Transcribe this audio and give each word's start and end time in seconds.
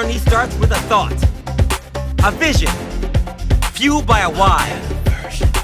Journey 0.00 0.18
starts 0.18 0.56
with 0.56 0.70
a 0.70 0.80
thought, 0.88 1.12
a 2.24 2.30
vision, 2.30 2.70
fueled 3.72 4.06
by 4.06 4.20
a 4.20 4.30
why. 4.30 4.66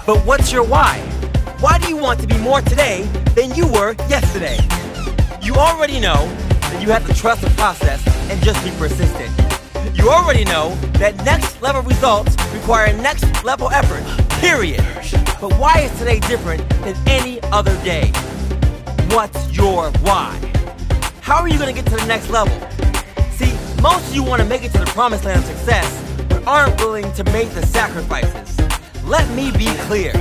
But 0.04 0.18
what's 0.26 0.52
your 0.52 0.62
why? 0.62 0.98
Why 1.60 1.78
do 1.78 1.88
you 1.88 1.96
want 1.96 2.20
to 2.20 2.26
be 2.26 2.36
more 2.36 2.60
today 2.60 3.04
than 3.34 3.54
you 3.54 3.66
were 3.66 3.94
yesterday? 4.10 4.58
You 5.40 5.54
already 5.54 6.00
know 6.00 6.28
that 6.68 6.82
you 6.82 6.90
have 6.90 7.06
to 7.06 7.14
trust 7.14 7.40
the 7.40 7.50
process 7.50 8.06
and 8.30 8.42
just 8.42 8.62
be 8.62 8.70
persistent. 8.72 9.32
You 9.96 10.10
already 10.10 10.44
know 10.44 10.74
that 10.98 11.16
next 11.24 11.62
level 11.62 11.80
results 11.80 12.36
require 12.52 12.92
next 12.92 13.42
level 13.42 13.70
effort, 13.70 14.04
period. 14.42 14.84
But 15.40 15.54
why 15.54 15.88
is 15.88 15.98
today 15.98 16.20
different 16.20 16.68
than 16.84 16.94
any 17.06 17.40
other 17.44 17.74
day? 17.82 18.12
What's 19.14 19.56
your 19.56 19.90
why? 20.02 20.38
How 21.22 21.36
are 21.36 21.48
you 21.48 21.58
going 21.58 21.74
to 21.74 21.80
get 21.80 21.90
to 21.90 21.96
the 21.96 22.06
next 22.06 22.28
level? 22.28 22.54
See, 23.36 23.52
most 23.82 24.08
of 24.08 24.14
you 24.14 24.22
want 24.22 24.40
to 24.40 24.48
make 24.48 24.64
it 24.64 24.72
to 24.72 24.78
the 24.78 24.86
promised 24.86 25.26
land 25.26 25.40
of 25.40 25.44
success, 25.44 26.14
but 26.26 26.46
aren't 26.46 26.80
willing 26.80 27.12
to 27.12 27.24
make 27.24 27.50
the 27.50 27.66
sacrifices. 27.66 28.58
Let 29.04 29.28
me 29.36 29.50
be 29.52 29.66
clear. 29.84 30.14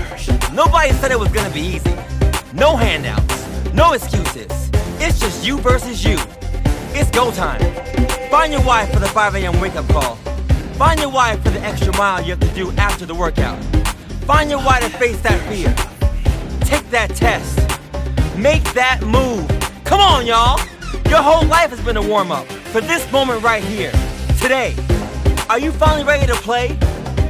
Nobody 0.51 0.91
said 0.91 1.11
it 1.11 1.19
was 1.19 1.31
going 1.31 1.47
to 1.47 1.53
be 1.53 1.61
easy. 1.61 1.95
No 2.53 2.75
handouts, 2.75 3.47
no 3.73 3.93
excuses. 3.93 4.69
It's 4.99 5.17
just 5.17 5.45
you 5.47 5.59
versus 5.59 6.03
you. 6.03 6.17
It's 6.91 7.09
go 7.11 7.31
time. 7.31 7.61
Find 8.29 8.51
your 8.51 8.61
why 8.63 8.85
for 8.87 8.99
the 8.99 9.07
5 9.07 9.35
a.m. 9.35 9.61
wake 9.61 9.75
up 9.75 9.87
call. 9.87 10.15
Find 10.75 10.99
your 10.99 11.09
why 11.09 11.37
for 11.37 11.51
the 11.51 11.61
extra 11.61 11.95
mile 11.95 12.21
you 12.21 12.31
have 12.31 12.41
to 12.41 12.53
do 12.53 12.69
after 12.71 13.05
the 13.05 13.15
workout. 13.15 13.63
Find 14.27 14.49
your 14.49 14.59
why 14.59 14.81
to 14.81 14.89
face 14.89 15.21
that 15.21 15.39
fear. 15.47 15.73
Take 16.67 16.89
that 16.89 17.15
test. 17.15 17.57
Make 18.37 18.63
that 18.73 19.01
move. 19.03 19.47
Come 19.85 20.01
on, 20.01 20.25
y'all. 20.25 20.59
Your 21.09 21.21
whole 21.21 21.45
life 21.45 21.69
has 21.69 21.79
been 21.79 21.95
a 21.95 22.05
warm 22.05 22.31
up 22.33 22.45
for 22.75 22.81
this 22.81 23.09
moment 23.09 23.41
right 23.41 23.63
here, 23.63 23.93
today. 24.41 24.75
Are 25.49 25.57
you 25.57 25.71
finally 25.71 26.03
ready 26.03 26.27
to 26.27 26.33
play? 26.33 26.77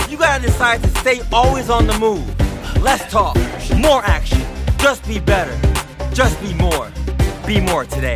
You 0.10 0.18
gotta 0.18 0.42
decide 0.42 0.82
to 0.82 0.90
stay 1.02 1.22
always 1.32 1.70
on 1.70 1.86
the 1.86 1.96
move. 2.00 2.26
Less 2.82 3.08
talk, 3.12 3.36
more 3.78 4.04
action. 4.06 4.42
Just 4.80 5.08
be 5.08 5.20
better. 5.20 5.56
Just 6.16 6.42
be 6.42 6.52
more. 6.56 6.92
Be 7.46 7.62
more 7.62 7.86
today. 7.86 8.16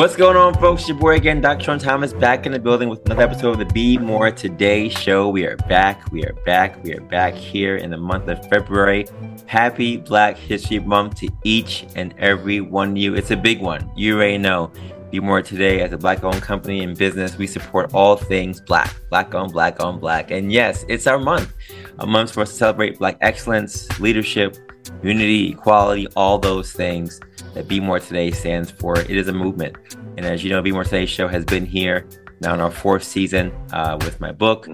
What's 0.00 0.16
going 0.16 0.38
on, 0.38 0.54
folks? 0.54 0.88
Your 0.88 0.96
boy 0.96 1.16
again, 1.16 1.42
Dr. 1.42 1.78
Thomas, 1.78 2.14
back 2.14 2.46
in 2.46 2.52
the 2.52 2.58
building 2.58 2.88
with 2.88 3.04
another 3.04 3.20
episode 3.20 3.50
of 3.50 3.58
the 3.58 3.66
Be 3.66 3.98
More 3.98 4.30
Today 4.30 4.88
show. 4.88 5.28
We 5.28 5.44
are 5.44 5.58
back. 5.68 6.10
We 6.10 6.24
are 6.24 6.32
back. 6.46 6.82
We 6.82 6.94
are 6.94 7.02
back 7.02 7.34
here 7.34 7.76
in 7.76 7.90
the 7.90 7.98
month 7.98 8.26
of 8.28 8.42
February. 8.48 9.04
Happy 9.44 9.98
Black 9.98 10.38
History 10.38 10.78
Month 10.78 11.16
to 11.16 11.28
each 11.44 11.84
and 11.96 12.14
every 12.16 12.62
one 12.62 12.92
of 12.92 12.96
you. 12.96 13.14
It's 13.14 13.30
a 13.30 13.36
big 13.36 13.60
one. 13.60 13.92
You 13.94 14.16
already 14.16 14.38
know. 14.38 14.72
Be 15.10 15.20
More 15.20 15.42
Today, 15.42 15.82
as 15.82 15.92
a 15.92 15.98
black 15.98 16.24
owned 16.24 16.40
company 16.40 16.82
and 16.82 16.96
business, 16.96 17.36
we 17.36 17.46
support 17.46 17.92
all 17.92 18.16
things 18.16 18.58
black, 18.58 18.96
black 19.10 19.34
on 19.34 19.50
black 19.52 19.80
on 19.84 20.00
black. 20.00 20.30
And 20.30 20.50
yes, 20.50 20.82
it's 20.88 21.06
our 21.06 21.18
month, 21.18 21.52
a 21.98 22.06
month 22.06 22.32
for 22.32 22.40
us 22.40 22.52
to 22.52 22.56
celebrate 22.56 22.98
black 22.98 23.18
excellence, 23.20 23.86
leadership, 24.00 24.56
unity, 25.02 25.50
equality, 25.50 26.06
all 26.16 26.38
those 26.38 26.72
things 26.72 27.20
that 27.54 27.68
Be 27.68 27.80
More 27.80 28.00
Today 28.00 28.30
stands 28.30 28.70
for. 28.70 28.98
It 28.98 29.10
is 29.10 29.28
a 29.28 29.32
movement. 29.32 29.76
And 30.16 30.26
as 30.26 30.42
you 30.44 30.50
know, 30.50 30.62
Be 30.62 30.72
More 30.72 30.84
Today 30.84 31.06
show 31.06 31.28
has 31.28 31.44
been 31.44 31.66
here 31.66 32.06
now 32.40 32.54
in 32.54 32.60
our 32.60 32.70
fourth 32.70 33.04
season 33.04 33.52
uh, 33.72 33.98
with 34.00 34.20
my 34.20 34.32
book, 34.32 34.68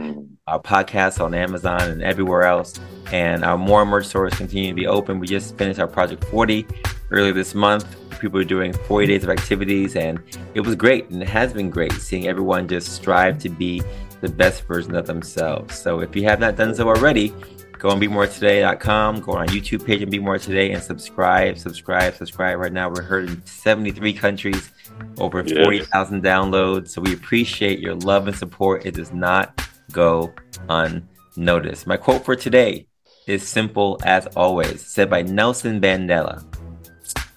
our 0.46 0.60
podcast 0.60 1.20
on 1.20 1.34
Amazon 1.34 1.82
and 1.82 2.02
everywhere 2.02 2.42
else. 2.42 2.78
And 3.12 3.44
our 3.44 3.58
more 3.58 3.84
merch 3.84 4.06
stores 4.06 4.34
continue 4.34 4.70
to 4.70 4.74
be 4.74 4.86
open. 4.86 5.18
We 5.18 5.26
just 5.26 5.56
finished 5.56 5.80
our 5.80 5.88
Project 5.88 6.24
40 6.24 6.66
earlier 7.10 7.32
this 7.32 7.54
month. 7.54 7.96
People 8.20 8.40
are 8.40 8.44
doing 8.44 8.72
40 8.72 9.06
days 9.06 9.24
of 9.24 9.30
activities, 9.30 9.94
and 9.94 10.22
it 10.54 10.60
was 10.60 10.74
great. 10.74 11.10
And 11.10 11.22
it 11.22 11.28
has 11.28 11.52
been 11.52 11.70
great 11.70 11.92
seeing 11.92 12.28
everyone 12.28 12.66
just 12.66 12.92
strive 12.92 13.38
to 13.40 13.48
be 13.48 13.82
the 14.20 14.28
best 14.28 14.62
version 14.66 14.94
of 14.94 15.06
themselves. 15.06 15.78
So 15.78 16.00
if 16.00 16.16
you 16.16 16.24
have 16.24 16.40
not 16.40 16.56
done 16.56 16.74
so 16.74 16.88
already, 16.88 17.34
go 17.78 17.90
on 17.90 18.00
BeMoreToday.com, 18.00 19.20
go 19.20 19.32
on 19.32 19.38
our 19.38 19.46
YouTube 19.46 19.84
page 19.84 20.02
and 20.02 20.10
Be 20.10 20.18
More 20.18 20.38
Today 20.38 20.72
and 20.72 20.82
subscribe, 20.82 21.58
subscribe, 21.58 22.14
subscribe. 22.14 22.58
Right 22.58 22.72
now, 22.72 22.88
we're 22.88 23.02
heard 23.02 23.28
in 23.28 23.44
73 23.44 24.12
countries, 24.12 24.70
over 25.18 25.42
Yes. 25.46 25.64
40,000 25.64 26.22
downloads. 26.22 26.88
So 26.88 27.00
we 27.02 27.12
appreciate 27.12 27.80
your 27.80 27.94
love 27.94 28.28
and 28.28 28.36
support. 28.36 28.86
It 28.86 28.94
does 28.94 29.12
not 29.12 29.62
go 29.92 30.32
unnoticed. 30.68 31.86
My 31.86 31.96
quote 31.96 32.24
for 32.24 32.36
today 32.36 32.86
is 33.26 33.46
simple 33.46 33.98
as 34.04 34.26
always, 34.28 34.84
said 34.84 35.10
by 35.10 35.22
Nelson 35.22 35.80
Mandela. 35.80 36.44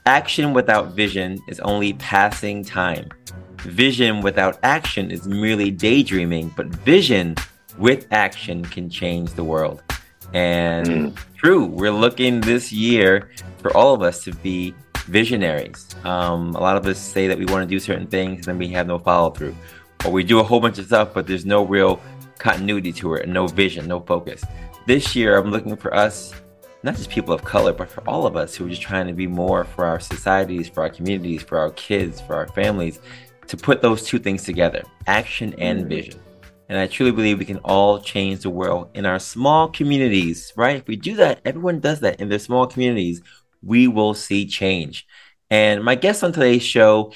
Action 0.05 0.53
without 0.53 0.93
vision 0.93 1.39
is 1.47 1.59
only 1.59 1.93
passing 1.93 2.63
time. 2.63 3.09
Vision 3.57 4.21
without 4.21 4.57
action 4.63 5.11
is 5.11 5.27
merely 5.27 5.69
daydreaming, 5.69 6.53
but 6.55 6.67
vision 6.67 7.35
with 7.77 8.07
action 8.11 8.63
can 8.65 8.89
change 8.89 9.31
the 9.33 9.43
world. 9.43 9.83
And 10.33 10.87
Mm. 10.87 11.17
true, 11.35 11.65
we're 11.65 11.91
looking 11.91 12.41
this 12.41 12.71
year 12.71 13.29
for 13.61 13.75
all 13.75 13.93
of 13.93 14.01
us 14.01 14.23
to 14.23 14.31
be 14.31 14.73
visionaries. 15.07 15.87
Um, 16.03 16.55
a 16.55 16.59
lot 16.59 16.77
of 16.77 16.85
us 16.85 16.99
say 16.99 17.27
that 17.27 17.37
we 17.37 17.45
want 17.45 17.63
to 17.63 17.67
do 17.67 17.79
certain 17.79 18.07
things 18.07 18.37
and 18.37 18.45
then 18.45 18.57
we 18.57 18.67
have 18.69 18.87
no 18.87 18.99
follow 18.99 19.31
through, 19.31 19.55
or 20.05 20.11
we 20.11 20.23
do 20.23 20.39
a 20.39 20.43
whole 20.43 20.59
bunch 20.59 20.77
of 20.77 20.85
stuff, 20.85 21.13
but 21.13 21.25
there's 21.25 21.45
no 21.45 21.63
real 21.65 21.99
continuity 22.37 22.93
to 22.93 23.15
it, 23.15 23.27
no 23.27 23.47
vision, 23.47 23.87
no 23.87 23.99
focus. 23.99 24.43
This 24.85 25.15
year, 25.15 25.37
I'm 25.37 25.51
looking 25.51 25.75
for 25.75 25.93
us, 25.93 26.33
not 26.83 26.95
just 26.95 27.09
people 27.09 27.33
of 27.33 27.43
color, 27.43 27.73
but 27.73 27.89
for 27.89 28.01
all 28.07 28.25
of 28.25 28.35
us 28.37 28.55
who 28.55 28.65
are 28.65 28.69
just 28.69 28.81
trying 28.81 29.07
to 29.07 29.13
be 29.13 29.27
more 29.27 29.65
for 29.65 29.85
our 29.85 29.99
societies, 29.99 30.69
for 30.69 30.81
our 30.83 30.89
communities, 30.89 31.41
for 31.41 31.57
our 31.57 31.71
kids, 31.71 32.21
for 32.21 32.35
our 32.35 32.47
families, 32.49 32.99
to 33.47 33.57
put 33.57 33.81
those 33.81 34.03
two 34.03 34.19
things 34.19 34.43
together 34.43 34.83
action 35.07 35.55
and 35.57 35.87
vision. 35.87 36.19
And 36.69 36.77
I 36.77 36.85
truly 36.85 37.11
believe 37.11 37.39
we 37.39 37.45
can 37.45 37.57
all 37.57 37.99
change 37.99 38.41
the 38.41 38.49
world 38.51 38.89
in 38.93 39.05
our 39.07 39.19
small 39.19 39.67
communities, 39.67 40.53
right? 40.55 40.77
If 40.77 40.87
we 40.87 40.95
do 40.95 41.15
that, 41.15 41.41
everyone 41.43 41.79
does 41.79 41.99
that 42.01 42.21
in 42.21 42.29
their 42.29 42.39
small 42.39 42.67
communities, 42.67 43.21
we 43.63 43.87
will 43.87 44.13
see 44.13 44.45
change. 44.45 45.07
And 45.49 45.83
my 45.83 45.95
guest 45.95 46.23
on 46.23 46.31
today's 46.31 46.63
show 46.63 47.11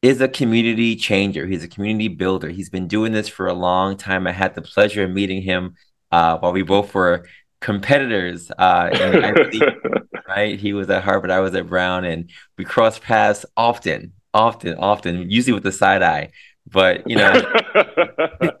is 0.00 0.20
a 0.20 0.28
community 0.28 0.96
changer. 0.96 1.46
He's 1.46 1.64
a 1.64 1.68
community 1.68 2.08
builder. 2.08 2.48
He's 2.48 2.70
been 2.70 2.88
doing 2.88 3.12
this 3.12 3.28
for 3.28 3.46
a 3.46 3.52
long 3.52 3.96
time. 3.96 4.26
I 4.26 4.32
had 4.32 4.54
the 4.54 4.62
pleasure 4.62 5.04
of 5.04 5.10
meeting 5.10 5.42
him 5.42 5.74
uh, 6.10 6.38
while 6.38 6.52
we 6.52 6.62
both 6.62 6.94
were 6.94 7.26
competitors. 7.60 8.50
Uh, 8.50 8.88
right? 10.28 10.58
He 10.58 10.72
was 10.72 10.88
at 10.90 11.02
Harvard, 11.02 11.30
I 11.30 11.40
was 11.40 11.54
at 11.54 11.68
Brown, 11.68 12.04
and 12.04 12.30
we 12.56 12.64
crossed 12.64 13.02
paths 13.02 13.44
often, 13.56 14.12
often, 14.32 14.76
often, 14.78 15.30
usually 15.30 15.54
with 15.54 15.62
the 15.62 15.72
side 15.72 16.02
eye. 16.02 16.30
But 16.70 17.08
you 17.08 17.16
know, 17.16 17.32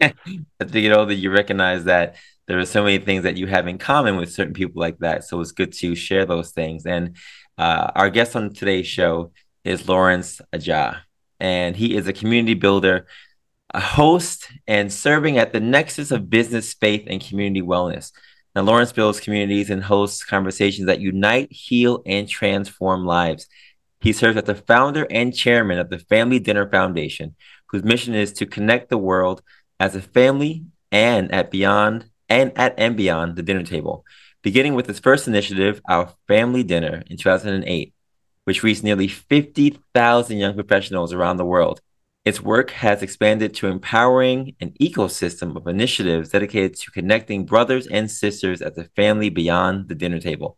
you 0.00 0.66
get 0.66 0.92
older, 0.92 1.12
you 1.12 1.30
recognize 1.30 1.84
that 1.84 2.16
there 2.46 2.58
are 2.58 2.66
so 2.66 2.82
many 2.82 2.98
things 2.98 3.24
that 3.24 3.36
you 3.36 3.46
have 3.46 3.68
in 3.68 3.78
common 3.78 4.16
with 4.16 4.32
certain 4.32 4.54
people 4.54 4.80
like 4.80 4.98
that. 4.98 5.24
So 5.24 5.40
it's 5.40 5.52
good 5.52 5.72
to 5.74 5.94
share 5.94 6.24
those 6.24 6.50
things. 6.50 6.86
And 6.86 7.16
uh, 7.58 7.90
our 7.94 8.08
guest 8.08 8.34
on 8.34 8.54
today's 8.54 8.86
show 8.86 9.32
is 9.64 9.88
Lawrence 9.88 10.40
Adjah, 10.52 11.00
and 11.38 11.76
he 11.76 11.94
is 11.94 12.06
a 12.06 12.12
community 12.12 12.54
builder, 12.54 13.06
a 13.74 13.80
host, 13.80 14.50
and 14.66 14.92
serving 14.92 15.36
at 15.36 15.52
the 15.52 15.60
nexus 15.60 16.10
of 16.10 16.30
business, 16.30 16.72
faith, 16.72 17.04
and 17.06 17.20
community 17.20 17.60
wellness. 17.60 18.12
Now, 18.54 18.62
Lawrence 18.62 18.92
builds 18.92 19.20
communities 19.20 19.70
and 19.70 19.82
hosts 19.82 20.24
conversations 20.24 20.86
that 20.86 21.00
unite, 21.00 21.52
heal, 21.52 22.02
and 22.06 22.28
transform 22.28 23.04
lives. 23.04 23.46
He 24.00 24.12
serves 24.12 24.36
as 24.36 24.44
the 24.44 24.54
founder 24.54 25.06
and 25.10 25.34
chairman 25.34 25.78
of 25.78 25.90
the 25.90 25.98
Family 25.98 26.38
Dinner 26.38 26.68
Foundation, 26.70 27.36
whose 27.68 27.84
mission 27.84 28.14
is 28.14 28.32
to 28.34 28.46
connect 28.46 28.90
the 28.90 28.98
world 28.98 29.42
as 29.80 29.94
a 29.94 30.02
family 30.02 30.64
and 30.90 31.32
at 31.32 31.50
beyond 31.50 32.10
and 32.28 32.52
at 32.56 32.74
and 32.78 32.96
beyond 32.96 33.36
the 33.36 33.42
dinner 33.42 33.62
table. 33.62 34.04
Beginning 34.42 34.74
with 34.74 34.88
its 34.88 34.98
first 34.98 35.26
initiative, 35.26 35.80
Our 35.88 36.12
Family 36.26 36.62
Dinner, 36.62 37.02
in 37.06 37.16
2008, 37.16 37.92
which 38.44 38.62
reached 38.62 38.84
nearly 38.84 39.08
50,000 39.08 40.38
young 40.38 40.54
professionals 40.54 41.12
around 41.12 41.36
the 41.36 41.44
world. 41.44 41.80
Its 42.24 42.40
work 42.40 42.70
has 42.70 43.02
expanded 43.02 43.54
to 43.54 43.68
empowering 43.68 44.54
an 44.60 44.72
ecosystem 44.80 45.56
of 45.56 45.66
initiatives 45.66 46.30
dedicated 46.30 46.76
to 46.76 46.90
connecting 46.90 47.46
brothers 47.46 47.86
and 47.86 48.10
sisters 48.10 48.60
as 48.60 48.76
a 48.76 48.84
family 48.96 49.30
beyond 49.30 49.88
the 49.88 49.94
dinner 49.94 50.20
table. 50.20 50.56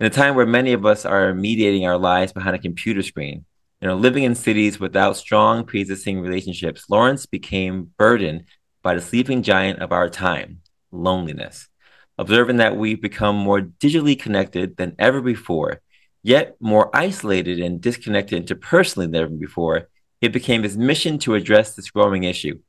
In 0.00 0.06
a 0.06 0.10
time 0.10 0.34
where 0.34 0.46
many 0.46 0.72
of 0.72 0.86
us 0.86 1.04
are 1.04 1.34
mediating 1.34 1.86
our 1.86 1.98
lives 1.98 2.32
behind 2.32 2.56
a 2.56 2.58
computer 2.58 3.02
screen, 3.02 3.44
you 3.82 3.88
know, 3.88 3.96
living 3.96 4.22
in 4.22 4.36
cities 4.36 4.78
without 4.78 5.16
strong 5.16 5.64
pre-existing 5.64 6.20
relationships, 6.20 6.84
Lawrence 6.88 7.26
became 7.26 7.90
burdened 7.98 8.44
by 8.80 8.94
the 8.94 9.00
sleeping 9.00 9.42
giant 9.42 9.80
of 9.80 9.90
our 9.90 10.08
time, 10.08 10.60
loneliness. 10.92 11.68
Observing 12.16 12.58
that 12.58 12.76
we've 12.76 13.02
become 13.02 13.34
more 13.34 13.60
digitally 13.60 14.16
connected 14.16 14.76
than 14.76 14.94
ever 15.00 15.20
before, 15.20 15.80
yet 16.22 16.54
more 16.60 16.94
isolated 16.94 17.58
and 17.58 17.80
disconnected 17.80 18.46
interpersonally 18.46 19.10
than 19.10 19.16
ever 19.16 19.30
before, 19.30 19.88
it 20.20 20.32
became 20.32 20.62
his 20.62 20.78
mission 20.78 21.18
to 21.18 21.34
address 21.34 21.74
this 21.74 21.90
growing 21.90 22.22
issue. 22.22 22.60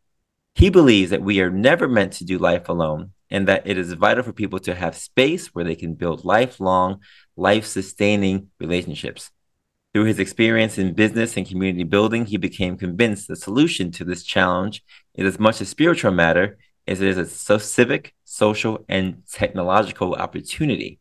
He 0.56 0.72
believes 0.72 1.12
that 1.12 1.22
we 1.22 1.42
are 1.42 1.52
never 1.52 1.88
meant 1.88 2.14
to 2.14 2.26
do 2.26 2.40
life 2.40 2.70
alone 2.70 3.12
and 3.30 3.48
that 3.48 3.68
it 3.68 3.78
is 3.78 3.94
vital 3.94 4.24
for 4.24 4.34
people 4.34 4.58
to 4.62 4.74
have 4.74 4.96
space 4.96 5.54
where 5.54 5.66
they 5.66 5.76
can 5.76 5.94
build 5.94 6.26
lifelong, 6.26 7.02
life 7.36 7.68
sustaining 7.68 8.50
relationships. 8.60 9.30
Through 9.94 10.06
his 10.06 10.18
experience 10.18 10.80
in 10.80 10.94
business 10.94 11.38
and 11.38 11.48
community 11.48 11.84
building, 11.84 12.26
he 12.26 12.38
became 12.38 12.78
convinced 12.78 13.28
the 13.28 13.36
solution 13.36 13.92
to 13.92 14.04
this 14.04 14.24
challenge 14.24 14.84
is 15.14 15.28
as 15.28 15.40
much 15.40 15.62
a 15.62 15.66
spiritual 15.66 16.12
matter 16.12 16.58
as 16.88 17.00
it 17.00 17.08
is 17.08 17.18
a 17.18 17.28
so 17.28 17.60
civic, 17.60 18.16
social, 18.26 18.84
and 18.90 19.22
technological 19.32 20.16
opportunity. 20.16 21.00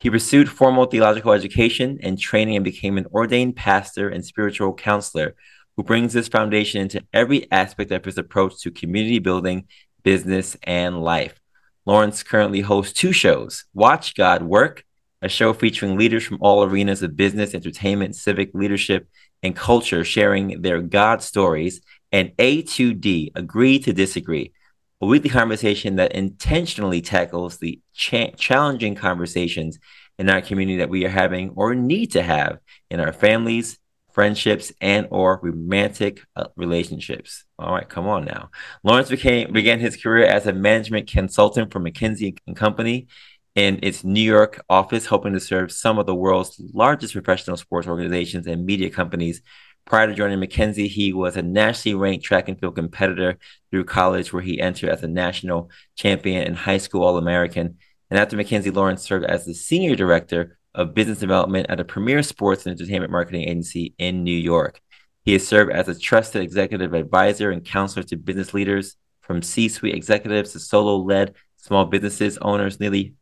He 0.00 0.10
pursued 0.10 0.48
formal 0.50 0.86
theological 0.86 1.30
education 1.32 2.00
and 2.02 2.18
training 2.18 2.56
and 2.56 2.64
became 2.64 2.98
an 2.98 3.06
ordained 3.14 3.54
pastor 3.54 4.08
and 4.08 4.24
spiritual 4.24 4.74
counselor 4.74 5.36
who 5.76 5.84
brings 5.84 6.12
this 6.12 6.26
foundation 6.26 6.80
into 6.80 7.04
every 7.12 7.50
aspect 7.52 7.92
of 7.92 8.04
his 8.04 8.18
approach 8.18 8.60
to 8.62 8.72
community 8.72 9.20
building, 9.20 9.68
business, 10.02 10.56
and 10.64 11.00
life. 11.00 11.40
Lawrence 11.86 12.24
currently 12.24 12.60
hosts 12.60 12.92
two 12.92 13.12
shows 13.12 13.66
Watch 13.72 14.16
God 14.16 14.42
Work 14.42 14.84
a 15.22 15.28
show 15.28 15.52
featuring 15.52 15.96
leaders 15.96 16.24
from 16.24 16.38
all 16.40 16.64
arenas 16.64 17.02
of 17.02 17.16
business, 17.16 17.54
entertainment, 17.54 18.16
civic 18.16 18.50
leadership, 18.52 19.08
and 19.42 19.56
culture 19.56 20.04
sharing 20.04 20.62
their 20.62 20.80
God 20.82 21.22
stories, 21.22 21.80
and 22.10 22.36
A2D, 22.36 23.30
Agree 23.34 23.78
to 23.78 23.92
Disagree, 23.92 24.52
a 25.00 25.06
weekly 25.06 25.30
conversation 25.30 25.96
that 25.96 26.12
intentionally 26.12 27.00
tackles 27.00 27.58
the 27.58 27.80
cha- 27.94 28.30
challenging 28.36 28.94
conversations 28.94 29.78
in 30.18 30.28
our 30.28 30.42
community 30.42 30.78
that 30.78 30.90
we 30.90 31.04
are 31.04 31.10
having 31.10 31.50
or 31.56 31.74
need 31.74 32.12
to 32.12 32.22
have 32.22 32.58
in 32.90 33.00
our 33.00 33.12
families, 33.12 33.78
friendships, 34.12 34.72
and 34.80 35.08
or 35.10 35.40
romantic 35.42 36.22
uh, 36.36 36.46
relationships. 36.56 37.44
All 37.58 37.72
right, 37.72 37.88
come 37.88 38.06
on 38.06 38.24
now. 38.24 38.50
Lawrence 38.84 39.08
became 39.08 39.52
began 39.52 39.80
his 39.80 39.96
career 39.96 40.26
as 40.26 40.46
a 40.46 40.52
management 40.52 41.08
consultant 41.08 41.72
for 41.72 41.80
McKinsey 41.80 42.36
and 42.46 42.54
Company 42.54 43.08
in 43.54 43.78
its 43.82 44.02
New 44.02 44.22
York 44.22 44.64
office, 44.68 45.06
hoping 45.06 45.34
to 45.34 45.40
serve 45.40 45.72
some 45.72 45.98
of 45.98 46.06
the 46.06 46.14
world's 46.14 46.60
largest 46.72 47.12
professional 47.12 47.56
sports 47.56 47.86
organizations 47.86 48.46
and 48.46 48.64
media 48.64 48.90
companies. 48.90 49.42
Prior 49.84 50.06
to 50.06 50.14
joining 50.14 50.38
McKinsey, 50.38 50.86
he 50.86 51.12
was 51.12 51.36
a 51.36 51.42
nationally 51.42 51.94
ranked 51.94 52.24
track 52.24 52.48
and 52.48 52.58
field 52.58 52.76
competitor 52.76 53.38
through 53.70 53.84
college, 53.84 54.32
where 54.32 54.42
he 54.42 54.60
entered 54.60 54.90
as 54.90 55.02
a 55.02 55.08
national 55.08 55.70
champion 55.96 56.44
and 56.44 56.56
high 56.56 56.78
school 56.78 57.02
All 57.02 57.18
American. 57.18 57.76
And 58.08 58.18
after 58.18 58.36
McKinsey, 58.36 58.74
Lawrence 58.74 59.02
served 59.02 59.26
as 59.26 59.44
the 59.44 59.54
senior 59.54 59.96
director 59.96 60.58
of 60.74 60.94
business 60.94 61.18
development 61.18 61.66
at 61.68 61.80
a 61.80 61.84
premier 61.84 62.22
sports 62.22 62.64
and 62.64 62.78
entertainment 62.78 63.12
marketing 63.12 63.42
agency 63.42 63.94
in 63.98 64.22
New 64.22 64.36
York. 64.36 64.80
He 65.24 65.34
has 65.34 65.46
served 65.46 65.72
as 65.72 65.88
a 65.88 65.98
trusted 65.98 66.42
executive 66.42 66.94
advisor 66.94 67.50
and 67.50 67.64
counselor 67.64 68.02
to 68.04 68.16
business 68.16 68.54
leaders, 68.54 68.96
from 69.20 69.42
C 69.42 69.68
suite 69.68 69.94
executives 69.94 70.52
to 70.52 70.58
solo 70.58 70.96
led 70.96 71.34
small 71.56 71.84
businesses 71.84 72.38
owners, 72.38 72.80
nearly 72.80 73.14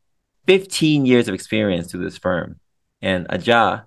15 0.46 1.06
years 1.06 1.28
of 1.28 1.34
experience 1.34 1.90
through 1.90 2.04
this 2.04 2.18
firm. 2.18 2.58
And 3.02 3.28
Adjah, 3.28 3.84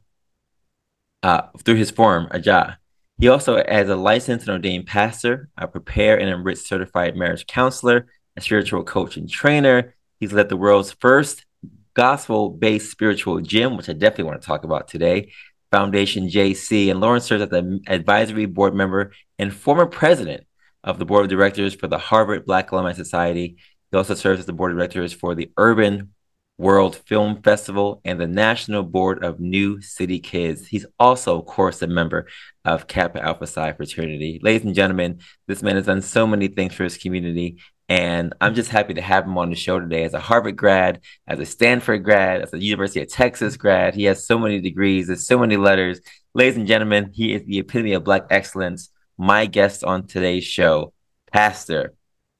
uh, 1.21 1.41
through 1.63 1.75
his 1.75 1.91
firm, 1.91 2.27
Adjah, 2.27 2.77
he 3.19 3.27
also 3.27 3.63
has 3.63 3.89
a 3.89 3.95
licensed 3.95 4.47
and 4.47 4.55
ordained 4.55 4.87
pastor, 4.87 5.49
a 5.57 5.67
prepare 5.67 6.19
and 6.19 6.29
enrich 6.29 6.59
certified 6.59 7.15
marriage 7.15 7.45
counselor, 7.47 8.07
a 8.35 8.41
spiritual 8.41 8.83
coach 8.83 9.17
and 9.17 9.29
trainer. 9.29 9.95
He's 10.19 10.33
led 10.33 10.49
the 10.49 10.57
world's 10.57 10.91
first 10.91 11.45
gospel 11.93 12.49
based 12.49 12.91
spiritual 12.91 13.39
gym, 13.39 13.77
which 13.77 13.89
I 13.89 13.93
definitely 13.93 14.25
want 14.25 14.41
to 14.41 14.47
talk 14.47 14.63
about 14.63 14.87
today, 14.87 15.31
Foundation 15.71 16.27
JC. 16.27 16.89
And 16.89 16.99
Lauren 16.99 17.21
serves 17.21 17.43
as 17.43 17.49
the 17.49 17.79
advisory 17.87 18.45
board 18.45 18.73
member 18.73 19.11
and 19.37 19.53
former 19.53 19.85
president 19.85 20.45
of 20.83 20.99
the 20.99 21.05
board 21.05 21.23
of 21.23 21.29
directors 21.29 21.73
for 21.73 21.87
the 21.87 21.97
Harvard 21.97 22.45
Black 22.45 22.71
Alumni 22.71 22.93
Society. 22.93 23.57
He 23.91 23.97
also 23.97 24.15
serves 24.15 24.39
as 24.39 24.45
the 24.45 24.53
board 24.53 24.71
of 24.71 24.77
directors 24.77 25.13
for 25.13 25.35
the 25.35 25.51
Urban 25.57 26.13
World 26.57 26.95
Film 26.95 27.41
Festival 27.41 27.99
and 28.05 28.19
the 28.19 28.27
National 28.27 28.83
Board 28.83 29.23
of 29.23 29.39
New 29.39 29.81
City 29.81 30.19
Kids. 30.19 30.67
He's 30.67 30.85
also, 30.99 31.39
of 31.39 31.45
course, 31.45 31.81
a 31.81 31.87
member 31.87 32.27
of 32.63 32.87
Kappa 32.87 33.21
Alpha 33.21 33.47
Psi 33.47 33.73
fraternity. 33.73 34.39
Ladies 34.43 34.65
and 34.65 34.75
gentlemen, 34.75 35.19
this 35.47 35.63
man 35.63 35.75
has 35.75 35.87
done 35.87 36.03
so 36.03 36.27
many 36.27 36.47
things 36.47 36.75
for 36.75 36.83
his 36.83 36.97
community, 36.97 37.57
and 37.89 38.33
I'm 38.39 38.53
just 38.53 38.69
happy 38.69 38.93
to 38.93 39.01
have 39.01 39.25
him 39.25 39.37
on 39.37 39.49
the 39.49 39.55
show 39.55 39.79
today 39.79 40.03
as 40.03 40.13
a 40.13 40.19
Harvard 40.19 40.55
grad, 40.55 41.01
as 41.27 41.39
a 41.39 41.45
Stanford 41.45 42.03
grad, 42.03 42.41
as 42.41 42.53
a 42.53 42.63
University 42.63 43.01
of 43.01 43.09
Texas 43.09 43.57
grad. 43.57 43.95
He 43.95 44.03
has 44.03 44.25
so 44.25 44.37
many 44.37 44.61
degrees, 44.61 45.07
there's 45.07 45.25
so 45.25 45.39
many 45.39 45.57
letters. 45.57 46.01
Ladies 46.35 46.57
and 46.57 46.67
gentlemen, 46.67 47.09
he 47.13 47.33
is 47.33 47.43
the 47.45 47.59
epitome 47.59 47.93
of 47.93 48.03
Black 48.03 48.25
excellence. 48.29 48.89
My 49.17 49.47
guest 49.47 49.83
on 49.83 50.05
today's 50.05 50.43
show, 50.43 50.93
Pastor 51.31 51.95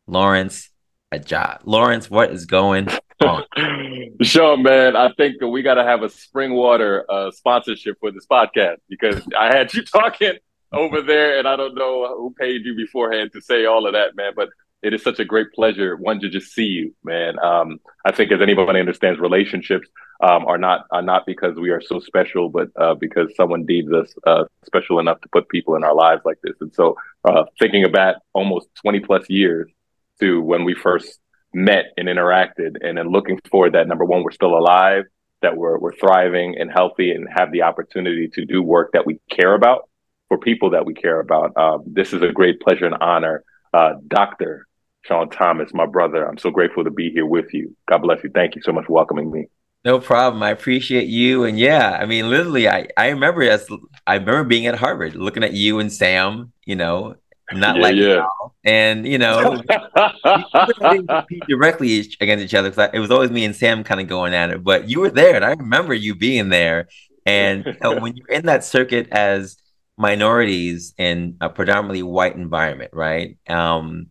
Lawrence 0.06 0.70
Adjah. 1.14 1.60
Lawrence, 1.64 2.10
what 2.10 2.32
is 2.32 2.46
going 2.46 2.90
Sure, 4.22 4.58
man. 4.58 4.96
I 4.96 5.12
think 5.14 5.42
we 5.42 5.62
got 5.62 5.76
to 5.76 5.84
have 5.84 6.04
a 6.04 6.10
spring 6.10 6.54
water 6.54 7.06
uh, 7.10 7.32
sponsorship 7.32 7.98
for 8.00 8.12
this 8.12 8.26
podcast 8.26 8.78
because 8.90 9.22
I 9.38 9.56
had 9.56 9.74
you 9.74 9.84
talking 9.86 10.34
over 10.72 11.02
there, 11.02 11.38
and 11.40 11.48
I 11.48 11.56
don't 11.56 11.76
know 11.76 12.16
who 12.18 12.34
paid 12.38 12.66
you 12.66 12.76
beforehand 12.76 13.32
to 13.34 13.42
say 13.42 13.66
all 13.66 13.86
of 13.86 13.94
that, 13.94 14.16
man. 14.16 14.34
But 14.36 14.50
it 14.82 14.94
is 14.94 15.02
such 15.02 15.20
a 15.20 15.26
great 15.26 15.52
pleasure, 15.54 15.96
one, 15.96 16.20
to 16.20 16.30
just 16.30 16.54
see 16.54 16.66
you, 16.66 16.96
man. 17.04 17.40
Um, 17.40 17.80
I 18.06 18.12
think 18.12 18.32
as 18.32 18.42
anybody 18.42 18.80
understands, 18.80 19.20
relationships 19.20 19.88
um, 20.22 20.46
are 20.46 20.58
not 20.58 20.86
are 20.92 21.02
not 21.02 21.26
because 21.26 21.56
we 21.58 21.70
are 21.70 21.82
so 21.82 22.00
special, 22.00 22.50
but 22.50 22.70
uh, 22.80 22.96
because 22.96 23.34
someone 23.36 23.66
deems 23.66 23.92
us 23.94 24.14
uh, 24.26 24.46
special 24.66 25.00
enough 25.00 25.22
to 25.22 25.30
put 25.30 25.50
people 25.50 25.76
in 25.76 25.84
our 25.84 25.96
lives 25.96 26.22
like 26.26 26.40
this. 26.44 26.56
And 26.62 26.74
so, 26.74 26.96
uh, 27.26 27.46
thinking 27.60 27.84
about 27.84 28.16
almost 28.34 28.68
twenty 28.82 29.00
plus 29.00 29.30
years 29.30 29.72
to 30.20 30.42
when 30.42 30.64
we 30.64 30.76
first 30.76 31.20
met 31.54 31.94
and 31.98 32.08
interacted 32.08 32.78
and 32.82 32.98
then 32.98 33.10
looking 33.10 33.40
forward 33.50 33.74
that 33.74 33.88
number 33.88 34.06
one 34.06 34.24
we're 34.24 34.32
still 34.32 34.58
alive 34.58 35.06
that 35.42 35.56
we're, 35.58 35.78
we're 35.78 35.94
thriving 35.94 36.58
and 36.58 36.72
healthy 36.72 37.12
and 37.12 37.28
have 37.30 37.52
the 37.52 37.62
opportunity 37.62 38.28
to 38.30 38.46
do 38.46 38.64
work 38.64 38.92
that 38.94 39.06
we 39.06 39.20
care 39.30 39.54
about 39.54 39.90
for 40.30 40.38
people 40.38 40.72
that 40.72 40.86
we 40.86 40.94
care 40.94 41.20
about. 41.20 41.56
Um, 41.58 41.84
this 41.86 42.14
is 42.14 42.22
a 42.24 42.32
great 42.32 42.60
pleasure 42.60 42.86
and 42.86 42.96
honor. 43.00 43.44
Uh, 43.74 43.94
dr 44.08 44.68
sean 45.04 45.28
thomas 45.32 45.74
my 45.74 45.88
brother 45.88 46.30
i'm 46.30 46.38
so 46.38 46.52
grateful 46.52 46.84
to 46.84 46.92
be 46.92 47.10
here 47.10 47.26
with 47.26 47.54
you. 47.54 47.76
God 47.88 48.00
bless 48.00 48.24
you. 48.24 48.30
Thank 48.34 48.56
you 48.56 48.62
so 48.64 48.72
much 48.72 48.86
for 48.86 48.94
welcoming 48.94 49.32
me. 49.32 49.48
No 49.86 50.00
problem. 50.00 50.42
I 50.44 50.52
appreciate 50.52 51.08
you. 51.08 51.44
And 51.44 51.60
yeah, 51.60 51.98
I 52.00 52.06
mean, 52.06 52.30
literally, 52.30 52.70
I, 52.70 52.88
I 52.96 53.10
remember 53.10 53.44
as 53.44 53.68
I 54.08 54.14
remember 54.16 54.46
being 54.46 54.68
at 54.68 54.76
Harvard, 54.76 55.16
looking 55.16 55.44
at 55.44 55.54
you 55.54 55.80
and 55.80 55.92
Sam, 55.92 56.54
you 56.66 56.78
know, 56.78 57.16
not 57.56 57.78
yeah, 57.78 57.82
like 57.82 57.96
yeah. 57.96 58.26
And 58.64 59.08
you 59.08 59.18
know, 59.18 59.62
we 60.92 61.06
compete 61.06 61.44
directly 61.48 62.00
against 62.20 62.44
each 62.44 62.54
other 62.54 62.70
because 62.70 62.90
it 62.94 63.00
was 63.00 63.12
always 63.12 63.32
me 63.32 63.46
and 63.46 63.56
Sam 63.56 63.84
kind 63.84 64.02
of 64.02 64.08
going 64.08 64.34
at 64.34 64.50
it. 64.50 64.64
But 64.64 64.90
you 64.90 65.00
were 65.00 65.10
there, 65.10 65.36
and 65.36 65.46
I 65.46 65.52
remember 65.52 65.94
you 65.94 66.16
being 66.16 66.50
there. 66.50 66.88
And 67.26 67.66
you 67.66 67.76
know, 67.82 68.00
when 68.00 68.16
you're 68.16 68.30
in 68.30 68.46
that 68.46 68.64
circuit 68.64 69.10
as 69.12 69.58
minorities 69.98 70.94
in 70.98 71.38
a 71.42 71.50
predominantly 71.50 72.04
white 72.04 72.36
environment, 72.36 72.92
right? 72.94 73.38
Um, 73.48 74.08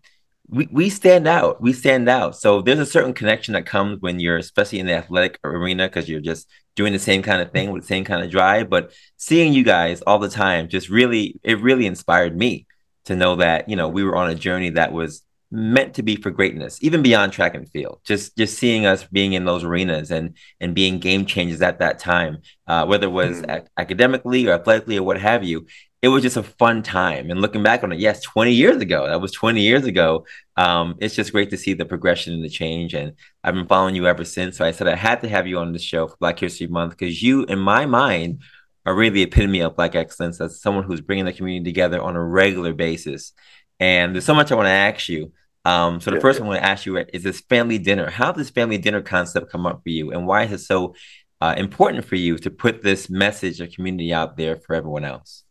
we, 0.49 0.69
we 0.71 0.91
stand 0.91 1.27
out. 1.27 1.63
We 1.63 1.73
stand 1.73 2.09
out. 2.09 2.37
So 2.37 2.61
there's 2.61 2.79
a 2.79 2.87
certain 2.87 3.15
connection 3.15 3.55
that 3.55 3.65
comes 3.65 4.01
when 4.01 4.21
you're, 4.21 4.37
especially 4.37 4.81
in 4.81 4.87
the 4.87 4.95
athletic 4.95 5.39
arena, 5.45 5.89
because 5.89 6.09
you're 6.09 6.21
just 6.21 6.47
doing 6.77 6.93
the 6.93 6.99
same 6.99 7.23
kind 7.23 7.41
of 7.41 7.53
thing 7.53 7.71
with 7.71 7.83
the 7.83 7.89
same 7.89 8.05
kind 8.05 8.23
of 8.23 8.31
drive. 8.31 8.69
But 8.69 8.93
seeing 9.17 9.55
you 9.55 9.65
guys 9.65 10.03
all 10.03 10.19
the 10.19 10.29
time 10.29 10.69
just 10.69 10.91
really, 10.91 11.41
it 11.43 11.61
really 11.61 11.87
inspired 11.87 12.37
me 12.37 12.67
to 13.07 13.17
know 13.17 13.37
that, 13.37 13.69
you 13.69 13.77
know, 13.77 13.89
we 13.89 14.05
were 14.05 14.17
on 14.17 14.31
a 14.31 14.35
journey 14.35 14.71
that 14.71 14.93
was 14.93 15.23
meant 15.51 15.95
to 15.95 16.03
be 16.03 16.17
for 16.17 16.31
greatness, 16.31 16.79
even 16.83 17.03
beyond 17.03 17.33
track 17.33 17.55
and 17.55 17.71
field. 17.71 18.01
Just 18.05 18.37
just 18.37 18.59
seeing 18.59 18.87
us 18.87 19.05
being 19.05 19.35
in 19.35 19.45
those 19.45 19.65
arenas 19.65 20.11
and 20.11 20.35
and 20.61 20.75
being 20.75 20.99
game 20.99 21.27
changers 21.27 21.61
at 21.61 21.79
that 21.81 21.99
time, 21.99 22.39
uh, 22.67 22.87
whether 22.87 23.07
it 23.07 23.11
was 23.11 23.43
mm. 23.43 23.67
academically 23.77 24.47
or 24.49 24.55
athletically 24.55 24.97
or 24.97 25.03
what 25.03 25.21
have 25.21 25.45
you, 25.45 25.67
it 26.03 26.09
was 26.09 26.23
just 26.23 26.37
a 26.37 26.43
fun 26.43 26.83
time. 26.83 27.31
And 27.31 27.41
looking 27.41 27.63
back 27.63 27.85
on 27.85 27.93
it, 27.93 28.01
yes, 28.01 28.21
20 28.23 28.53
years 28.53 28.83
ago, 28.83 29.07
that 29.07 29.21
was 29.21 29.31
20 29.33 29.61
years 29.61 29.85
ago. 29.85 30.27
Um, 30.57 30.97
it's 30.99 31.15
just 31.15 31.33
great 31.33 31.51
to 31.51 31.57
see 31.57 31.75
the 31.75 31.85
progression 31.85 32.35
and 32.35 32.45
the 32.45 32.49
change. 32.49 32.93
And 32.93 33.13
I've 33.45 33.55
been 33.55 33.69
following 33.69 33.95
you 33.95 34.09
ever 34.09 34.25
since. 34.25 34.57
So 34.57 34.65
I 34.65 34.73
said 34.73 34.89
I 34.89 34.97
had 34.97 35.21
to 35.21 35.29
have 35.29 35.47
you 35.47 35.59
on 35.59 35.73
the 35.73 35.79
show 35.79 36.09
for 36.09 36.17
Black 36.19 36.41
History 36.41 36.67
Month 36.67 36.99
because 36.99 37.23
you, 37.23 37.45
in 37.45 37.61
my 37.61 37.87
mind, 37.87 38.41
are 38.85 38.95
really 38.95 39.11
the 39.11 39.23
epitome 39.23 39.61
of 39.61 39.77
Black 39.77 39.95
excellence 39.95 40.41
as 40.41 40.61
someone 40.61 40.85
who's 40.85 41.01
bringing 41.01 41.25
the 41.25 41.33
community 41.33 41.71
together 41.71 42.01
on 42.01 42.17
a 42.17 42.25
regular 42.25 42.73
basis. 42.73 43.33
And 43.79 44.15
there's 44.15 44.25
so 44.25 44.35
much 44.35 44.53
I 44.53 44.55
want 44.55 44.67
to 44.67 44.71
ask 44.71 45.09
you. 45.09 45.33
Um, 45.65 46.01
so 46.01 46.11
the 46.11 46.17
yeah, 46.17 46.23
first 46.23 46.39
yeah. 46.39 46.47
one 46.47 46.57
I 46.57 46.61
want 46.61 46.65
to 46.65 46.71
ask 46.71 46.87
you 46.87 46.97
is 46.97 47.23
this 47.23 47.41
family 47.41 47.79
dinner. 47.79 48.11
How 48.11 48.33
does 48.33 48.51
family 48.51 48.79
dinner 48.79 49.01
concept 49.01 49.51
come 49.51 49.67
up 49.67 49.83
for 49.83 49.91
you, 49.91 50.11
and 50.11 50.27
why 50.27 50.45
is 50.45 50.53
it 50.53 50.59
so 50.59 50.95
uh, 51.41 51.55
important 51.57 52.05
for 52.05 52.17
you 52.17 52.39
to 52.39 52.51
put 52.51 52.83
this 52.83 53.09
message 53.09 53.61
of 53.61 53.73
community 53.73 54.13
out 54.13 54.37
there 54.37 54.57
for 54.57 54.75
everyone 54.75 55.05
else? 55.05 55.45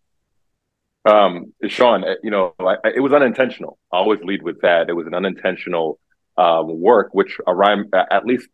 Um, 1.05 1.53
Sean, 1.67 2.03
uh, 2.03 2.15
you 2.23 2.29
know, 2.29 2.53
I, 2.59 2.75
it 2.95 2.99
was 2.99 3.13
unintentional. 3.13 3.79
I 3.91 3.97
always 3.97 4.19
lead 4.21 4.43
with 4.43 4.61
that. 4.61 4.89
It 4.89 4.93
was 4.93 5.07
an 5.07 5.13
unintentional 5.13 5.99
um, 6.37 6.79
work, 6.79 7.09
which 7.13 7.39
at 7.47 8.25
least 8.25 8.47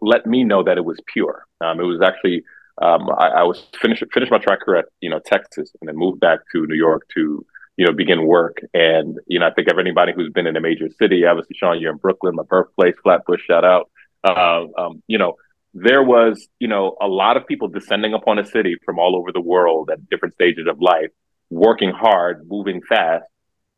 let 0.00 0.26
me 0.26 0.44
know 0.44 0.62
that 0.62 0.76
it 0.76 0.84
was 0.84 1.00
pure. 1.12 1.46
Um, 1.60 1.80
it 1.80 1.84
was 1.84 2.00
actually 2.02 2.44
um, 2.82 3.08
I, 3.10 3.28
I, 3.28 3.42
was 3.44 3.64
finished 3.80 4.04
finished 4.12 4.30
my 4.30 4.38
track 4.38 4.60
career 4.60 4.80
at 4.80 4.86
you 5.00 5.08
know 5.08 5.18
Texas, 5.24 5.72
and 5.80 5.88
then 5.88 5.96
moved 5.96 6.20
back 6.20 6.40
to 6.52 6.66
New 6.66 6.74
York 6.74 7.08
to 7.14 7.44
you 7.76 7.86
know 7.86 7.92
begin 7.92 8.26
work. 8.26 8.58
And 8.74 9.18
you 9.26 9.38
know, 9.38 9.46
I 9.46 9.52
think 9.52 9.68
of 9.68 9.78
anybody 9.78 10.12
who's 10.14 10.30
been 10.30 10.46
in 10.46 10.56
a 10.56 10.60
major 10.60 10.88
city, 10.98 11.24
obviously, 11.24 11.56
Sean, 11.56 11.80
you're 11.80 11.92
in 11.92 11.98
Brooklyn, 11.98 12.34
my 12.34 12.42
birthplace, 12.42 12.94
Flatbush, 13.02 13.40
shout 13.46 13.64
out. 13.64 13.90
Uh, 14.22 14.66
um, 14.76 15.02
you 15.06 15.16
know, 15.16 15.34
there 15.72 16.02
was 16.02 16.46
you 16.58 16.68
know 16.68 16.96
a 17.00 17.08
lot 17.08 17.38
of 17.38 17.46
people 17.46 17.68
descending 17.68 18.12
upon 18.12 18.38
a 18.38 18.44
city 18.44 18.76
from 18.84 18.98
all 18.98 19.16
over 19.16 19.32
the 19.32 19.40
world 19.40 19.88
at 19.90 20.08
different 20.10 20.34
stages 20.34 20.66
of 20.68 20.80
life, 20.80 21.10
working 21.48 21.92
hard, 21.92 22.46
moving 22.46 22.82
fast. 22.86 23.24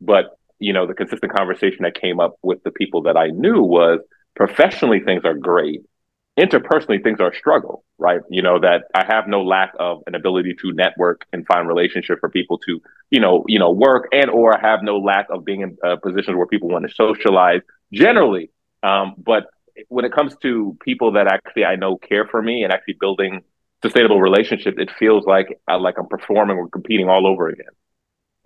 But 0.01 0.37
you 0.59 0.73
know, 0.73 0.89
the 0.89 0.95
consistent 0.95 1.33
conversation 1.33 1.85
that 1.85 1.95
came 1.95 2.19
up 2.19 2.35
with 2.43 2.65
the 2.65 2.73
people 2.73 3.03
that 3.03 3.17
I 3.17 3.29
knew 3.29 3.63
was 3.63 4.01
professionally 4.35 5.01
things 5.01 5.25
are 5.25 5.35
great 5.35 5.83
interpersonally 6.39 7.03
things 7.03 7.21
are 7.21 7.31
a 7.31 7.37
struggle 7.37 7.85
right? 7.99 8.21
You 8.31 8.43
know 8.43 8.59
that 8.61 8.85
i 8.95 9.05
have 9.05 9.27
no 9.27 9.43
lack 9.43 9.73
of 9.79 10.03
an 10.07 10.15
ability 10.15 10.55
to 10.63 10.73
network 10.73 11.27
and 11.33 11.47
find 11.47 11.67
relationship 11.69 12.21
for 12.21 12.29
people 12.29 12.59
to 12.59 12.81
you 13.11 13.21
know 13.21 13.45
you 13.47 13.59
know 13.59 13.71
work 13.71 14.09
and 14.13 14.31
or 14.31 14.57
i 14.57 14.61
have 14.61 14.81
no 14.83 14.99
lack 14.99 15.27
of 15.31 15.45
being 15.45 15.63
in 15.63 15.77
uh, 15.85 15.97
positions 15.97 16.37
where 16.37 16.47
people 16.47 16.69
want 16.69 16.89
to 16.89 16.95
socialize 16.95 17.61
generally. 17.93 18.51
Um, 18.83 19.15
but 19.19 19.47
when 19.89 20.05
it 20.05 20.13
comes 20.13 20.37
to 20.43 20.77
people 20.83 21.13
that 21.13 21.27
actually 21.27 21.65
i 21.65 21.77
know 21.77 21.97
care 21.97 22.27
for 22.27 22.41
me 22.41 22.63
and 22.63 22.73
actually 22.73 22.97
building 23.01 23.43
sustainable 23.83 24.21
relationships 24.21 24.77
it 24.79 24.91
feels 24.99 25.25
like 25.27 25.61
uh, 25.71 25.79
like 25.79 25.97
i'm 25.99 26.09
performing 26.09 26.57
or 26.57 26.69
competing 26.69 27.09
all 27.09 27.27
over 27.27 27.49
again 27.49 27.67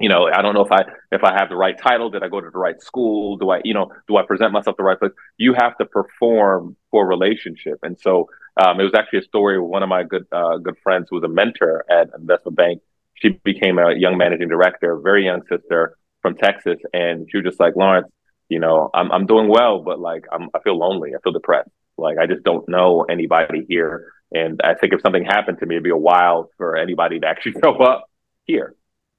you 0.02 0.08
know, 0.08 0.26
I 0.26 0.42
don't 0.42 0.54
know 0.54 0.64
if 0.64 0.72
I 0.72 0.82
if 1.12 1.22
I 1.22 1.32
have 1.32 1.48
the 1.48 1.54
right 1.54 1.78
title, 1.78 2.10
did 2.10 2.24
I 2.24 2.28
go 2.28 2.40
to 2.40 2.50
the 2.50 2.58
right 2.58 2.80
school? 2.82 3.36
Do 3.36 3.50
I, 3.50 3.60
you 3.64 3.72
know, 3.72 3.92
do 4.08 4.16
I 4.16 4.24
present 4.26 4.52
myself 4.52 4.76
the 4.76 4.82
right 4.82 4.98
place? 4.98 5.12
You 5.38 5.54
have 5.54 5.78
to 5.78 5.84
perform 5.84 6.76
for 6.90 7.04
a 7.04 7.06
relationship. 7.06 7.78
And 7.84 7.96
so 8.00 8.28
um, 8.56 8.80
it 8.80 8.82
was 8.82 8.94
actually 8.96 9.20
a 9.20 9.22
story 9.22 9.56
of 9.56 9.64
one 9.64 9.84
of 9.84 9.88
my 9.88 10.02
good 10.02 10.26
uh, 10.32 10.58
good 10.58 10.74
friends 10.82 11.06
who 11.08 11.16
was 11.16 11.24
a 11.24 11.28
mentor 11.28 11.84
at 11.88 12.08
investment 12.18 12.56
bank. 12.56 12.82
She 13.14 13.28
became 13.44 13.78
a 13.78 13.94
young 13.94 14.18
managing 14.18 14.48
director, 14.48 14.98
very 14.98 15.24
young 15.24 15.42
sister 15.48 15.96
from 16.20 16.36
Texas, 16.36 16.78
and 16.92 17.28
she 17.30 17.38
was 17.38 17.44
just 17.44 17.60
like 17.60 17.76
Lawrence, 17.76 18.08
you 18.48 18.58
know, 18.58 18.90
I'm 18.92 19.12
I'm 19.12 19.26
doing 19.26 19.48
well, 19.48 19.82
but 19.82 20.00
like 20.00 20.24
I'm 20.32 20.48
I 20.52 20.58
feel 20.64 20.76
lonely, 20.76 21.12
I 21.14 21.20
feel 21.22 21.32
depressed. 21.32 21.70
Like 21.96 22.18
I 22.18 22.26
just 22.26 22.42
don't 22.42 22.68
know 22.68 23.06
anybody 23.08 23.64
here. 23.68 24.12
And 24.32 24.60
I 24.64 24.74
think 24.74 24.94
if 24.94 25.00
something 25.00 25.24
happened 25.24 25.58
to 25.60 25.66
me, 25.66 25.76
it'd 25.76 25.84
be 25.84 25.90
a 25.90 25.96
while 25.96 26.50
for 26.56 26.76
anybody 26.76 27.20
to 27.20 27.26
actually 27.28 27.52
show 27.62 27.76
up 27.76 28.10
here. 28.46 28.74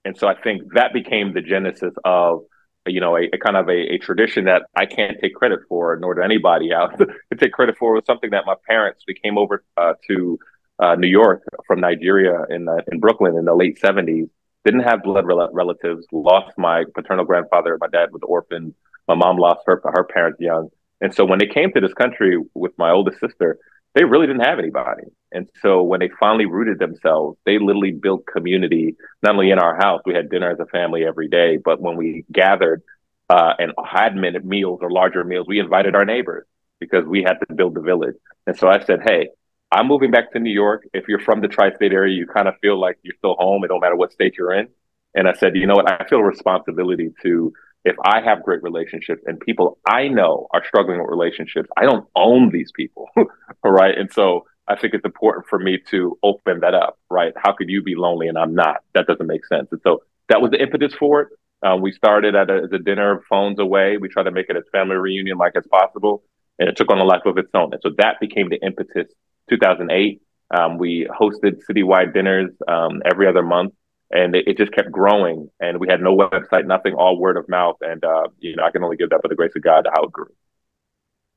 And 0.06 0.18
so 0.18 0.28
I 0.28 0.36
think 0.36 0.74
that 0.74 0.94
became 0.94 1.34
the 1.34 1.42
genesis 1.42 1.94
of, 2.04 2.44
you 2.86 3.00
know, 3.00 3.16
a, 3.16 3.30
a 3.34 3.38
kind 3.38 3.56
of 3.56 3.70
a, 3.70 3.94
a, 3.94 3.98
tradition 3.98 4.46
that 4.46 4.64
I 4.76 4.86
can't 4.86 5.18
take 5.22 5.36
credit 5.36 5.60
for, 5.70 5.96
nor 5.96 6.16
do 6.16 6.22
anybody 6.22 6.72
else 6.72 6.94
to 6.98 7.36
take 7.38 7.54
credit 7.54 7.78
for. 7.78 7.94
It 7.94 7.96
was 7.96 8.06
something 8.06 8.32
that 8.32 8.44
my 8.46 8.56
parents, 8.68 9.04
we 9.08 9.14
came 9.14 9.38
over 9.38 9.64
uh, 9.78 9.94
to 10.08 10.38
uh, 10.80 10.96
New 10.96 11.08
York 11.08 11.44
from 11.66 11.80
Nigeria 11.80 12.46
in 12.50 12.68
in 12.92 13.00
Brooklyn 13.00 13.38
in 13.38 13.46
the 13.46 13.56
late 13.56 13.80
'70s. 13.80 14.30
Didn't 14.66 14.82
have 14.82 15.04
blood 15.04 15.26
rel- 15.26 15.50
relatives. 15.54 16.06
Lost 16.12 16.58
my 16.58 16.84
paternal 16.94 17.26
grandfather. 17.26 17.78
My 17.80 17.88
dad 17.88 18.12
was 18.12 18.22
orphaned. 18.24 18.74
My 19.08 19.16
mom 19.16 19.38
lost 19.38 19.62
her 19.66 19.82
her 19.84 20.04
parents 20.04 20.42
young. 20.42 20.70
And 21.00 21.14
so 21.14 21.26
when 21.26 21.40
they 21.40 21.48
came 21.48 21.72
to 21.74 21.82
this 21.82 21.94
country 21.94 22.38
with 22.54 22.72
my 22.78 22.92
oldest 22.92 23.20
sister, 23.20 23.60
they 23.96 24.04
really 24.04 24.28
didn't 24.28 24.44
have 24.44 24.60
anybody. 24.60 25.04
And 25.32 25.48
so 25.62 25.84
when 25.84 26.00
they 26.00 26.10
finally 26.20 26.46
rooted 26.46 26.80
themselves, 26.80 27.38
they 27.46 27.58
literally 27.60 27.92
built 27.92 28.26
community, 28.26 28.96
not 29.22 29.34
only 29.36 29.52
in 29.52 29.60
our 29.60 29.76
house, 29.76 30.02
we 30.06 30.14
had 30.14 30.30
dinner 30.30 30.52
as 30.52 30.60
a 30.60 30.66
family 30.66 31.06
every 31.06 31.28
day, 31.28 31.58
but 31.58 31.82
when 31.82 31.96
we 31.96 32.26
gathered 32.32 32.84
uh, 33.30 33.54
and 33.58 33.72
had 33.86 34.16
minute 34.16 34.46
meals 34.46 34.80
or 34.82 34.92
larger 34.92 35.24
meals, 35.24 35.48
we 35.48 35.60
invited 35.60 35.96
our 35.96 36.06
neighbors 36.06 36.46
because 36.80 37.06
we 37.06 37.24
had 37.24 37.38
to 37.48 37.54
build 37.54 37.74
the 37.76 37.82
village. 37.82 38.16
And 38.46 38.58
so 38.58 38.68
I 38.68 38.84
said, 38.84 39.00
hey, 39.06 39.30
I'm 39.72 39.88
moving 39.88 40.12
back 40.12 40.32
to 40.34 40.40
New 40.40 40.52
York. 40.52 40.86
If 40.94 41.08
you're 41.08 41.20
from 41.20 41.42
the 41.42 41.48
tri-state 41.48 41.94
area, 41.94 42.16
you 42.16 42.28
kind 42.28 42.48
of 42.48 42.56
feel 42.62 42.80
like 42.80 43.00
you're 43.02 43.16
still 43.18 43.36
home. 43.36 43.64
It 43.64 43.70
don't 43.70 43.80
matter 43.80 43.96
what 43.96 44.12
state 44.12 44.36
you're 44.38 44.54
in. 44.54 44.68
And 45.16 45.28
I 45.28 45.34
said, 45.34 45.56
you 45.56 45.66
know 45.66 45.76
what? 45.76 45.90
I 45.90 46.06
feel 46.08 46.20
a 46.20 46.24
responsibility 46.24 47.12
to 47.24 47.54
if 47.86 47.96
I 48.06 48.22
have 48.22 48.44
great 48.44 48.63
relationships 48.63 49.24
and 49.25 49.40
people 49.40 49.78
I 49.86 50.08
know 50.08 50.48
are 50.54 50.63
struggling 50.66 51.00
with 51.00 51.10
relationships, 51.10 51.70
I 51.78 51.84
don't 51.84 52.08
own 52.16 52.50
these 52.50 52.72
people. 52.72 53.10
right. 53.63 53.98
And 53.98 54.12
so 54.12 54.46
I 54.68 54.78
think 54.78 54.94
it's 54.94 55.06
important 55.06 55.48
for 55.48 55.60
me 55.60 55.80
to 55.92 56.18
open 56.24 56.62
that 56.62 56.74
up. 56.74 56.98
Right. 57.10 57.34
How 57.36 57.54
could 57.54 57.70
you 57.70 57.84
be 57.84 57.96
lonely 57.96 58.28
and 58.28 58.38
I'm 58.38 58.56
not? 58.56 58.84
That 58.94 59.08
doesn't 59.08 59.28
make 59.28 59.46
sense. 59.46 59.68
And 59.72 59.82
so 59.84 60.04
that 60.30 60.42
was 60.42 60.52
the 60.52 60.62
impetus 60.62 60.94
for 60.94 61.22
it. 61.22 61.30
Uh, 61.66 61.75
we 61.75 61.92
started 61.92 62.36
at 62.36 62.50
a, 62.50 62.63
as 62.66 62.72
a 62.74 62.78
dinner, 62.78 63.24
phones 63.30 63.60
away. 63.60 63.98
We 63.98 64.10
tried 64.10 64.24
to 64.24 64.32
make 64.32 64.50
it 64.50 64.58
as 64.58 64.63
family 64.72 64.96
reunion 64.96 65.38
like 65.38 65.56
as 65.56 65.66
possible. 65.68 66.24
And 66.60 66.70
it 66.70 66.78
took 66.78 66.90
on 66.92 67.00
a 67.00 67.04
life 67.04 67.25
of 67.25 67.38
its 67.38 67.50
own. 67.54 67.74
And 67.74 67.82
so 67.82 67.90
that 67.98 68.20
became 68.20 68.50
the 68.50 68.62
impetus 68.62 69.12
2008. 69.50 70.22
Um, 70.56 70.78
we 70.78 71.08
hosted 71.10 71.62
citywide 71.70 72.13
dinners 72.13 72.52
um, 72.68 73.02
every 73.06 73.28
other 73.28 73.42
month 73.42 73.74
and 74.13 74.36
it, 74.36 74.48
it, 74.48 74.58
just 74.58 74.72
kept 74.72 74.91
growing. 74.91 75.50
And 75.60 75.79
we 75.79 75.88
had 75.89 76.00
no 76.00 76.15
website, 76.15 76.65
nothing, 76.65 76.93
all 76.93 77.17
word 77.17 77.36
of 77.36 77.50
mouth. 77.50 77.77
And 77.82 78.03
uh, 78.05 78.27
you 78.39 78.55
know, 78.55 78.63
I 78.63 78.72
can 78.72 78.84
only 78.84 78.96
give 78.96 79.10
that 79.10 79.22
by 79.22 79.27
the 79.27 79.36
grace 79.36 79.53
of 79.55 79.63
God 79.63 79.88
how 79.93 80.03
it 80.03 80.12
grew. 80.12 80.32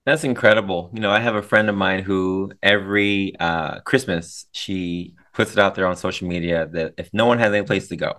That's 0.04 0.23
incredible. 0.23 0.90
You 0.92 1.00
know, 1.00 1.11
I 1.11 1.18
have 1.18 1.35
a 1.35 1.42
friend 1.42 1.68
of 1.68 1.75
mine 1.75 2.04
who 2.04 2.52
every 2.62 3.35
uh, 3.40 3.80
Christmas 3.80 4.47
she 4.52 5.14
puts 5.35 5.52
it 5.52 5.59
out 5.59 5.75
there 5.75 5.87
on 5.87 5.97
social 5.97 6.28
media 6.28 6.68
that 6.73 6.95
if 6.97 7.11
no 7.12 7.26
one 7.26 7.38
has 7.38 7.52
any 7.52 7.66
place 7.66 7.88
to 7.88 7.97
go, 7.97 8.12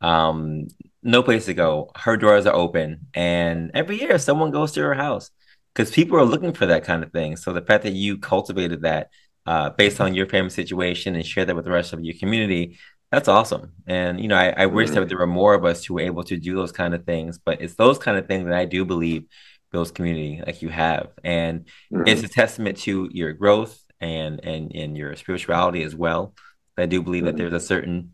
um, 0.00 0.68
no 1.02 1.22
place 1.22 1.44
to 1.46 1.54
go, 1.54 1.90
her 1.96 2.16
doors 2.16 2.46
are 2.46 2.54
open, 2.54 3.08
and 3.12 3.70
every 3.74 4.00
year 4.00 4.18
someone 4.18 4.50
goes 4.50 4.72
to 4.72 4.82
her 4.82 4.94
house 4.94 5.30
because 5.74 5.90
people 5.90 6.16
are 6.18 6.24
looking 6.24 6.52
for 6.52 6.66
that 6.66 6.84
kind 6.84 7.02
of 7.02 7.12
thing. 7.12 7.36
So 7.36 7.52
the 7.52 7.60
fact 7.60 7.82
that 7.82 7.92
you 7.92 8.16
cultivated 8.16 8.82
that 8.82 9.10
uh, 9.46 9.70
based 9.70 10.00
on 10.00 10.14
your 10.14 10.26
family 10.26 10.50
situation 10.50 11.14
and 11.14 11.24
share 11.24 11.44
that 11.44 11.54
with 11.54 11.64
the 11.64 11.70
rest 11.70 11.92
of 11.92 12.02
your 12.02 12.16
community, 12.18 12.78
that's 13.12 13.28
awesome. 13.28 13.72
And, 13.86 14.20
you 14.20 14.28
know, 14.28 14.36
I, 14.36 14.48
I 14.56 14.66
wish 14.66 14.90
mm-hmm. 14.90 15.00
that 15.00 15.08
there 15.08 15.18
were 15.18 15.26
more 15.26 15.54
of 15.54 15.64
us 15.64 15.84
who 15.84 15.94
were 15.94 16.00
able 16.00 16.24
to 16.24 16.36
do 16.36 16.56
those 16.56 16.72
kind 16.72 16.94
of 16.94 17.04
things, 17.04 17.38
but 17.38 17.60
it's 17.60 17.74
those 17.74 17.98
kind 17.98 18.18
of 18.18 18.26
things 18.26 18.46
that 18.46 18.56
I 18.56 18.64
do 18.64 18.84
believe 18.84 19.24
builds 19.70 19.90
community 19.90 20.42
like 20.44 20.62
you 20.62 20.68
have. 20.70 21.08
And 21.22 21.66
mm-hmm. 21.92 22.06
it's 22.06 22.22
a 22.22 22.28
testament 22.28 22.78
to 22.78 23.08
your 23.12 23.32
growth 23.32 23.80
and, 24.00 24.44
and, 24.44 24.72
and 24.74 24.96
your 24.96 25.14
spirituality 25.16 25.82
as 25.82 25.94
well. 25.94 26.34
I 26.76 26.86
do 26.86 27.02
believe 27.02 27.22
mm-hmm. 27.22 27.26
that 27.26 27.36
there's 27.36 27.52
a 27.52 27.60
certain 27.60 28.12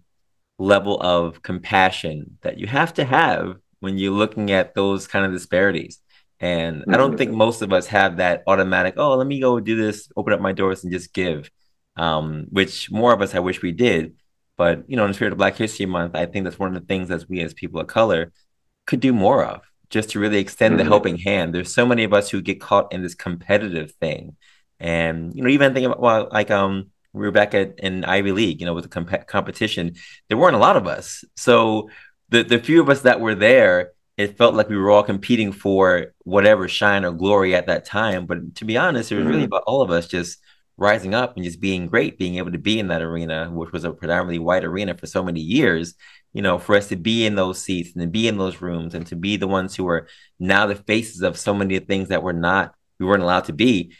level 0.58 1.00
of 1.00 1.42
compassion 1.42 2.38
that 2.42 2.58
you 2.58 2.66
have 2.66 2.94
to 2.94 3.04
have 3.04 3.56
when 3.80 3.98
you're 3.98 4.12
looking 4.12 4.50
at 4.52 4.74
those 4.74 5.06
kind 5.08 5.24
of 5.24 5.32
disparities. 5.32 6.00
And 6.38 6.84
I 6.88 6.96
don't 6.96 7.10
mm-hmm. 7.10 7.18
think 7.18 7.30
most 7.32 7.62
of 7.62 7.72
us 7.72 7.86
have 7.86 8.18
that 8.18 8.42
automatic, 8.46 8.94
oh, 8.96 9.16
let 9.16 9.26
me 9.26 9.40
go 9.40 9.58
do 9.58 9.76
this, 9.76 10.10
open 10.16 10.32
up 10.32 10.40
my 10.40 10.52
doors 10.52 10.84
and 10.84 10.92
just 10.92 11.12
give. 11.14 11.50
Um, 11.96 12.46
which 12.50 12.90
more 12.90 13.12
of 13.12 13.20
us 13.20 13.34
I 13.34 13.40
wish 13.40 13.60
we 13.60 13.72
did 13.72 14.14
but 14.56 14.88
you 14.88 14.96
know, 14.96 15.04
in 15.04 15.10
the 15.10 15.14
spirit 15.14 15.32
of 15.32 15.38
Black 15.38 15.56
History 15.56 15.86
Month, 15.86 16.14
I 16.14 16.26
think 16.26 16.44
that's 16.44 16.58
one 16.58 16.74
of 16.74 16.80
the 16.80 16.86
things 16.86 17.08
that 17.08 17.28
we 17.28 17.40
as 17.40 17.54
people 17.54 17.80
of 17.80 17.86
color 17.86 18.32
could 18.86 19.00
do 19.00 19.12
more 19.12 19.44
of 19.44 19.62
just 19.90 20.10
to 20.10 20.18
really 20.18 20.38
extend 20.38 20.72
mm-hmm. 20.72 20.78
the 20.78 20.84
helping 20.84 21.18
hand. 21.18 21.54
There's 21.54 21.72
so 21.72 21.86
many 21.86 22.04
of 22.04 22.12
us 22.12 22.30
who 22.30 22.40
get 22.40 22.60
caught 22.60 22.92
in 22.92 23.02
this 23.02 23.14
competitive 23.14 23.92
thing. 23.92 24.36
And, 24.80 25.34
you 25.34 25.42
know, 25.42 25.50
even 25.50 25.72
thinking 25.72 25.86
about 25.86 26.00
well, 26.00 26.28
like 26.32 26.50
um 26.50 26.90
we 27.12 27.20
were 27.26 27.30
back 27.30 27.54
at 27.54 27.78
in 27.78 28.04
Ivy 28.04 28.32
League, 28.32 28.60
you 28.60 28.66
know, 28.66 28.74
with 28.74 28.84
the 28.84 28.90
comp- 28.90 29.26
competition, 29.26 29.94
there 30.28 30.38
weren't 30.38 30.56
a 30.56 30.60
lot 30.60 30.76
of 30.76 30.86
us. 30.86 31.24
So 31.36 31.90
the 32.30 32.42
the 32.42 32.58
few 32.58 32.80
of 32.80 32.88
us 32.88 33.02
that 33.02 33.20
were 33.20 33.34
there, 33.34 33.92
it 34.16 34.38
felt 34.38 34.54
like 34.54 34.68
we 34.68 34.76
were 34.76 34.90
all 34.90 35.02
competing 35.02 35.52
for 35.52 36.14
whatever 36.24 36.68
shine 36.68 37.04
or 37.04 37.12
glory 37.12 37.54
at 37.54 37.66
that 37.66 37.84
time. 37.84 38.26
But 38.26 38.56
to 38.56 38.64
be 38.64 38.76
honest, 38.76 39.12
it 39.12 39.16
was 39.16 39.22
mm-hmm. 39.22 39.30
really 39.30 39.44
about 39.44 39.64
all 39.66 39.82
of 39.82 39.90
us 39.90 40.08
just 40.08 40.38
rising 40.82 41.14
up 41.14 41.36
and 41.36 41.44
just 41.44 41.60
being 41.60 41.86
great, 41.86 42.18
being 42.18 42.36
able 42.36 42.52
to 42.52 42.58
be 42.58 42.78
in 42.78 42.88
that 42.88 43.02
arena, 43.02 43.50
which 43.50 43.72
was 43.72 43.84
a 43.84 43.92
predominantly 43.92 44.38
white 44.38 44.64
arena 44.64 44.94
for 44.96 45.06
so 45.06 45.22
many 45.22 45.40
years. 45.40 45.94
You 46.34 46.42
know, 46.42 46.58
for 46.58 46.76
us 46.76 46.88
to 46.88 46.96
be 46.96 47.26
in 47.26 47.34
those 47.34 47.62
seats 47.62 47.92
and 47.92 48.02
to 48.02 48.08
be 48.08 48.26
in 48.26 48.38
those 48.38 48.60
rooms 48.60 48.94
and 48.94 49.06
to 49.08 49.16
be 49.16 49.36
the 49.36 49.48
ones 49.48 49.74
who 49.74 49.86
are 49.88 50.08
now 50.38 50.66
the 50.66 50.74
faces 50.74 51.22
of 51.22 51.38
so 51.38 51.54
many 51.54 51.78
things 51.78 52.08
that 52.08 52.22
were 52.22 52.32
not, 52.32 52.74
we 52.98 53.06
weren't 53.06 53.22
allowed 53.22 53.44
to 53.44 53.52
be 53.52 53.92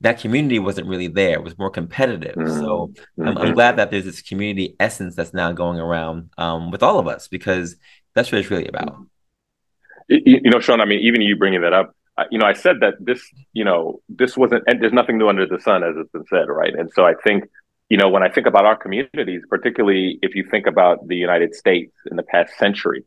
that 0.00 0.20
community 0.20 0.58
wasn't 0.58 0.86
really 0.86 1.08
there. 1.08 1.34
It 1.34 1.42
was 1.42 1.58
more 1.58 1.70
competitive. 1.70 2.36
Mm-hmm. 2.36 2.60
So 2.60 2.92
I'm, 3.18 3.28
I'm, 3.28 3.36
mm-hmm. 3.36 3.54
glad 3.54 3.76
that 3.76 3.90
there's 3.90 4.04
this 4.04 4.22
community 4.22 4.76
essence 4.78 5.16
that's 5.16 5.34
now 5.34 5.52
going 5.52 5.80
around 5.80 6.30
um, 6.38 6.70
with 6.70 6.82
all 6.82 6.98
of 6.98 7.08
us 7.08 7.28
because 7.28 7.76
that's 8.14 8.30
what 8.30 8.40
it's 8.40 8.50
really 8.50 8.68
about. 8.68 8.96
You, 10.08 10.40
you 10.44 10.50
know, 10.50 10.60
Sean, 10.60 10.80
I 10.80 10.84
mean, 10.84 11.00
even 11.00 11.20
you 11.20 11.36
bringing 11.36 11.62
that 11.62 11.72
up, 11.72 11.94
you 12.30 12.38
know, 12.38 12.46
I 12.46 12.52
said 12.52 12.76
that 12.80 12.94
this, 13.00 13.22
you 13.52 13.64
know, 13.64 14.00
this 14.08 14.36
wasn't, 14.36 14.64
and 14.66 14.82
there's 14.82 14.92
nothing 14.92 15.18
new 15.18 15.28
under 15.28 15.46
the 15.46 15.60
sun, 15.60 15.82
as 15.82 15.94
it's 15.96 16.10
been 16.10 16.24
said, 16.28 16.48
right? 16.48 16.74
And 16.74 16.90
so 16.92 17.04
I 17.04 17.14
think, 17.24 17.44
you 17.88 17.96
know, 17.96 18.08
when 18.08 18.22
I 18.22 18.28
think 18.28 18.46
about 18.46 18.64
our 18.64 18.76
communities, 18.76 19.42
particularly 19.48 20.18
if 20.22 20.34
you 20.34 20.44
think 20.50 20.66
about 20.66 21.06
the 21.06 21.16
United 21.16 21.54
States 21.54 21.92
in 22.10 22.16
the 22.16 22.22
past 22.22 22.56
century, 22.58 23.04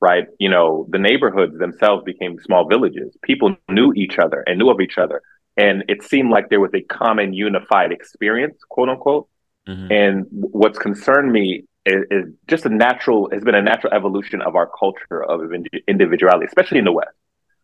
right? 0.00 0.26
You 0.38 0.50
know, 0.50 0.86
the 0.90 0.98
neighborhoods 0.98 1.58
themselves 1.58 2.04
became 2.04 2.38
small 2.40 2.68
villages. 2.68 3.16
People 3.22 3.56
knew 3.68 3.92
each 3.94 4.18
other 4.18 4.42
and 4.46 4.58
knew 4.58 4.70
of 4.70 4.80
each 4.80 4.98
other 4.98 5.22
and 5.60 5.84
it 5.88 6.02
seemed 6.02 6.30
like 6.30 6.48
there 6.48 6.60
was 6.60 6.72
a 6.74 6.82
common 6.82 7.34
unified 7.34 7.92
experience, 7.92 8.58
quote 8.68 8.88
unquote. 8.88 9.28
Mm-hmm. 9.68 9.92
And 9.92 10.26
what's 10.30 10.78
concerned 10.78 11.32
me 11.32 11.64
is, 11.84 12.04
is, 12.10 12.24
just 12.46 12.64
a 12.64 12.70
natural 12.70 13.28
has 13.30 13.42
been 13.42 13.54
a 13.54 13.62
natural 13.62 13.92
evolution 13.92 14.40
of 14.42 14.56
our 14.56 14.70
culture 14.78 15.22
of 15.22 15.40
individuality, 15.86 16.46
especially 16.46 16.78
in 16.78 16.84
the 16.84 16.92
West, 16.92 17.16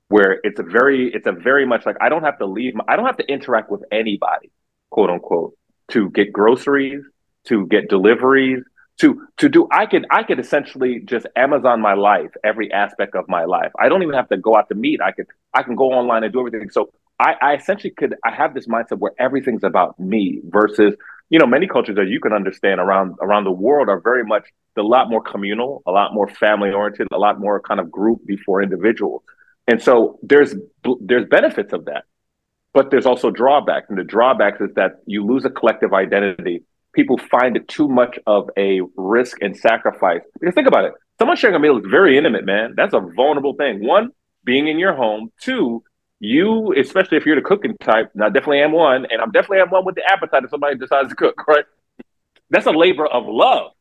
where 0.09 0.41
it's 0.45 0.61
a 0.61 0.63
very 0.63 1.13
it's 1.13 1.27
a 1.27 1.33
very 1.33 1.67
much 1.67 1.87
like 1.87 1.97
I 2.01 2.09
don't 2.09 2.23
have 2.23 2.39
to 2.39 2.47
leave, 2.47 2.75
I 2.89 2.97
don't 2.97 3.07
have 3.07 3.17
to 3.19 3.27
interact 3.27 3.71
with 3.71 3.83
anybody, 3.91 4.51
quote 4.91 5.11
unquote, 5.11 5.55
to 5.93 6.11
get 6.11 6.33
groceries, 6.33 7.03
to 7.47 7.67
get 7.67 7.89
deliveries, 7.89 8.63
to 8.99 9.27
to 9.39 9.49
do 9.49 9.69
I 9.71 9.87
could 9.87 10.07
I 10.11 10.23
could 10.23 10.39
essentially 10.39 11.01
just 11.05 11.27
Amazon 11.37 11.81
my 11.81 11.95
life, 11.95 12.31
every 12.45 12.73
aspect 12.73 13.15
of 13.15 13.29
my 13.29 13.45
life. 13.45 13.73
I 13.79 13.89
don't 13.89 14.03
even 14.03 14.15
have 14.15 14.29
to 14.29 14.37
go 14.37 14.57
out 14.57 14.69
to 14.69 14.75
meet. 14.75 15.01
I 15.01 15.13
could 15.13 15.27
I 15.53 15.63
can 15.63 15.75
go 15.75 15.93
online 15.93 16.25
and 16.25 16.33
do 16.33 16.41
everything. 16.41 16.71
So 16.71 16.91
I, 17.19 17.35
I 17.41 17.55
essentially 17.55 17.91
could 17.91 18.15
I 18.25 18.31
have 18.35 18.55
this 18.55 18.67
mindset 18.67 18.99
where 18.99 19.13
everything's 19.19 19.65
about 19.65 19.99
me 19.99 20.41
versus 20.45 20.95
you 21.31 21.39
know 21.39 21.47
many 21.47 21.67
cultures 21.67 21.97
that 21.97 22.09
you 22.09 22.21
can 22.21 22.33
understand 22.33 22.81
around 22.81 23.17
around 23.21 23.45
the 23.45 23.53
world 23.53 23.89
are 23.89 24.01
very 24.01 24.25
much 24.25 24.47
a 24.79 24.83
lot 24.83 25.11
more 25.11 25.23
communal, 25.23 25.83
a 25.87 25.91
lot 25.91 26.15
more 26.15 26.29
family 26.29 26.71
oriented, 26.71 27.09
a 27.13 27.19
lot 27.19 27.41
more 27.41 27.61
kind 27.61 27.81
of 27.81 27.91
group 27.91 28.25
before 28.27 28.63
individual. 28.63 29.25
And 29.67 29.83
so 29.83 30.19
there's 30.23 30.55
there's 31.01 31.27
benefits 31.29 31.73
of 31.73 31.87
that, 31.87 32.05
but 32.73 32.91
there's 32.91 33.07
also 33.07 33.31
drawbacks, 33.31 33.87
and 33.89 33.99
the 33.99 34.05
drawbacks 34.05 34.61
is 34.61 34.71
that 34.77 35.01
you 35.07 35.25
lose 35.25 35.45
a 35.45 35.51
collective 35.51 35.93
identity. 35.93 36.63
People 36.95 37.19
find 37.19 37.57
it 37.57 37.69
too 37.69 37.89
much 37.89 38.19
of 38.27 38.49
a 38.57 38.81
risk 38.97 39.39
and 39.43 39.57
sacrifice. 39.57 40.21
Because 40.39 40.55
think 40.55 40.69
about 40.69 40.85
it, 40.85 40.93
someone 41.19 41.37
sharing 41.37 41.57
a 41.57 41.59
meal 41.59 41.79
is 41.79 41.85
very 41.91 42.17
intimate, 42.17 42.45
man. 42.45 42.75
That's 42.77 42.95
a 42.95 43.01
vulnerable 43.01 43.55
thing. 43.55 43.85
One, 43.85 44.11
being 44.45 44.69
in 44.69 44.79
your 44.79 44.95
home. 44.95 45.31
Two, 45.41 45.83
you, 46.21 46.73
especially 46.79 47.19
if 47.19 47.27
you're 47.27 47.37
the 47.37 47.43
cooking 47.43 47.77
type, 47.79 48.11
and 48.15 48.25
I 48.25 48.29
definitely 48.29 48.61
am 48.61 48.73
one, 48.73 49.07
and 49.11 49.21
I'm 49.21 49.31
definitely 49.33 49.61
am 49.61 49.69
one 49.69 49.85
with 49.85 49.97
the 49.97 50.11
appetite 50.11 50.45
if 50.45 50.51
somebody 50.51 50.79
decides 50.79 51.11
to 51.11 51.15
cook, 51.15 51.45
right? 51.49 51.65
That's 52.49 52.67
a 52.67 52.71
labor 52.71 53.07
of 53.07 53.25
love 53.27 53.73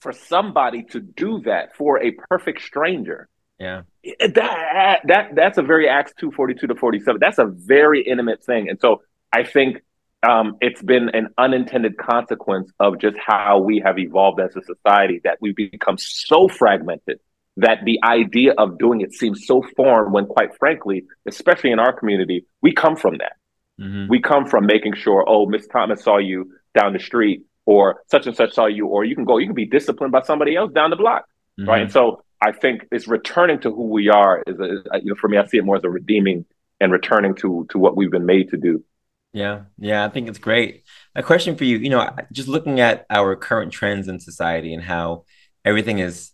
for 0.00 0.12
somebody 0.12 0.82
to 0.82 1.00
do 1.00 1.40
that 1.44 1.76
for 1.76 2.02
a 2.02 2.10
perfect 2.28 2.62
stranger. 2.62 3.28
Yeah. 3.58 3.82
That 4.20 5.00
that 5.04 5.34
that's 5.34 5.58
a 5.58 5.62
very 5.62 5.88
Acts 5.88 6.12
242 6.18 6.66
to 6.66 6.74
47. 6.74 7.18
That's 7.20 7.38
a 7.38 7.46
very 7.46 8.02
intimate 8.02 8.44
thing. 8.44 8.68
And 8.68 8.80
so 8.80 9.02
I 9.32 9.44
think 9.44 9.82
um, 10.22 10.56
it's 10.60 10.82
been 10.82 11.08
an 11.10 11.28
unintended 11.38 11.96
consequence 11.96 12.70
of 12.78 12.98
just 12.98 13.16
how 13.18 13.58
we 13.58 13.82
have 13.84 13.98
evolved 13.98 14.40
as 14.40 14.54
a 14.56 14.62
society 14.62 15.20
that 15.24 15.38
we've 15.40 15.56
become 15.56 15.98
so 15.98 16.48
fragmented 16.48 17.18
that 17.56 17.78
the 17.84 17.98
idea 18.02 18.52
of 18.56 18.78
doing 18.78 19.00
it 19.00 19.12
seems 19.12 19.46
so 19.46 19.62
foreign 19.76 20.12
when 20.12 20.26
quite 20.26 20.56
frankly 20.58 21.04
especially 21.26 21.70
in 21.70 21.78
our 21.78 21.92
community 21.92 22.46
we 22.62 22.72
come 22.72 22.96
from 22.96 23.18
that 23.18 23.32
mm-hmm. 23.78 24.08
we 24.08 24.20
come 24.20 24.46
from 24.46 24.64
making 24.64 24.94
sure 24.94 25.24
oh 25.28 25.44
miss 25.44 25.66
thomas 25.66 26.02
saw 26.02 26.16
you 26.16 26.50
down 26.74 26.94
the 26.94 26.98
street 26.98 27.42
or 27.66 28.02
such 28.10 28.26
and 28.26 28.34
such 28.34 28.54
saw 28.54 28.66
you 28.66 28.86
or 28.86 29.04
you 29.04 29.14
can 29.14 29.24
go 29.24 29.36
you 29.36 29.46
can 29.46 29.54
be 29.54 29.66
disciplined 29.66 30.12
by 30.12 30.22
somebody 30.22 30.56
else 30.56 30.72
down 30.72 30.88
the 30.88 30.96
block 30.96 31.26
mm-hmm. 31.60 31.68
right 31.68 31.82
and 31.82 31.92
so 31.92 32.22
i 32.42 32.52
think 32.52 32.86
it's 32.92 33.08
returning 33.08 33.58
to 33.60 33.70
who 33.70 33.84
we 33.84 34.08
are 34.08 34.42
is, 34.46 34.58
a, 34.58 34.98
you 34.98 35.10
know 35.10 35.14
for 35.14 35.28
me 35.28 35.38
i 35.38 35.46
see 35.46 35.58
it 35.58 35.64
more 35.64 35.76
as 35.76 35.84
a 35.84 35.90
redeeming 35.90 36.44
and 36.80 36.92
returning 36.92 37.34
to 37.34 37.66
to 37.70 37.78
what 37.78 37.96
we've 37.96 38.10
been 38.10 38.26
made 38.26 38.48
to 38.50 38.56
do 38.56 38.84
yeah 39.32 39.62
yeah 39.78 40.04
i 40.04 40.08
think 40.08 40.28
it's 40.28 40.38
great 40.38 40.84
a 41.14 41.22
question 41.22 41.56
for 41.56 41.64
you 41.64 41.78
you 41.78 41.88
know 41.88 42.10
just 42.32 42.48
looking 42.48 42.80
at 42.80 43.06
our 43.08 43.34
current 43.36 43.72
trends 43.72 44.08
in 44.08 44.20
society 44.20 44.74
and 44.74 44.82
how 44.82 45.24
everything 45.64 46.00
is 46.00 46.32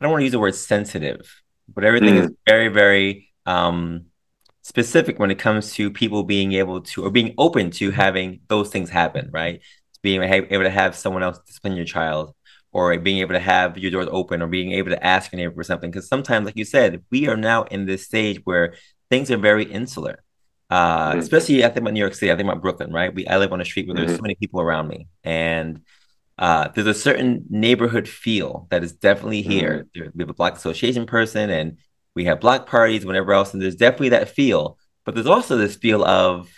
I 0.00 0.04
don't 0.04 0.12
want 0.12 0.20
to 0.22 0.24
use 0.24 0.32
the 0.32 0.38
word 0.38 0.54
sensitive, 0.54 1.42
but 1.68 1.84
everything 1.84 2.14
mm. 2.14 2.24
is 2.24 2.30
very, 2.48 2.68
very 2.68 3.28
um, 3.44 4.06
specific 4.62 5.18
when 5.18 5.30
it 5.30 5.38
comes 5.38 5.74
to 5.74 5.90
people 5.90 6.22
being 6.22 6.52
able 6.52 6.80
to 6.80 7.04
or 7.04 7.10
being 7.10 7.34
open 7.36 7.70
to 7.72 7.90
having 7.90 8.40
those 8.48 8.70
things 8.70 8.88
happen, 8.88 9.28
right? 9.30 9.60
Being 10.02 10.22
able 10.22 10.64
to 10.64 10.70
have 10.70 10.96
someone 10.96 11.22
else 11.22 11.38
discipline 11.46 11.76
your 11.76 11.84
child 11.84 12.34
or 12.72 12.96
being 12.98 13.18
able 13.18 13.34
to 13.34 13.40
have 13.40 13.76
your 13.76 13.90
doors 13.90 14.08
open 14.10 14.42
or 14.42 14.46
being 14.46 14.72
able 14.72 14.90
to 14.90 15.04
ask 15.04 15.32
your 15.32 15.38
neighbor 15.38 15.54
for 15.54 15.64
something. 15.64 15.90
Because 15.90 16.08
sometimes, 16.08 16.46
like 16.46 16.56
you 16.56 16.64
said, 16.64 17.02
we 17.10 17.28
are 17.28 17.36
now 17.36 17.64
in 17.64 17.86
this 17.86 18.04
stage 18.04 18.40
where 18.44 18.74
things 19.08 19.30
are 19.30 19.36
very 19.36 19.64
insular. 19.64 20.22
Uh, 20.70 21.10
mm-hmm. 21.10 21.18
Especially, 21.18 21.64
I 21.64 21.68
think 21.68 21.78
about 21.78 21.94
New 21.94 22.00
York 22.00 22.14
City. 22.14 22.30
I 22.30 22.36
think 22.36 22.48
about 22.48 22.62
Brooklyn, 22.62 22.92
right? 22.92 23.12
We 23.12 23.26
I 23.26 23.38
live 23.38 23.52
on 23.52 23.60
a 23.60 23.64
street 23.64 23.88
where 23.88 23.96
mm-hmm. 23.96 24.06
there's 24.06 24.18
so 24.18 24.22
many 24.22 24.36
people 24.36 24.60
around 24.60 24.86
me, 24.86 25.08
and 25.24 25.80
uh, 26.40 26.68
there's 26.68 26.86
a 26.86 26.94
certain 26.94 27.44
neighborhood 27.50 28.08
feel 28.08 28.66
that 28.70 28.82
is 28.82 28.92
definitely 28.92 29.42
here. 29.42 29.86
Mm-hmm. 29.94 30.10
We 30.14 30.22
have 30.22 30.30
a 30.30 30.34
block 30.34 30.56
association 30.56 31.06
person 31.06 31.50
and 31.50 31.76
we 32.14 32.24
have 32.24 32.40
block 32.40 32.66
parties, 32.66 33.04
whatever 33.04 33.34
else, 33.34 33.52
and 33.52 33.62
there's 33.62 33.76
definitely 33.76 34.08
that 34.10 34.30
feel. 34.30 34.78
But 35.04 35.14
there's 35.14 35.26
also 35.26 35.58
this 35.58 35.76
feel 35.76 36.02
of 36.02 36.50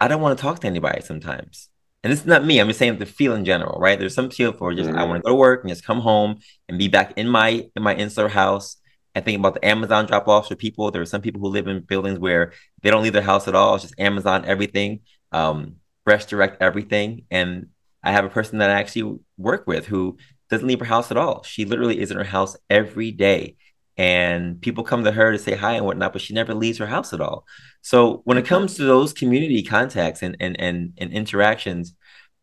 I 0.00 0.06
don't 0.06 0.22
want 0.22 0.38
to 0.38 0.42
talk 0.42 0.60
to 0.60 0.68
anybody 0.68 1.00
sometimes. 1.00 1.68
And 2.04 2.12
it's 2.12 2.26
not 2.26 2.44
me, 2.44 2.60
I'm 2.60 2.68
just 2.68 2.78
saying 2.78 2.98
the 2.98 3.06
feel 3.06 3.34
in 3.34 3.46
general, 3.46 3.80
right? 3.80 3.98
There's 3.98 4.14
some 4.14 4.30
feel 4.30 4.52
for 4.52 4.74
just 4.74 4.90
mm-hmm. 4.90 4.98
I 4.98 5.04
want 5.04 5.16
to 5.16 5.22
go 5.22 5.30
to 5.30 5.34
work 5.34 5.62
and 5.62 5.70
just 5.70 5.86
come 5.86 6.00
home 6.00 6.38
and 6.68 6.78
be 6.78 6.86
back 6.86 7.14
in 7.16 7.26
my 7.26 7.66
in 7.74 7.82
my 7.82 7.94
insular 7.94 8.28
house. 8.28 8.76
I 9.14 9.20
think 9.20 9.38
about 9.38 9.54
the 9.54 9.64
Amazon 9.64 10.04
drop 10.04 10.28
offs 10.28 10.48
for 10.48 10.56
people. 10.56 10.90
There 10.90 11.00
are 11.00 11.06
some 11.06 11.22
people 11.22 11.40
who 11.40 11.48
live 11.48 11.66
in 11.66 11.80
buildings 11.80 12.18
where 12.18 12.52
they 12.82 12.90
don't 12.90 13.02
leave 13.02 13.14
their 13.14 13.22
house 13.22 13.48
at 13.48 13.54
all. 13.54 13.74
It's 13.74 13.84
just 13.84 13.98
Amazon 13.98 14.44
everything, 14.44 15.00
um, 15.32 15.76
fresh 16.04 16.26
direct 16.26 16.60
everything. 16.60 17.24
And 17.30 17.68
I 18.02 18.12
have 18.12 18.26
a 18.26 18.30
person 18.30 18.58
that 18.58 18.68
I 18.68 18.74
actually 18.74 19.18
work 19.38 19.66
with 19.66 19.86
who 19.86 20.18
doesn't 20.50 20.66
leave 20.66 20.80
her 20.80 20.84
house 20.84 21.10
at 21.10 21.16
all. 21.16 21.42
She 21.42 21.64
literally 21.64 21.98
is 21.98 22.10
in 22.10 22.18
her 22.18 22.24
house 22.24 22.54
every 22.68 23.12
day. 23.12 23.56
And 23.96 24.60
people 24.60 24.82
come 24.82 25.04
to 25.04 25.12
her 25.12 25.30
to 25.30 25.38
say 25.38 25.54
hi 25.54 25.74
and 25.74 25.86
whatnot, 25.86 26.12
but 26.12 26.22
she 26.22 26.34
never 26.34 26.52
leaves 26.52 26.78
her 26.78 26.86
house 26.86 27.12
at 27.12 27.20
all. 27.20 27.46
So 27.80 28.22
when 28.24 28.38
it 28.38 28.46
comes 28.46 28.74
to 28.74 28.84
those 28.84 29.12
community 29.12 29.62
contacts 29.62 30.22
and 30.22 30.36
and 30.40 30.58
and, 30.60 30.94
and 30.98 31.12
interactions, 31.12 31.94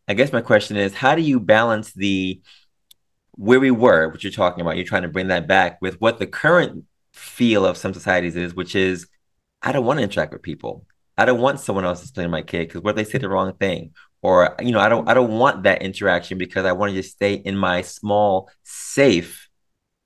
I 0.07 0.13
guess 0.13 0.31
my 0.31 0.41
question 0.41 0.77
is 0.77 0.93
how 0.93 1.15
do 1.15 1.21
you 1.21 1.39
balance 1.39 1.91
the 1.93 2.41
where 3.35 3.59
we 3.59 3.71
were, 3.71 4.09
what 4.09 4.23
you're 4.23 4.31
talking 4.31 4.61
about, 4.61 4.75
you're 4.75 4.85
trying 4.85 5.01
to 5.03 5.07
bring 5.07 5.27
that 5.27 5.47
back 5.47 5.81
with 5.81 5.99
what 5.99 6.19
the 6.19 6.27
current 6.27 6.85
feel 7.13 7.65
of 7.65 7.77
some 7.77 7.93
societies 7.93 8.35
is, 8.35 8.53
which 8.53 8.75
is 8.75 9.07
I 9.61 9.71
don't 9.71 9.85
want 9.85 9.99
to 9.99 10.03
interact 10.03 10.33
with 10.33 10.41
people. 10.41 10.85
I 11.17 11.25
don't 11.25 11.41
want 11.41 11.59
someone 11.59 11.85
else 11.85 11.99
to 11.99 12.05
explaining 12.05 12.31
my 12.31 12.41
kid 12.41 12.67
because 12.67 12.81
what 12.81 12.95
they 12.95 13.03
say 13.03 13.19
the 13.19 13.29
wrong 13.29 13.53
thing, 13.53 13.93
or 14.21 14.55
you 14.59 14.71
know, 14.71 14.79
I 14.79 14.89
don't 14.89 15.07
I 15.07 15.13
don't 15.13 15.37
want 15.37 15.63
that 15.63 15.81
interaction 15.81 16.37
because 16.37 16.65
I 16.65 16.71
want 16.71 16.91
to 16.91 16.95
just 16.95 17.15
stay 17.15 17.35
in 17.35 17.55
my 17.57 17.81
small, 17.81 18.49
safe, 18.63 19.49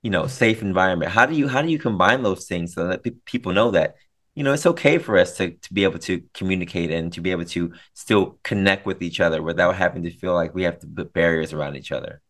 you 0.06 0.10
know, 0.10 0.28
safe 0.28 0.62
environment. 0.62 1.10
How 1.10 1.26
do 1.26 1.34
you 1.34 1.48
how 1.48 1.62
do 1.62 1.68
you 1.68 1.80
combine 1.80 2.22
those 2.22 2.46
things 2.46 2.74
so 2.74 2.86
that 2.86 3.02
pe- 3.02 3.22
people 3.24 3.52
know 3.52 3.72
that 3.72 3.96
you 4.36 4.44
know 4.44 4.52
it's 4.52 4.64
okay 4.66 4.98
for 4.98 5.18
us 5.18 5.36
to 5.38 5.50
to 5.50 5.74
be 5.74 5.82
able 5.82 5.98
to 5.98 6.22
communicate 6.32 6.92
and 6.92 7.12
to 7.14 7.20
be 7.20 7.32
able 7.32 7.46
to 7.46 7.72
still 7.94 8.38
connect 8.44 8.86
with 8.86 9.02
each 9.02 9.18
other 9.18 9.42
without 9.42 9.74
having 9.74 10.04
to 10.04 10.12
feel 10.12 10.32
like 10.32 10.54
we 10.54 10.62
have 10.62 10.78
to 10.78 10.86
put 10.86 11.12
barriers 11.12 11.52
around 11.52 11.74
each 11.74 11.90
other. 11.90 12.20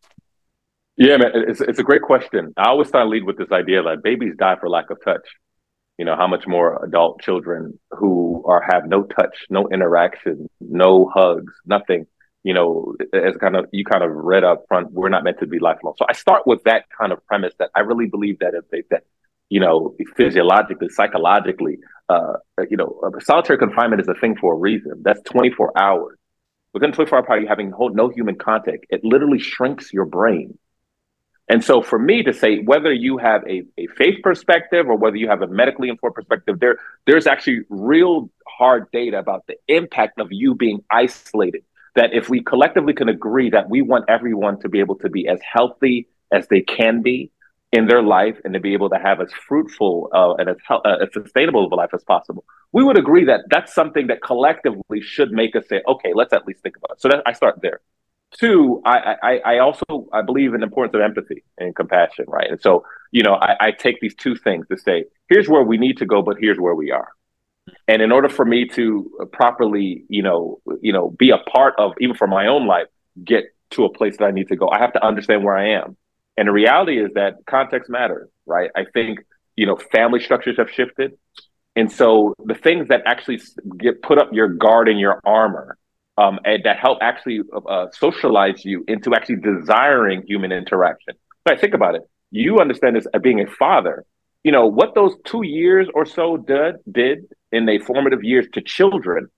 Yeah, 0.95 1.17
man, 1.17 1.29
it's 1.35 1.61
it's 1.61 1.77
a 1.77 1.83
great 1.83 2.01
question. 2.01 2.51
I 2.57 2.69
always 2.69 2.89
try 2.89 3.03
to 3.03 3.09
lead 3.09 3.25
with 3.25 3.37
this 3.37 3.51
idea 3.51 3.83
that 3.83 4.01
babies 4.01 4.33
die 4.39 4.55
for 4.59 4.69
lack 4.69 4.89
of 4.89 4.97
touch 5.05 5.27
you 5.99 6.05
know 6.05 6.15
how 6.15 6.27
much 6.27 6.45
more 6.47 6.83
adult 6.83 7.21
children 7.21 7.77
who 7.91 8.43
are 8.47 8.63
have 8.71 8.87
no 8.87 9.03
touch 9.03 9.45
no 9.49 9.67
interaction 9.69 10.47
no 10.59 11.09
hugs 11.13 11.53
nothing 11.65 12.05
you 12.47 12.53
know 12.53 12.95
as 13.13 13.35
kind 13.37 13.55
of 13.55 13.65
you 13.71 13.83
kind 13.93 14.03
of 14.03 14.11
read 14.31 14.43
up 14.43 14.59
front 14.67 14.91
we're 14.91 15.13
not 15.15 15.23
meant 15.23 15.39
to 15.39 15.47
be 15.47 15.59
lifelong 15.59 15.93
so 15.97 16.05
i 16.09 16.13
start 16.13 16.41
with 16.51 16.61
that 16.63 16.81
kind 16.99 17.11
of 17.13 17.19
premise 17.29 17.53
that 17.59 17.69
i 17.75 17.81
really 17.89 18.07
believe 18.15 18.37
that 18.39 18.53
if 18.53 18.65
they, 18.71 18.83
that 18.91 19.03
you 19.49 19.59
know, 19.59 19.95
physiologically, 20.15 20.89
psychologically. 20.89 21.79
Uh, 22.09 22.33
you 22.69 22.77
know, 22.77 23.01
solitary 23.19 23.57
confinement 23.57 24.01
is 24.01 24.07
a 24.07 24.13
thing 24.13 24.35
for 24.39 24.53
a 24.53 24.57
reason. 24.57 25.01
That's 25.01 25.21
24 25.23 25.77
hours. 25.77 26.17
Within 26.73 26.91
24 26.91 27.19
hour 27.19 27.25
period, 27.25 27.47
having 27.47 27.73
no 27.79 28.09
human 28.09 28.35
contact, 28.35 28.85
it 28.89 29.03
literally 29.03 29.39
shrinks 29.39 29.91
your 29.91 30.05
brain. 30.05 30.57
And 31.49 31.63
so 31.63 31.81
for 31.81 31.97
me 31.97 32.23
to 32.23 32.33
say 32.33 32.59
whether 32.59 32.91
you 32.91 33.17
have 33.17 33.41
a, 33.47 33.63
a 33.77 33.87
faith 33.97 34.21
perspective 34.21 34.87
or 34.87 34.97
whether 34.97 35.15
you 35.15 35.29
have 35.29 35.41
a 35.41 35.47
medically 35.47 35.87
informed 35.87 36.15
perspective, 36.15 36.59
there 36.59 36.77
there's 37.05 37.25
actually 37.25 37.61
real 37.69 38.29
hard 38.45 38.91
data 38.91 39.17
about 39.17 39.47
the 39.47 39.55
impact 39.69 40.19
of 40.19 40.27
you 40.29 40.55
being 40.55 40.83
isolated. 40.91 41.63
That 41.97 42.09
if 42.13 42.29
we 42.33 42.39
collectively 42.41 42.93
can 42.93 43.09
agree 43.09 43.49
that 43.49 43.69
we 43.69 43.81
want 43.81 44.05
everyone 44.07 44.55
to 44.61 44.69
be 44.69 44.79
able 44.79 44.97
to 45.03 45.09
be 45.09 45.27
as 45.27 45.39
healthy 45.55 46.07
as 46.31 46.47
they 46.47 46.61
can 46.61 47.01
be 47.01 47.31
in 47.77 47.87
their 47.87 48.03
life 48.17 48.37
and 48.43 48.53
to 48.53 48.61
be 48.67 48.73
able 48.77 48.89
to 48.95 48.99
have 49.07 49.19
as 49.19 49.31
fruitful 49.47 50.09
uh, 50.13 50.33
and 50.39 50.49
as, 50.53 50.57
uh, 50.69 51.03
as 51.03 51.09
sustainable 51.13 51.65
of 51.65 51.71
a 51.71 51.75
life 51.75 51.93
as 51.93 52.03
possible, 52.03 52.43
we 52.71 52.83
would 52.83 52.97
agree 52.97 53.25
that 53.25 53.41
that's 53.49 53.73
something 53.73 54.07
that 54.07 54.21
collectively 54.21 55.01
should 55.01 55.31
make 55.31 55.55
us 55.55 55.65
say, 55.67 55.81
okay, 55.93 56.11
let's 56.13 56.33
at 56.33 56.45
least 56.47 56.61
think 56.63 56.77
about 56.77 56.91
it. 56.95 57.01
So 57.01 57.09
that 57.09 57.23
I 57.25 57.33
start 57.33 57.59
there. 57.61 57.81
Two, 58.31 58.81
I, 58.85 59.15
I, 59.29 59.33
I 59.53 59.59
also 59.59 59.85
I 60.13 60.21
believe 60.21 60.53
in 60.53 60.59
the 60.59 60.65
importance 60.65 60.93
of 60.95 61.01
empathy 61.01 61.43
and 61.57 61.75
compassion, 61.75 62.25
right? 62.27 62.49
And 62.53 62.61
so, 62.61 62.85
you 63.11 63.23
know, 63.23 63.35
I, 63.35 63.55
I 63.67 63.71
take 63.71 63.99
these 64.01 64.15
two 64.15 64.35
things 64.35 64.67
to 64.67 64.77
say, 64.77 65.05
here's 65.29 65.47
where 65.47 65.63
we 65.63 65.77
need 65.77 65.97
to 65.97 66.05
go, 66.05 66.21
but 66.21 66.35
here's 66.39 66.59
where 66.59 66.75
we 66.75 66.91
are. 66.91 67.09
And 67.87 68.01
in 68.01 68.11
order 68.11 68.29
for 68.29 68.45
me 68.45 68.67
to 68.69 69.09
properly, 69.31 70.03
you 70.09 70.23
know, 70.23 70.59
you 70.81 70.93
know, 70.93 71.09
be 71.09 71.31
a 71.31 71.37
part 71.37 71.75
of 71.77 71.93
even 71.99 72.15
for 72.15 72.27
my 72.27 72.47
own 72.47 72.67
life, 72.67 72.87
get 73.23 73.45
to 73.71 73.85
a 73.85 73.91
place 73.91 74.17
that 74.17 74.25
I 74.25 74.31
need 74.31 74.47
to 74.49 74.55
go, 74.55 74.69
I 74.69 74.79
have 74.79 74.93
to 74.93 75.05
understand 75.05 75.43
where 75.43 75.57
I 75.57 75.81
am. 75.81 75.97
And 76.37 76.47
the 76.47 76.51
reality 76.51 76.99
is 76.99 77.11
that 77.15 77.37
context 77.49 77.89
matters, 77.89 78.29
right? 78.45 78.69
I 78.75 78.85
think, 78.93 79.19
you 79.55 79.65
know, 79.65 79.77
family 79.91 80.21
structures 80.21 80.57
have 80.57 80.69
shifted. 80.69 81.17
And 81.75 81.91
so 81.91 82.33
the 82.43 82.55
things 82.55 82.87
that 82.89 83.01
actually 83.05 83.39
get 83.77 84.01
put 84.01 84.19
up 84.19 84.29
your 84.31 84.47
guard 84.47 84.87
and 84.87 84.99
your 84.99 85.19
armor 85.25 85.77
um, 86.17 86.39
and 86.45 86.63
that 86.63 86.77
help 86.77 86.99
actually 87.01 87.41
uh, 87.69 87.87
socialize 87.91 88.65
you 88.65 88.83
into 88.87 89.13
actually 89.13 89.37
desiring 89.37 90.23
human 90.27 90.51
interaction. 90.51 91.13
Right, 91.47 91.59
think 91.59 91.73
about 91.73 91.95
it. 91.95 92.01
You 92.31 92.59
understand 92.59 92.95
this 92.95 93.07
as 93.13 93.21
being 93.21 93.39
a 93.39 93.47
father. 93.47 94.03
You 94.43 94.51
know 94.51 94.67
what 94.67 94.95
those 94.95 95.15
two 95.25 95.43
years 95.43 95.87
or 95.93 96.05
so 96.05 96.37
did 96.37 96.75
did 96.89 97.25
in 97.51 97.65
the 97.65 97.79
formative 97.79 98.23
years 98.23 98.47
to 98.53 98.61
children. 98.61 99.29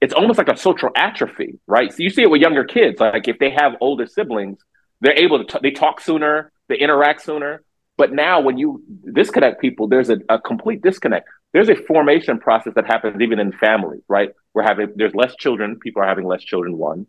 It's 0.00 0.14
almost 0.14 0.38
like 0.38 0.48
a 0.48 0.56
social 0.56 0.90
atrophy, 0.96 1.58
right? 1.66 1.90
So 1.90 2.02
you 2.02 2.10
see 2.10 2.22
it 2.22 2.30
with 2.30 2.40
younger 2.40 2.64
kids. 2.64 3.00
Like 3.00 3.26
if 3.28 3.38
they 3.38 3.50
have 3.50 3.72
older 3.80 4.06
siblings, 4.06 4.58
they're 5.00 5.18
able 5.18 5.44
to 5.44 5.44
t- 5.44 5.58
they 5.62 5.70
talk 5.70 6.00
sooner, 6.00 6.52
they 6.68 6.76
interact 6.76 7.22
sooner. 7.22 7.62
But 7.96 8.12
now, 8.12 8.40
when 8.40 8.58
you 8.58 8.82
disconnect 9.12 9.60
people, 9.60 9.86
there's 9.86 10.10
a, 10.10 10.18
a, 10.28 10.40
complete 10.40 10.82
disconnect. 10.82 11.28
There's 11.52 11.68
a 11.68 11.76
formation 11.76 12.40
process 12.40 12.72
that 12.74 12.86
happens 12.86 13.20
even 13.20 13.38
in 13.38 13.52
families, 13.52 14.02
right? 14.08 14.30
We're 14.52 14.64
having 14.64 14.92
there's 14.96 15.14
less 15.14 15.36
children. 15.36 15.78
People 15.78 16.02
are 16.02 16.08
having 16.08 16.26
less 16.26 16.42
children. 16.42 16.76
One, 16.76 17.06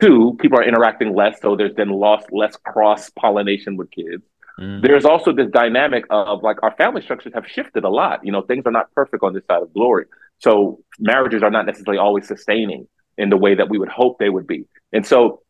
two, 0.00 0.36
people 0.38 0.58
are 0.58 0.64
interacting 0.64 1.14
less, 1.14 1.40
so 1.40 1.56
there's 1.56 1.72
been 1.72 1.88
lost 1.88 2.26
less 2.32 2.56
cross 2.56 3.08
pollination 3.10 3.76
with 3.76 3.90
kids. 3.90 4.22
Mm. 4.60 4.82
There's 4.82 5.04
also 5.04 5.32
this 5.32 5.50
dynamic 5.50 6.04
of 6.10 6.42
like 6.42 6.62
our 6.62 6.74
family 6.76 7.02
structures 7.02 7.32
have 7.34 7.46
shifted 7.46 7.84
a 7.84 7.88
lot. 7.88 8.20
You 8.24 8.32
know, 8.32 8.42
things 8.42 8.64
are 8.66 8.72
not 8.72 8.92
perfect 8.94 9.22
on 9.22 9.32
this 9.32 9.44
side 9.46 9.62
of 9.62 9.72
glory, 9.72 10.04
so 10.38 10.80
marriages 10.98 11.42
are 11.42 11.50
not 11.50 11.66
necessarily 11.66 11.98
always 11.98 12.28
sustaining 12.28 12.86
in 13.16 13.30
the 13.30 13.36
way 13.36 13.54
that 13.54 13.68
we 13.70 13.78
would 13.78 13.88
hope 13.88 14.18
they 14.18 14.28
would 14.28 14.46
be. 14.46 14.66
And 14.92 15.06
so 15.06 15.42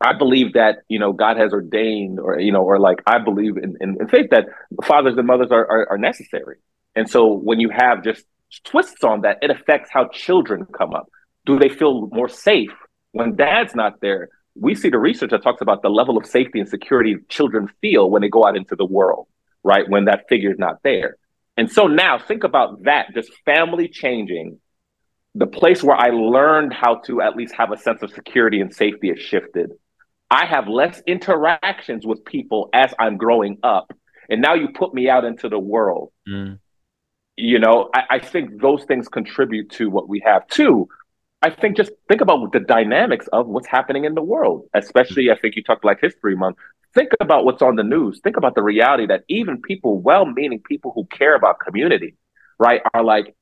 I 0.00 0.12
believe 0.12 0.52
that 0.54 0.78
you 0.88 0.98
know 0.98 1.12
God 1.12 1.38
has 1.38 1.52
ordained, 1.52 2.20
or 2.20 2.38
you 2.38 2.52
know, 2.52 2.62
or 2.62 2.78
like 2.78 2.98
I 3.06 3.18
believe 3.18 3.56
in, 3.56 3.76
in, 3.80 3.96
in 4.00 4.08
faith 4.08 4.30
that 4.30 4.46
fathers 4.84 5.16
and 5.16 5.26
mothers 5.26 5.50
are, 5.50 5.66
are, 5.66 5.90
are 5.92 5.98
necessary. 5.98 6.56
And 6.94 7.08
so 7.08 7.32
when 7.32 7.58
you 7.58 7.70
have 7.70 8.04
just 8.04 8.24
twists 8.64 9.02
on 9.02 9.22
that, 9.22 9.38
it 9.40 9.50
affects 9.50 9.90
how 9.90 10.08
children 10.08 10.66
come 10.66 10.92
up. 10.92 11.08
Do 11.46 11.58
they 11.58 11.70
feel 11.70 12.08
more 12.12 12.28
safe 12.28 12.72
when 13.12 13.34
dad's 13.34 13.74
not 13.74 14.00
there? 14.00 14.28
We 14.54 14.74
see 14.74 14.90
the 14.90 14.98
research 14.98 15.30
that 15.30 15.42
talks 15.42 15.62
about 15.62 15.82
the 15.82 15.88
level 15.88 16.16
of 16.16 16.26
safety 16.26 16.60
and 16.60 16.68
security 16.68 17.16
children 17.28 17.68
feel 17.80 18.10
when 18.10 18.22
they 18.22 18.28
go 18.28 18.46
out 18.46 18.56
into 18.56 18.76
the 18.76 18.84
world, 18.84 19.26
right? 19.62 19.88
When 19.88 20.06
that 20.06 20.28
figure 20.28 20.50
is 20.50 20.58
not 20.58 20.82
there. 20.82 21.16
And 21.56 21.70
so 21.70 21.86
now 21.86 22.18
think 22.18 22.44
about 22.44 22.84
that, 22.84 23.14
just 23.14 23.30
family 23.44 23.88
changing. 23.88 24.58
The 25.34 25.46
place 25.46 25.82
where 25.82 25.96
I 25.96 26.10
learned 26.10 26.74
how 26.74 26.96
to 27.06 27.22
at 27.22 27.36
least 27.36 27.54
have 27.54 27.72
a 27.72 27.78
sense 27.78 28.02
of 28.02 28.10
security 28.10 28.60
and 28.60 28.74
safety 28.74 29.08
has 29.08 29.18
shifted 29.18 29.72
I 30.32 30.46
have 30.46 30.66
less 30.66 31.02
interactions 31.06 32.06
with 32.06 32.24
people 32.24 32.70
as 32.72 32.94
I'm 32.98 33.18
growing 33.18 33.58
up. 33.62 33.92
And 34.30 34.40
now 34.40 34.54
you 34.54 34.68
put 34.74 34.94
me 34.94 35.10
out 35.10 35.26
into 35.26 35.50
the 35.50 35.58
world. 35.58 36.10
Mm. 36.26 36.58
You 37.36 37.58
know, 37.58 37.90
I, 37.94 38.02
I, 38.12 38.18
think 38.18 38.62
those 38.62 38.84
things 38.84 39.08
contribute 39.08 39.70
to 39.72 39.90
what 39.90 40.08
we 40.08 40.22
have. 40.24 40.46
too. 40.48 40.88
I 41.42 41.50
think 41.50 41.76
just 41.76 41.90
think 42.08 42.20
about 42.20 42.52
the 42.52 42.60
dynamics 42.60 43.26
of 43.32 43.48
what's 43.48 43.66
happening 43.66 44.04
in 44.04 44.14
the 44.14 44.22
world, 44.22 44.68
especially 44.74 45.30
I 45.30 45.36
think 45.36 45.56
you 45.56 45.62
talked 45.62 45.84
like 45.84 46.00
History 46.00 46.36
Month. 46.36 46.56
Think 46.94 47.10
about 47.20 47.44
what's 47.44 47.62
on 47.62 47.76
the 47.76 47.82
news. 47.82 48.20
Think 48.22 48.36
about 48.36 48.54
the 48.54 48.62
reality 48.62 49.06
that 49.06 49.24
even 49.28 49.60
people, 49.60 49.98
well 49.98 50.24
meaning 50.24 50.60
people 50.60 50.92
who 50.94 51.04
care 51.06 51.34
about 51.34 51.58
community, 51.58 52.14
right, 52.58 52.80
are 52.94 53.02
like, 53.02 53.34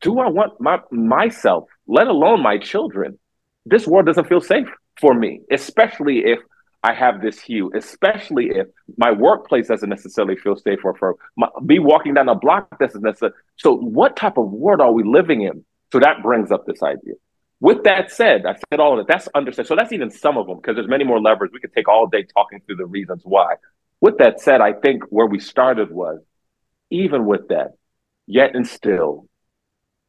do 0.00 0.18
I 0.18 0.28
want 0.28 0.60
my 0.60 0.80
myself, 0.90 1.68
let 1.86 2.06
alone 2.06 2.42
my 2.42 2.58
children? 2.58 3.18
This 3.66 3.86
world 3.86 4.06
doesn't 4.06 4.28
feel 4.28 4.40
safe 4.40 4.68
for 4.98 5.14
me, 5.14 5.40
especially 5.50 6.24
if 6.24 6.38
I 6.82 6.94
have 6.94 7.20
this 7.20 7.40
hue, 7.40 7.70
especially 7.76 8.50
if 8.50 8.66
my 8.96 9.12
workplace 9.12 9.68
doesn't 9.68 9.88
necessarily 9.88 10.36
feel 10.36 10.56
safe 10.56 10.80
or 10.84 10.96
for 10.96 11.16
my, 11.36 11.48
me 11.60 11.78
walking 11.78 12.14
down 12.14 12.28
a 12.28 12.34
block 12.34 12.78
doesn't 12.80 13.02
necessarily. 13.02 13.36
So, 13.56 13.76
what 13.76 14.16
type 14.16 14.38
of 14.38 14.50
world 14.50 14.80
are 14.80 14.92
we 14.92 15.04
living 15.04 15.42
in? 15.42 15.64
So 15.92 16.00
that 16.00 16.22
brings 16.22 16.50
up 16.50 16.64
this 16.66 16.82
idea. 16.82 17.14
With 17.62 17.84
that 17.84 18.10
said, 18.10 18.44
I 18.44 18.54
said 18.54 18.80
all 18.80 18.98
of 18.98 19.06
that. 19.06 19.12
That's 19.12 19.28
understood. 19.36 19.68
So 19.68 19.76
that's 19.76 19.92
even 19.92 20.10
some 20.10 20.36
of 20.36 20.48
them 20.48 20.56
because 20.56 20.74
there's 20.74 20.88
many 20.88 21.04
more 21.04 21.20
levers. 21.20 21.50
We 21.52 21.60
could 21.60 21.72
take 21.72 21.88
all 21.88 22.08
day 22.08 22.24
talking 22.24 22.60
through 22.66 22.74
the 22.74 22.86
reasons 22.86 23.22
why. 23.24 23.54
With 24.00 24.18
that 24.18 24.40
said, 24.40 24.60
I 24.60 24.72
think 24.72 25.04
where 25.10 25.26
we 25.26 25.38
started 25.38 25.92
was 25.92 26.18
even 26.90 27.24
with 27.24 27.46
that, 27.50 27.74
yet 28.26 28.56
and 28.56 28.66
still, 28.66 29.28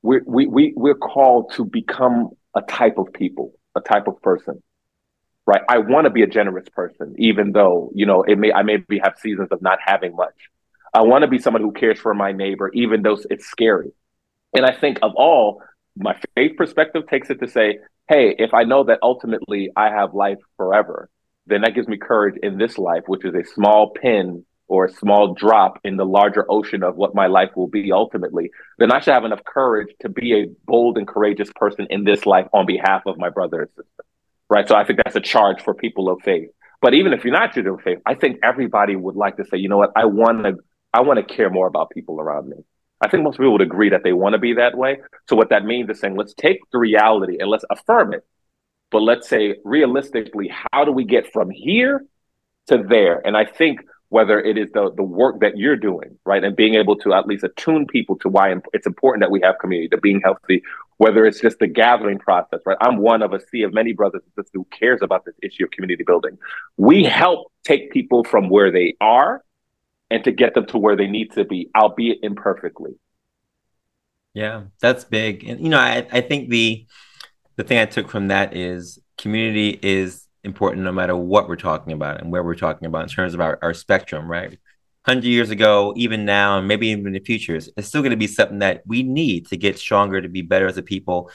we 0.02 0.22
we 0.26 0.48
we 0.48 0.74
we're 0.76 0.96
called 0.96 1.54
to 1.54 1.64
become 1.64 2.32
a 2.56 2.64
type 2.64 2.98
of 2.98 3.14
people, 3.14 3.54
a 3.76 3.82
type 3.82 4.08
of 4.08 4.20
person 4.24 4.64
right? 5.46 5.62
I 5.68 5.80
want 5.80 6.06
to 6.06 6.10
be 6.10 6.24
a 6.24 6.28
generous 6.28 6.70
person, 6.70 7.16
even 7.18 7.52
though, 7.52 7.92
you 7.94 8.06
know, 8.06 8.24
it 8.24 8.38
may, 8.38 8.54
I 8.54 8.64
maybe 8.64 9.00
have 9.04 9.16
seasons 9.20 9.50
of 9.52 9.62
not 9.62 9.80
having 9.86 10.16
much. 10.16 10.36
I 10.94 11.02
want 11.02 11.24
to 11.24 11.28
be 11.28 11.38
someone 11.38 11.62
who 11.62 11.74
cares 11.74 12.00
for 12.00 12.14
my 12.14 12.32
neighbor, 12.32 12.72
even 12.74 13.02
though 13.02 13.18
it's 13.30 13.46
scary. 13.46 13.92
And 14.54 14.66
I 14.66 14.74
think 14.74 15.00
of 15.02 15.12
all, 15.16 15.62
my 15.96 16.16
faith 16.36 16.58
perspective 16.58 17.04
takes 17.10 17.30
it 17.30 17.40
to 17.40 17.48
say, 17.48 17.80
hey, 18.08 18.36
if 18.38 18.54
I 18.54 18.64
know 18.64 18.84
that 18.86 19.00
ultimately 19.02 19.70
I 19.76 19.90
have 19.90 20.14
life 20.14 20.40
forever, 20.58 21.10
then 21.48 21.62
that 21.62 21.76
gives 21.76 21.88
me 21.88 21.98
courage 21.98 22.36
in 22.42 22.58
this 22.58 22.78
life, 22.78 23.04
which 23.08 23.26
is 23.26 23.34
a 23.36 23.44
small 23.44 23.92
pin 23.92 24.46
or 24.68 24.86
a 24.86 24.92
small 24.92 25.34
drop 25.34 25.80
in 25.84 25.98
the 25.98 26.06
larger 26.06 26.46
ocean 26.50 26.84
of 26.84 26.96
what 26.96 27.14
my 27.14 27.28
life 27.28 27.50
will 27.56 27.68
be 27.68 27.92
ultimately, 27.92 28.50
then 28.80 28.92
I 28.92 29.00
should 29.00 29.14
have 29.14 29.26
enough 29.26 29.44
courage 29.46 29.94
to 30.02 30.10
be 30.10 30.34
a 30.34 30.46
bold 30.66 30.98
and 30.98 31.08
courageous 31.08 31.50
person 31.56 31.88
in 31.90 32.06
this 32.06 32.26
life 32.26 32.48
on 32.54 32.66
behalf 32.66 33.04
of 33.06 33.18
my 33.18 33.30
brother 33.30 33.62
and 33.62 33.70
sister 33.70 34.04
right? 34.54 34.68
So 34.68 34.76
I 34.76 34.86
think 34.86 35.00
that's 35.04 35.16
a 35.16 35.22
charge 35.22 35.62
for 35.62 35.74
people 35.74 36.10
of 36.10 36.22
faith. 36.22 36.50
But 36.82 36.94
even 36.94 37.14
if 37.14 37.24
you're 37.24 37.34
not 37.34 37.54
children 37.54 37.76
of 37.76 37.82
faith, 37.82 38.00
I 38.06 38.14
think 38.14 38.40
everybody 38.44 38.96
would 38.96 39.16
like 39.16 39.38
to 39.38 39.46
say, 39.46 39.58
you 39.58 39.68
know 39.70 39.78
what, 39.78 39.92
I 39.96 40.06
want 40.06 40.44
to, 40.44 40.58
I 40.94 41.02
want 41.02 41.26
to 41.26 41.36
care 41.36 41.50
more 41.50 41.68
about 41.68 41.90
people 41.90 42.20
around 42.20 42.50
me. 42.50 42.58
I 43.04 43.10
think 43.10 43.24
most 43.24 43.38
people 43.38 43.52
would 43.52 43.62
agree 43.62 43.90
that 43.90 44.04
they 44.04 44.14
want 44.14 44.34
to 44.34 44.40
be 44.40 44.54
that 44.54 44.78
way. 44.78 45.00
So 45.28 45.36
what 45.36 45.50
that 45.50 45.66
means 45.66 45.90
is 45.90 46.00
saying, 46.00 46.16
let's 46.16 46.34
take 46.34 46.60
the 46.72 46.80
reality 46.80 47.38
and 47.40 47.50
let's 47.50 47.66
affirm 47.70 48.14
it. 48.14 48.26
But 48.92 49.02
let's 49.02 49.28
say 49.28 49.56
realistically, 49.66 50.54
how 50.72 50.86
do 50.86 50.92
we 50.92 51.04
get 51.04 51.32
from 51.34 51.50
here 51.50 52.06
to 52.68 52.78
there? 52.88 53.22
And 53.26 53.36
I 53.36 53.44
think 53.44 53.82
whether 54.08 54.40
it 54.40 54.58
is 54.58 54.70
the, 54.74 54.94
the 54.96 55.04
work 55.04 55.40
that 55.42 55.58
you're 55.58 55.76
doing, 55.76 56.18
right? 56.24 56.44
And 56.44 56.56
being 56.56 56.76
able 56.76 56.96
to 56.98 57.14
at 57.14 57.26
least 57.26 57.44
attune 57.44 57.88
people 57.88 58.16
to 58.20 58.30
why 58.30 58.56
it's 58.72 58.86
important 58.86 59.24
that 59.24 59.32
we 59.32 59.42
have 59.42 59.58
community, 59.60 59.90
to 59.90 59.98
being 59.98 60.22
healthy, 60.24 60.62
whether 60.98 61.26
it's 61.26 61.42
just 61.42 61.58
the 61.60 61.68
gathering 61.68 62.20
process, 62.20 62.60
right? 62.66 62.78
I'm 62.80 62.98
one 62.98 63.24
of 63.24 63.34
a 63.34 63.40
sea 63.50 63.64
of 63.64 63.74
many 63.74 63.92
brothers 63.92 64.22
and 64.24 64.32
sisters 64.36 64.52
who 64.54 64.68
cares 64.72 65.02
about 65.02 65.26
this 65.26 65.34
issue 65.42 65.66
of 65.66 65.72
community 65.72 66.04
building. 66.04 66.38
We 66.78 67.04
help 67.04 67.52
take 67.64 67.92
people 67.92 68.24
from 68.24 68.50
where 68.50 68.72
they 68.72 68.96
are 69.02 69.44
and 70.14 70.24
to 70.24 70.32
get 70.32 70.54
them 70.54 70.68
to 70.68 70.78
where 70.78 70.96
they 70.96 71.08
need 71.08 71.32
to 71.32 71.44
be, 71.44 71.72
albeit 71.76 72.20
imperfectly. 72.22 72.92
Yeah, 74.36 74.66
that's 74.80 75.04
big. 75.04 75.44
And 75.44 75.60
you 75.60 75.70
know, 75.70 75.80
I, 75.80 76.08
I 76.12 76.22
think 76.22 76.50
the 76.50 76.86
the 77.56 77.64
thing 77.64 77.80
I 77.80 77.86
took 77.86 78.10
from 78.10 78.28
that 78.28 78.56
is 78.56 79.00
community 79.18 79.80
is 79.82 80.28
important 80.44 80.84
no 80.84 80.92
matter 80.92 81.16
what 81.16 81.50
we're 81.50 81.56
talking 81.56 81.94
about 81.94 82.22
and 82.22 82.32
where 82.32 82.44
we're 82.44 82.56
talking 82.56 82.86
about 82.86 83.04
in 83.04 83.10
terms 83.10 83.34
of 83.34 83.42
our, 83.42 83.58
our 83.62 83.74
spectrum, 83.74 84.30
right? 84.30 84.52
100 85.06 85.28
years 85.28 85.50
ago, 85.50 85.94
even 85.98 86.26
now, 86.26 86.60
and 86.60 86.68
maybe 86.68 86.88
even 86.88 87.08
in 87.08 87.14
the 87.14 87.20
future, 87.20 87.56
it's 87.56 87.88
still 87.88 88.02
going 88.02 88.12
to 88.12 88.18
be 88.18 88.28
something 88.28 88.60
that 88.60 88.84
we 88.86 89.04
need 89.04 89.48
to 89.48 89.58
get 89.58 89.78
stronger, 89.78 90.22
to 90.22 90.30
be 90.30 90.42
better 90.42 90.68
as 90.68 90.78
a 90.78 90.82
people. 90.82 91.30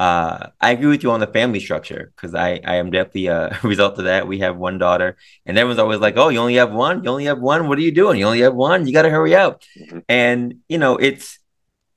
Uh, 0.00 0.48
I 0.58 0.70
agree 0.70 0.86
with 0.86 1.02
you 1.02 1.10
on 1.10 1.20
the 1.20 1.26
family 1.26 1.60
structure 1.60 2.10
because 2.16 2.34
I, 2.34 2.58
I 2.64 2.76
am 2.76 2.90
definitely 2.90 3.26
a 3.26 3.60
result 3.62 3.98
of 3.98 4.04
that. 4.04 4.26
We 4.26 4.38
have 4.38 4.56
one 4.56 4.78
daughter, 4.78 5.18
and 5.44 5.58
everyone's 5.58 5.78
always 5.78 6.00
like, 6.00 6.16
"Oh, 6.16 6.30
you 6.30 6.38
only 6.38 6.54
have 6.54 6.72
one. 6.72 7.04
You 7.04 7.10
only 7.10 7.26
have 7.26 7.38
one. 7.38 7.68
What 7.68 7.76
are 7.76 7.82
you 7.82 7.92
doing? 7.92 8.18
You 8.18 8.24
only 8.24 8.40
have 8.40 8.54
one. 8.54 8.86
You 8.86 8.94
got 8.94 9.02
to 9.02 9.10
hurry 9.10 9.34
up." 9.34 9.60
Mm-hmm. 9.78 9.98
And 10.08 10.60
you 10.70 10.78
know, 10.78 10.96
it's 10.96 11.38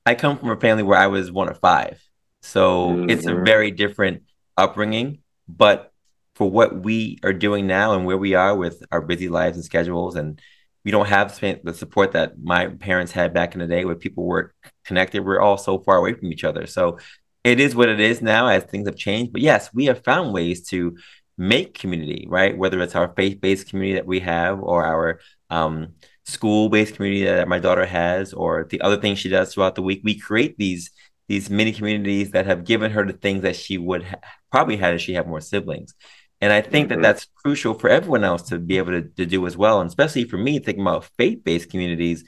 I 0.04 0.16
come 0.16 0.36
from 0.36 0.50
a 0.50 0.60
family 0.60 0.82
where 0.82 0.98
I 0.98 1.06
was 1.06 1.32
one 1.32 1.48
of 1.48 1.58
five, 1.60 1.98
so 2.42 2.90
mm-hmm. 2.90 3.08
it's 3.08 3.24
a 3.24 3.34
very 3.36 3.70
different 3.70 4.24
upbringing. 4.54 5.20
But 5.48 5.90
for 6.34 6.50
what 6.50 6.82
we 6.82 7.18
are 7.22 7.32
doing 7.32 7.66
now 7.66 7.94
and 7.94 8.04
where 8.04 8.18
we 8.18 8.34
are 8.34 8.54
with 8.54 8.82
our 8.92 9.00
busy 9.00 9.30
lives 9.30 9.56
and 9.56 9.64
schedules, 9.64 10.14
and 10.14 10.42
we 10.84 10.90
don't 10.90 11.08
have 11.08 11.40
the 11.40 11.72
support 11.72 12.12
that 12.12 12.34
my 12.38 12.66
parents 12.66 13.12
had 13.12 13.32
back 13.32 13.54
in 13.54 13.60
the 13.60 13.66
day, 13.66 13.86
where 13.86 13.94
people 13.94 14.24
were 14.24 14.52
connected. 14.84 15.24
We're 15.24 15.40
all 15.40 15.56
so 15.56 15.78
far 15.78 15.96
away 15.96 16.12
from 16.12 16.30
each 16.30 16.44
other, 16.44 16.66
so 16.66 16.98
it 17.44 17.60
is 17.60 17.76
what 17.76 17.90
it 17.90 18.00
is 18.00 18.22
now 18.22 18.48
as 18.48 18.64
things 18.64 18.88
have 18.88 18.96
changed. 18.96 19.32
But 19.32 19.42
yes, 19.42 19.72
we 19.72 19.84
have 19.84 20.02
found 20.02 20.32
ways 20.32 20.66
to 20.68 20.96
make 21.36 21.78
community, 21.78 22.26
right? 22.28 22.56
Whether 22.56 22.80
it's 22.80 22.96
our 22.96 23.12
faith 23.14 23.40
based 23.40 23.68
community 23.68 23.94
that 23.94 24.06
we 24.06 24.20
have 24.20 24.60
or 24.60 24.84
our 24.84 25.20
um, 25.50 25.94
school 26.24 26.70
based 26.70 26.96
community 26.96 27.24
that 27.24 27.48
my 27.48 27.58
daughter 27.58 27.84
has 27.84 28.32
or 28.32 28.66
the 28.70 28.80
other 28.80 28.96
things 28.96 29.18
she 29.18 29.28
does 29.28 29.52
throughout 29.52 29.74
the 29.74 29.82
week, 29.82 30.00
we 30.02 30.18
create 30.18 30.56
these 30.56 30.90
these 31.26 31.48
mini 31.48 31.72
communities 31.72 32.32
that 32.32 32.46
have 32.46 32.64
given 32.64 32.90
her 32.90 33.04
the 33.06 33.12
things 33.14 33.42
that 33.42 33.56
she 33.56 33.78
would 33.78 34.04
ha- 34.04 34.20
probably 34.50 34.76
had 34.76 34.94
if 34.94 35.00
she 35.00 35.14
had 35.14 35.26
more 35.26 35.40
siblings. 35.40 35.94
And 36.40 36.52
I 36.52 36.60
think 36.60 36.90
mm-hmm. 36.90 37.00
that 37.00 37.14
that's 37.14 37.26
crucial 37.42 37.72
for 37.72 37.88
everyone 37.88 38.24
else 38.24 38.42
to 38.48 38.58
be 38.58 38.76
able 38.76 38.92
to, 38.92 39.02
to 39.02 39.24
do 39.24 39.46
as 39.46 39.56
well. 39.56 39.80
And 39.80 39.88
especially 39.88 40.24
for 40.24 40.36
me, 40.36 40.58
thinking 40.58 40.82
about 40.82 41.08
faith 41.16 41.42
based 41.42 41.70
communities, 41.70 42.24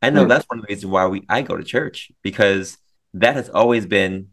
I 0.00 0.10
know 0.10 0.20
mm-hmm. 0.20 0.28
that's 0.28 0.44
one 0.46 0.60
of 0.60 0.66
the 0.66 0.72
reasons 0.72 0.92
why 0.92 1.06
we 1.06 1.24
I 1.28 1.42
go 1.42 1.56
to 1.56 1.64
church 1.64 2.12
because 2.22 2.78
that 3.14 3.34
has 3.34 3.48
always 3.48 3.86
been 3.86 4.28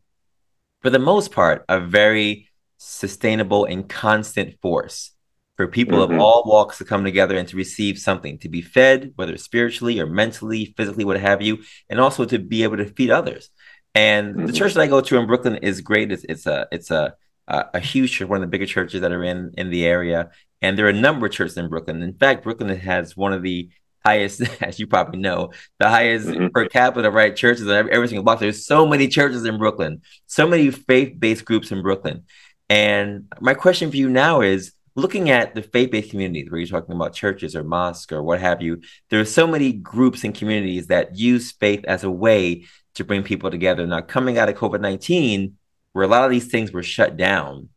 for 0.84 0.90
the 0.90 1.00
most 1.00 1.32
part, 1.32 1.66
a 1.70 1.80
very 1.80 2.50
sustainable 2.78 3.66
and 3.66 3.88
constant 3.88 4.60
force 4.62 5.12
for 5.56 5.68
people 5.68 6.00
mm-hmm. 6.00 6.16
of 6.16 6.20
all 6.20 6.44
walks 6.46 6.78
to 6.80 6.86
come 6.86 7.04
together 7.04 7.38
and 7.38 7.48
to 7.48 7.56
receive 7.56 7.98
something, 7.98 8.38
to 8.40 8.50
be 8.50 8.62
fed, 8.62 9.14
whether 9.16 9.38
spiritually 9.38 10.00
or 10.00 10.06
mentally, 10.06 10.74
physically, 10.76 11.06
what 11.06 11.20
have 11.20 11.42
you, 11.42 11.60
and 11.90 12.00
also 12.00 12.26
to 12.26 12.38
be 12.38 12.64
able 12.64 12.78
to 12.78 12.86
feed 12.86 13.10
others. 13.10 13.50
And 13.96 14.36
mm-hmm. 14.36 14.46
the 14.48 14.54
church 14.54 14.74
that 14.74 14.82
I 14.82 14.88
go 14.88 15.02
to 15.02 15.18
in 15.18 15.28
Brooklyn 15.28 15.58
is 15.58 15.82
great. 15.82 16.12
It's, 16.12 16.26
it's 16.28 16.46
a 16.46 16.68
it's 16.72 16.92
a, 16.92 17.16
a, 17.48 17.66
a 17.76 17.80
huge 17.80 18.12
church, 18.12 18.28
one 18.28 18.38
of 18.38 18.42
the 18.42 18.52
bigger 18.52 18.66
churches 18.66 19.02
that 19.02 19.12
are 19.12 19.24
in 19.24 19.52
in 19.58 19.70
the 19.70 19.86
area. 19.86 20.32
And 20.62 20.78
there 20.78 20.88
are 20.88 20.90
a 20.90 20.94
number 20.94 21.28
of 21.28 21.32
churches 21.32 21.58
in 21.58 21.70
Brooklyn. 21.70 22.02
In 22.02 22.14
fact, 22.14 22.44
Brooklyn 22.44 22.76
has 22.76 23.16
one 23.16 23.34
of 23.34 23.44
the 23.44 23.70
highest, 24.04 24.42
as 24.62 24.80
you 24.80 24.88
probably 24.88 25.20
know, 25.20 25.52
the 25.80 25.90
highest 25.90 26.28
mm-hmm. 26.28 26.48
per 26.48 26.68
capita, 26.68 27.10
right? 27.10 27.36
Churches 27.36 27.64
in 27.64 27.72
every, 27.72 27.92
every 27.92 28.08
single 28.08 28.24
block. 28.24 28.40
There's 28.40 28.66
so 28.66 28.86
many 28.86 29.08
churches 29.08 29.46
in 29.46 29.58
Brooklyn, 29.58 30.02
so 30.28 30.48
many 30.48 30.72
faith 30.72 31.20
based 31.20 31.46
groups 31.46 31.72
in 31.72 31.82
Brooklyn. 31.82 32.24
And 32.70 33.32
my 33.40 33.54
question 33.54 33.92
for 33.92 33.98
you 33.98 34.10
now 34.10 34.42
is 34.42 34.74
looking 34.96 35.30
at 35.30 35.56
the 35.56 35.62
faith 35.62 35.92
based 35.92 36.12
communities 36.12 36.50
where 36.50 36.60
you're 36.60 36.68
talking 36.68 36.96
about 36.96 37.14
churches 37.14 37.56
or 37.56 37.64
mosques 37.64 38.12
or 38.12 38.24
what 38.24 38.40
have 38.40 38.62
you, 38.62 38.82
there 39.10 39.20
are 39.20 39.26
so 39.26 39.48
many 39.48 39.74
groups 39.74 40.24
and 40.24 40.36
communities 40.36 40.88
that 40.88 41.18
use 41.18 41.52
faith 41.52 41.84
as 41.86 42.04
a 42.04 42.12
way 42.12 42.66
to 42.96 43.04
bring 43.04 43.24
people 43.24 43.50
together. 43.50 43.88
Now, 43.88 44.02
coming 44.02 44.38
out 44.38 44.50
of 44.50 44.56
COVID 44.56 44.82
19, 44.82 45.58
where 45.94 46.06
a 46.06 46.08
lot 46.08 46.26
of 46.26 46.32
these 46.32 46.48
things 46.48 46.72
were 46.72 46.84
shut 46.84 47.18
down, 47.18 47.70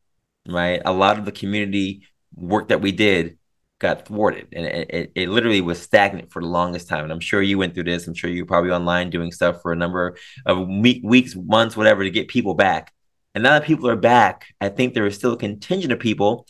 right? 0.49 0.81
A 0.85 0.93
lot 0.93 1.19
of 1.19 1.25
the 1.25 1.33
community 1.33 2.07
work 2.35 2.69
that 2.69 2.81
we 2.81 2.93
did 2.93 3.39
got 3.79 4.07
thwarted. 4.07 4.49
And 4.53 4.67
it, 4.67 4.91
it, 4.91 5.13
it, 5.15 5.29
literally 5.29 5.61
was 5.61 5.81
stagnant 5.81 6.33
for 6.33 6.41
the 6.41 6.49
longest 6.49 6.89
time. 6.89 7.05
And 7.05 7.13
i'm 7.13 7.21
sure 7.21 7.43
you 7.43 7.59
went 7.59 7.75
through 7.75 7.85
this. 7.85 8.07
I'm 8.07 8.15
sure 8.15 8.31
you're 8.31 8.47
probably 8.47 8.71
online 8.71 9.11
doing 9.11 9.31
stuff 9.33 9.61
for 9.63 9.73
a 9.73 9.77
number 9.77 10.17
of 10.47 10.67
week, 10.67 11.03
weeks 11.05 11.37
months 11.37 11.77
whatever 11.77 12.03
to 12.03 12.11
get 12.11 12.29
people 12.29 12.55
back. 12.55 12.93
And 13.35 13.43
now 13.43 13.51
that 13.59 13.65
people 13.65 13.89
are 13.89 13.97
back 13.97 14.47
i 14.63 14.71
think 14.71 14.95
there 14.95 15.07
is 15.07 15.15
still 15.15 15.35
a 15.35 15.37
contingent 15.37 15.93
of 15.93 15.99
people 15.99 16.47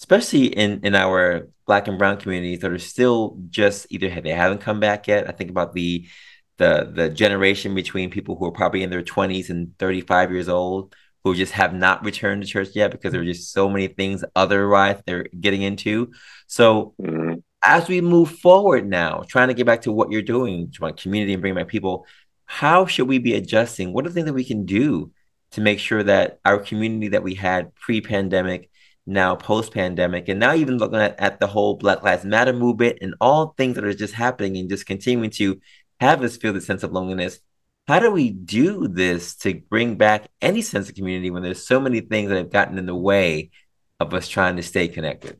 especially 0.00 0.46
in 0.46 0.80
in 0.82 0.94
our 0.94 1.48
black 1.66 1.88
and 1.88 1.98
brown 1.98 2.18
communities 2.18 2.60
that 2.60 2.70
are 2.70 2.78
still 2.78 3.38
just 3.48 3.86
either 3.90 4.08
they 4.20 4.30
haven't 4.30 4.60
come 4.60 4.80
back 4.80 5.06
yet. 5.08 5.28
I 5.28 5.32
think 5.32 5.50
about 5.50 5.72
the 5.72 6.06
the 6.58 6.90
the 6.92 7.08
generation 7.08 7.74
between 7.74 8.10
people 8.10 8.36
who 8.36 8.46
are 8.46 8.52
probably 8.52 8.82
in 8.82 8.90
their 8.90 9.02
20s 9.02 9.50
and 9.50 9.76
35 9.78 10.30
years 10.30 10.48
old 10.48 10.94
who 11.24 11.34
just 11.34 11.52
have 11.52 11.74
not 11.74 12.04
returned 12.04 12.42
to 12.42 12.48
church 12.48 12.68
yet 12.74 12.90
because 12.90 13.12
there 13.12 13.22
are 13.22 13.24
just 13.24 13.50
so 13.50 13.68
many 13.68 13.88
things 13.88 14.22
otherwise 14.36 15.00
they're 15.06 15.26
getting 15.40 15.62
into. 15.62 16.12
So 16.46 16.94
mm-hmm. 17.00 17.38
as 17.62 17.88
we 17.88 18.02
move 18.02 18.30
forward 18.30 18.86
now, 18.86 19.24
trying 19.26 19.48
to 19.48 19.54
get 19.54 19.64
back 19.66 19.82
to 19.82 19.92
what 19.92 20.10
you're 20.10 20.22
doing, 20.22 20.70
to 20.72 20.82
my 20.82 20.92
community 20.92 21.32
and 21.32 21.40
bring 21.40 21.54
my 21.54 21.64
people, 21.64 22.06
how 22.44 22.84
should 22.84 23.08
we 23.08 23.18
be 23.18 23.34
adjusting? 23.34 23.92
What 23.92 24.04
are 24.04 24.10
the 24.10 24.14
things 24.14 24.26
that 24.26 24.34
we 24.34 24.44
can 24.44 24.66
do 24.66 25.12
to 25.52 25.62
make 25.62 25.78
sure 25.78 26.02
that 26.02 26.40
our 26.44 26.58
community 26.58 27.08
that 27.08 27.22
we 27.22 27.34
had 27.34 27.74
pre-pandemic, 27.74 28.70
now 29.06 29.34
post-pandemic, 29.34 30.28
and 30.28 30.38
now 30.38 30.54
even 30.54 30.76
looking 30.76 30.98
at, 30.98 31.18
at 31.18 31.40
the 31.40 31.46
whole 31.46 31.76
Black 31.76 32.02
Lives 32.02 32.24
Matter 32.24 32.52
movement 32.52 32.98
and 33.00 33.14
all 33.18 33.54
things 33.56 33.76
that 33.76 33.84
are 33.84 33.94
just 33.94 34.12
happening 34.12 34.58
and 34.58 34.68
just 34.68 34.84
continuing 34.84 35.30
to 35.30 35.58
have 36.00 36.22
us 36.22 36.36
feel 36.36 36.52
the 36.52 36.60
sense 36.60 36.82
of 36.82 36.92
loneliness 36.92 37.40
how 37.86 37.98
do 37.98 38.10
we 38.10 38.30
do 38.30 38.88
this 38.88 39.36
to 39.36 39.60
bring 39.68 39.96
back 39.96 40.28
any 40.40 40.62
sense 40.62 40.88
of 40.88 40.94
community 40.94 41.30
when 41.30 41.42
there's 41.42 41.66
so 41.66 41.80
many 41.80 42.00
things 42.00 42.30
that 42.30 42.38
have 42.38 42.50
gotten 42.50 42.78
in 42.78 42.86
the 42.86 42.94
way 42.94 43.50
of 44.00 44.14
us 44.14 44.28
trying 44.28 44.56
to 44.56 44.62
stay 44.62 44.88
connected? 44.88 45.38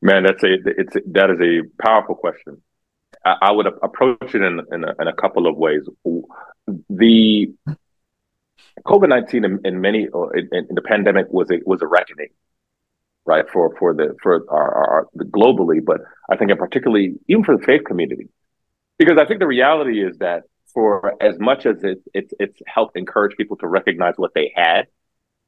Man, 0.00 0.24
that's 0.24 0.42
a 0.42 0.54
it's 0.64 0.94
that 1.12 1.30
is 1.30 1.40
a 1.40 1.82
powerful 1.82 2.16
question. 2.16 2.60
I, 3.24 3.36
I 3.42 3.52
would 3.52 3.66
approach 3.66 4.34
it 4.34 4.42
in 4.42 4.60
in 4.72 4.84
a, 4.84 4.94
in 5.00 5.06
a, 5.06 5.12
couple 5.14 5.46
of 5.46 5.56
ways. 5.56 5.82
The 6.90 7.54
COVID 8.84 9.08
nineteen 9.08 9.44
in, 9.44 9.60
in, 9.64 9.80
many 9.80 10.08
in, 10.34 10.48
in, 10.50 10.74
the 10.74 10.82
pandemic 10.82 11.26
was 11.30 11.52
a 11.52 11.60
was 11.64 11.82
a 11.82 11.86
reckoning, 11.86 12.30
right? 13.24 13.44
For 13.52 13.76
for 13.76 13.94
the 13.94 14.16
for 14.20 14.44
our, 14.48 14.74
our 14.74 15.08
globally, 15.16 15.84
but 15.84 16.00
I 16.28 16.36
think 16.36 16.50
in 16.50 16.56
particularly 16.56 17.14
even 17.28 17.44
for 17.44 17.56
the 17.56 17.62
faith 17.62 17.84
community, 17.84 18.28
because 18.98 19.18
I 19.18 19.24
think 19.24 19.38
the 19.38 19.46
reality 19.46 20.04
is 20.04 20.18
that 20.18 20.42
for 20.74 21.14
as 21.22 21.38
much 21.38 21.66
as 21.66 21.82
it, 21.82 22.02
it's 22.14 22.32
it's 22.38 22.58
helped 22.66 22.96
encourage 22.96 23.36
people 23.36 23.56
to 23.58 23.66
recognize 23.66 24.14
what 24.16 24.32
they 24.34 24.52
had. 24.54 24.86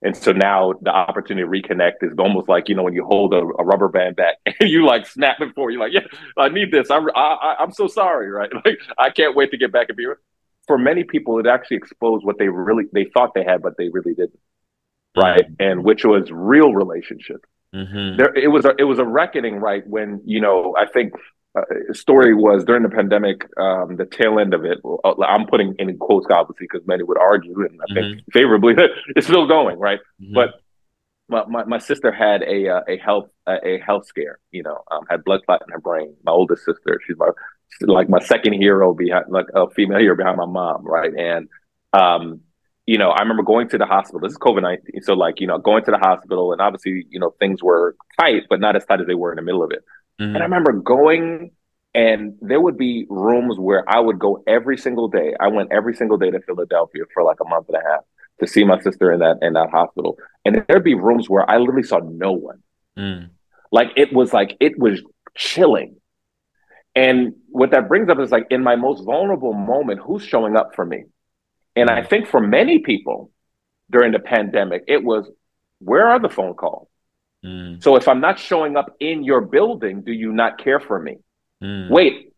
And 0.03 0.15
so 0.15 0.33
now 0.33 0.75
the 0.83 0.91
opportunity 0.91 1.47
to 1.47 1.69
reconnect 1.69 2.03
is 2.03 2.13
almost 2.19 2.47
like, 2.47 2.69
you 2.69 2.75
know, 2.75 2.83
when 2.83 2.93
you 2.93 3.07
hold 3.07 3.33
a, 3.33 3.39
a 3.39 3.65
rubber 3.65 3.89
band 3.89 4.17
back 4.17 4.37
and 4.61 4.69
you 4.69 4.85
like 4.85 5.07
snap 5.07 5.41
it 5.41 5.55
for, 5.55 5.71
you're 5.71 5.81
like, 5.81 5.93
yeah, 5.95 6.07
I 6.37 6.51
need 6.51 6.71
this. 6.71 6.91
I, 6.91 6.99
I, 6.99 7.57
I'm 7.59 7.73
so 7.73 7.87
sorry, 7.87 8.31
right? 8.31 8.51
Like, 8.65 8.79
I 8.99 9.11
can't 9.11 9.35
wait 9.35 9.51
to 9.53 9.57
get 9.57 9.73
back 9.73 9.89
and 9.89 9.97
be. 9.97 10.07
For 10.67 10.79
many 10.79 11.05
people, 11.05 11.39
it 11.39 11.47
actually 11.47 11.79
exposed 11.79 12.25
what 12.25 12.39
they 12.39 12.49
really, 12.49 12.85
they 12.93 13.05
thought 13.05 13.33
they 13.35 13.45
had, 13.45 13.63
but 13.63 13.77
they 13.79 13.89
really 13.89 14.15
didn't. 14.15 14.39
Right. 15.17 15.43
Mm-hmm. 15.43 15.55
And 15.59 15.85
which 15.85 16.05
was 16.05 16.31
real 16.31 16.73
relationship. 16.73 17.45
Mm-hmm. 17.75 18.17
There, 18.19 18.35
it 18.35 18.49
was 18.49 18.65
a, 18.65 18.75
it 18.79 18.85
was 18.85 18.99
a 18.99 19.05
reckoning, 19.05 19.57
right? 19.57 19.87
When, 19.87 20.21
you 20.25 20.41
know, 20.41 20.75
I 20.79 20.87
think 20.87 21.13
uh, 21.57 21.93
story 21.93 22.35
was 22.35 22.65
during 22.65 22.83
the 22.83 22.89
pandemic, 22.89 23.49
um, 23.59 23.97
the 23.97 24.07
tail 24.07 24.39
end 24.39 24.55
of 24.55 24.65
it. 24.65 24.79
Uh, 24.85 25.15
I'm 25.23 25.47
putting 25.47 25.75
in 25.79 25.97
quotes, 25.99 26.27
obviously, 26.31 26.67
because 26.71 26.87
many 26.87 27.05
would 27.05 27.19
argue, 27.19 27.55
and 27.65 27.81
I 27.81 27.93
mm-hmm. 27.93 27.95
think 27.95 28.33
favorably, 28.33 28.75
it's 29.17 29.27
still 29.27 29.47
going 29.47 29.79
right. 29.79 30.01
Mm-hmm. 30.21 30.35
But 30.35 30.55
my, 31.29 31.45
my, 31.47 31.65
my, 31.65 31.79
sister 31.79 32.13
had 32.13 32.43
a 32.43 32.69
uh, 32.69 32.81
a 32.89 32.99
health 32.99 33.29
a 33.47 33.79
health 33.85 34.07
scare. 34.07 34.41
You 34.51 34.65
know, 34.65 34.83
um, 34.91 35.05
had 35.09 35.25
blood 35.25 35.41
clot 35.47 35.63
in 35.67 35.73
her 35.73 35.81
brain. 35.81 36.15
My 36.25 36.33
oldest 36.33 36.65
sister, 36.65 37.01
she's 37.07 37.17
my 37.17 37.31
she's 37.69 37.89
like 37.89 38.09
my 38.09 38.21
second 38.21 38.55
hero 38.55 38.93
behind, 38.93 39.27
like 39.29 39.47
a 39.55 39.71
female 39.71 40.01
hero 40.01 40.17
behind 40.17 40.37
my 40.37 40.47
mom, 40.47 40.85
right? 40.85 41.13
And 41.17 41.49
um, 41.93 42.41
you 42.87 42.99
know, 42.99 43.11
I 43.11 43.23
remember 43.23 43.43
going 43.43 43.69
to 43.71 43.79
the 43.79 43.87
hospital. 43.87 44.21
This 44.21 44.33
is 44.33 44.39
COVID 44.39 44.63
nineteen, 44.63 45.03
so 45.03 45.15
like 45.15 45.41
you 45.41 45.47
know, 45.47 45.59
going 45.59 45.85
to 45.85 45.91
the 45.91 45.99
hospital, 45.99 46.53
and 46.53 46.61
obviously, 46.61 47.07
you 47.09 47.21
know, 47.21 47.35
things 47.39 47.63
were 47.63 47.97
tight, 48.19 48.43
but 48.51 48.61
not 48.61 48.77
as 48.77 48.85
tight 48.85 49.01
as 49.01 49.07
they 49.07 49.15
were 49.15 49.33
in 49.33 49.37
the 49.37 49.43
middle 49.43 49.63
of 49.63 49.71
it. 49.71 49.85
Mm-hmm. 50.21 50.35
And 50.35 50.39
I 50.39 50.45
remember 50.45 50.73
going 50.73 51.51
and 51.95 52.35
there 52.41 52.61
would 52.61 52.77
be 52.77 53.07
rooms 53.09 53.59
where 53.59 53.89
I 53.89 54.01
would 54.01 54.19
go 54.19 54.43
every 54.49 54.77
single 54.77 55.07
day. 55.09 55.35
I 55.39 55.49
went 55.49 55.73
every 55.73 55.95
single 55.95 56.19
day 56.19 56.31
to 56.31 56.41
Philadelphia 56.41 57.05
for 57.13 57.23
like 57.23 57.39
a 57.41 57.49
month 57.49 57.69
and 57.69 57.77
a 57.77 57.89
half 57.89 58.01
to 58.41 58.49
see 58.49 58.65
my 58.65 58.81
sister 58.81 59.13
in 59.13 59.21
that 59.21 59.39
in 59.43 59.53
that 59.53 59.71
hospital. 59.71 60.19
And 60.45 60.65
there'd 60.69 60.83
be 60.83 60.95
rooms 60.95 61.31
where 61.31 61.49
I 61.49 61.59
literally 61.59 61.85
saw 61.85 61.99
no 61.99 62.33
one. 62.33 62.63
Mm. 62.99 63.31
Like 63.71 63.93
it 63.97 64.13
was 64.13 64.33
like 64.33 64.57
it 64.61 64.79
was 64.79 65.03
chilling. 65.37 65.97
And 66.97 67.35
what 67.49 67.71
that 67.71 67.89
brings 67.89 68.09
up 68.09 68.19
is 68.19 68.31
like 68.31 68.47
in 68.51 68.63
my 68.63 68.77
most 68.77 69.05
vulnerable 69.05 69.53
moment, 69.53 70.01
who's 70.01 70.25
showing 70.25 70.57
up 70.57 70.75
for 70.75 70.85
me? 70.85 71.05
And 71.77 71.91
I 71.91 72.03
mm. 72.03 72.09
think 72.09 72.27
for 72.27 72.41
many 72.41 72.81
people 72.81 73.31
during 73.91 74.13
the 74.13 74.19
pandemic, 74.19 74.85
it 74.89 75.05
was 75.05 75.31
where 75.79 76.09
are 76.09 76.19
the 76.19 76.29
phone 76.29 76.55
calls? 76.55 76.89
Mm. 77.45 77.83
So 77.83 77.97
if 77.97 78.09
I'm 78.09 78.21
not 78.21 78.39
showing 78.39 78.77
up 78.77 78.95
in 79.01 79.23
your 79.23 79.43
building, 79.43 80.03
do 80.03 80.13
you 80.13 80.33
not 80.33 80.59
care 80.59 80.81
for 80.81 80.99
me? 80.99 81.19
Mm. 81.63 81.91
Wait, 81.91 82.33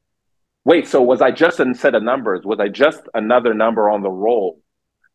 wait. 0.64 0.88
So 0.88 1.00
was 1.02 1.22
I 1.22 1.30
just 1.30 1.60
a 1.60 1.74
set 1.74 1.94
of 1.94 2.02
numbers? 2.02 2.44
Was 2.44 2.58
I 2.60 2.68
just 2.68 3.02
another 3.14 3.54
number 3.54 3.88
on 3.88 4.02
the 4.02 4.10
roll? 4.10 4.60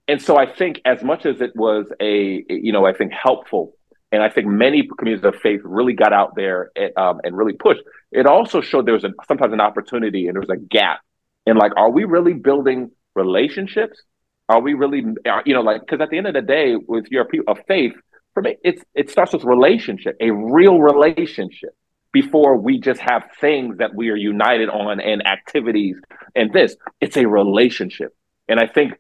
And 0.08 0.22
so 0.22 0.38
I 0.38 0.52
think 0.52 0.82
as 0.86 1.04
much 1.04 1.26
as 1.26 1.42
it 1.42 1.56
was 1.56 1.86
a, 2.02 2.44
you 2.50 2.72
know, 2.72 2.86
I 2.86 2.94
think 2.94 3.12
helpful, 3.14 3.74
and 4.12 4.22
I 4.22 4.30
think 4.30 4.48
many 4.48 4.88
communities 4.98 5.24
of 5.24 5.36
faith 5.36 5.62
really 5.64 5.94
got 5.94 6.12
out 6.12 6.36
there 6.36 6.72
and, 6.76 6.98
um, 6.98 7.22
and 7.24 7.38
really 7.38 7.54
pushed. 7.54 7.82
It 8.12 8.26
also 8.26 8.60
showed 8.60 8.86
there 8.86 8.94
was 8.94 9.06
a, 9.06 9.14
sometimes 9.28 9.54
an 9.54 9.62
opportunity 9.62 10.28
and 10.28 10.36
there 10.36 10.42
was 10.42 10.50
a 10.50 10.58
gap 10.58 11.00
And 11.46 11.58
like, 11.58 11.72
are 11.76 11.90
we 11.90 12.04
really 12.04 12.34
building 12.34 12.92
relationships? 13.16 14.02
Are 14.50 14.60
we 14.62 14.74
really, 14.74 15.04
you 15.46 15.54
know, 15.54 15.62
like, 15.62 15.82
because 15.82 16.02
at 16.02 16.10
the 16.10 16.18
end 16.18 16.28
of 16.28 16.34
the 16.34 16.42
day, 16.42 16.76
with 16.76 17.06
your 17.10 17.26
people 17.26 17.52
of 17.52 17.60
faith, 17.68 17.94
for 18.34 18.42
me, 18.42 18.58
it's 18.64 18.84
it 18.94 19.10
starts 19.10 19.34
with 19.34 19.44
relationship, 19.44 20.18
a 20.20 20.32
real 20.32 20.80
relationship, 20.80 21.76
before 22.12 22.58
we 22.58 22.80
just 22.80 23.02
have 23.02 23.24
things 23.40 23.78
that 23.78 23.96
we 23.96 24.10
are 24.10 24.16
united 24.16 24.70
on 24.70 25.00
and 25.00 25.26
activities 25.26 25.96
and 26.36 26.52
this. 26.52 26.76
It's 27.00 27.18
a 27.18 27.26
relationship, 27.26 28.16
and 28.48 28.60
I 28.60 28.68
think 28.68 28.94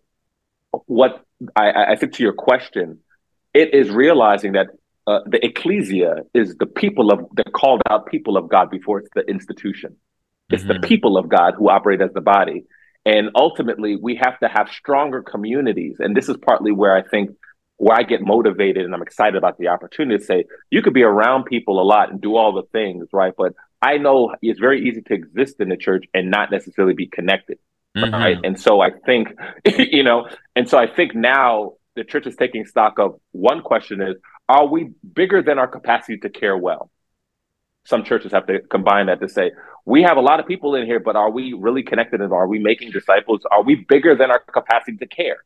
what 0.86 1.24
I, 1.56 1.94
I 1.94 1.96
think 1.96 2.14
to 2.14 2.24
your 2.24 2.34
question, 2.34 3.00
it 3.54 3.74
is 3.74 3.90
realizing 3.90 4.54
that 4.54 4.68
uh, 5.08 5.20
the 5.26 5.44
ecclesia 5.44 6.18
is 6.34 6.56
the 6.56 6.66
people 6.66 7.12
of 7.12 7.26
the 7.36 7.44
called 7.44 7.82
out 7.90 8.06
people 8.06 8.38
of 8.38 8.50
God 8.50 8.70
before 8.70 9.00
it's 9.00 9.10
the 9.16 9.22
institution. 9.22 9.96
It's 10.50 10.64
mm-hmm. 10.64 10.82
the 10.82 10.88
people 10.88 11.18
of 11.18 11.28
God 11.28 11.54
who 11.58 11.70
operate 11.70 12.02
as 12.02 12.12
the 12.14 12.22
body. 12.22 12.66
And 13.06 13.30
ultimately, 13.36 13.96
we 13.96 14.20
have 14.24 14.40
to 14.40 14.48
have 14.48 14.70
stronger 14.70 15.24
communities. 15.24 15.96
And 16.00 16.16
this 16.16 16.30
is 16.30 16.38
partly 16.38 16.72
where 16.72 16.96
I 16.96 17.02
think 17.02 17.32
where 17.82 17.98
I 17.98 18.04
get 18.04 18.22
motivated 18.22 18.86
and 18.86 18.94
I'm 18.94 19.02
excited 19.02 19.36
about 19.36 19.58
the 19.58 19.70
opportunity 19.70 20.20
to 20.20 20.24
say, 20.24 20.46
you 20.70 20.84
could 20.84 20.94
be 20.94 21.02
around 21.02 21.46
people 21.46 21.82
a 21.82 21.84
lot 21.84 22.12
and 22.12 22.22
do 22.22 22.36
all 22.36 22.54
the 22.54 22.62
things, 22.72 23.08
right? 23.12 23.34
But 23.36 23.56
I 23.82 23.98
know 23.98 24.36
it's 24.44 24.60
very 24.60 24.88
easy 24.88 25.02
to 25.02 25.14
exist 25.16 25.56
in 25.60 25.70
the 25.70 25.78
church 25.78 26.06
and 26.14 26.30
not 26.30 26.52
necessarily 26.52 26.94
be 26.94 27.08
connected. 27.08 27.58
Mm-hmm. 27.98 28.14
Right. 28.14 28.38
And 28.44 28.60
so 28.60 28.82
I 28.82 28.92
think, 28.92 29.30
you 29.66 30.04
know, 30.04 30.28
and 30.56 30.70
so 30.70 30.78
I 30.78 30.86
think 30.86 31.16
now 31.16 31.74
the 31.96 32.04
church 32.04 32.28
is 32.28 32.36
taking 32.36 32.68
stock 32.68 33.00
of 33.00 33.20
one 33.32 33.64
question 33.64 34.00
is, 34.00 34.16
are 34.48 34.68
we 34.68 34.92
bigger 35.16 35.42
than 35.42 35.58
our 35.58 35.68
capacity 35.68 36.20
to 36.20 36.30
care 36.30 36.56
well? 36.56 36.92
Some 37.86 38.04
churches 38.04 38.32
have 38.32 38.46
to 38.46 38.60
combine 38.60 39.08
that 39.08 39.22
to 39.22 39.28
say, 39.28 39.54
we 39.86 40.04
have 40.04 40.18
a 40.18 40.22
lot 40.22 40.40
of 40.40 40.46
people 40.46 40.76
in 40.76 40.86
here, 40.86 41.00
but 41.00 41.16
are 41.16 41.32
we 41.32 41.54
really 41.54 41.82
connected 41.82 42.22
and 42.22 42.32
are 42.32 42.48
we 42.48 42.60
making 42.60 42.92
disciples? 42.92 43.42
Are 43.50 43.64
we 43.64 43.74
bigger 43.74 44.16
than 44.16 44.30
our 44.30 44.38
capacity 44.40 44.98
to 44.98 45.08
care? 45.08 45.44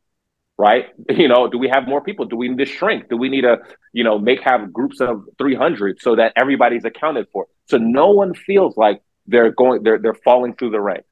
Right? 0.58 0.86
You 1.10 1.28
know, 1.28 1.48
do 1.48 1.58
we 1.58 1.68
have 1.68 1.86
more 1.86 2.00
people? 2.00 2.26
Do 2.26 2.36
we 2.36 2.48
need 2.48 2.58
to 2.58 2.66
shrink? 2.66 3.08
Do 3.08 3.16
we 3.16 3.28
need 3.28 3.42
to, 3.42 3.58
you 3.92 4.04
know, 4.04 4.18
make 4.18 4.40
have 4.42 4.72
groups 4.72 5.00
of 5.00 5.24
300 5.38 6.00
so 6.00 6.16
that 6.16 6.32
everybody's 6.36 6.84
accounted 6.84 7.26
for? 7.32 7.46
So 7.66 7.78
no 7.78 8.10
one 8.10 8.34
feels 8.34 8.76
like 8.76 9.02
they're 9.26 9.50
going, 9.50 9.82
they're, 9.82 9.98
they're 9.98 10.14
falling 10.14 10.54
through 10.54 10.70
the 10.70 10.80
ranks 10.80 11.08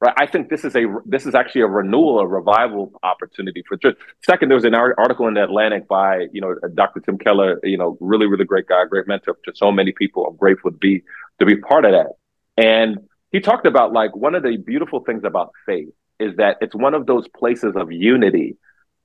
right? 0.00 0.14
I 0.16 0.26
think 0.26 0.48
this 0.48 0.64
is 0.64 0.74
a 0.76 0.84
this 1.04 1.26
is 1.26 1.34
actually 1.34 1.62
a 1.62 1.66
renewal, 1.66 2.20
a 2.20 2.26
revival 2.26 2.92
opportunity 3.02 3.62
for 3.66 3.76
church. 3.76 3.96
Second, 4.24 4.48
there 4.48 4.56
was 4.56 4.64
an 4.64 4.74
article 4.74 5.28
in 5.28 5.34
the 5.34 5.44
Atlantic 5.44 5.88
by 5.88 6.26
you 6.32 6.40
know 6.40 6.54
Dr. 6.74 7.00
Tim 7.00 7.18
Keller, 7.18 7.60
you 7.62 7.78
know, 7.78 7.96
really 8.00 8.26
really 8.26 8.44
great 8.44 8.66
guy, 8.66 8.84
great 8.88 9.06
mentor 9.06 9.36
to 9.44 9.52
so 9.54 9.72
many 9.72 9.92
people. 9.92 10.26
I'm 10.26 10.36
grateful 10.36 10.70
to 10.70 10.76
be 10.76 11.02
to 11.40 11.46
be 11.46 11.56
part 11.56 11.84
of 11.84 11.92
that. 11.92 12.12
And 12.56 13.08
he 13.30 13.40
talked 13.40 13.66
about 13.66 13.92
like 13.92 14.14
one 14.16 14.34
of 14.34 14.42
the 14.42 14.56
beautiful 14.56 15.00
things 15.00 15.24
about 15.24 15.52
faith 15.66 15.90
is 16.18 16.36
that 16.36 16.56
it's 16.60 16.74
one 16.74 16.94
of 16.94 17.06
those 17.06 17.28
places 17.28 17.74
of 17.76 17.92
unity 17.92 18.56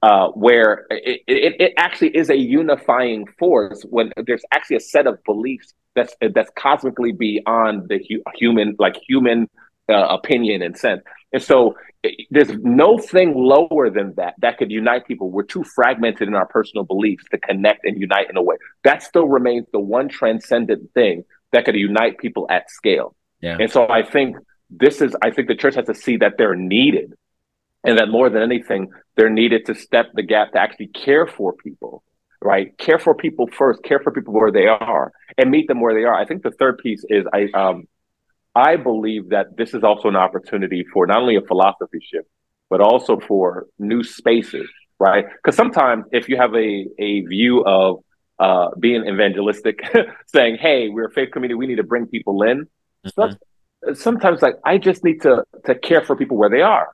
uh, 0.04 0.28
where 0.32 0.86
it, 0.90 1.22
it, 1.28 1.62
it, 1.62 1.74
actually 1.78 2.10
is 2.10 2.30
a 2.30 2.36
unifying 2.36 3.26
force 3.40 3.84
when 3.90 4.12
there's 4.28 4.44
actually 4.52 4.76
a 4.76 4.82
set 4.82 5.08
of 5.08 5.18
beliefs 5.24 5.74
that's 5.96 6.14
that's 6.34 6.52
cosmically 6.58 7.14
beyond 7.14 7.88
the 7.88 8.00
hu- 8.10 8.22
human 8.36 8.76
like 8.80 8.98
human 9.08 9.50
uh, 9.88 10.08
opinion 10.10 10.62
and 10.62 10.78
sense. 10.78 11.02
And 11.32 11.42
so 11.42 11.78
there's 12.30 12.52
no 12.60 12.98
thing 12.98 13.34
lower 13.34 13.90
than 13.90 14.14
that 14.16 14.34
that 14.40 14.58
could 14.58 14.72
unite 14.72 15.08
people. 15.08 15.32
We're 15.32 15.44
too 15.44 15.64
fragmented 15.64 16.28
in 16.28 16.36
our 16.36 16.48
personal 16.48 16.84
beliefs 16.84 17.24
to 17.32 17.38
connect 17.38 17.86
and 17.86 17.98
unite 17.98 18.30
in 18.30 18.36
a 18.36 18.44
way. 18.44 18.58
That 18.84 19.04
still 19.04 19.30
remains 19.30 19.68
the 19.72 19.80
one 19.80 20.10
transcendent 20.10 20.92
thing 20.94 21.24
that 21.54 21.64
could 21.64 21.76
unite 21.76 22.18
people 22.18 22.46
at 22.50 22.70
scale. 22.70 23.16
Yeah. 23.40 23.56
And 23.58 23.72
so 23.72 23.88
I 23.88 24.04
think 24.04 24.36
this 24.70 25.02
is, 25.02 25.16
I 25.22 25.32
think 25.32 25.48
the 25.48 25.56
church 25.56 25.76
has 25.76 25.86
to 25.86 25.96
see 25.96 26.18
that 26.18 26.34
they're 26.38 26.56
needed 26.56 27.14
and 27.84 27.98
that 27.98 28.10
more 28.10 28.30
than 28.30 28.42
anything, 28.42 28.90
they're 29.16 29.30
needed 29.30 29.66
to 29.66 29.76
step 29.76 30.08
the 30.14 30.24
gap 30.24 30.54
to 30.54 30.60
actually 30.60 30.88
care 30.88 31.28
for 31.28 31.54
people, 31.54 32.04
right? 32.42 32.78
Care 32.78 33.00
for 33.00 33.14
people 33.14 33.48
first, 33.48 33.84
care 33.84 34.00
for 34.00 34.12
people 34.12 34.34
where 34.34 34.52
they 34.52 34.68
are 34.68 35.12
and 35.38 35.52
meet 35.52 35.68
them 35.68 35.82
where 35.82 35.94
they 35.94 36.04
are. 36.04 36.16
I 36.16 36.26
think 36.26 36.44
the 36.44 36.52
third 36.52 36.78
piece 36.78 37.04
is 37.10 37.26
I, 37.34 37.50
um, 37.54 37.88
I 38.56 38.78
believe 38.78 39.30
that 39.30 39.58
this 39.58 39.74
is 39.74 39.84
also 39.84 40.08
an 40.08 40.16
opportunity 40.16 40.86
for 40.94 41.06
not 41.08 41.18
only 41.18 41.36
a 41.36 41.42
philosophy 41.42 42.00
shift, 42.02 42.28
but 42.70 42.82
also 42.82 43.20
for 43.20 43.68
new 43.78 44.04
spaces, 44.04 44.70
right? 45.00 45.26
Because 45.36 45.56
sometimes 45.56 46.06
if 46.12 46.30
you 46.30 46.38
have 46.38 46.56
a, 46.56 46.88
a 47.00 47.22
view 47.22 47.64
of 47.66 48.04
uh, 48.40 48.70
being 48.80 49.06
evangelistic, 49.06 49.82
saying, 50.28 50.58
hey, 50.60 50.90
we're 50.90 51.08
a 51.08 51.12
faith 51.12 51.32
community, 51.32 51.56
we 51.56 51.68
need 51.68 51.76
to 51.76 51.84
bring 51.84 52.08
people 52.08 52.42
in. 52.44 52.68
Mm-hmm. 53.06 53.94
Sometimes 53.96 54.42
like 54.42 54.56
I 54.64 54.78
just 54.78 55.04
need 55.04 55.22
to 55.24 55.44
to 55.66 55.76
care 55.76 56.04
for 56.04 56.16
people 56.16 56.38
where 56.38 56.50
they 56.50 56.62
are. 56.62 56.88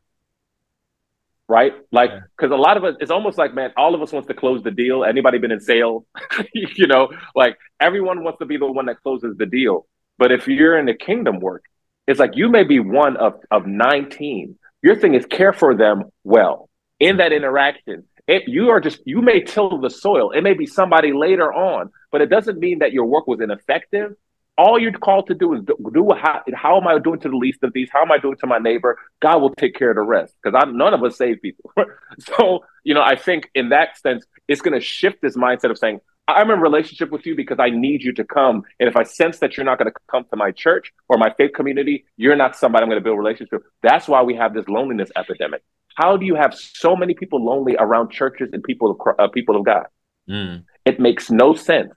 Right? 1.50 1.74
Like, 1.92 2.12
because 2.38 2.52
a 2.52 2.56
lot 2.56 2.78
of 2.78 2.84
us, 2.84 2.96
it's 3.00 3.10
almost 3.10 3.40
like, 3.40 3.56
man, 3.56 3.74
all 3.76 3.96
of 3.96 4.02
us 4.04 4.14
wants 4.14 4.28
to 4.28 4.36
close 4.36 4.62
the 4.62 4.70
deal. 4.70 5.04
Anybody 5.04 5.40
been 5.40 5.52
in 5.52 5.60
sales? 5.60 6.06
you 6.54 6.86
know, 6.86 7.10
like 7.36 7.58
everyone 7.80 8.24
wants 8.24 8.38
to 8.40 8.46
be 8.46 8.58
the 8.58 8.72
one 8.72 8.86
that 8.86 9.02
closes 9.02 9.36
the 9.36 9.48
deal. 9.48 9.88
But 10.20 10.32
if 10.32 10.48
you're 10.48 10.78
in 10.78 10.86
the 10.86 10.94
kingdom 10.94 11.40
work, 11.40 11.64
it's 12.08 12.20
like 12.20 12.36
you 12.36 12.50
may 12.50 12.64
be 12.64 12.80
one 12.80 13.18
of, 13.18 13.42
of 13.50 13.66
19. 13.66 14.60
Your 14.84 14.96
thing 14.96 15.16
is 15.16 15.26
care 15.26 15.52
for 15.52 15.76
them 15.76 16.04
well 16.24 16.70
in 17.00 17.18
that 17.18 17.34
interaction. 17.34 18.04
If 18.28 18.48
you 18.48 18.70
are 18.70 18.80
just, 18.80 19.00
you 19.06 19.22
may 19.24 19.42
till 19.42 19.80
the 19.80 19.90
soil. 19.90 20.30
It 20.32 20.42
may 20.42 20.54
be 20.54 20.68
somebody 20.68 21.14
later 21.14 21.52
on, 21.52 21.90
but 22.12 22.22
it 22.22 22.30
doesn't 22.30 22.60
mean 22.60 22.80
that 22.80 22.94
your 22.94 23.06
work 23.06 23.26
was 23.26 23.42
ineffective. 23.42 24.14
All 24.60 24.78
you're 24.78 24.91
called 24.91 25.28
to 25.28 25.34
do 25.34 25.54
is 25.54 25.62
do, 25.63 25.78
do 25.93 26.10
how, 26.22 26.41
how 26.54 26.76
am 26.76 26.86
I 26.86 27.00
doing 27.00 27.22
to 27.22 27.30
the 27.30 27.38
least 27.38 27.63
of 27.63 27.72
these? 27.72 27.88
How 27.93 28.02
am 28.02 28.12
I 28.12 28.17
doing 28.17 28.36
to 28.41 28.48
my 28.48 28.58
neighbor? 28.58 29.00
God 29.22 29.38
will 29.41 29.56
take 29.56 29.74
care 29.74 29.91
of 29.91 29.95
the 29.95 30.02
rest 30.02 30.36
because 30.43 30.54
none 30.74 30.93
of 30.93 31.02
us 31.02 31.17
save 31.17 31.41
people. 31.41 31.72
so, 32.19 32.65
you 32.84 32.93
know, 32.93 33.02
I 33.02 33.15
think 33.15 33.50
in 33.56 33.69
that 33.69 33.98
sense, 33.98 34.26
it's 34.50 34.60
going 34.60 34.78
to 34.78 34.86
shift 34.86 35.22
this 35.22 35.38
mindset 35.38 35.72
of 35.72 35.78
saying, 35.78 36.02
I'm 36.28 36.52
in 36.52 36.60
relationship 36.60 37.10
with 37.10 37.26
you 37.26 37.38
because 37.38 37.58
I 37.58 37.69
need 37.69 38.04
you 38.04 38.12
to 38.13 38.24
come. 38.26 38.63
And 38.82 38.89
if 38.89 38.98
I 38.98 39.04
sense 39.04 39.39
that 39.39 39.56
you're 39.56 39.65
not 39.65 39.80
going 39.80 39.91
to 39.91 39.98
come 40.12 40.26
to 40.30 40.36
my 40.36 40.52
church 40.52 40.91
or 41.08 41.17
my 41.17 41.34
faith 41.38 41.54
community, 41.54 42.06
you're 42.17 42.36
not 42.36 42.58
somebody 42.58 42.84
I'm 42.84 42.89
going 42.89 43.00
to 43.00 43.04
build 43.04 43.17
relationship 43.17 43.54
with. 43.54 43.63
That's 43.82 44.10
why 44.10 44.22
we 44.24 44.36
have 44.36 44.54
this 44.54 44.67
loneliness 44.67 45.10
epidemic. 45.15 45.63
How 45.95 46.17
do 46.17 46.26
you 46.26 46.36
have 46.36 46.54
so 46.54 46.95
many 46.95 47.13
people 47.13 47.43
lonely 47.43 47.78
around 47.80 48.12
churches 48.12 48.50
and 48.54 48.62
people 48.62 48.91
of 48.91 49.15
uh, 49.17 49.28
people 49.30 49.56
of 49.56 49.65
God? 49.65 49.86
Mm. 50.30 50.65
It 50.86 51.00
makes 51.00 51.32
no 51.32 51.56
sense, 51.56 51.93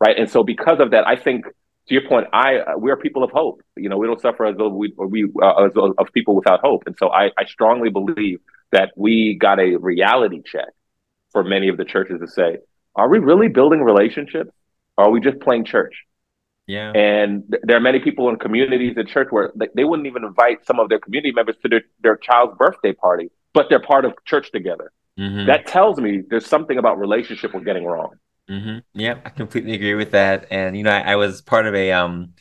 right? 0.00 0.18
And 0.18 0.30
so 0.30 0.44
because 0.44 0.80
of 0.80 0.92
that, 0.92 1.06
I 1.06 1.16
think 1.16 1.46
to 1.88 1.94
your 1.94 2.08
point, 2.08 2.26
I 2.32 2.58
uh, 2.58 2.78
we 2.78 2.90
are 2.90 2.96
people 2.96 3.22
of 3.22 3.30
hope. 3.30 3.62
You 3.76 3.88
know, 3.88 3.98
we 3.98 4.06
don't 4.06 4.20
suffer 4.20 4.46
as 4.46 4.56
though 4.56 4.68
we 4.68 4.94
we 4.96 5.30
uh, 5.42 5.64
as 5.64 5.72
of 5.76 6.12
people 6.12 6.34
without 6.34 6.60
hope. 6.60 6.84
And 6.86 6.96
so 6.98 7.10
I, 7.10 7.30
I 7.38 7.44
strongly 7.46 7.90
believe 7.90 8.40
that 8.72 8.92
we 8.96 9.36
got 9.40 9.60
a 9.60 9.76
reality 9.76 10.42
check 10.44 10.68
for 11.30 11.44
many 11.44 11.68
of 11.68 11.76
the 11.76 11.84
churches 11.84 12.20
to 12.20 12.28
say, 12.28 12.58
are 12.96 13.08
we 13.08 13.18
really 13.18 13.48
building 13.48 13.80
relationships? 13.82 14.50
Or 14.96 15.06
are 15.06 15.10
we 15.10 15.20
just 15.20 15.40
playing 15.40 15.64
church? 15.64 15.94
Yeah. 16.66 16.92
And 16.92 17.42
th- 17.50 17.62
there 17.66 17.76
are 17.76 17.80
many 17.80 17.98
people 17.98 18.28
in 18.30 18.36
communities 18.36 18.94
in 18.96 19.06
church 19.06 19.28
where 19.30 19.52
they, 19.54 19.68
they 19.74 19.84
wouldn't 19.84 20.06
even 20.06 20.24
invite 20.24 20.64
some 20.64 20.78
of 20.78 20.88
their 20.88 21.00
community 21.00 21.32
members 21.32 21.56
to 21.62 21.68
their, 21.68 21.82
their 22.00 22.16
child's 22.16 22.56
birthday 22.56 22.92
party, 22.92 23.30
but 23.52 23.66
they're 23.68 23.82
part 23.82 24.04
of 24.04 24.12
church 24.24 24.52
together. 24.52 24.92
Mm-hmm. 25.18 25.46
That 25.46 25.66
tells 25.66 25.98
me 25.98 26.22
there's 26.28 26.46
something 26.46 26.78
about 26.78 26.98
relationship 26.98 27.52
we're 27.52 27.60
getting 27.60 27.84
wrong. 27.84 28.14
Mm-hmm. 28.50 28.78
Yeah, 29.00 29.20
I 29.24 29.30
completely 29.30 29.72
agree 29.72 29.94
with 29.94 30.10
that. 30.10 30.46
And 30.50 30.76
you 30.76 30.82
know, 30.82 30.90
I, 30.90 31.12
I, 31.12 31.16
was 31.16 31.40
part 31.40 31.66
of 31.66 31.74
a 31.74 31.92
um 31.92 32.34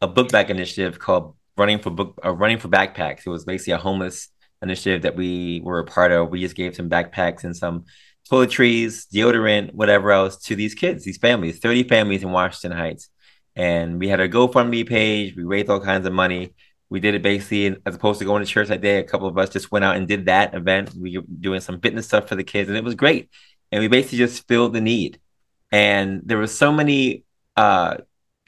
a 0.00 0.06
book 0.06 0.30
bag 0.30 0.48
initiative 0.48 0.98
called 0.98 1.36
Running 1.56 1.80
for 1.80 1.90
Book 1.90 2.20
uh, 2.24 2.30
Running 2.30 2.58
for 2.58 2.68
Backpacks. 2.68 3.26
It 3.26 3.30
was 3.30 3.44
basically 3.44 3.72
a 3.72 3.78
homeless 3.78 4.28
initiative 4.62 5.02
that 5.02 5.16
we 5.16 5.60
were 5.64 5.80
a 5.80 5.84
part 5.84 6.12
of. 6.12 6.30
We 6.30 6.40
just 6.40 6.54
gave 6.54 6.76
some 6.76 6.88
backpacks 6.88 7.42
and 7.42 7.56
some 7.56 7.84
toiletries, 8.30 9.08
deodorant, 9.12 9.74
whatever 9.74 10.12
else 10.12 10.36
to 10.44 10.54
these 10.54 10.74
kids, 10.74 11.04
these 11.04 11.18
families, 11.18 11.58
30 11.58 11.84
families 11.84 12.22
in 12.22 12.30
Washington 12.30 12.78
Heights. 12.78 13.08
And 13.56 13.98
we 13.98 14.08
had 14.08 14.20
a 14.20 14.28
GoFundMe 14.28 14.88
page. 14.88 15.34
We 15.34 15.42
raised 15.42 15.68
all 15.68 15.80
kinds 15.80 16.06
of 16.06 16.12
money. 16.12 16.54
We 16.88 17.00
did 17.00 17.14
it 17.14 17.22
basically 17.22 17.76
as 17.84 17.96
opposed 17.96 18.20
to 18.20 18.24
going 18.24 18.44
to 18.44 18.50
church 18.50 18.68
that 18.68 18.80
day. 18.80 18.98
A 18.98 19.04
couple 19.04 19.26
of 19.26 19.36
us 19.36 19.50
just 19.50 19.72
went 19.72 19.84
out 19.84 19.96
and 19.96 20.06
did 20.06 20.26
that 20.26 20.54
event. 20.54 20.94
We 20.94 21.18
were 21.18 21.24
doing 21.40 21.60
some 21.60 21.80
fitness 21.80 22.06
stuff 22.06 22.28
for 22.28 22.36
the 22.36 22.44
kids, 22.44 22.68
and 22.68 22.78
it 22.78 22.84
was 22.84 22.94
great. 22.94 23.30
And 23.72 23.80
we 23.80 23.88
basically 23.88 24.18
just 24.18 24.46
filled 24.48 24.72
the 24.72 24.80
need. 24.80 25.20
And 25.72 26.22
there 26.24 26.38
were 26.38 26.46
so 26.46 26.72
many 26.72 27.24
uh, 27.56 27.98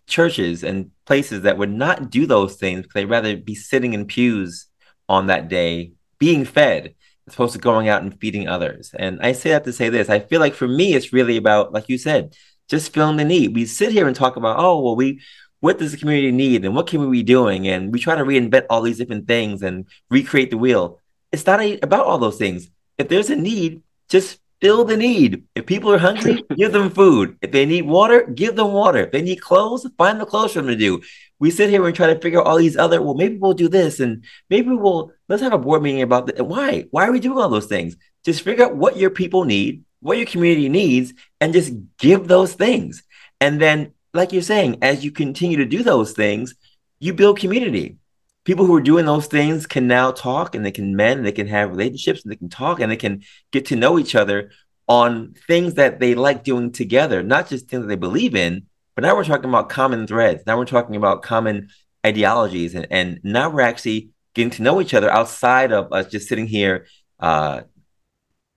churches 0.07 0.65
and 0.65 0.91
places 1.07 1.43
that 1.43 1.59
would 1.59 1.73
not 1.73 2.11
do 2.11 2.27
those 2.27 2.57
things 2.57 2.83
because 2.83 2.95
they'd 2.95 3.05
rather 3.07 3.37
be 3.37 3.55
sitting 3.55 3.93
in 3.95 4.07
pews 4.07 4.67
on 5.09 5.27
that 5.27 5.49
day, 5.49 5.93
being 6.19 6.45
fed 6.45 6.95
as 7.27 7.35
opposed 7.35 7.53
to 7.53 7.59
going 7.59 7.89
out 7.89 8.03
and 8.03 8.19
feeding 8.21 8.49
others. 8.49 8.93
And 8.99 9.21
I 9.21 9.33
say 9.33 9.51
that 9.51 9.65
to 9.65 9.73
say 9.73 9.89
this 9.89 10.09
I 10.09 10.21
feel 10.21 10.41
like 10.41 10.55
for 10.55 10.69
me, 10.69 10.95
it's 10.95 11.13
really 11.13 11.37
about, 11.37 11.73
like 11.73 11.89
you 11.89 11.99
said, 11.99 12.35
just 12.69 12.93
filling 12.93 13.17
the 13.17 13.25
need. 13.25 13.55
We 13.55 13.67
sit 13.67 13.93
here 13.93 14.07
and 14.07 14.17
talk 14.17 14.37
about, 14.37 14.59
oh, 14.59 14.81
well, 14.81 14.97
we, 14.97 15.21
what 15.61 15.79
does 15.79 15.93
the 15.93 15.99
community 15.99 16.33
need 16.33 16.65
and 16.65 16.75
what 16.75 16.87
can 16.87 17.01
we 17.01 17.19
be 17.19 17.23
doing? 17.23 17.69
And 17.69 17.93
we 17.93 18.01
try 18.01 18.17
to 18.17 18.25
reinvent 18.25 18.67
all 18.69 18.83
these 18.83 18.99
different 18.99 19.29
things 19.29 19.63
and 19.63 19.87
recreate 20.11 20.51
the 20.51 20.59
wheel. 20.59 20.99
It's 21.31 21.47
not 21.47 21.65
about 21.83 22.07
all 22.07 22.19
those 22.19 22.39
things. 22.39 22.69
If 22.99 23.09
there's 23.09 23.31
a 23.31 23.37
need, 23.37 23.83
just 24.09 24.39
fill 24.63 24.87
the 24.87 24.97
need. 24.97 25.45
If 25.55 25.67
people 25.67 25.93
are 25.93 25.99
hungry, 25.99 26.43
give 26.57 26.73
them 26.73 26.89
food. 26.89 27.37
If 27.43 27.53
they 27.53 27.67
need 27.67 27.83
water, 27.83 28.25
give 28.25 28.57
them 28.57 28.73
water. 28.73 29.01
If 29.01 29.13
they 29.13 29.21
need 29.21 29.43
clothes, 29.43 29.87
find 29.99 30.19
the 30.19 30.25
clothes 30.25 30.55
for 30.55 30.61
them 30.63 30.69
to 30.69 30.77
do 30.77 31.03
we 31.43 31.51
sit 31.51 31.71
here 31.71 31.85
and 31.85 31.97
try 31.97 32.07
to 32.07 32.21
figure 32.21 32.39
out 32.39 32.47
all 32.47 32.57
these 32.57 32.77
other, 32.77 33.03
well, 33.03 33.15
maybe 33.15 33.37
we'll 33.37 33.53
do 33.53 33.69
this 33.69 33.99
and 33.99 34.25
maybe 34.49 34.69
we'll, 34.69 35.11
let's 35.29 35.43
have 35.43 35.53
a 35.53 35.59
board 35.59 35.83
meeting 35.83 36.01
about 36.01 36.27
that. 36.27 36.47
Why? 36.47 36.87
Why 36.93 37.05
are 37.05 37.11
we 37.11 37.19
doing 37.19 37.37
all 37.37 37.49
those 37.49 37.67
things? 37.67 37.97
Just 38.25 38.43
figure 38.43 38.65
out 38.65 38.77
what 38.77 38.97
your 38.97 39.11
people 39.11 39.43
need, 39.43 39.83
what 39.99 40.19
your 40.19 40.27
community 40.27 40.69
needs, 40.69 41.13
and 41.41 41.53
just 41.53 41.73
give 41.99 42.29
those 42.29 42.55
things. 42.55 43.03
And 43.41 43.61
then, 43.61 43.93
like 44.15 44.33
you're 44.33 44.41
saying, 44.41 44.79
as 44.83 45.05
you 45.05 45.11
continue 45.11 45.57
to 45.57 45.65
do 45.65 45.83
those 45.83 46.13
things, 46.13 46.55
you 47.01 47.13
build 47.13 47.41
community. 47.41 47.97
People 48.45 48.67
who 48.67 48.75
are 48.75 48.81
doing 48.81 49.07
those 49.07 49.27
things 49.27 49.67
can 49.67 49.87
now 49.87 50.11
talk 50.11 50.55
and 50.55 50.65
they 50.65 50.73
can 50.73 50.97
mend, 50.97 51.25
they 51.25 51.33
can 51.33 51.47
have 51.47 51.71
relationships, 51.71 52.23
and 52.23 52.33
they 52.33 52.37
can 52.37 52.49
talk 52.49 52.81
and 52.81 52.91
they 52.91 52.97
can 52.97 53.23
get 53.53 53.67
to 53.67 53.77
know 53.77 53.99
each 53.99 54.15
other 54.15 54.51
on 54.89 55.35
things 55.47 55.75
that 55.75 56.01
they 56.01 56.15
like 56.15 56.45
doing 56.45 56.73
together, 56.73 57.23
not 57.23 57.49
just 57.49 57.69
things 57.69 57.83
that 57.83 57.89
they 57.89 57.97
believe 57.97 58.35
in, 58.35 58.67
but 58.95 59.03
now 59.03 59.17
we're 59.17 59.25
talking 59.25 59.49
about 59.49 59.69
common 59.69 60.07
threads. 60.07 60.43
Now 60.47 60.59
we're 60.59 60.65
talking 60.65 60.97
about 60.97 61.23
common 61.23 61.69
ideologies, 62.05 62.75
and, 62.75 62.87
and 62.91 63.21
now 63.23 63.49
we're 63.49 63.63
actually 63.63 64.11
getting 64.35 64.51
to 64.51 64.63
know 64.63 64.81
each 64.81 64.95
other 64.95 65.11
outside 65.11 65.73
of 65.73 65.93
us 65.93 66.11
just 66.11 66.29
sitting 66.29 66.47
here, 66.47 66.87
uh, 67.21 67.63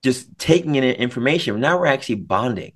just 0.02 0.38
taking 0.38 0.74
in 0.74 0.84
information. 0.84 1.58
Now 1.60 1.78
we're 1.78 1.86
actually 1.86 2.16
bonding, 2.16 2.72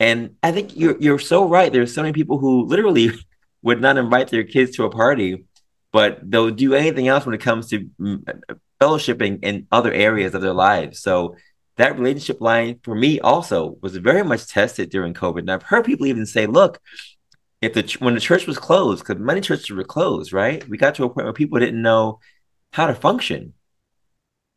and 0.00 0.36
I 0.42 0.52
think 0.52 0.76
you're 0.76 0.96
you're 1.00 1.18
so 1.18 1.48
right. 1.48 1.72
There's 1.72 1.94
so 1.94 2.02
many 2.02 2.12
people 2.12 2.38
who 2.38 2.64
literally 2.64 3.10
would 3.62 3.80
not 3.80 3.96
invite 3.96 4.28
their 4.28 4.44
kids 4.44 4.76
to 4.76 4.84
a 4.84 4.90
party, 4.90 5.44
but 5.94 6.18
they'll 6.28 6.50
do 6.50 6.74
anything 6.74 7.06
else 7.06 7.24
when 7.24 7.36
it 7.36 7.40
comes 7.40 7.68
to 7.68 7.88
mm, 8.00 8.40
fellowshipping 8.80 9.44
in 9.44 9.68
other 9.70 9.92
areas 9.92 10.34
of 10.34 10.42
their 10.42 10.52
lives. 10.52 10.98
So 10.98 11.36
that 11.76 11.96
relationship 11.96 12.40
line 12.40 12.80
for 12.82 12.96
me 12.96 13.20
also 13.20 13.76
was 13.80 13.94
very 13.98 14.24
much 14.24 14.48
tested 14.48 14.90
during 14.90 15.14
COVID. 15.14 15.38
And 15.38 15.52
I've 15.52 15.62
heard 15.62 15.84
people 15.84 16.06
even 16.06 16.26
say, 16.26 16.46
look, 16.46 16.80
if 17.62 17.74
the 17.74 17.96
when 18.00 18.14
the 18.14 18.20
church 18.20 18.48
was 18.48 18.58
closed, 18.58 19.04
because 19.06 19.22
many 19.22 19.40
churches 19.40 19.70
were 19.70 19.84
closed, 19.84 20.32
right? 20.32 20.68
We 20.68 20.78
got 20.78 20.96
to 20.96 21.04
a 21.04 21.08
point 21.08 21.26
where 21.26 21.32
people 21.32 21.60
didn't 21.60 21.80
know 21.80 22.18
how 22.72 22.88
to 22.88 22.94
function. 22.94 23.54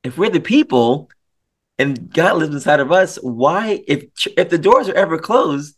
If 0.03 0.17
we're 0.17 0.31
the 0.31 0.39
people 0.39 1.11
and 1.77 2.11
God 2.11 2.37
lives 2.37 2.55
inside 2.55 2.79
of 2.79 2.91
us, 2.91 3.17
why 3.21 3.83
if 3.87 4.05
if 4.35 4.49
the 4.49 4.57
doors 4.57 4.89
are 4.89 4.95
ever 4.95 5.19
closed, 5.19 5.75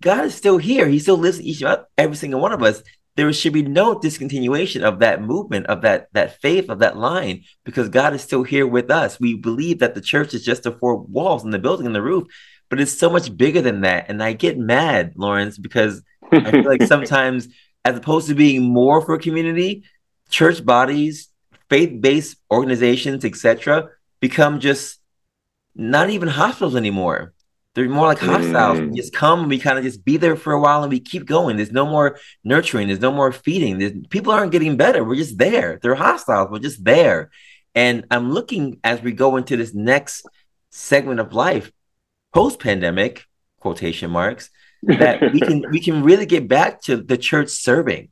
God 0.00 0.24
is 0.24 0.34
still 0.34 0.56
here. 0.56 0.88
He 0.88 0.98
still 0.98 1.18
lives 1.18 1.38
in 1.38 1.44
each 1.44 1.62
of 1.62 1.84
every 1.98 2.16
single 2.16 2.40
one 2.40 2.52
of 2.52 2.62
us 2.62 2.82
there 3.16 3.32
should 3.32 3.52
be 3.52 3.62
no 3.62 3.94
discontinuation 3.94 4.82
of 4.82 5.00
that 5.00 5.22
movement 5.22 5.66
of 5.66 5.82
that 5.82 6.08
that 6.12 6.40
faith 6.40 6.68
of 6.68 6.78
that 6.78 6.96
line 6.96 7.44
because 7.64 7.88
god 7.88 8.14
is 8.14 8.22
still 8.22 8.42
here 8.42 8.66
with 8.66 8.90
us. 8.90 9.20
We 9.20 9.34
believe 9.34 9.80
that 9.80 9.94
the 9.94 10.00
church 10.00 10.34
is 10.34 10.44
just 10.44 10.62
the 10.62 10.72
four 10.72 10.96
walls 10.96 11.44
and 11.44 11.52
the 11.52 11.58
building 11.58 11.86
and 11.86 11.94
the 11.94 12.02
roof 12.02 12.24
but 12.70 12.80
it's 12.80 12.98
so 12.98 13.10
much 13.10 13.36
bigger 13.36 13.60
than 13.60 13.82
that. 13.82 14.06
And 14.08 14.22
i 14.22 14.32
get 14.32 14.58
mad 14.58 15.12
lawrence 15.16 15.58
because 15.58 16.02
i 16.30 16.50
feel 16.50 16.64
like 16.64 16.82
sometimes 16.94 17.48
as 17.84 17.96
opposed 17.96 18.28
to 18.28 18.34
being 18.34 18.62
more 18.62 19.00
for 19.00 19.18
community 19.18 19.84
church 20.30 20.64
bodies 20.64 21.28
faith-based 21.68 22.36
organizations 22.50 23.24
etc 23.24 23.88
become 24.20 24.60
just 24.60 24.98
not 25.74 26.10
even 26.10 26.28
hospitals 26.28 26.76
anymore 26.76 27.32
they're 27.74 27.88
more 27.88 28.06
like 28.06 28.18
hostiles. 28.18 28.78
Mm. 28.78 28.90
We 28.90 28.96
just 28.96 29.12
come 29.12 29.48
we 29.48 29.58
kind 29.58 29.78
of 29.78 29.84
just 29.84 30.04
be 30.04 30.16
there 30.16 30.36
for 30.36 30.52
a 30.52 30.60
while 30.60 30.82
and 30.82 30.90
we 30.90 31.00
keep 31.00 31.24
going. 31.24 31.56
There's 31.56 31.72
no 31.72 31.86
more 31.86 32.18
nurturing. 32.44 32.88
There's 32.88 33.00
no 33.00 33.12
more 33.12 33.32
feeding. 33.32 33.78
There's, 33.78 33.92
people 34.10 34.32
aren't 34.32 34.52
getting 34.52 34.76
better. 34.76 35.02
We're 35.02 35.16
just 35.16 35.38
there. 35.38 35.78
They're 35.82 35.94
hostiles. 35.94 36.50
We're 36.50 36.58
just 36.58 36.84
there. 36.84 37.30
And 37.74 38.04
I'm 38.10 38.30
looking 38.32 38.78
as 38.84 39.00
we 39.00 39.12
go 39.12 39.36
into 39.36 39.56
this 39.56 39.72
next 39.72 40.26
segment 40.70 41.20
of 41.20 41.32
life, 41.32 41.72
post 42.34 42.58
pandemic, 42.58 43.24
quotation 43.58 44.10
marks, 44.10 44.50
that 44.82 45.32
we 45.32 45.40
can 45.40 45.64
we 45.70 45.80
can 45.80 46.02
really 46.02 46.26
get 46.26 46.48
back 46.48 46.82
to 46.82 46.98
the 46.98 47.16
church 47.16 47.48
serving 47.48 48.10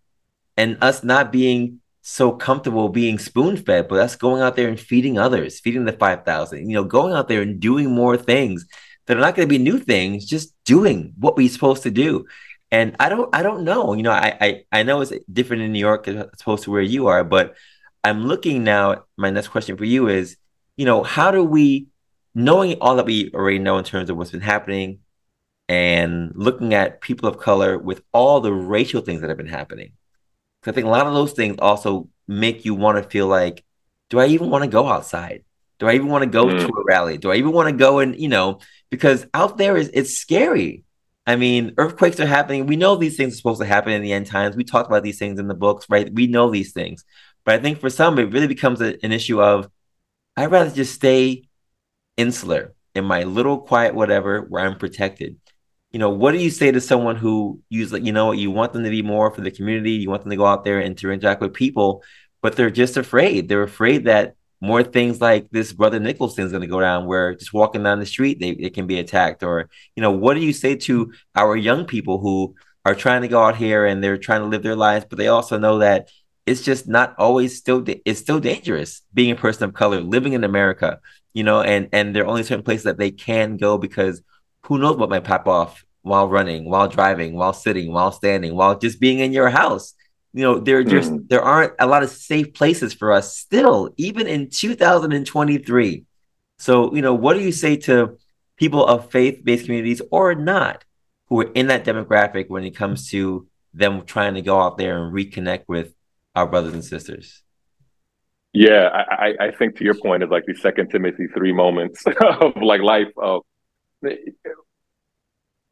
and 0.57 0.79
us 0.81 1.05
not 1.05 1.33
being 1.33 1.81
so 2.03 2.33
comfortable 2.33 2.89
being 2.89 3.19
spoon 3.19 3.59
fed, 3.59 3.89
but 3.89 4.01
us 4.01 4.17
going 4.17 4.41
out 4.41 4.57
there 4.57 4.69
and 4.69 4.81
feeding 4.81 5.19
others, 5.19 5.61
feeding 5.61 5.85
the 5.85 5.93
5,000, 5.93 6.67
you 6.67 6.75
know, 6.75 6.83
going 6.83 7.13
out 7.13 7.29
there 7.29 7.43
and 7.43 7.61
doing 7.61 7.95
more 7.95 8.17
things 8.17 8.67
that 9.07 9.17
are 9.17 9.21
not 9.21 9.35
going 9.35 9.49
to 9.49 9.53
be 9.53 9.59
new 9.59 9.79
things, 9.79 10.27
just 10.27 10.55
doing 10.65 11.15
what 11.19 11.37
we're 11.37 11.49
supposed 11.49 11.83
to 11.85 11.91
do. 11.91 12.27
And 12.71 12.95
I 13.01 13.09
don't, 13.09 13.35
I 13.35 13.43
don't 13.43 13.65
know. 13.65 13.95
You 13.95 14.03
know, 14.03 14.13
I, 14.13 14.37
I, 14.41 14.65
I 14.71 14.83
know 14.83 15.01
it's 15.01 15.13
different 15.33 15.63
in 15.63 15.73
New 15.73 15.81
York 15.81 16.07
as 16.09 16.27
opposed 16.41 16.65
to 16.65 16.71
where 16.71 16.83
you 16.83 17.09
are, 17.09 17.25
but 17.25 17.57
I'm 18.05 18.27
looking 18.27 18.65
now. 18.65 19.05
My 19.17 19.31
next 19.31 19.49
question 19.49 19.77
for 19.77 19.85
you 19.85 20.09
is, 20.09 20.37
you 20.77 20.87
know, 20.87 21.03
how 21.03 21.31
do 21.31 21.43
we, 21.43 21.89
knowing 22.35 22.79
all 22.81 22.97
that 22.97 23.07
we 23.07 23.31
already 23.33 23.59
know 23.59 23.79
in 23.79 23.85
terms 23.85 24.09
of 24.11 24.17
what's 24.17 24.31
been 24.31 24.41
happening, 24.41 25.01
and 25.69 26.33
looking 26.35 26.75
at 26.75 27.01
people 27.01 27.29
of 27.29 27.39
color 27.39 27.79
with 27.79 28.03
all 28.13 28.41
the 28.41 28.53
racial 28.53 29.03
things 29.03 29.21
that 29.21 29.29
have 29.29 29.37
been 29.37 29.47
happening. 29.47 29.93
I 30.67 30.73
think 30.73 30.85
a 30.85 30.91
lot 30.91 31.07
of 31.07 31.15
those 31.15 31.33
things 31.33 31.59
also 31.61 32.09
make 32.27 32.65
you 32.65 32.75
want 32.75 33.01
to 33.01 33.09
feel 33.09 33.29
like, 33.29 33.65
do 34.09 34.19
I 34.19 34.27
even 34.27 34.51
want 34.51 34.65
to 34.65 34.69
go 34.69 34.89
outside? 34.89 35.45
Do 35.79 35.87
I 35.87 35.95
even 35.95 36.09
want 36.09 36.25
to 36.25 36.29
go 36.29 36.47
mm. 36.47 36.59
to 36.59 36.67
a 36.67 36.85
rally? 36.85 37.19
Do 37.19 37.31
I 37.31 37.37
even 37.37 37.53
want 37.53 37.69
to 37.69 37.77
go 37.77 38.01
and, 38.01 38.19
you 38.19 38.27
know, 38.27 38.59
because 38.91 39.27
out 39.35 39.57
there 39.57 39.77
is 39.77 39.91
it's 39.95 40.17
scary. 40.17 40.85
I 41.27 41.37
mean, 41.37 41.75
earthquakes 41.79 42.19
are 42.19 42.27
happening. 42.27 42.67
We 42.67 42.77
know 42.77 42.97
these 42.97 43.17
things 43.17 43.35
are 43.35 43.37
supposed 43.37 43.61
to 43.61 43.67
happen 43.67 43.93
in 43.93 44.03
the 44.03 44.13
end 44.13 44.27
times. 44.27 44.57
We 44.57 44.65
talked 44.65 44.89
about 44.89 45.03
these 45.03 45.19
things 45.19 45.39
in 45.39 45.49
the 45.49 45.55
books, 45.55 45.87
right? 45.89 46.13
We 46.13 46.27
know 46.27 46.51
these 46.51 46.73
things. 46.73 47.05
But 47.45 47.55
I 47.55 47.59
think 47.63 47.79
for 47.79 47.91
some, 47.91 48.19
it 48.19 48.33
really 48.33 48.47
becomes 48.47 48.81
a, 48.81 49.03
an 49.05 49.13
issue 49.13 49.41
of 49.41 49.71
I'd 50.37 50.51
rather 50.51 50.71
just 50.71 50.95
stay 50.95 51.45
insular 52.17 52.75
in 52.95 53.05
my 53.05 53.23
little 53.25 53.59
quiet 53.59 53.95
whatever 53.95 54.43
where 54.43 54.65
I'm 54.65 54.79
protected. 54.79 55.37
You 55.93 55.99
know, 55.99 56.11
what 56.11 56.33
do 56.33 56.39
you 56.39 56.51
say 56.51 56.71
to 56.71 56.81
someone 56.81 57.17
who 57.17 57.61
usually, 57.69 58.03
you 58.03 58.13
know, 58.13 58.33
you 58.33 58.51
want 58.51 58.73
them 58.73 58.85
to 58.85 58.91
be 58.91 59.03
more 59.03 59.31
for 59.31 59.41
the 59.41 59.51
community, 59.51 59.93
you 59.93 60.09
want 60.09 60.23
them 60.23 60.31
to 60.31 60.37
go 60.37 60.47
out 60.47 60.65
there 60.65 60.81
and 60.81 60.97
to 60.99 61.11
interact 61.11 61.41
with 61.41 61.55
people, 61.55 62.03
but 62.43 62.57
they're 62.57 62.71
just 62.71 62.97
afraid. 62.97 63.49
They're 63.49 63.63
afraid 63.63 64.05
that 64.05 64.35
more 64.61 64.83
things 64.83 65.21
like 65.21 65.49
this 65.51 65.73
brother 65.73 65.99
Nicholson 65.99 66.45
is 66.45 66.53
going 66.53 66.63
to 66.63 66.67
go 66.67 66.81
down 66.81 67.07
where 67.07 67.35
just 67.35 67.53
walking 67.53 67.83
down 67.83 67.99
the 67.99 68.07
street 68.07 68.41
they, 68.41 68.55
they 68.55 68.71
can 68.71 68.87
be 68.87 68.99
attacked 68.99 69.43
or 69.43 69.69
you 69.97 70.03
know 70.03 70.11
what 70.11 70.35
do 70.35 70.41
you 70.41 70.53
say 70.53 70.77
to 70.77 71.13
our 71.35 71.57
young 71.57 71.85
people 71.85 72.19
who 72.19 72.55
are 72.85 72.95
trying 72.95 73.23
to 73.23 73.29
go 73.29 73.43
out 73.43 73.57
here 73.57 73.87
and 73.87 74.03
they're 74.03 74.19
trying 74.19 74.41
to 74.41 74.47
live 74.47 74.63
their 74.63 74.77
lives 74.77 75.07
but 75.09 75.19
they 75.19 75.29
also 75.29 75.59
know 75.59 75.79
that 75.79 76.11
it's 76.47 76.63
just 76.63 76.89
not 76.89 77.15
always 77.19 77.57
still 77.57 77.85
it's 78.05 78.21
still 78.21 78.41
dangerous 78.41 79.03
being 79.15 79.31
a 79.31 79.37
person 79.37 79.65
of 79.65 79.75
color 79.75 80.01
living 80.01 80.33
in 80.33 80.45
America 80.45 81.01
you 81.33 81.45
know 81.45 81.63
and 81.63 81.89
and 81.93 82.15
there 82.15 82.25
are 82.25 82.29
only 82.29 82.43
certain 82.43 82.65
places 82.65 82.85
that 82.85 82.99
they 82.99 83.11
can 83.11 83.57
go 83.57 83.79
because 83.79 84.23
who 84.65 84.79
knows 84.79 84.97
what 84.97 85.11
might 85.11 85.25
pop 85.25 85.47
off 85.47 85.85
while 86.03 86.29
running 86.29 86.69
while 86.69 86.89
driving 86.89 87.35
while 87.35 87.53
sitting 87.53 87.93
while 87.93 88.13
standing 88.13 88.55
while 88.55 88.79
just 88.79 89.01
being 89.01 89.19
in 89.19 89.33
your 89.33 89.51
house 89.51 89.95
you 90.33 90.43
know 90.43 90.59
there 90.59 90.83
just 90.85 91.13
mm. 91.13 91.29
there 91.29 91.43
aren't 91.43 91.73
a 91.79 91.87
lot 91.87 92.03
of 92.03 92.11
safe 92.11 92.53
places 92.55 92.93
for 92.93 93.13
us 93.13 93.37
still 93.37 93.93
even 93.97 94.27
in 94.27 94.49
2023 94.49 96.05
so 96.59 96.95
you 96.95 97.03
know 97.03 97.15
what 97.15 97.35
do 97.35 97.41
you 97.41 97.53
say 97.53 97.77
to 97.77 98.17
people 98.57 98.87
of 98.87 99.11
faith-based 99.11 99.65
communities 99.65 100.03
or 100.11 100.35
not 100.35 100.85
who 101.27 101.41
are 101.41 101.53
in 101.53 101.69
that 101.69 101.85
demographic 101.85 102.49
when 102.49 102.65
it 102.65 102.77
comes 102.77 103.09
to 103.09 103.47
them 103.73 104.05
trying 104.05 104.35
to 104.35 104.43
go 104.43 104.61
out 104.61 104.79
there 104.79 105.05
and 105.05 105.15
reconnect 105.15 105.65
with 105.67 105.95
our 106.35 106.47
brothers 106.47 106.75
and 106.75 106.85
sisters 106.85 107.43
yeah 108.53 108.89
i 109.11 109.35
i 109.41 109.51
think 109.51 109.77
to 109.77 109.85
your 109.85 109.95
point 109.95 110.23
is 110.23 110.31
like 110.31 110.45
the 110.47 110.55
second 110.55 110.89
timothy 110.91 111.27
3 111.27 111.53
moments 111.53 112.05
of 112.41 112.57
like 112.57 112.81
life 112.81 113.13
of 113.17 113.43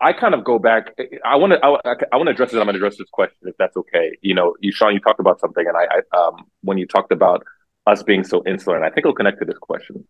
I 0.01 0.13
kind 0.13 0.35
of 0.35 0.45
go 0.45 0.59
back. 0.59 0.95
I 1.25 1.37
want 1.37 1.55
to. 1.55 1.59
I, 1.65 1.95
I 2.13 2.17
want 2.17 2.29
to 2.29 2.31
address 2.31 2.53
it. 2.53 2.59
I'm 2.59 2.67
going 2.67 2.75
to 2.75 2.79
address 2.79 2.99
this 2.99 3.09
question 3.11 3.39
if 3.43 3.57
that's 3.59 3.77
okay. 3.77 4.17
You 4.23 4.35
know, 4.35 4.55
you 4.61 4.71
Sean, 4.71 4.95
you 4.95 5.01
talked 5.01 5.19
about 5.19 5.41
something, 5.41 5.65
and 5.67 5.77
I, 5.77 5.87
I 5.97 6.17
um, 6.17 6.47
when 6.63 6.79
you 6.79 6.87
talked 6.87 7.11
about 7.11 7.45
us 7.87 8.03
being 8.03 8.23
so 8.23 8.43
insular, 8.47 8.77
and 8.77 8.85
I 8.85 8.91
think 8.91 8.99
it'll 8.99 9.15
connect 9.15 9.41
to 9.41 9.45
this 9.45 9.59
question. 9.59 10.05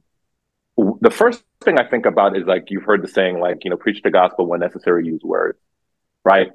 The 0.76 1.11
first 1.11 1.43
thing 1.64 1.78
I 1.78 1.89
think 1.89 2.07
about 2.07 2.36
is 2.36 2.45
like 2.47 2.66
you've 2.68 2.84
heard 2.84 3.03
the 3.03 3.09
saying, 3.09 3.41
like 3.41 3.64
you 3.64 3.70
know, 3.70 3.76
preach 3.76 4.03
the 4.03 4.11
gospel 4.11 4.47
when 4.47 4.61
necessary, 4.61 5.07
use 5.07 5.22
words, 5.24 5.59
right? 6.24 6.49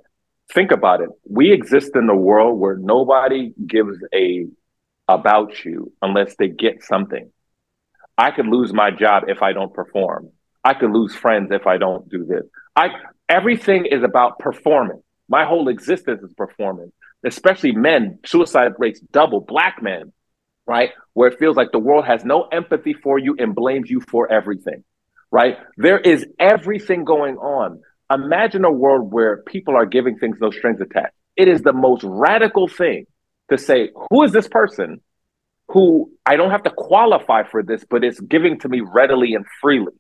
Think 0.54 0.72
about 0.72 1.02
it. 1.02 1.10
We 1.28 1.52
exist 1.52 1.92
in 1.96 2.08
a 2.10 2.16
world 2.16 2.60
where 2.60 2.76
nobody 2.76 3.54
gives 3.66 3.98
a 4.14 4.46
about 5.08 5.66
you 5.66 5.92
unless 6.02 6.36
they 6.38 6.50
get 6.50 6.84
something. 6.84 7.32
I 8.18 8.32
could 8.32 8.48
lose 8.48 8.74
my 8.74 8.92
job 8.92 9.24
if 9.28 9.42
I 9.42 9.54
don't 9.54 9.74
perform. 9.74 10.30
I 10.64 10.74
could 10.74 10.92
lose 10.92 11.16
friends 11.16 11.52
if 11.52 11.68
I 11.68 11.78
don't 11.78 12.08
do 12.10 12.26
this. 12.26 12.44
I 12.76 12.90
everything 13.34 13.88
is 13.88 14.04
about 14.04 14.38
performance. 14.38 15.02
My 15.28 15.46
whole 15.46 15.68
existence 15.68 16.22
is 16.22 16.34
performance, 16.34 16.92
especially 17.26 17.72
men. 17.72 18.20
Suicide 18.26 18.74
rates 18.78 19.00
double, 19.12 19.42
black 19.42 19.82
men, 19.82 20.14
right? 20.68 20.92
Where 21.14 21.30
it 21.30 21.40
feels 21.40 21.58
like 21.58 21.72
the 21.72 21.80
world 21.80 22.06
has 22.06 22.24
no 22.24 22.44
empathy 22.44 22.94
for 22.94 23.18
you 23.18 23.36
and 23.40 23.56
blames 23.56 23.90
you 23.90 24.02
for 24.02 24.32
everything, 24.32 24.84
right? 25.32 25.58
There 25.78 26.00
is 26.00 26.28
everything 26.40 27.06
going 27.06 27.38
on. 27.38 27.82
Imagine 28.14 28.66
a 28.66 28.72
world 28.72 29.12
where 29.12 29.42
people 29.48 29.76
are 29.76 29.88
giving 29.88 30.20
things 30.20 30.38
no 30.40 30.52
strings 30.52 30.80
attached. 30.80 31.16
It 31.36 31.48
is 31.48 31.64
the 31.64 31.74
most 31.74 32.04
radical 32.04 32.68
thing 32.68 33.08
to 33.50 33.58
say, 33.58 33.90
who 34.12 34.24
is 34.24 34.32
this 34.32 34.48
person 34.48 35.02
who 35.70 36.12
I 36.24 36.36
don't 36.36 36.52
have 36.52 36.64
to 36.64 36.70
qualify 36.70 37.44
for 37.50 37.64
this, 37.64 37.84
but 37.90 38.04
it's 38.04 38.20
giving 38.20 38.60
to 38.60 38.70
me 38.70 38.82
readily 38.82 39.34
and 39.34 39.46
freely? 39.60 39.94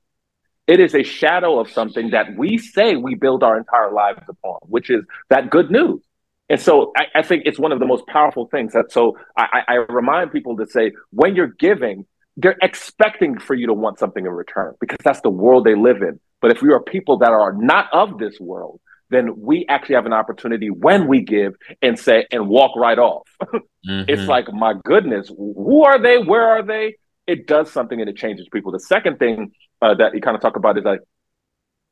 It 0.65 0.79
is 0.79 0.95
a 0.95 1.03
shadow 1.03 1.59
of 1.59 1.69
something 1.69 2.11
that 2.11 2.37
we 2.37 2.57
say 2.57 2.95
we 2.95 3.15
build 3.15 3.43
our 3.43 3.57
entire 3.57 3.91
lives 3.91 4.23
upon, 4.27 4.59
which 4.63 4.89
is 4.89 5.03
that 5.29 5.49
good 5.49 5.69
news. 5.69 6.01
And 6.49 6.59
so 6.59 6.91
I, 6.97 7.19
I 7.19 7.21
think 7.21 7.43
it's 7.45 7.59
one 7.59 7.71
of 7.71 7.79
the 7.79 7.85
most 7.85 8.05
powerful 8.07 8.47
things 8.47 8.73
that 8.73 8.91
so 8.91 9.17
I, 9.37 9.61
I 9.67 9.73
remind 9.89 10.31
people 10.31 10.57
to 10.57 10.67
say 10.67 10.91
when 11.11 11.35
you're 11.35 11.47
giving, 11.47 12.05
they're 12.37 12.57
expecting 12.61 13.39
for 13.39 13.53
you 13.53 13.67
to 13.67 13.73
want 13.73 13.99
something 13.99 14.25
in 14.25 14.31
return 14.31 14.75
because 14.79 14.97
that's 15.03 15.21
the 15.21 15.29
world 15.29 15.65
they 15.65 15.75
live 15.75 16.01
in. 16.01 16.19
But 16.41 16.51
if 16.51 16.61
we 16.61 16.73
are 16.73 16.81
people 16.81 17.17
that 17.19 17.31
are 17.31 17.53
not 17.53 17.87
of 17.93 18.17
this 18.17 18.39
world, 18.39 18.81
then 19.09 19.39
we 19.39 19.65
actually 19.69 19.95
have 19.95 20.05
an 20.05 20.13
opportunity 20.13 20.69
when 20.69 21.07
we 21.07 21.21
give 21.21 21.55
and 21.81 21.97
say 21.97 22.25
and 22.31 22.47
walk 22.47 22.75
right 22.75 22.97
off. 22.97 23.27
mm-hmm. 23.43 24.03
It's 24.07 24.27
like, 24.27 24.51
my 24.51 24.73
goodness, 24.83 25.29
who 25.29 25.83
are 25.83 26.01
they? 26.01 26.17
Where 26.17 26.47
are 26.47 26.63
they? 26.63 26.95
It 27.27 27.47
does 27.47 27.71
something 27.71 27.99
and 28.01 28.09
it 28.09 28.17
changes 28.17 28.47
people. 28.51 28.71
The 28.71 28.79
second 28.79 29.19
thing 29.19 29.51
uh, 29.83 29.93
that 29.95 30.15
you 30.15 30.21
kind 30.21 30.35
of 30.35 30.41
talk 30.41 30.55
about 30.55 30.77
is 30.77 30.85
like, 30.85 31.01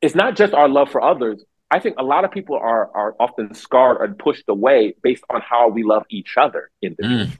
it's 0.00 0.14
not 0.14 0.34
just 0.34 0.54
our 0.54 0.68
love 0.68 0.90
for 0.90 1.02
others. 1.02 1.44
I 1.70 1.78
think 1.78 1.96
a 1.98 2.02
lot 2.02 2.24
of 2.24 2.30
people 2.30 2.56
are 2.56 2.90
are 2.94 3.14
often 3.20 3.54
scarred 3.54 4.00
and 4.00 4.18
pushed 4.18 4.44
away 4.48 4.94
based 5.02 5.24
on 5.30 5.40
how 5.40 5.68
we 5.68 5.82
love 5.82 6.04
each 6.10 6.36
other 6.36 6.70
in 6.80 6.96
the 6.98 7.04
mm. 7.04 7.38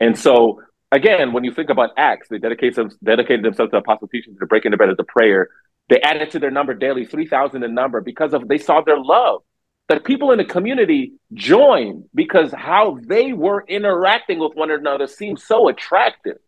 And 0.00 0.18
so 0.18 0.62
again, 0.92 1.32
when 1.32 1.44
you 1.44 1.52
think 1.52 1.70
about 1.70 1.90
Acts, 1.96 2.28
they 2.28 2.38
dedicated, 2.38 2.74
them, 2.76 2.90
dedicated 3.02 3.44
themselves 3.44 3.70
to 3.72 3.78
apostle 3.78 4.08
teaching, 4.08 4.36
to 4.38 4.46
breaking 4.46 4.70
the 4.70 4.76
bread, 4.76 4.90
of 4.90 4.96
the 4.96 5.04
prayer. 5.04 5.48
They 5.88 6.00
added 6.00 6.30
to 6.32 6.38
their 6.38 6.50
number 6.50 6.74
daily, 6.74 7.04
3,000 7.04 7.62
in 7.62 7.74
number, 7.74 8.00
because 8.00 8.34
of 8.34 8.48
they 8.48 8.58
saw 8.58 8.80
their 8.80 8.98
love. 8.98 9.42
The 9.88 10.00
people 10.00 10.32
in 10.32 10.38
the 10.38 10.44
community 10.44 11.12
joined 11.32 12.06
because 12.12 12.52
how 12.52 12.98
they 13.06 13.32
were 13.32 13.64
interacting 13.68 14.40
with 14.40 14.54
one 14.54 14.70
another 14.70 15.06
seemed 15.06 15.38
so 15.38 15.68
attractive, 15.68 16.38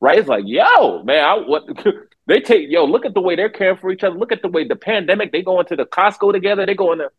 right? 0.00 0.20
It's 0.20 0.28
like, 0.28 0.44
yo, 0.46 1.02
man, 1.02 1.24
I, 1.24 1.34
what 1.34 1.64
they 2.26 2.40
take, 2.40 2.70
yo, 2.70 2.84
look 2.84 3.04
at 3.04 3.14
the 3.14 3.20
way 3.20 3.36
they're 3.36 3.50
caring 3.50 3.78
for 3.78 3.90
each 3.90 4.02
other. 4.02 4.16
Look 4.16 4.32
at 4.32 4.42
the 4.42 4.48
way 4.48 4.66
the 4.66 4.76
pandemic, 4.76 5.32
they 5.32 5.42
go 5.42 5.60
into 5.60 5.76
the 5.76 5.84
Costco 5.84 6.32
together, 6.32 6.64
they 6.66 6.74
go 6.74 6.92
into, 6.92 7.10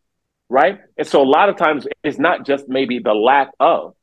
right? 0.48 0.80
And 0.96 1.06
so 1.06 1.22
a 1.22 1.24
lot 1.24 1.48
of 1.48 1.56
times 1.56 1.86
it's 2.02 2.18
not 2.18 2.44
just 2.44 2.68
maybe 2.68 2.98
the 2.98 3.14
lack 3.14 3.50
of, 3.60 3.94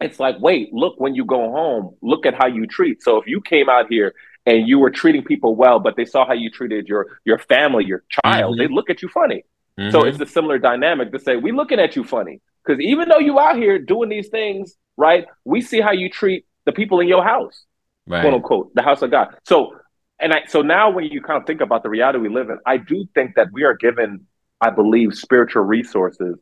it's 0.00 0.18
like, 0.18 0.36
wait, 0.40 0.72
look, 0.72 0.98
when 0.98 1.14
you 1.14 1.24
go 1.24 1.50
home, 1.52 1.96
look 2.02 2.26
at 2.26 2.34
how 2.34 2.46
you 2.46 2.66
treat. 2.66 3.02
So 3.02 3.18
if 3.18 3.26
you 3.26 3.40
came 3.40 3.68
out 3.68 3.86
here 3.88 4.14
and 4.44 4.66
you 4.66 4.78
were 4.78 4.90
treating 4.90 5.22
people 5.22 5.54
well, 5.54 5.78
but 5.78 5.96
they 5.96 6.04
saw 6.04 6.26
how 6.26 6.32
you 6.32 6.50
treated 6.50 6.88
your 6.88 7.18
your 7.24 7.38
family, 7.38 7.84
your 7.84 8.02
child, 8.08 8.54
mm-hmm. 8.54 8.62
they 8.62 8.74
look 8.74 8.90
at 8.90 9.00
you 9.00 9.08
funny. 9.08 9.44
Mm-hmm. 9.78 9.90
So 9.90 10.04
it's 10.04 10.20
a 10.20 10.26
similar 10.26 10.58
dynamic 10.58 11.12
to 11.12 11.20
say, 11.20 11.36
we 11.36 11.52
looking 11.52 11.78
at 11.78 11.94
you 11.96 12.04
funny. 12.04 12.40
Because 12.64 12.80
even 12.80 13.08
though 13.08 13.18
you 13.18 13.38
out 13.38 13.56
here 13.56 13.78
doing 13.78 14.08
these 14.08 14.28
things, 14.28 14.76
right, 14.96 15.26
we 15.44 15.60
see 15.60 15.80
how 15.80 15.92
you 15.92 16.08
treat 16.08 16.46
the 16.64 16.72
people 16.72 17.00
in 17.00 17.08
your 17.08 17.24
house, 17.24 17.64
right. 18.06 18.22
quote 18.22 18.34
unquote, 18.34 18.74
the 18.74 18.82
house 18.82 19.02
of 19.02 19.10
God. 19.10 19.36
So 19.44 19.76
and 20.18 20.32
I 20.32 20.42
so 20.48 20.62
now 20.62 20.90
when 20.90 21.04
you 21.04 21.20
kind 21.20 21.40
of 21.40 21.46
think 21.46 21.60
about 21.60 21.82
the 21.82 21.88
reality 21.88 22.18
we 22.18 22.28
live 22.28 22.50
in, 22.50 22.58
I 22.66 22.76
do 22.76 23.06
think 23.14 23.34
that 23.36 23.48
we 23.52 23.64
are 23.64 23.74
given, 23.74 24.26
I 24.60 24.70
believe, 24.70 25.14
spiritual 25.14 25.62
resources 25.62 26.36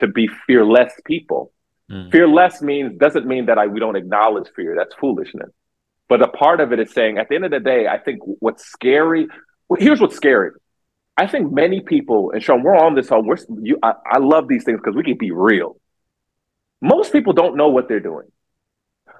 to 0.00 0.06
be 0.06 0.28
fearless 0.46 0.92
people. 1.04 1.52
Mm. 1.90 2.10
Fear 2.10 2.28
less 2.28 2.62
means 2.62 2.98
doesn't 2.98 3.26
mean 3.26 3.46
that 3.46 3.58
I 3.58 3.66
we 3.66 3.80
don't 3.80 3.96
acknowledge 3.96 4.48
fear. 4.54 4.74
That's 4.76 4.94
foolishness. 4.94 5.50
But 6.08 6.22
a 6.22 6.28
part 6.28 6.60
of 6.60 6.72
it 6.72 6.80
is 6.80 6.92
saying 6.92 7.18
at 7.18 7.28
the 7.28 7.34
end 7.34 7.44
of 7.44 7.50
the 7.50 7.60
day, 7.60 7.86
I 7.86 7.98
think 7.98 8.20
what's 8.22 8.64
scary. 8.64 9.26
Well, 9.68 9.80
here's 9.80 10.00
what's 10.00 10.16
scary. 10.16 10.50
I 11.16 11.26
think 11.26 11.52
many 11.52 11.80
people, 11.80 12.32
and 12.32 12.42
Sean, 12.42 12.62
we're 12.62 12.76
on 12.76 12.94
this. 12.94 13.08
We're 13.10 13.36
you. 13.62 13.78
I, 13.82 13.92
I 14.10 14.18
love 14.18 14.48
these 14.48 14.64
things 14.64 14.80
because 14.82 14.96
we 14.96 15.04
can 15.04 15.16
be 15.16 15.30
real. 15.30 15.76
Most 16.82 17.12
people 17.12 17.32
don't 17.32 17.56
know 17.56 17.68
what 17.68 17.88
they're 17.88 18.00
doing. 18.00 18.26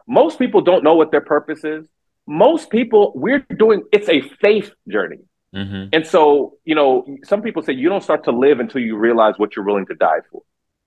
Most 0.06 0.38
people 0.38 0.60
don't 0.60 0.84
know 0.84 0.94
what 0.94 1.10
their 1.10 1.20
purpose 1.20 1.64
is. 1.64 1.86
Most 2.26 2.70
people, 2.70 3.12
we're 3.14 3.46
doing. 3.56 3.84
It's 3.92 4.08
a 4.08 4.20
faith 4.20 4.70
journey. 4.88 5.18
Mm-hmm. 5.54 5.90
And 5.92 6.06
so, 6.06 6.54
you 6.64 6.74
know, 6.74 7.06
some 7.24 7.42
people 7.42 7.62
say 7.62 7.74
you 7.74 7.88
don't 7.88 8.02
start 8.02 8.24
to 8.24 8.32
live 8.32 8.58
until 8.58 8.80
you 8.80 8.96
realize 8.96 9.34
what 9.36 9.54
you're 9.54 9.64
willing 9.64 9.86
to 9.86 9.94
die 9.94 10.20
for. 10.30 10.42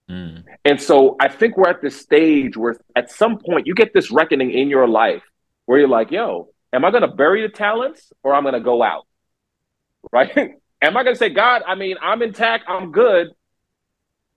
Mm. 0.09 0.43
And 0.65 0.81
so 0.81 1.15
I 1.19 1.29
think 1.29 1.57
we're 1.57 1.69
at 1.69 1.81
this 1.81 1.99
stage 1.99 2.57
where 2.57 2.77
at 2.95 3.11
some 3.11 3.39
point 3.39 3.67
you 3.67 3.75
get 3.75 3.93
this 3.93 4.11
reckoning 4.11 4.51
in 4.51 4.69
your 4.69 4.87
life 4.87 5.23
where 5.65 5.79
you're 5.79 5.87
like, 5.87 6.11
yo, 6.11 6.49
am 6.73 6.83
I 6.85 6.91
going 6.91 7.01
to 7.01 7.07
bury 7.07 7.41
the 7.43 7.49
talents 7.53 8.11
or 8.23 8.33
I'm 8.33 8.43
going 8.43 8.53
to 8.53 8.61
go 8.61 8.83
out? 8.83 9.03
Right? 10.09 10.51
am 10.81 10.95
I 10.95 11.03
going 11.03 11.15
to 11.15 11.19
say, 11.19 11.29
God, 11.29 11.63
I 11.67 11.75
mean, 11.75 11.97
I'm 12.01 12.21
intact, 12.21 12.63
I'm 12.69 12.93
good. 12.93 13.27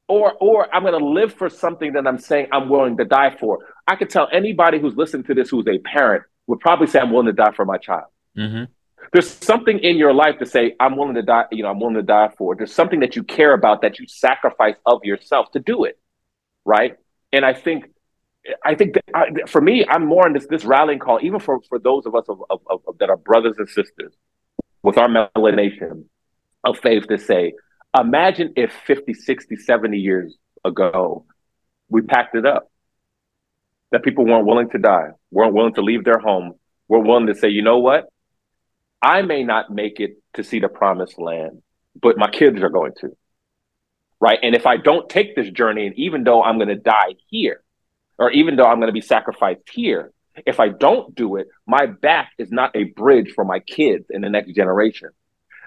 Or, 0.08 0.32
or 0.40 0.74
I'm 0.74 0.82
going 0.82 0.98
to 0.98 1.06
live 1.06 1.32
for 1.34 1.48
something 1.48 1.92
that 1.92 2.08
I'm 2.08 2.18
saying 2.18 2.48
I'm 2.50 2.68
willing 2.68 2.96
to 2.96 3.04
die 3.04 3.36
for. 3.38 3.60
I 3.86 3.94
could 3.94 4.10
tell 4.10 4.26
anybody 4.32 4.80
who's 4.80 4.96
listening 4.96 5.22
to 5.24 5.34
this 5.34 5.48
who's 5.48 5.68
a 5.68 5.78
parent 5.78 6.24
would 6.50 6.58
probably 6.58 6.88
say, 6.88 6.98
I'm 6.98 7.12
willing 7.12 7.26
to 7.26 7.32
die 7.32 7.52
for 7.52 7.64
my 7.64 7.78
child. 7.78 8.06
Mm-hmm. 8.36 8.64
There's 9.12 9.30
something 9.30 9.78
in 9.78 9.96
your 9.96 10.12
life 10.12 10.38
to 10.40 10.46
say, 10.46 10.74
I'm 10.80 10.96
willing 10.96 11.14
to 11.14 11.22
die, 11.22 11.44
you 11.52 11.62
know, 11.62 11.70
I'm 11.70 11.78
willing 11.78 11.94
to 11.94 12.02
die 12.02 12.30
for. 12.36 12.56
There's 12.56 12.74
something 12.74 13.00
that 13.00 13.14
you 13.14 13.22
care 13.22 13.54
about 13.54 13.82
that 13.82 14.00
you 14.00 14.06
sacrifice 14.08 14.74
of 14.84 15.04
yourself 15.04 15.52
to 15.52 15.60
do 15.60 15.84
it. 15.84 15.96
Right. 16.64 16.96
And 17.32 17.44
I 17.44 17.54
think, 17.54 17.84
I 18.64 18.74
think 18.74 18.94
that 18.94 19.04
I, 19.14 19.26
for 19.46 19.60
me, 19.60 19.86
I'm 19.88 20.04
more 20.04 20.26
in 20.26 20.32
this, 20.32 20.46
this 20.48 20.64
rallying 20.64 20.98
call, 20.98 21.20
even 21.22 21.38
for, 21.38 21.60
for 21.68 21.78
those 21.78 22.04
of 22.04 22.16
us 22.16 22.24
of, 22.28 22.42
of, 22.50 22.60
of, 22.68 22.98
that 22.98 23.10
are 23.10 23.16
brothers 23.16 23.54
and 23.58 23.68
sisters 23.68 24.12
with 24.82 24.98
our 24.98 25.08
melanation 25.08 26.04
of 26.64 26.78
faith 26.78 27.06
to 27.06 27.18
say, 27.18 27.52
imagine 27.96 28.54
if 28.56 28.72
50, 28.86 29.14
60, 29.14 29.56
70 29.56 29.98
years 29.98 30.36
ago, 30.64 31.26
we 31.88 32.02
packed 32.02 32.34
it 32.34 32.44
up. 32.44 32.69
That 33.92 34.02
people 34.02 34.24
weren't 34.24 34.46
willing 34.46 34.70
to 34.70 34.78
die, 34.78 35.10
weren't 35.30 35.54
willing 35.54 35.74
to 35.74 35.82
leave 35.82 36.04
their 36.04 36.18
home, 36.18 36.54
were 36.88 37.00
willing 37.00 37.26
to 37.26 37.34
say, 37.34 37.48
you 37.48 37.62
know 37.62 37.78
what? 37.78 38.06
I 39.02 39.22
may 39.22 39.42
not 39.42 39.70
make 39.70 40.00
it 40.00 40.18
to 40.34 40.44
see 40.44 40.60
the 40.60 40.68
promised 40.68 41.18
land, 41.18 41.62
but 42.00 42.18
my 42.18 42.30
kids 42.30 42.62
are 42.62 42.68
going 42.68 42.92
to. 43.00 43.16
Right. 44.20 44.38
And 44.42 44.54
if 44.54 44.66
I 44.66 44.76
don't 44.76 45.08
take 45.08 45.34
this 45.34 45.50
journey, 45.50 45.86
and 45.86 45.98
even 45.98 46.24
though 46.24 46.42
I'm 46.42 46.56
going 46.56 46.68
to 46.68 46.76
die 46.76 47.14
here, 47.28 47.62
or 48.18 48.30
even 48.30 48.56
though 48.56 48.66
I'm 48.66 48.78
going 48.78 48.88
to 48.88 48.92
be 48.92 49.00
sacrificed 49.00 49.62
here, 49.72 50.12
if 50.46 50.60
I 50.60 50.68
don't 50.68 51.14
do 51.14 51.36
it, 51.36 51.48
my 51.66 51.86
back 51.86 52.32
is 52.38 52.50
not 52.52 52.76
a 52.76 52.84
bridge 52.84 53.32
for 53.32 53.44
my 53.44 53.60
kids 53.60 54.06
in 54.10 54.20
the 54.20 54.28
next 54.28 54.52
generation. 54.52 55.10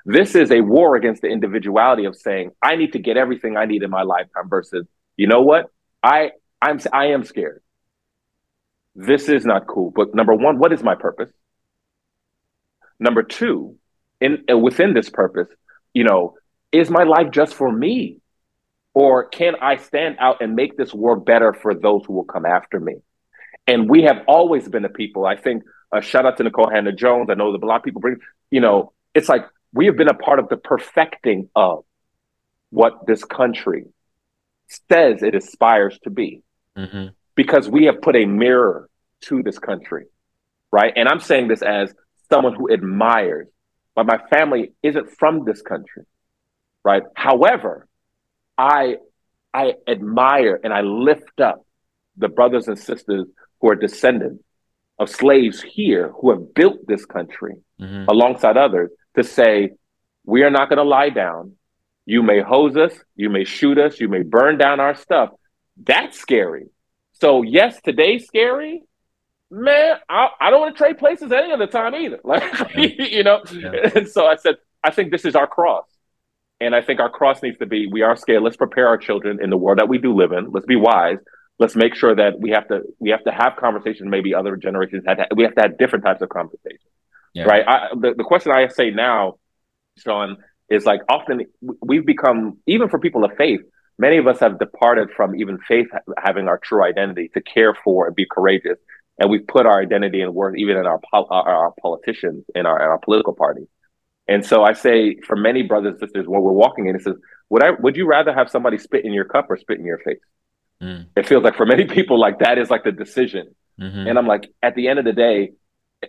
This 0.05 0.35
is 0.35 0.51
a 0.51 0.61
war 0.61 0.95
against 0.95 1.21
the 1.21 1.29
individuality 1.29 2.05
of 2.05 2.15
saying, 2.15 2.51
I 2.61 2.75
need 2.75 2.93
to 2.93 2.99
get 2.99 3.17
everything 3.17 3.57
I 3.57 3.65
need 3.65 3.83
in 3.83 3.89
my 3.89 4.03
lifetime 4.03 4.49
versus, 4.49 4.85
you 5.17 5.27
know 5.27 5.41
what? 5.41 5.67
I 6.03 6.31
I'm 6.61 6.79
I 6.91 7.07
am 7.07 7.23
scared. 7.23 7.61
This 8.95 9.29
is 9.29 9.45
not 9.45 9.67
cool. 9.67 9.91
But 9.95 10.13
number 10.13 10.33
one, 10.33 10.59
what 10.59 10.71
is 10.71 10.83
my 10.83 10.95
purpose? 10.95 11.31
Number 12.99 13.23
two, 13.23 13.77
in 14.21 14.43
uh, 14.49 14.57
within 14.57 14.93
this 14.93 15.09
purpose, 15.09 15.47
you 15.93 16.03
know, 16.03 16.35
is 16.71 16.89
my 16.89 17.03
life 17.03 17.31
just 17.31 17.53
for 17.53 17.71
me? 17.71 18.19
Or 18.93 19.27
can 19.27 19.55
I 19.59 19.77
stand 19.77 20.17
out 20.19 20.41
and 20.41 20.55
make 20.55 20.77
this 20.77 20.93
world 20.93 21.25
better 21.25 21.51
for 21.51 21.73
those 21.73 22.03
who 22.05 22.13
will 22.13 22.25
come 22.25 22.45
after 22.45 22.79
me? 22.79 22.97
And 23.65 23.89
we 23.89 24.03
have 24.03 24.23
always 24.27 24.67
been 24.69 24.83
the 24.83 24.89
people. 24.89 25.25
I 25.25 25.35
think 25.35 25.63
a 25.91 25.97
uh, 25.97 26.01
shout 26.01 26.25
out 26.25 26.37
to 26.37 26.43
Nikole 26.43 26.71
Hannah-Jones. 26.71 27.29
I 27.29 27.33
know 27.33 27.51
that 27.51 27.63
a 27.63 27.65
lot 27.65 27.77
of 27.77 27.83
people 27.83 28.01
bring, 28.01 28.17
you 28.51 28.61
know, 28.61 28.93
it's 29.13 29.29
like 29.29 29.45
we 29.73 29.87
have 29.87 29.97
been 29.97 30.09
a 30.09 30.13
part 30.13 30.39
of 30.39 30.49
the 30.49 30.57
perfecting 30.57 31.49
of 31.55 31.85
what 32.69 33.05
this 33.05 33.23
country 33.23 33.85
says 34.89 35.21
it 35.21 35.35
aspires 35.35 35.99
to 36.03 36.09
be. 36.09 36.41
Mm-hmm. 36.77 37.07
Because 37.35 37.69
we 37.69 37.85
have 37.85 38.01
put 38.01 38.15
a 38.15 38.25
mirror 38.25 38.89
to 39.21 39.41
this 39.41 39.59
country, 39.59 40.05
right? 40.71 40.93
And 40.95 41.07
I'm 41.07 41.19
saying 41.19 41.47
this 41.47 41.61
as 41.61 41.93
someone 42.29 42.53
who 42.55 42.71
admires, 42.71 43.47
but 43.95 44.05
my 44.05 44.19
family 44.29 44.73
isn't 44.83 45.11
from 45.17 45.45
this 45.45 45.61
country, 45.61 46.03
right? 46.83 47.03
However, 47.15 47.87
I 48.57 48.97
I 49.53 49.73
admire 49.87 50.59
and 50.63 50.73
I 50.73 50.81
lift 50.81 51.39
up 51.39 51.65
the 52.17 52.27
brothers 52.27 52.67
and 52.67 52.77
sisters 52.77 53.27
who 53.59 53.69
are 53.69 53.75
descendants 53.75 54.43
of 54.99 55.09
slaves 55.09 55.61
here 55.61 56.11
who 56.19 56.31
have 56.31 56.53
built 56.53 56.85
this 56.87 57.05
country 57.05 57.55
mm-hmm. 57.79 58.05
alongside 58.07 58.57
others 58.57 58.89
to 59.15 59.23
say, 59.23 59.71
we 60.25 60.43
are 60.43 60.49
not 60.49 60.69
going 60.69 60.77
to 60.77 60.83
lie 60.83 61.09
down. 61.09 61.53
You 62.05 62.23
may 62.23 62.41
hose 62.41 62.75
us, 62.75 62.93
you 63.15 63.29
may 63.29 63.43
shoot 63.43 63.77
us, 63.77 63.99
you 63.99 64.09
may 64.09 64.23
burn 64.23 64.57
down 64.57 64.79
our 64.79 64.95
stuff. 64.95 65.29
That's 65.77 66.19
scary. 66.19 66.65
So, 67.23 67.41
yes, 67.41 67.79
today's 67.81 68.27
scary, 68.27 68.83
man, 69.49 69.95
I, 70.09 70.27
I 70.41 70.49
don't 70.49 70.59
want 70.59 70.75
to 70.75 70.77
trade 70.77 70.97
places 70.97 71.31
any 71.31 71.53
other 71.53 71.67
time 71.67 71.95
either. 71.95 72.19
Like, 72.25 72.43
you 72.75 73.23
know, 73.23 73.41
yeah. 73.49 73.91
and 73.95 74.09
so 74.09 74.27
I 74.27 74.35
said, 74.35 74.55
I 74.83 74.91
think 74.91 75.09
this 75.09 75.23
is 75.23 75.33
our 75.33 75.47
cross. 75.47 75.85
And 76.59 76.75
I 76.75 76.81
think 76.81 76.99
our 76.99 77.09
cross 77.09 77.41
needs 77.41 77.57
to 77.59 77.65
be 77.65 77.87
we 77.87 78.01
are 78.01 78.17
scared. 78.17 78.43
Let's 78.43 78.57
prepare 78.57 78.89
our 78.89 78.97
children 78.97 79.41
in 79.41 79.49
the 79.49 79.55
world 79.55 79.79
that 79.79 79.87
we 79.87 79.99
do 79.99 80.13
live 80.13 80.33
in. 80.33 80.51
Let's 80.51 80.65
be 80.65 80.75
wise. 80.75 81.19
Let's 81.59 81.77
make 81.77 81.95
sure 81.95 82.13
that 82.13 82.41
we 82.41 82.49
have 82.49 82.67
to 82.67 82.81
we 82.99 83.11
have 83.11 83.23
to 83.23 83.31
have 83.31 83.55
conversations. 83.57 84.09
Maybe 84.09 84.35
other 84.35 84.57
generations 84.57 85.05
had 85.07 85.15
to, 85.15 85.27
we 85.33 85.45
have 85.45 85.55
to 85.55 85.61
have 85.61 85.77
different 85.77 86.03
types 86.03 86.21
of 86.21 86.27
conversations, 86.27 86.91
yeah. 87.33 87.43
right? 87.45 87.65
I, 87.65 87.87
the 87.97 88.15
the 88.17 88.23
question 88.25 88.51
I 88.51 88.67
say 88.67 88.89
now, 88.89 89.35
Sean, 89.97 90.35
is 90.69 90.85
like 90.85 90.99
often 91.07 91.45
we've 91.81 92.05
become 92.05 92.57
even 92.67 92.89
for 92.89 92.99
people 92.99 93.23
of 93.23 93.31
faith. 93.37 93.61
Many 93.99 94.17
of 94.17 94.27
us 94.27 94.39
have 94.39 94.59
departed 94.59 95.09
from 95.15 95.35
even 95.35 95.59
faith 95.67 95.87
having 96.17 96.47
our 96.47 96.57
true 96.57 96.83
identity 96.83 97.29
to 97.35 97.41
care 97.41 97.77
for 97.83 98.07
and 98.07 98.15
be 98.15 98.25
courageous 98.29 98.79
and 99.19 99.29
we've 99.29 99.45
put 99.45 99.65
our 99.65 99.81
identity 99.81 100.21
and 100.21 100.33
worth 100.33 100.55
even 100.57 100.77
in 100.77 100.85
our 100.85 100.99
our, 101.13 101.31
our 101.31 101.73
politicians 101.81 102.45
in 102.55 102.65
our, 102.65 102.79
our 102.81 102.99
political 102.99 103.33
party. 103.33 103.67
And 104.27 104.45
so 104.45 104.63
I 104.63 104.73
say 104.73 105.17
for 105.25 105.35
many 105.35 105.63
brothers 105.63 105.91
and 105.91 105.99
sisters, 105.99 106.27
when 106.27 106.41
we're 106.41 106.51
walking 106.51 106.87
in, 106.87 106.95
it 106.95 107.03
says, 107.03 107.15
would 107.49 107.63
I 107.63 107.71
would 107.71 107.95
you 107.95 108.07
rather 108.07 108.33
have 108.33 108.49
somebody 108.49 108.77
spit 108.77 109.05
in 109.05 109.13
your 109.13 109.25
cup 109.25 109.47
or 109.49 109.57
spit 109.57 109.79
in 109.79 109.85
your 109.85 109.99
face? 109.99 110.19
Mm. 110.81 111.07
It 111.15 111.27
feels 111.27 111.43
like 111.43 111.55
for 111.55 111.65
many 111.65 111.85
people, 111.85 112.19
like 112.19 112.39
that 112.39 112.57
is 112.57 112.69
like 112.69 112.83
the 112.83 112.91
decision. 112.91 113.53
Mm-hmm. 113.79 114.07
And 114.07 114.17
I'm 114.17 114.27
like, 114.27 114.49
at 114.61 114.75
the 114.75 114.87
end 114.87 114.99
of 114.99 115.05
the 115.05 115.13
day, 115.13 115.51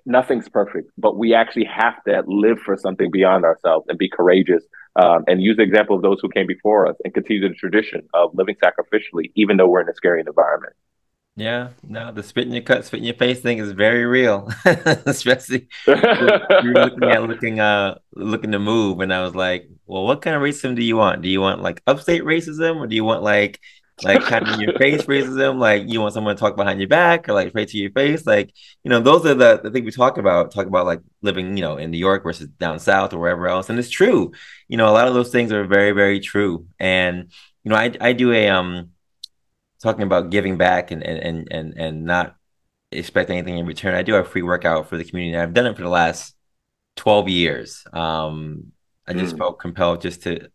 nothing's 0.06 0.48
perfect, 0.48 0.90
but 0.98 1.16
we 1.16 1.34
actually 1.34 1.64
have 1.64 2.02
to 2.04 2.22
live 2.26 2.58
for 2.60 2.76
something 2.76 3.10
beyond 3.10 3.44
ourselves 3.44 3.86
and 3.88 3.98
be 3.98 4.08
courageous 4.08 4.64
um, 4.96 5.24
and 5.26 5.42
use 5.42 5.56
the 5.56 5.62
example 5.62 5.96
of 5.96 6.02
those 6.02 6.18
who 6.20 6.28
came 6.28 6.46
before 6.46 6.86
us 6.86 6.96
and 7.04 7.12
continue 7.12 7.48
the 7.48 7.54
tradition 7.54 8.08
of 8.14 8.30
living 8.34 8.56
sacrificially, 8.62 9.30
even 9.34 9.56
though 9.56 9.66
we're 9.66 9.80
in 9.80 9.88
a 9.88 9.94
scary 9.94 10.20
environment. 10.20 10.74
Yeah, 11.36 11.70
no, 11.82 12.12
the 12.12 12.22
spit 12.22 12.46
in 12.46 12.52
your 12.52 12.62
cut, 12.62 12.84
spit 12.84 12.98
in 12.98 13.04
your 13.04 13.14
face 13.14 13.40
thing 13.40 13.58
is 13.58 13.72
very 13.72 14.06
real, 14.06 14.52
especially 14.64 15.66
you're 15.86 15.96
looking 15.96 17.10
at 17.10 17.22
looking 17.24 17.58
uh 17.58 17.96
looking 18.14 18.52
to 18.52 18.60
move, 18.60 19.00
and 19.00 19.12
I 19.12 19.22
was 19.22 19.34
like, 19.34 19.68
well, 19.84 20.04
what 20.04 20.22
kind 20.22 20.36
of 20.36 20.42
racism 20.42 20.76
do 20.76 20.84
you 20.84 20.96
want? 20.96 21.22
Do 21.22 21.28
you 21.28 21.40
want 21.40 21.60
like 21.60 21.82
upstate 21.88 22.22
racism, 22.22 22.76
or 22.76 22.86
do 22.86 22.94
you 22.94 23.02
want 23.02 23.24
like 23.24 23.58
like 24.02 24.22
kind 24.22 24.48
of 24.48 24.60
your 24.60 24.76
face 24.78 25.02
racism? 25.02 25.58
Like 25.58 25.84
you 25.86 26.00
want 26.00 26.14
someone 26.14 26.34
to 26.34 26.40
talk 26.40 26.56
behind 26.56 26.80
your 26.80 26.88
back, 26.88 27.28
or 27.28 27.32
like 27.32 27.50
straight 27.50 27.68
to 27.68 27.78
your 27.78 27.92
face? 27.92 28.26
Like 28.26 28.52
you 28.82 28.90
know, 28.90 29.00
those 29.00 29.24
are 29.26 29.34
the 29.34 29.60
the 29.62 29.70
things 29.70 29.84
we 29.84 29.92
talk 29.92 30.18
about. 30.18 30.52
Talk 30.52 30.66
about 30.66 30.86
like 30.86 31.00
living, 31.22 31.56
you 31.56 31.62
know, 31.62 31.76
in 31.76 31.90
New 31.90 31.98
York 31.98 32.22
versus 32.24 32.48
down 32.48 32.78
south 32.78 33.12
or 33.12 33.18
wherever 33.18 33.46
else, 33.46 33.70
and 33.70 33.78
it's 33.78 33.90
true. 33.90 34.32
You 34.68 34.76
know, 34.76 34.88
a 34.88 34.92
lot 34.92 35.08
of 35.08 35.14
those 35.14 35.30
things 35.30 35.52
are 35.52 35.64
very 35.64 35.92
very 35.92 36.20
true, 36.20 36.66
and 36.78 37.30
you 37.62 37.70
know, 37.70 37.76
I 37.76 37.92
I 38.00 38.12
do 38.12 38.32
a 38.32 38.48
um 38.48 38.90
talking 39.80 40.02
about 40.02 40.30
giving 40.30 40.56
back 40.56 40.90
and 40.90 41.02
and 41.02 41.48
and 41.50 41.74
and 41.76 42.04
not 42.04 42.36
expect 42.90 43.30
anything 43.30 43.58
in 43.58 43.66
return. 43.66 43.94
I 43.94 44.02
do 44.02 44.16
a 44.16 44.24
free 44.24 44.42
workout 44.42 44.88
for 44.88 44.96
the 44.96 45.04
community. 45.04 45.38
I've 45.38 45.54
done 45.54 45.66
it 45.66 45.76
for 45.76 45.82
the 45.82 45.88
last 45.88 46.34
12 46.96 47.28
years. 47.28 47.84
Um, 47.92 48.72
I 49.06 49.12
just 49.12 49.34
mm. 49.34 49.38
felt 49.38 49.58
compelled 49.58 50.00
just 50.00 50.22
to 50.22 50.48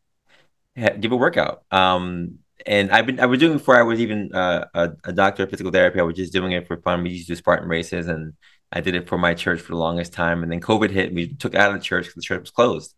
give 0.76 1.12
a 1.12 1.18
workout. 1.18 1.64
Um, 1.72 2.40
and 2.66 2.92
I've 2.92 3.06
been 3.06 3.20
I 3.20 3.26
was 3.26 3.40
doing 3.40 3.58
before 3.58 3.78
I 3.78 3.84
was 3.84 4.00
even 4.00 4.34
uh, 4.34 4.66
a, 4.74 4.92
a, 5.06 5.14
doctor 5.14 5.44
of 5.44 5.50
physical 5.50 5.72
therapy. 5.72 6.00
I 6.00 6.04
was 6.04 6.16
just 6.16 6.34
doing 6.34 6.52
it 6.52 6.68
for 6.68 6.78
fun. 6.78 7.04
We 7.04 7.12
used 7.12 7.28
to 7.28 7.34
do 7.34 7.38
Spartan 7.38 7.70
races, 7.70 8.08
and 8.08 8.34
I 8.72 8.82
did 8.82 8.96
it 8.96 9.08
for 9.08 9.18
my 9.18 9.34
church 9.34 9.62
for 9.62 9.72
the 9.72 9.78
longest 9.78 10.14
time. 10.14 10.44
And 10.44 10.52
then 10.52 10.62
COVID 10.62 10.90
hit. 10.90 11.08
and 11.08 11.16
We 11.16 11.34
took 11.34 11.56
out 11.56 11.72
of 11.72 11.78
the 11.78 11.84
church 11.84 12.06
because 12.06 12.16
the 12.16 12.22
church 12.22 12.42
was 12.42 12.52
closed. 12.52 12.96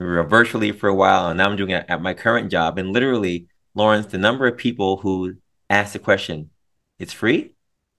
We 0.00 0.06
were 0.06 0.22
virtually 0.24 0.72
for 0.72 0.88
a 0.88 0.94
while, 0.94 1.28
and 1.28 1.38
now 1.38 1.48
I'm 1.48 1.56
doing 1.56 1.70
it 1.70 1.86
at 1.88 2.02
my 2.02 2.14
current 2.14 2.50
job. 2.50 2.78
And 2.78 2.92
literally, 2.92 3.48
Lawrence, 3.74 4.06
the 4.06 4.18
number 4.18 4.46
of 4.46 4.56
people 4.56 4.96
who 4.98 5.34
ask 5.70 5.92
the 5.92 5.98
question, 5.98 6.50
it's 6.98 7.12
free? 7.12 7.54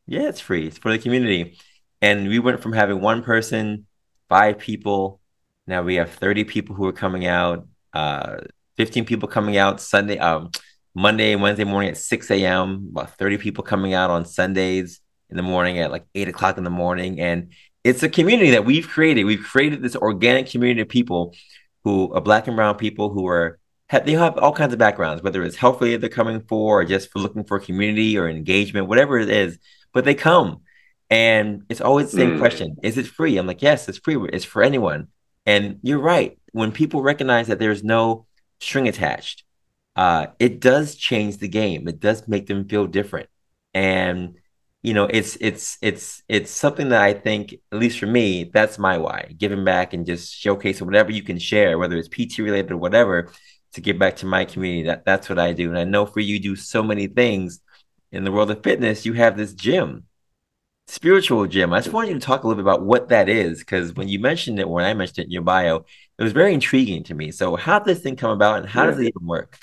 Yeah, 0.05 0.27
it's 0.27 0.39
free. 0.41 0.67
It's 0.67 0.77
for 0.77 0.91
the 0.91 0.99
community. 0.99 1.57
And 2.01 2.27
we 2.27 2.39
went 2.39 2.61
from 2.61 2.73
having 2.73 2.99
one 2.99 3.23
person, 3.23 3.87
five 4.27 4.57
people. 4.57 5.21
Now 5.65 5.83
we 5.83 5.95
have 5.95 6.11
30 6.11 6.43
people 6.43 6.75
who 6.75 6.85
are 6.85 6.93
coming 6.93 7.25
out, 7.25 7.67
uh, 7.93 8.37
15 8.75 9.05
people 9.05 9.29
coming 9.29 9.55
out 9.57 9.79
Sunday, 9.79 10.17
um, 10.17 10.51
Monday 10.95 11.33
and 11.33 11.41
Wednesday 11.41 11.63
morning 11.63 11.89
at 11.89 11.97
6 11.97 12.31
a.m., 12.31 12.89
about 12.91 13.17
30 13.17 13.37
people 13.37 13.63
coming 13.63 13.93
out 13.93 14.09
on 14.09 14.25
Sundays 14.25 14.99
in 15.29 15.37
the 15.37 15.43
morning 15.43 15.79
at 15.79 15.91
like 15.91 16.05
8 16.13 16.27
o'clock 16.27 16.57
in 16.57 16.63
the 16.63 16.69
morning. 16.69 17.19
And 17.19 17.51
it's 17.83 18.03
a 18.03 18.09
community 18.09 18.51
that 18.51 18.65
we've 18.65 18.87
created. 18.87 19.23
We've 19.25 19.43
created 19.43 19.81
this 19.81 19.95
organic 19.95 20.49
community 20.49 20.81
of 20.81 20.89
people 20.89 21.35
who 21.83 22.13
are 22.13 22.21
black 22.21 22.47
and 22.47 22.55
brown 22.55 22.75
people 22.75 23.09
who 23.09 23.27
are 23.27 23.59
they 24.05 24.13
have 24.13 24.37
all 24.39 24.53
kinds 24.53 24.73
of 24.73 24.79
backgrounds, 24.79 25.21
whether 25.21 25.43
it's 25.43 25.55
health 25.55 25.79
related 25.79 26.01
they're 26.01 26.09
coming 26.09 26.41
for 26.41 26.81
or 26.81 26.85
just 26.85 27.11
for 27.11 27.19
looking 27.19 27.43
for 27.43 27.59
community 27.59 28.17
or 28.17 28.27
engagement, 28.27 28.87
whatever 28.87 29.19
it 29.19 29.29
is. 29.29 29.59
But 29.93 30.05
they 30.05 30.15
come, 30.15 30.61
and 31.09 31.63
it's 31.69 31.81
always 31.81 32.11
the 32.11 32.17
same 32.17 32.35
mm. 32.35 32.39
question: 32.39 32.77
Is 32.81 32.97
it 32.97 33.05
free? 33.05 33.37
I'm 33.37 33.45
like, 33.45 33.61
yes, 33.61 33.87
it's 33.87 33.99
free. 33.99 34.17
It's 34.33 34.45
for 34.45 34.63
anyone. 34.63 35.09
And 35.45 35.79
you're 35.83 35.99
right. 35.99 36.39
When 36.53 36.71
people 36.71 37.03
recognize 37.03 37.47
that 37.47 37.59
there's 37.59 37.83
no 37.83 38.25
string 38.59 38.87
attached, 38.87 39.43
uh, 39.95 40.27
it 40.39 40.59
does 40.59 40.95
change 40.95 41.37
the 41.37 41.47
game. 41.47 41.87
It 41.87 41.99
does 41.99 42.27
make 42.27 42.47
them 42.47 42.67
feel 42.67 42.87
different, 42.87 43.29
and 43.73 44.35
you 44.83 44.93
know, 44.93 45.05
it's 45.05 45.37
it's 45.39 45.77
it's 45.81 46.23
it's 46.27 46.51
something 46.51 46.89
that 46.89 47.01
I 47.01 47.13
think, 47.13 47.53
at 47.71 47.79
least 47.79 47.99
for 47.99 48.05
me, 48.05 48.51
that's 48.53 48.77
my 48.77 48.97
why. 48.97 49.33
Giving 49.37 49.63
back 49.63 49.93
and 49.93 50.05
just 50.05 50.33
showcasing 50.33 50.81
whatever 50.81 51.11
you 51.11 51.23
can 51.23 51.39
share, 51.39 51.77
whether 51.79 51.97
it's 51.97 52.09
PT 52.09 52.39
related 52.39 52.73
or 52.73 52.77
whatever 52.77 53.31
to 53.73 53.81
give 53.81 53.97
back 53.97 54.17
to 54.17 54.25
my 54.25 54.43
community. 54.45 54.83
That 54.83 55.05
that's 55.05 55.29
what 55.29 55.39
I 55.39 55.53
do. 55.53 55.69
And 55.69 55.79
I 55.79 55.85
know 55.85 56.05
for 56.05 56.19
you 56.19 56.37
do 56.39 56.57
so 56.57 56.83
many 56.83 57.07
things 57.07 57.61
in 58.11 58.25
the 58.25 58.31
world 58.31 58.51
of 58.51 58.61
fitness. 58.61 59.05
You 59.05 59.13
have 59.13 59.37
this 59.37 59.53
gym, 59.53 60.03
spiritual 60.87 61.47
gym. 61.47 61.73
I 61.73 61.79
just 61.79 61.93
wanted 61.93 62.09
you 62.09 62.19
to 62.19 62.25
talk 62.25 62.43
a 62.43 62.47
little 62.47 62.61
bit 62.61 62.69
about 62.69 62.85
what 62.85 63.07
that 63.09 63.29
is, 63.29 63.59
because 63.59 63.93
when 63.93 64.09
you 64.09 64.19
mentioned 64.19 64.59
it, 64.59 64.67
when 64.67 64.83
I 64.83 64.93
mentioned 64.93 65.19
it 65.19 65.25
in 65.25 65.31
your 65.31 65.43
bio, 65.43 65.85
it 66.19 66.23
was 66.23 66.33
very 66.33 66.53
intriguing 66.53 67.03
to 67.05 67.15
me. 67.15 67.31
So 67.31 67.55
how 67.55 67.79
did 67.79 67.87
this 67.87 68.03
thing 68.03 68.17
come 68.17 68.31
about 68.31 68.57
and 68.57 68.67
how 68.67 68.83
yeah. 68.83 68.91
does 68.91 68.99
it 68.99 69.13
even 69.15 69.25
work? 69.25 69.59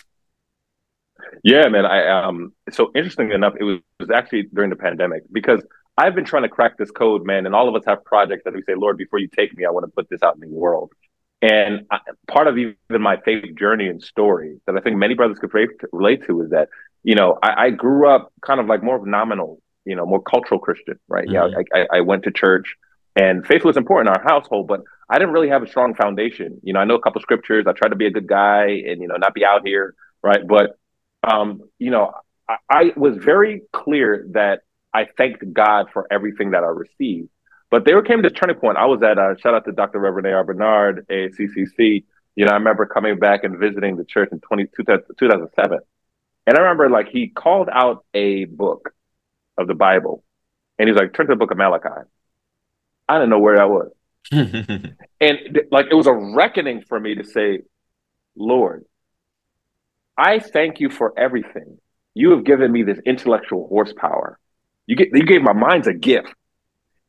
Yeah, 1.44 1.68
man. 1.68 1.86
I 1.86 2.24
um 2.24 2.52
so 2.70 2.90
interesting 2.94 3.32
enough, 3.32 3.54
it 3.58 3.64
was, 3.64 3.78
it 3.78 4.02
was 4.02 4.10
actually 4.10 4.44
during 4.54 4.70
the 4.70 4.76
pandemic 4.76 5.22
because 5.32 5.62
I've 5.96 6.14
been 6.14 6.24
trying 6.24 6.44
to 6.44 6.48
crack 6.48 6.78
this 6.78 6.90
code, 6.90 7.26
man, 7.26 7.46
and 7.46 7.54
all 7.54 7.68
of 7.68 7.74
us 7.74 7.82
have 7.86 8.04
projects 8.04 8.44
that 8.44 8.54
we 8.54 8.62
say, 8.62 8.74
Lord, 8.74 8.96
before 8.96 9.18
you 9.18 9.28
take 9.28 9.56
me, 9.56 9.66
I 9.66 9.70
want 9.70 9.84
to 9.84 9.92
put 9.92 10.08
this 10.08 10.22
out 10.22 10.34
in 10.34 10.40
the 10.40 10.48
world. 10.48 10.92
And 11.42 11.86
I, 11.90 11.98
part 12.28 12.46
of 12.46 12.58
even 12.58 12.76
my 12.90 13.18
faith 13.24 13.54
journey 13.58 13.88
and 13.88 14.02
story 14.02 14.60
that 14.66 14.76
I 14.76 14.80
think 14.80 14.96
many 14.96 15.14
brothers 15.14 15.38
could 15.38 15.50
relate 15.92 16.26
to 16.26 16.42
is 16.42 16.50
that, 16.50 16.68
you 17.02 17.14
know, 17.14 17.38
I, 17.42 17.66
I, 17.66 17.70
grew 17.70 18.08
up 18.08 18.32
kind 18.42 18.60
of 18.60 18.66
like 18.66 18.82
more 18.82 18.96
of 18.96 19.06
nominal, 19.06 19.62
you 19.86 19.96
know, 19.96 20.04
more 20.04 20.22
cultural 20.22 20.60
Christian, 20.60 20.98
right? 21.08 21.26
Mm-hmm. 21.26 21.60
Yeah, 21.74 21.86
I, 21.92 21.98
I, 21.98 22.00
went 22.02 22.24
to 22.24 22.30
church 22.30 22.76
and 23.16 23.46
faith 23.46 23.64
was 23.64 23.78
important 23.78 24.14
in 24.14 24.20
our 24.20 24.22
household, 24.22 24.68
but 24.68 24.82
I 25.08 25.18
didn't 25.18 25.32
really 25.32 25.48
have 25.48 25.62
a 25.62 25.66
strong 25.66 25.94
foundation. 25.94 26.60
You 26.62 26.74
know, 26.74 26.80
I 26.80 26.84
know 26.84 26.94
a 26.94 27.00
couple 27.00 27.22
scriptures. 27.22 27.64
I 27.66 27.72
tried 27.72 27.88
to 27.88 27.96
be 27.96 28.06
a 28.06 28.10
good 28.10 28.26
guy 28.26 28.66
and, 28.86 29.00
you 29.00 29.08
know, 29.08 29.16
not 29.16 29.32
be 29.32 29.44
out 29.44 29.66
here, 29.66 29.94
right? 30.22 30.46
But, 30.46 30.78
um, 31.22 31.62
you 31.78 31.90
know, 31.90 32.12
I, 32.48 32.56
I 32.68 32.92
was 32.96 33.16
very 33.16 33.62
clear 33.72 34.26
that 34.32 34.60
I 34.92 35.06
thanked 35.16 35.52
God 35.52 35.86
for 35.92 36.06
everything 36.10 36.50
that 36.50 36.64
I 36.64 36.68
received 36.68 37.28
but 37.70 37.84
there 37.84 38.02
came 38.02 38.20
this 38.20 38.32
turning 38.32 38.56
point. 38.56 38.76
I 38.76 38.86
was 38.86 39.00
at 39.02 39.16
uh, 39.18 39.36
shout 39.36 39.54
out 39.54 39.64
to 39.64 39.72
Dr. 39.72 40.00
Reverend 40.00 40.26
A.R. 40.26 40.44
Bernard, 40.44 41.06
ACCC. 41.08 42.04
You 42.34 42.44
know, 42.44 42.50
I 42.50 42.54
remember 42.54 42.84
coming 42.84 43.18
back 43.18 43.44
and 43.44 43.58
visiting 43.58 43.96
the 43.96 44.04
church 44.04 44.30
in 44.32 44.40
20, 44.40 44.66
2007. 44.76 45.78
And 46.46 46.56
I 46.56 46.60
remember 46.60 46.90
like 46.90 47.08
he 47.08 47.28
called 47.28 47.68
out 47.72 48.04
a 48.12 48.44
book 48.46 48.92
of 49.56 49.68
the 49.68 49.74
Bible 49.74 50.24
and 50.78 50.88
he's 50.88 50.96
like, 50.96 51.14
turn 51.14 51.26
to 51.26 51.32
the 51.32 51.36
book 51.36 51.52
of 51.52 51.58
Malachi. 51.58 52.08
I 53.08 53.14
didn't 53.14 53.30
know 53.30 53.38
where 53.38 53.56
that 53.56 53.70
was. 53.70 53.90
and 54.32 55.60
like 55.70 55.86
it 55.90 55.94
was 55.94 56.06
a 56.06 56.14
reckoning 56.14 56.82
for 56.88 56.98
me 56.98 57.16
to 57.16 57.24
say, 57.24 57.60
Lord, 58.36 58.84
I 60.16 60.38
thank 60.38 60.80
you 60.80 60.90
for 60.90 61.18
everything. 61.18 61.78
You 62.14 62.32
have 62.32 62.44
given 62.44 62.70
me 62.72 62.82
this 62.82 62.98
intellectual 63.06 63.68
horsepower. 63.68 64.38
You 64.86 64.96
get 64.96 65.08
you 65.12 65.24
gave 65.24 65.42
my 65.42 65.52
mind's 65.52 65.86
a 65.86 65.94
gift. 65.94 66.34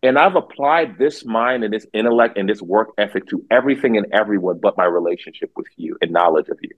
And 0.03 0.17
I've 0.17 0.35
applied 0.35 0.97
this 0.97 1.23
mind 1.25 1.63
and 1.63 1.73
this 1.73 1.85
intellect 1.93 2.37
and 2.37 2.49
this 2.49 2.61
work 2.61 2.89
ethic 2.97 3.27
to 3.27 3.45
everything 3.51 3.97
and 3.97 4.07
everyone 4.11 4.59
but 4.59 4.75
my 4.77 4.85
relationship 4.85 5.51
with 5.55 5.67
you 5.77 5.97
and 6.01 6.11
knowledge 6.11 6.49
of 6.49 6.57
you. 6.61 6.71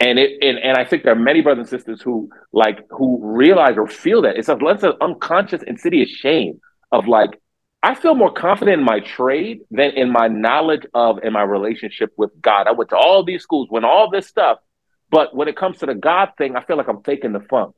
And 0.00 0.18
it 0.18 0.42
and, 0.42 0.58
and 0.58 0.76
I 0.76 0.84
think 0.84 1.02
there 1.02 1.12
are 1.12 1.16
many 1.16 1.40
brothers 1.40 1.70
and 1.70 1.80
sisters 1.80 2.00
who 2.00 2.30
like 2.52 2.86
who 2.90 3.18
realize 3.22 3.76
or 3.76 3.88
feel 3.88 4.22
that 4.22 4.36
it's 4.36 4.48
a 4.48 4.54
less 4.54 4.82
of 4.82 4.94
unconscious 5.00 5.62
insidious 5.62 6.08
shame 6.08 6.60
of 6.92 7.08
like 7.08 7.40
I 7.82 7.94
feel 7.94 8.14
more 8.14 8.32
confident 8.32 8.80
in 8.80 8.84
my 8.84 9.00
trade 9.00 9.60
than 9.70 9.90
in 9.92 10.10
my 10.10 10.28
knowledge 10.28 10.84
of 10.94 11.18
and 11.18 11.32
my 11.32 11.42
relationship 11.42 12.12
with 12.16 12.30
God. 12.40 12.66
I 12.66 12.72
went 12.72 12.90
to 12.90 12.96
all 12.96 13.22
these 13.22 13.42
schools, 13.42 13.68
went 13.70 13.84
all 13.84 14.10
this 14.10 14.26
stuff, 14.26 14.58
but 15.10 15.34
when 15.34 15.48
it 15.48 15.56
comes 15.56 15.78
to 15.78 15.86
the 15.86 15.94
God 15.94 16.32
thing, 16.38 16.56
I 16.56 16.64
feel 16.64 16.76
like 16.76 16.88
I'm 16.88 17.02
faking 17.02 17.32
the 17.32 17.40
funk. 17.40 17.74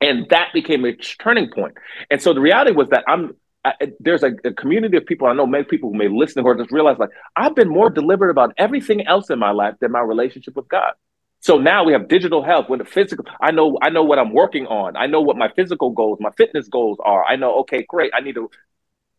And 0.00 0.26
that 0.30 0.52
became 0.52 0.84
a 0.84 0.94
turning 0.94 1.50
point. 1.50 1.76
And 2.10 2.20
so 2.20 2.34
the 2.34 2.40
reality 2.40 2.72
was 2.72 2.88
that 2.90 3.04
I'm 3.08 3.34
I, 3.64 3.74
there's 3.98 4.22
a, 4.22 4.30
a, 4.44 4.52
community 4.52 4.96
of 4.96 5.06
people 5.06 5.26
I 5.26 5.32
know, 5.32 5.44
many 5.44 5.64
people 5.64 5.90
who 5.90 5.98
may 5.98 6.06
listen 6.06 6.44
or 6.44 6.54
just 6.54 6.70
realize 6.70 6.98
like 6.98 7.10
I've 7.34 7.56
been 7.56 7.68
more 7.68 7.90
deliberate 7.90 8.30
about 8.30 8.52
everything 8.58 9.04
else 9.08 9.28
in 9.28 9.40
my 9.40 9.50
life 9.50 9.74
than 9.80 9.90
my 9.90 10.00
relationship 10.00 10.54
with 10.54 10.68
God. 10.68 10.92
So 11.40 11.58
now 11.58 11.82
we 11.82 11.92
have 11.92 12.06
digital 12.06 12.44
health. 12.44 12.68
When 12.68 12.78
the 12.78 12.84
physical, 12.84 13.24
I 13.40 13.50
know 13.50 13.76
I 13.82 13.90
know 13.90 14.04
what 14.04 14.20
I'm 14.20 14.32
working 14.32 14.66
on. 14.66 14.96
I 14.96 15.06
know 15.06 15.20
what 15.20 15.36
my 15.36 15.50
physical 15.56 15.90
goals, 15.90 16.18
my 16.20 16.30
fitness 16.36 16.68
goals 16.68 16.98
are. 17.04 17.24
I 17.24 17.34
know 17.36 17.60
okay, 17.60 17.84
great. 17.88 18.12
I 18.14 18.20
need 18.20 18.36
to. 18.36 18.50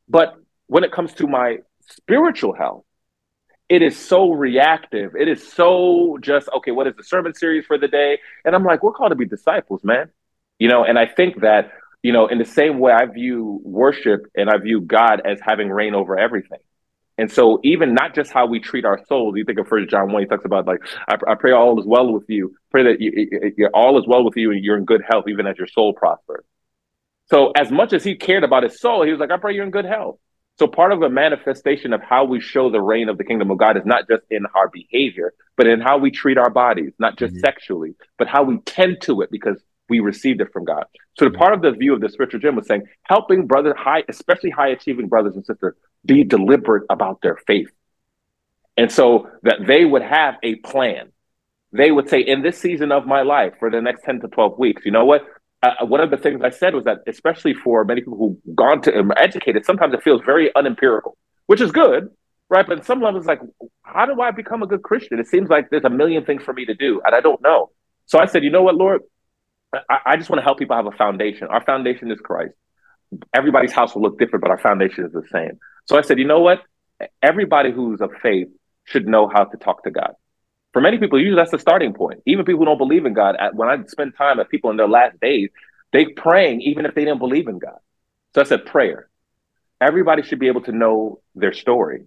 But 0.07 0.35
when 0.67 0.85
it 0.85 0.93
comes 0.93 1.13
to 1.15 1.27
my 1.27 1.57
spiritual 1.89 2.53
health, 2.53 2.85
it 3.69 3.81
is 3.81 3.97
so 3.97 4.31
reactive. 4.31 5.15
It 5.15 5.27
is 5.27 5.51
so 5.51 6.17
just 6.21 6.49
okay. 6.57 6.71
What 6.71 6.87
is 6.87 6.95
the 6.95 7.03
sermon 7.03 7.33
series 7.33 7.65
for 7.65 7.77
the 7.77 7.87
day? 7.87 8.19
And 8.45 8.55
I'm 8.55 8.63
like, 8.63 8.81
we're 8.81 8.93
called 8.93 9.11
to 9.11 9.15
be 9.15 9.25
disciples, 9.25 9.83
man. 9.83 10.09
You 10.57 10.69
know, 10.69 10.83
and 10.83 10.97
I 10.97 11.05
think 11.05 11.41
that, 11.41 11.71
you 12.01 12.13
know, 12.13 12.27
in 12.27 12.37
the 12.37 12.45
same 12.45 12.79
way 12.79 12.93
I 12.93 13.05
view 13.05 13.59
worship 13.63 14.25
and 14.35 14.49
I 14.49 14.57
view 14.57 14.81
God 14.81 15.21
as 15.25 15.39
having 15.41 15.69
reign 15.69 15.93
over 15.93 16.17
everything. 16.17 16.59
And 17.19 17.31
so 17.31 17.59
even 17.63 17.93
not 17.93 18.13
just 18.13 18.31
how 18.31 18.45
we 18.45 18.59
treat 18.59 18.85
our 18.85 19.03
souls, 19.05 19.35
you 19.35 19.43
think 19.43 19.59
of 19.59 19.67
First 19.67 19.89
John 19.89 20.11
1, 20.11 20.21
he 20.21 20.27
talks 20.27 20.45
about 20.45 20.67
like, 20.67 20.79
I, 21.07 21.15
I 21.27 21.35
pray 21.35 21.51
all 21.51 21.79
is 21.79 21.85
well 21.85 22.13
with 22.13 22.25
you. 22.29 22.55
Pray 22.69 22.83
that 22.83 23.01
you, 23.01 23.53
you, 23.57 23.67
all 23.73 23.99
is 23.99 24.05
well 24.07 24.23
with 24.23 24.37
you 24.37 24.51
and 24.51 24.63
you're 24.63 24.77
in 24.77 24.85
good 24.85 25.01
health, 25.07 25.25
even 25.27 25.47
as 25.47 25.57
your 25.57 25.67
soul 25.67 25.93
prospers. 25.93 26.45
So 27.25 27.51
as 27.51 27.71
much 27.71 27.91
as 27.93 28.03
he 28.03 28.15
cared 28.15 28.43
about 28.43 28.63
his 28.63 28.79
soul, 28.79 29.03
he 29.03 29.11
was 29.11 29.19
like, 29.19 29.31
I 29.31 29.37
pray 29.37 29.55
you're 29.55 29.65
in 29.65 29.71
good 29.71 29.85
health. 29.85 30.19
So 30.59 30.65
part 30.67 30.91
of 30.91 30.99
the 30.99 31.09
manifestation 31.09 31.93
of 31.93 32.01
how 32.01 32.25
we 32.25 32.41
show 32.41 32.71
the 32.71 32.81
reign 32.81 33.09
of 33.09 33.17
the 33.17 33.23
kingdom 33.23 33.51
of 33.51 33.59
God 33.59 33.77
is 33.77 33.85
not 33.85 34.07
just 34.07 34.23
in 34.31 34.45
our 34.55 34.69
behavior, 34.69 35.33
but 35.55 35.67
in 35.67 35.81
how 35.81 35.99
we 35.99 36.09
treat 36.09 36.37
our 36.37 36.49
bodies, 36.49 36.93
not 36.97 37.17
just 37.17 37.33
mm-hmm. 37.33 37.41
sexually, 37.41 37.95
but 38.17 38.27
how 38.27 38.43
we 38.43 38.57
tend 38.59 39.01
to 39.01 39.21
it 39.21 39.29
because 39.29 39.61
we 39.87 39.99
received 39.99 40.41
it 40.41 40.51
from 40.51 40.65
God. 40.65 40.85
So 41.17 41.25
the 41.25 41.31
part 41.31 41.53
of 41.53 41.61
the 41.61 41.71
view 41.71 41.93
of 41.93 42.01
the 42.01 42.09
spiritual 42.09 42.39
gym 42.39 42.55
was 42.55 42.67
saying 42.67 42.87
helping 43.03 43.45
brothers 43.45 43.75
high, 43.77 44.03
especially 44.09 44.49
high 44.49 44.69
achieving 44.69 45.07
brothers 45.07 45.35
and 45.35 45.45
sisters, 45.45 45.75
be 46.05 46.23
deliberate 46.23 46.83
about 46.89 47.21
their 47.21 47.37
faith. 47.47 47.69
And 48.75 48.91
so 48.91 49.29
that 49.43 49.65
they 49.65 49.85
would 49.85 50.03
have 50.03 50.35
a 50.43 50.55
plan. 50.55 51.11
They 51.71 51.91
would 51.91 52.09
say, 52.09 52.21
in 52.21 52.41
this 52.41 52.57
season 52.57 52.91
of 52.91 53.05
my 53.05 53.23
life 53.23 53.53
for 53.59 53.69
the 53.69 53.81
next 53.81 54.03
10 54.03 54.21
to 54.21 54.27
12 54.27 54.57
weeks, 54.57 54.85
you 54.85 54.91
know 54.91 55.05
what? 55.05 55.25
Uh, 55.63 55.85
one 55.85 56.01
of 56.01 56.11
the 56.11 56.17
things 56.17 56.41
I 56.43 56.51
said 56.51 56.75
was 56.75 56.83
that, 56.85 56.99
especially 57.07 57.53
for 57.53 57.83
many 57.83 58.01
people 58.01 58.17
who've 58.17 58.55
gone 58.55 58.81
to 58.83 58.99
um, 58.99 59.11
educated, 59.17 59.65
sometimes 59.65 59.93
it 59.93 60.03
feels 60.03 60.21
very 60.25 60.53
unempirical, 60.55 61.17
which 61.47 61.61
is 61.61 61.71
good, 61.71 62.09
right? 62.49 62.65
But 62.67 62.85
some 62.85 63.01
levels, 63.01 63.25
like, 63.25 63.39
how 63.81 64.05
do 64.05 64.21
I 64.21 64.31
become 64.31 64.61
a 64.61 64.67
good 64.67 64.83
Christian? 64.83 65.19
It 65.19 65.27
seems 65.27 65.49
like 65.49 65.69
there's 65.71 65.83
a 65.83 65.89
million 65.89 66.25
things 66.25 66.43
for 66.43 66.53
me 66.53 66.65
to 66.65 66.75
do, 66.75 67.01
and 67.03 67.15
I 67.15 67.21
don't 67.21 67.41
know. 67.41 67.71
So 68.05 68.19
I 68.19 68.25
said, 68.25 68.43
you 68.43 68.51
know 68.51 68.61
what, 68.61 68.75
Lord, 68.75 69.01
I, 69.73 69.99
I 70.05 70.17
just 70.17 70.29
want 70.29 70.39
to 70.39 70.43
help 70.43 70.59
people 70.59 70.75
have 70.75 70.85
a 70.85 70.91
foundation. 70.91 71.47
Our 71.47 71.63
foundation 71.63 72.11
is 72.11 72.19
Christ. 72.19 72.53
Everybody's 73.33 73.71
house 73.71 73.95
will 73.95 74.03
look 74.03 74.19
different, 74.19 74.43
but 74.43 74.51
our 74.51 74.57
foundation 74.59 75.05
is 75.05 75.11
the 75.11 75.23
same. 75.31 75.59
So 75.85 75.97
I 75.97 76.01
said, 76.01 76.19
you 76.19 76.25
know 76.25 76.39
what? 76.41 76.59
Everybody 77.21 77.71
who's 77.71 78.01
of 78.01 78.11
faith 78.21 78.47
should 78.85 79.07
know 79.07 79.27
how 79.27 79.45
to 79.45 79.57
talk 79.57 79.83
to 79.83 79.91
God. 79.91 80.13
For 80.77 80.81
many 80.81 80.99
people, 80.99 81.19
usually 81.19 81.37
that's 81.37 81.49
the 81.49 81.57
starting 81.57 81.91
point. 81.91 82.21
Even 82.27 82.45
people 82.45 82.59
who 82.59 82.65
don't 82.65 82.77
believe 82.77 83.07
in 83.07 83.13
God, 83.13 83.35
when 83.53 83.67
I 83.67 83.83
spend 83.87 84.13
time 84.15 84.37
with 84.37 84.47
people 84.47 84.69
in 84.69 84.77
their 84.77 84.87
last 84.87 85.19
days, 85.19 85.49
they 85.91 86.05
praying 86.05 86.61
even 86.61 86.85
if 86.85 86.93
they 86.93 87.03
didn't 87.03 87.17
believe 87.17 87.47
in 87.47 87.57
God. 87.57 87.79
So 88.35 88.41
I 88.41 88.43
said 88.43 88.63
prayer. 88.63 89.09
Everybody 89.81 90.21
should 90.21 90.37
be 90.37 90.49
able 90.49 90.61
to 90.65 90.71
know 90.71 91.19
their 91.33 91.51
story, 91.51 92.03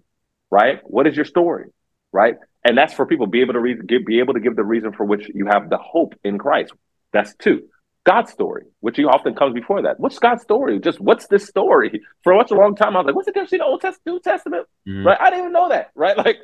right? 0.52 0.78
What 0.84 1.08
is 1.08 1.16
your 1.16 1.24
story, 1.24 1.70
right? 2.12 2.36
And 2.62 2.78
that's 2.78 2.94
for 2.94 3.06
people 3.06 3.26
be 3.26 3.40
able 3.40 3.54
to 3.54 3.58
read, 3.58 3.88
give, 3.88 4.06
be 4.06 4.20
able 4.20 4.34
to 4.34 4.40
give 4.40 4.54
the 4.54 4.62
reason 4.62 4.92
for 4.92 5.04
which 5.04 5.28
you 5.34 5.46
have 5.46 5.68
the 5.68 5.78
hope 5.78 6.14
in 6.22 6.38
Christ. 6.38 6.72
That's 7.12 7.34
two. 7.34 7.64
God's 8.04 8.30
story, 8.30 8.66
which 8.78 9.00
often 9.00 9.34
comes 9.34 9.52
before 9.52 9.82
that. 9.82 9.98
What's 9.98 10.20
God's 10.20 10.42
story? 10.42 10.78
Just 10.78 11.00
what's 11.00 11.26
this 11.26 11.44
story? 11.44 12.02
For 12.22 12.38
such 12.40 12.52
a 12.52 12.54
long 12.54 12.76
time, 12.76 12.94
I 12.94 13.00
was 13.00 13.06
like, 13.06 13.16
what's 13.16 13.26
the 13.26 13.32
difference 13.32 13.50
between 13.50 13.66
the 13.66 13.72
Old 13.72 13.80
Testament, 13.80 14.06
New 14.06 14.20
Testament? 14.20 14.68
Mm-hmm. 14.86 15.08
Right? 15.08 15.18
I 15.20 15.30
didn't 15.30 15.40
even 15.40 15.52
know 15.54 15.70
that. 15.70 15.90
Right? 15.96 16.16
Like, 16.24 16.36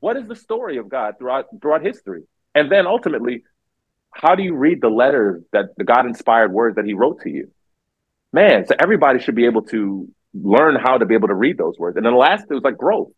what 0.00 0.16
is 0.16 0.26
the 0.26 0.36
story 0.36 0.78
of 0.78 0.88
God 0.88 1.14
throughout 1.18 1.46
throughout 1.60 1.82
history? 1.82 2.22
And 2.54 2.70
then 2.70 2.86
ultimately, 2.86 3.44
how 4.12 4.34
do 4.34 4.42
you 4.42 4.54
read 4.54 4.80
the 4.80 4.88
letters 4.88 5.42
that 5.52 5.76
the 5.76 5.84
God 5.84 6.06
inspired 6.06 6.52
words 6.52 6.76
that 6.76 6.84
He 6.84 6.94
wrote 6.94 7.20
to 7.22 7.30
you? 7.30 7.50
Man, 8.32 8.66
so 8.66 8.74
everybody 8.78 9.20
should 9.20 9.34
be 9.34 9.46
able 9.46 9.62
to 9.62 10.08
learn 10.34 10.76
how 10.76 10.98
to 10.98 11.06
be 11.06 11.14
able 11.14 11.28
to 11.28 11.34
read 11.34 11.58
those 11.58 11.78
words. 11.78 11.96
And 11.96 12.06
then 12.06 12.12
the 12.12 12.18
last, 12.18 12.44
it 12.48 12.54
was 12.54 12.62
like 12.62 12.76
growth. 12.76 13.10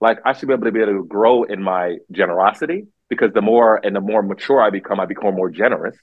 Like 0.00 0.18
I 0.24 0.32
should 0.32 0.48
be 0.48 0.54
able 0.54 0.64
to 0.64 0.72
be 0.72 0.80
able 0.80 0.92
to 0.92 1.04
grow 1.04 1.44
in 1.44 1.62
my 1.62 1.98
generosity 2.10 2.86
because 3.08 3.32
the 3.34 3.42
more 3.42 3.80
and 3.84 3.94
the 3.94 4.00
more 4.00 4.22
mature 4.22 4.62
I 4.62 4.70
become, 4.70 5.00
I 5.00 5.06
become 5.06 5.34
more 5.34 5.50
generous. 5.50 5.96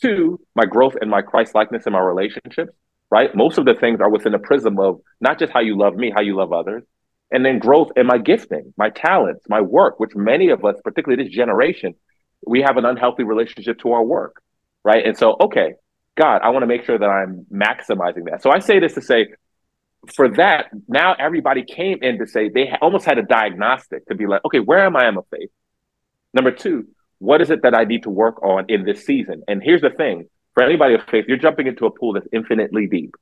Two, 0.00 0.40
my 0.54 0.64
growth 0.64 0.94
and 1.00 1.10
my 1.10 1.22
Christ 1.22 1.54
likeness 1.54 1.86
in 1.86 1.92
my 1.92 2.00
relationships, 2.00 2.72
right? 3.10 3.34
Most 3.34 3.58
of 3.58 3.64
the 3.64 3.74
things 3.74 4.00
are 4.00 4.10
within 4.10 4.32
the 4.32 4.38
prism 4.38 4.78
of 4.78 5.00
not 5.20 5.38
just 5.38 5.52
how 5.52 5.60
you 5.60 5.76
love 5.76 5.96
me, 5.96 6.12
how 6.14 6.20
you 6.20 6.36
love 6.36 6.52
others. 6.52 6.84
And 7.30 7.44
then 7.44 7.58
growth 7.58 7.90
in 7.96 8.06
my 8.06 8.18
gifting, 8.18 8.72
my 8.76 8.90
talents, 8.90 9.44
my 9.48 9.60
work, 9.60 9.98
which 9.98 10.14
many 10.14 10.50
of 10.50 10.64
us, 10.64 10.76
particularly 10.84 11.24
this 11.24 11.32
generation, 11.32 11.94
we 12.46 12.62
have 12.62 12.76
an 12.76 12.84
unhealthy 12.84 13.24
relationship 13.24 13.80
to 13.80 13.92
our 13.92 14.04
work, 14.04 14.42
right? 14.84 15.04
And 15.04 15.16
so, 15.16 15.36
okay, 15.40 15.74
God, 16.16 16.42
I 16.42 16.50
want 16.50 16.62
to 16.62 16.66
make 16.66 16.84
sure 16.84 16.98
that 16.98 17.04
I'm 17.04 17.46
maximizing 17.52 18.30
that. 18.30 18.42
So 18.42 18.50
I 18.50 18.60
say 18.60 18.78
this 18.78 18.94
to 18.94 19.02
say, 19.02 19.28
for 20.14 20.28
that, 20.36 20.66
now 20.86 21.14
everybody 21.18 21.64
came 21.64 21.98
in 22.02 22.18
to 22.18 22.26
say 22.26 22.48
they 22.48 22.70
almost 22.80 23.04
had 23.04 23.18
a 23.18 23.22
diagnostic 23.22 24.06
to 24.06 24.14
be 24.14 24.26
like, 24.26 24.44
okay, 24.44 24.60
where 24.60 24.84
am 24.84 24.96
I 24.96 25.08
in 25.08 25.16
my 25.16 25.22
faith? 25.30 25.50
Number 26.32 26.52
two, 26.52 26.86
what 27.18 27.40
is 27.40 27.50
it 27.50 27.62
that 27.62 27.74
I 27.74 27.84
need 27.84 28.04
to 28.04 28.10
work 28.10 28.42
on 28.42 28.66
in 28.68 28.84
this 28.84 29.04
season? 29.04 29.42
And 29.48 29.62
here's 29.62 29.80
the 29.80 29.90
thing 29.90 30.28
for 30.54 30.62
anybody 30.62 30.94
of 30.94 31.02
faith, 31.10 31.26
you're 31.28 31.36
jumping 31.36 31.66
into 31.66 31.86
a 31.86 31.90
pool 31.90 32.14
that's 32.14 32.26
infinitely 32.32 32.86
deep. 32.86 33.14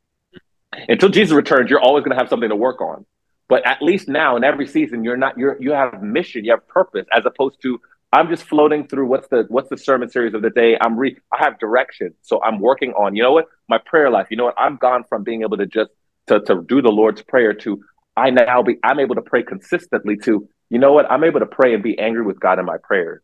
Until 0.88 1.08
Jesus 1.08 1.32
returns, 1.34 1.68
you're 1.70 1.80
always 1.80 2.04
going 2.04 2.16
to 2.16 2.20
have 2.20 2.28
something 2.28 2.48
to 2.48 2.56
work 2.56 2.80
on. 2.80 3.04
But 3.48 3.66
at 3.66 3.82
least 3.82 4.08
now 4.08 4.36
in 4.36 4.44
every 4.44 4.66
season, 4.66 5.04
you're 5.04 5.16
not 5.16 5.36
you're 5.36 5.56
you 5.60 5.72
have 5.72 6.02
mission, 6.02 6.44
you 6.44 6.52
have 6.52 6.66
purpose, 6.68 7.06
as 7.12 7.24
opposed 7.26 7.60
to 7.62 7.80
I'm 8.12 8.28
just 8.28 8.44
floating 8.44 8.86
through 8.86 9.06
what's 9.06 9.26
the 9.28 9.44
what's 9.48 9.68
the 9.68 9.76
sermon 9.76 10.08
series 10.08 10.34
of 10.34 10.42
the 10.42 10.50
day. 10.50 10.78
I'm 10.80 10.96
re 10.96 11.16
I 11.32 11.42
have 11.42 11.58
direction, 11.58 12.14
so 12.22 12.40
I'm 12.42 12.60
working 12.60 12.92
on. 12.92 13.16
You 13.16 13.24
know 13.24 13.32
what? 13.32 13.46
My 13.68 13.78
prayer 13.78 14.08
life. 14.10 14.28
You 14.30 14.36
know 14.36 14.44
what? 14.44 14.54
I'm 14.56 14.76
gone 14.76 15.02
from 15.08 15.24
being 15.24 15.42
able 15.42 15.56
to 15.56 15.66
just 15.66 15.90
to 16.28 16.40
to 16.40 16.62
do 16.66 16.80
the 16.80 16.92
Lord's 16.92 17.22
prayer 17.22 17.52
to 17.52 17.82
I 18.16 18.30
now 18.30 18.62
be 18.62 18.76
I'm 18.84 19.00
able 19.00 19.16
to 19.16 19.22
pray 19.22 19.42
consistently 19.42 20.16
to 20.18 20.48
you 20.70 20.78
know 20.78 20.92
what? 20.92 21.10
I'm 21.10 21.24
able 21.24 21.40
to 21.40 21.46
pray 21.46 21.74
and 21.74 21.82
be 21.82 21.98
angry 21.98 22.24
with 22.24 22.38
God 22.38 22.58
in 22.58 22.64
my 22.64 22.76
prayers. 22.82 23.20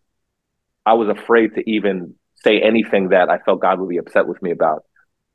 I 0.85 0.95
was 0.95 1.09
afraid 1.09 1.55
to 1.55 1.71
even 1.71 2.15
say 2.45 2.61
anything 2.61 3.11
that 3.11 3.31
I 3.31 3.39
felt 3.39 3.61
God 3.61 3.79
would 3.79 3.89
be 3.89 3.99
upset 3.99 4.27
with 4.27 4.43
me 4.43 4.51
about. 4.51 4.85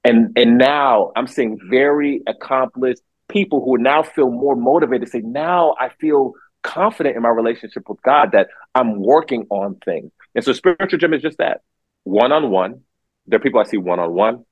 And 0.04 0.38
and 0.38 0.58
now 0.58 1.14
I'm 1.16 1.28
seeing 1.28 1.60
very 1.70 2.22
accomplished 2.28 3.02
people 3.28 3.64
who 3.64 3.78
now 3.78 4.04
feel 4.04 4.30
more 4.30 4.56
motivated 4.56 5.10
say, 5.10 5.20
now 5.20 5.76
I 5.80 5.90
feel 6.00 6.34
confident 6.64 7.16
in 7.16 7.22
my 7.22 7.30
relationship 7.30 7.88
with 7.88 8.02
God 8.02 8.32
that 8.32 8.48
I'm 8.74 9.00
working 9.00 9.46
on 9.50 9.76
things. 9.86 10.12
And 10.34 10.44
so 10.44 10.52
spiritual 10.54 11.00
gym 11.00 11.14
is 11.14 11.22
just 11.22 11.38
that. 11.38 11.62
One 12.04 12.32
on 12.32 12.50
one. 12.50 12.82
There 13.28 13.38
are 13.38 13.42
people 13.42 13.60
I 13.60 13.64
see 13.64 13.78
one 13.78 14.00
on 14.00 14.14
one, 14.14 14.46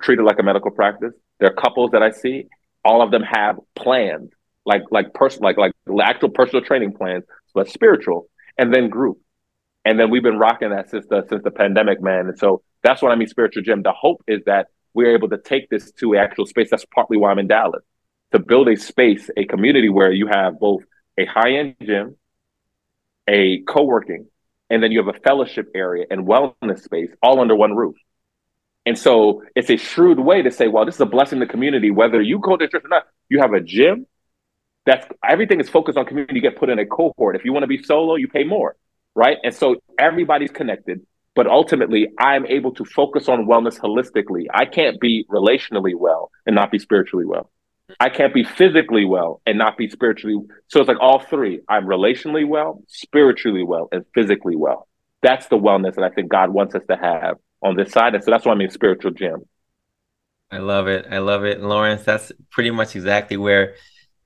treated 0.00 0.24
like 0.24 0.38
a 0.38 0.42
medical 0.42 0.70
practice. 0.70 1.12
There 1.40 1.50
are 1.50 1.54
couples 1.54 1.90
that 1.92 2.02
I 2.02 2.10
see, 2.10 2.46
all 2.84 3.02
of 3.02 3.10
them 3.10 3.22
have 3.22 3.58
plans, 3.74 4.30
like 4.64 4.82
like 4.92 5.12
personal, 5.12 5.48
like 5.48 5.58
like 5.58 5.72
actual 6.08 6.28
personal 6.28 6.64
training 6.64 6.92
plans, 6.92 7.24
but 7.52 7.68
spiritual, 7.68 8.28
and 8.56 8.72
then 8.72 8.88
group. 8.88 9.18
And 9.84 9.98
then 9.98 10.10
we've 10.10 10.22
been 10.22 10.38
rocking 10.38 10.70
that 10.70 10.90
since 10.90 11.04
the 11.08 11.26
since 11.28 11.42
the 11.42 11.50
pandemic, 11.50 12.00
man. 12.00 12.28
And 12.28 12.38
so 12.38 12.62
that's 12.82 13.02
what 13.02 13.10
I 13.10 13.16
mean, 13.16 13.26
spiritual 13.26 13.64
gym. 13.64 13.82
The 13.82 13.92
hope 13.92 14.22
is 14.28 14.42
that 14.46 14.68
we're 14.94 15.14
able 15.14 15.28
to 15.30 15.38
take 15.38 15.68
this 15.68 15.90
to 16.00 16.16
actual 16.16 16.46
space. 16.46 16.68
That's 16.70 16.84
partly 16.94 17.16
why 17.16 17.32
I'm 17.32 17.40
in 17.40 17.48
Dallas 17.48 17.82
to 18.36 18.44
build 18.44 18.68
a 18.68 18.76
space, 18.76 19.30
a 19.36 19.44
community 19.44 19.88
where 19.88 20.12
you 20.12 20.26
have 20.26 20.58
both 20.58 20.82
a 21.18 21.24
high 21.24 21.52
end 21.52 21.76
gym, 21.80 22.16
a 23.28 23.62
co 23.62 23.84
working, 23.84 24.26
and 24.70 24.82
then 24.82 24.92
you 24.92 25.04
have 25.04 25.14
a 25.14 25.18
fellowship 25.20 25.70
area 25.74 26.04
and 26.10 26.26
wellness 26.26 26.82
space 26.82 27.10
all 27.22 27.40
under 27.40 27.56
one 27.56 27.74
roof. 27.74 27.96
And 28.84 28.96
so 28.96 29.42
it's 29.56 29.70
a 29.70 29.76
shrewd 29.76 30.20
way 30.20 30.42
to 30.42 30.50
say, 30.50 30.68
well, 30.68 30.84
this 30.84 30.94
is 30.94 31.00
a 31.00 31.06
blessing 31.06 31.40
to 31.40 31.46
the 31.46 31.50
community, 31.50 31.90
whether 31.90 32.22
you 32.22 32.38
go 32.38 32.56
to 32.56 32.68
church 32.68 32.84
or 32.84 32.88
not. 32.88 33.04
You 33.28 33.40
have 33.40 33.52
a 33.52 33.60
gym 33.60 34.06
that's 34.84 35.04
everything 35.28 35.58
is 35.58 35.68
focused 35.68 35.98
on 35.98 36.06
community. 36.06 36.36
You 36.36 36.42
get 36.42 36.56
put 36.56 36.70
in 36.70 36.78
a 36.78 36.86
cohort. 36.86 37.34
If 37.34 37.44
you 37.44 37.52
want 37.52 37.64
to 37.64 37.68
be 37.68 37.82
solo, 37.82 38.14
you 38.14 38.28
pay 38.28 38.44
more 38.44 38.76
right? 39.16 39.38
And 39.42 39.52
so 39.52 39.76
everybody's 39.98 40.50
connected, 40.50 41.00
but 41.34 41.48
ultimately 41.48 42.08
I'm 42.18 42.46
able 42.46 42.72
to 42.74 42.84
focus 42.84 43.28
on 43.28 43.46
wellness 43.46 43.80
holistically. 43.80 44.44
I 44.52 44.66
can't 44.66 45.00
be 45.00 45.24
relationally 45.28 45.94
well 45.96 46.30
and 46.44 46.54
not 46.54 46.70
be 46.70 46.78
spiritually 46.78 47.24
well. 47.24 47.50
I 48.00 48.08
can't 48.08 48.34
be 48.34 48.44
physically 48.44 49.04
well 49.04 49.40
and 49.46 49.58
not 49.58 49.76
be 49.76 49.88
spiritually. 49.88 50.38
So 50.68 50.80
it's 50.80 50.88
like 50.88 51.00
all 51.00 51.20
three. 51.20 51.60
I'm 51.68 51.86
relationally 51.86 52.46
well, 52.46 52.82
spiritually 52.88 53.62
well, 53.62 53.88
and 53.92 54.04
physically 54.14 54.56
well. 54.56 54.88
That's 55.22 55.46
the 55.46 55.56
wellness 55.56 55.94
that 55.94 56.04
I 56.04 56.10
think 56.10 56.30
God 56.30 56.50
wants 56.50 56.74
us 56.74 56.82
to 56.90 56.96
have 56.96 57.36
on 57.62 57.76
this 57.76 57.92
side. 57.92 58.14
And 58.14 58.22
so 58.22 58.30
that's 58.30 58.44
why 58.44 58.52
I 58.52 58.56
mean 58.56 58.70
spiritual 58.70 59.12
gym. 59.12 59.44
I 60.50 60.58
love 60.58 60.88
it. 60.88 61.06
I 61.10 61.18
love 61.18 61.44
it. 61.44 61.60
Lawrence, 61.60 62.04
that's 62.04 62.30
pretty 62.50 62.70
much 62.70 62.94
exactly 62.94 63.36
where 63.36 63.74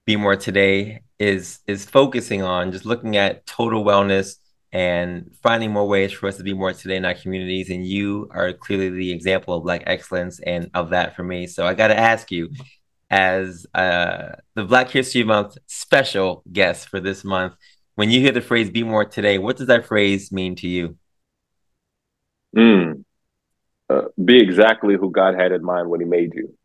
Be 0.04 0.16
More 0.16 0.36
Today 0.36 1.02
is 1.18 1.60
is 1.66 1.84
focusing 1.84 2.42
on, 2.42 2.72
just 2.72 2.84
looking 2.84 3.16
at 3.16 3.46
total 3.46 3.84
wellness 3.84 4.36
and 4.72 5.30
finding 5.42 5.72
more 5.72 5.86
ways 5.86 6.12
for 6.12 6.28
us 6.28 6.36
to 6.36 6.42
be 6.42 6.52
more 6.52 6.72
today 6.72 6.96
in 6.96 7.04
our 7.04 7.14
communities. 7.14 7.70
And 7.70 7.86
you 7.86 8.28
are 8.32 8.52
clearly 8.52 8.90
the 8.90 9.12
example 9.12 9.54
of 9.54 9.64
Black 9.64 9.82
excellence 9.86 10.40
and 10.40 10.70
of 10.74 10.90
that 10.90 11.16
for 11.16 11.24
me. 11.24 11.46
So 11.46 11.66
I 11.66 11.74
got 11.74 11.88
to 11.88 11.98
ask 11.98 12.30
you, 12.30 12.50
as 13.10 13.66
uh, 13.74 14.36
the 14.54 14.64
Black 14.64 14.90
History 14.90 15.24
Month 15.24 15.58
special 15.66 16.42
guest 16.50 16.88
for 16.88 17.00
this 17.00 17.24
month, 17.24 17.54
when 17.96 18.10
you 18.10 18.20
hear 18.20 18.32
the 18.32 18.40
phrase 18.40 18.70
"be 18.70 18.82
more 18.82 19.04
today," 19.04 19.38
what 19.38 19.56
does 19.56 19.66
that 19.66 19.86
phrase 19.86 20.30
mean 20.32 20.56
to 20.56 20.68
you? 20.68 20.96
Mm. 22.56 23.04
Uh, 23.88 24.02
be 24.24 24.38
exactly 24.40 24.94
who 24.94 25.10
God 25.10 25.34
had 25.34 25.52
in 25.52 25.64
mind 25.64 25.90
when 25.90 26.00
He 26.00 26.06
made 26.06 26.34
you. 26.34 26.56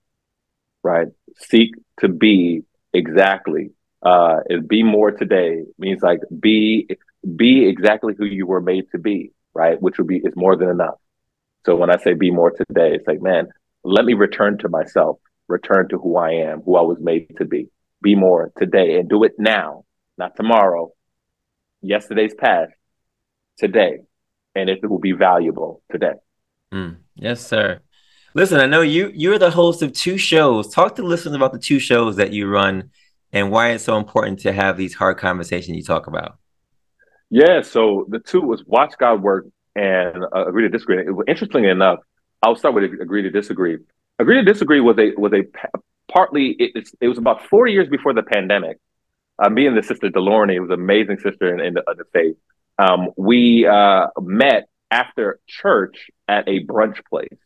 Right. 0.84 1.08
Seek 1.38 1.76
to 2.00 2.08
be 2.08 2.64
exactly. 2.94 3.72
Uh, 4.04 4.42
is 4.50 4.64
be 4.64 4.84
more 4.84 5.10
today 5.10 5.64
means 5.80 6.04
like 6.04 6.20
be 6.40 6.88
be 7.36 7.68
exactly 7.68 8.14
who 8.16 8.26
you 8.26 8.46
were 8.46 8.62
made 8.62 8.90
to 8.92 9.00
be, 9.00 9.32
right? 9.56 9.82
Which 9.82 9.98
would 9.98 10.08
be 10.08 10.18
is 10.18 10.36
more 10.36 10.56
than 10.56 10.70
enough. 10.70 11.00
So 11.66 11.76
when 11.76 11.90
I 11.90 11.98
say 11.98 12.14
be 12.14 12.30
more 12.30 12.52
today, 12.52 12.94
it's 12.94 13.08
like, 13.08 13.22
man, 13.22 13.48
let 13.84 14.06
me 14.06 14.14
return 14.14 14.60
to 14.60 14.70
myself, 14.70 15.18
return 15.48 15.90
to 15.90 15.98
who 15.98 16.18
I 16.18 16.32
am, 16.32 16.62
who 16.62 16.76
I 16.76 16.82
was 16.82 16.98
made 17.00 17.36
to 17.38 17.46
be. 17.46 17.70
Be 18.02 18.16
more 18.16 18.52
today 18.58 18.98
and 19.00 19.10
do 19.10 19.24
it 19.24 19.34
now, 19.38 19.86
not 20.18 20.36
tomorrow. 20.36 20.92
Yesterday's 21.82 22.34
past, 22.34 22.72
today. 23.58 24.00
And 24.54 24.70
if 24.70 24.84
it 24.84 24.88
will 24.88 25.00
be 25.00 25.12
valuable 25.12 25.82
today. 25.92 26.14
Mm, 26.74 26.98
yes, 27.16 27.46
sir. 27.46 27.82
Listen, 28.34 28.60
I 28.60 28.66
know 28.66 28.82
you 28.82 29.12
you're 29.14 29.40
the 29.40 29.50
host 29.50 29.82
of 29.82 29.94
two 29.94 30.18
shows. 30.18 30.74
Talk 30.74 30.96
to 30.96 31.04
listeners 31.04 31.36
about 31.36 31.54
the 31.54 31.60
two 31.60 31.80
shows 31.80 32.18
that 32.18 32.34
you 32.34 32.48
run 32.48 32.92
and 33.32 33.52
why 33.52 33.72
it's 33.72 33.84
so 33.84 33.98
important 33.98 34.40
to 34.40 34.54
have 34.54 34.78
these 34.78 34.94
hard 34.94 35.18
conversations 35.18 35.76
you 35.76 35.84
talk 35.84 36.08
about. 36.08 36.38
Yeah, 37.30 37.62
so 37.62 38.06
the 38.10 38.20
two 38.20 38.42
was 38.42 38.64
watch 38.66 38.94
God 38.98 39.22
work 39.22 39.48
and 39.76 40.24
uh, 40.36 40.48
agree 40.48 40.64
to 40.64 40.70
disagree. 40.70 41.00
It, 41.00 41.16
interestingly 41.28 41.70
enough, 41.70 42.00
I'll 42.42 42.56
start 42.56 42.76
with 42.76 42.84
agree 42.84 43.24
to 43.24 43.30
disagree. 43.30 43.78
Agree 44.20 44.36
to 44.36 44.44
disagree 44.44 44.80
was 44.80 44.98
a 44.98 45.12
was 45.18 45.34
a 45.34 45.44
partly 46.12 46.56
it, 46.60 46.88
it 47.02 47.08
was 47.08 47.18
about 47.18 47.46
four 47.48 47.68
years 47.68 47.90
before 47.90 48.14
the 48.14 48.24
pandemic. 48.24 48.78
Uh, 49.38 49.50
me 49.50 49.68
and 49.68 49.78
the 49.78 49.84
sister 49.84 50.08
Delorny, 50.10 50.60
was 50.62 50.70
an 50.70 50.76
amazing 50.76 51.20
sister 51.20 51.54
in, 51.54 51.60
in, 51.60 51.74
the, 51.74 51.84
in 51.92 51.98
the 51.98 52.06
faith. 52.14 52.38
Um, 52.80 53.10
we 53.18 53.68
uh, 53.68 54.08
met 54.18 54.70
after 54.92 55.40
church 55.48 56.10
at 56.28 56.48
a 56.48 56.66
brunch 56.66 57.04
place. 57.10 57.38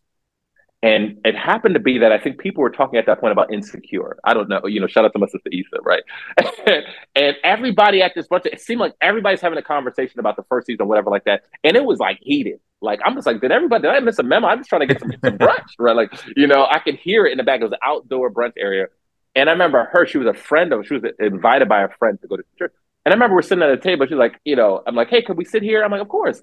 And 0.81 1.19
it 1.25 1.35
happened 1.35 1.73
to 1.73 1.79
be 1.79 1.97
that 1.97 2.13
I 2.13 2.19
think 2.19 2.37
people 2.37 2.61
were 2.61 2.69
talking 2.69 2.99
at 2.99 3.05
that 3.07 3.19
point 3.19 3.33
about 3.33 3.51
insecure. 3.51 4.17
I 4.23 4.33
don't 4.33 4.47
know, 4.47 4.61
you 4.65 4.79
know, 4.79 4.87
shout 4.87 5.03
out 5.03 5.11
to 5.11 5.19
my 5.19 5.27
sister 5.27 5.49
Issa, 5.51 5.81
right? 5.81 6.03
and 7.15 7.35
everybody 7.43 8.01
at 8.01 8.13
this 8.15 8.27
brunch, 8.27 8.45
it 8.45 8.61
seemed 8.61 8.79
like 8.79 8.93
everybody's 9.01 9.41
having 9.41 9.57
a 9.57 9.63
conversation 9.63 10.21
about 10.21 10.37
the 10.37 10.43
first 10.43 10.67
season, 10.67 10.87
whatever, 10.87 11.09
like 11.09 11.25
that. 11.25 11.41
And 11.65 11.75
it 11.75 11.83
was 11.83 11.99
like 11.99 12.19
heated. 12.21 12.61
Like 12.81 12.99
I'm 13.05 13.15
just 13.15 13.27
like, 13.27 13.41
did 13.41 13.51
everybody 13.51 13.83
did 13.83 13.91
I 13.91 13.99
miss 13.99 14.19
a 14.19 14.23
memo? 14.23 14.47
I'm 14.47 14.59
just 14.59 14.69
trying 14.69 14.87
to 14.87 14.87
get 14.87 14.99
some, 14.99 15.11
some 15.23 15.37
brunch, 15.37 15.71
right? 15.77 15.95
Like, 15.95 16.13
you 16.35 16.47
know, 16.47 16.65
I 16.69 16.79
could 16.79 16.95
hear 16.95 17.25
it 17.25 17.31
in 17.31 17.37
the 17.37 17.43
back. 17.43 17.61
It 17.61 17.63
was 17.63 17.73
an 17.73 17.79
outdoor 17.83 18.31
brunch 18.31 18.53
area. 18.57 18.87
And 19.35 19.49
I 19.49 19.51
remember 19.51 19.89
her, 19.91 20.05
she 20.05 20.17
was 20.17 20.27
a 20.27 20.33
friend 20.33 20.73
of 20.73 20.87
she 20.87 20.95
was 20.95 21.03
invited 21.19 21.69
by 21.69 21.83
a 21.83 21.89
friend 21.89 22.19
to 22.21 22.27
go 22.27 22.37
to 22.37 22.43
church. 22.57 22.73
And 23.05 23.13
I 23.13 23.15
remember 23.15 23.35
we're 23.35 23.41
sitting 23.41 23.63
at 23.63 23.69
a 23.69 23.77
table. 23.77 24.05
She's 24.05 24.17
like, 24.17 24.39
you 24.43 24.55
know, 24.55 24.81
I'm 24.85 24.95
like, 24.95 25.09
hey, 25.09 25.21
could 25.21 25.37
we 25.37 25.45
sit 25.45 25.63
here? 25.63 25.83
I'm 25.83 25.91
like, 25.91 26.01
of 26.01 26.09
course. 26.09 26.41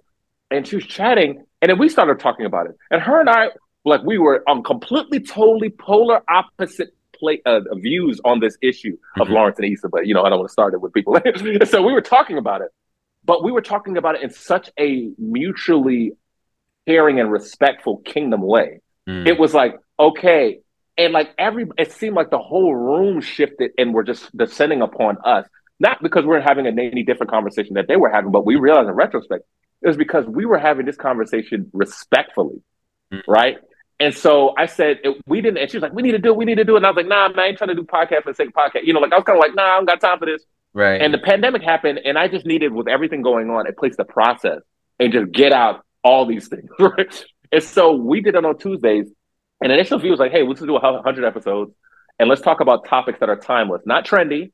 And 0.51 0.67
she 0.67 0.77
was 0.77 0.87
chatting, 0.87 1.45
and 1.61 1.71
then 1.71 1.79
we 1.79 1.89
started 1.89 2.21
talking 2.21 2.47
about 2.47 2.67
it. 2.67 2.77
And 2.91 3.03
her 3.03 3.19
and 3.19 3.29
I, 3.29 3.49
like, 3.85 4.03
we 4.05 4.17
were 4.17 4.45
on 4.49 4.63
completely, 4.63 5.19
totally 5.19 5.71
polar 5.71 6.23
opposite 6.31 6.95
play 7.19 7.43
uh, 7.47 7.61
views 7.75 8.21
on 8.25 8.41
this 8.41 8.57
issue 8.63 8.97
of 9.17 9.27
mm-hmm. 9.27 9.35
Lawrence 9.35 9.59
and 9.59 9.73
Issa. 9.73 9.89
But 9.89 10.07
you 10.07 10.15
know, 10.15 10.23
I 10.23 10.29
don't 10.29 10.39
want 10.39 10.49
to 10.49 10.53
start 10.53 10.75
it 10.75 10.81
with 10.81 10.93
people. 10.93 11.19
so 11.67 11.83
we 11.83 11.93
were 11.93 12.01
talking 12.01 12.39
about 12.39 12.61
it, 12.61 12.69
but 13.25 13.43
we 13.43 13.51
were 13.51 13.63
talking 13.63 13.97
about 13.97 14.15
it 14.15 14.23
in 14.23 14.31
such 14.31 14.71
a 14.79 15.11
mutually 15.19 16.13
caring 16.87 17.21
and 17.21 17.31
respectful 17.31 17.99
kingdom 17.99 18.43
way. 18.43 18.81
Mm. 19.09 19.27
It 19.27 19.39
was 19.39 19.53
like, 19.55 19.77
okay. 19.99 20.61
And 20.99 21.13
like 21.13 21.35
every, 21.39 21.67
it 21.79 21.93
seemed 21.93 22.17
like 22.17 22.31
the 22.31 22.39
whole 22.39 22.75
room 22.75 23.21
shifted 23.21 23.73
and 23.79 23.93
were 23.93 24.05
just 24.05 24.35
descending 24.37 24.83
upon 24.83 25.19
us. 25.25 25.47
Not 25.79 26.03
because 26.03 26.25
we're 26.25 26.41
having 26.41 26.67
a 26.67 26.71
any 26.71 27.03
different 27.03 27.31
conversation 27.31 27.75
that 27.75 27.87
they 27.87 27.97
were 27.97 28.09
having, 28.09 28.31
but 28.31 28.47
we 28.47 28.57
realized 28.57 28.89
in 28.89 28.95
retrospect, 28.95 29.45
it 29.83 29.87
was 29.87 29.97
because 29.97 30.25
we 30.27 30.47
were 30.47 30.59
having 30.59 30.87
this 30.87 30.97
conversation 30.97 31.71
respectfully, 31.75 32.63
mm. 33.13 33.21
right? 33.29 33.59
And 34.01 34.15
so 34.15 34.55
I 34.57 34.67
said, 34.67 35.01
it, 35.05 35.23
we 35.27 35.41
didn't, 35.41 35.59
and 35.59 35.71
she 35.71 35.77
was 35.77 35.83
like, 35.83 35.93
we 35.93 36.03
need 36.03 36.13
to 36.13 36.19
do 36.19 36.31
it, 36.31 36.37
we 36.37 36.45
need 36.45 36.57
to 36.57 36.65
do 36.65 36.75
it. 36.75 36.79
And 36.79 36.87
I 36.87 36.91
was 36.91 36.97
like, 36.97 37.09
nah, 37.09 37.29
man, 37.29 37.39
I 37.39 37.47
ain't 37.49 37.59
trying 37.59 37.69
to 37.69 37.75
do 37.75 37.83
podcast 37.83 38.23
for 38.23 38.33
the 38.33 38.35
sake 38.35 38.49
of 38.49 38.55
podcast. 38.55 38.85
You 38.85 38.93
know, 38.93 39.01
like 39.01 39.13
I 39.13 39.17
was 39.17 39.25
kind 39.25 39.39
of 39.39 39.41
like, 39.41 39.55
nah, 39.55 39.63
I 39.63 39.77
don't 39.77 39.87
got 39.87 40.01
time 40.01 40.19
for 40.19 40.27
this. 40.27 40.43
Right. 40.73 41.01
And 41.01 41.13
the 41.13 41.19
pandemic 41.19 41.63
happened, 41.63 42.01
and 42.05 42.19
I 42.19 42.29
just 42.29 42.45
needed, 42.45 42.73
with 42.73 42.89
everything 42.89 43.23
going 43.23 43.49
on, 43.49 43.67
a 43.67 43.73
place 43.73 43.97
to 43.97 44.05
process 44.05 44.61
and 44.99 45.13
just 45.13 45.33
get 45.33 45.53
out 45.53 45.86
all 46.03 46.27
these 46.27 46.49
things, 46.49 46.71
right? 46.79 47.25
And 47.53 47.63
so 47.63 47.93
we 47.93 48.21
did 48.21 48.35
it 48.35 48.45
on 48.45 48.59
Tuesdays. 48.59 49.07
And 49.63 49.73
initial 49.73 49.99
view 49.99 50.11
was 50.11 50.21
like, 50.21 50.33
hey, 50.33 50.43
let's 50.43 50.61
do 50.61 50.73
100 50.73 51.25
episodes 51.25 51.73
and 52.19 52.29
let's 52.29 52.43
talk 52.43 52.61
about 52.61 52.87
topics 52.87 53.21
that 53.21 53.31
are 53.31 53.37
timeless, 53.37 53.83
not 53.87 54.07
trendy, 54.07 54.53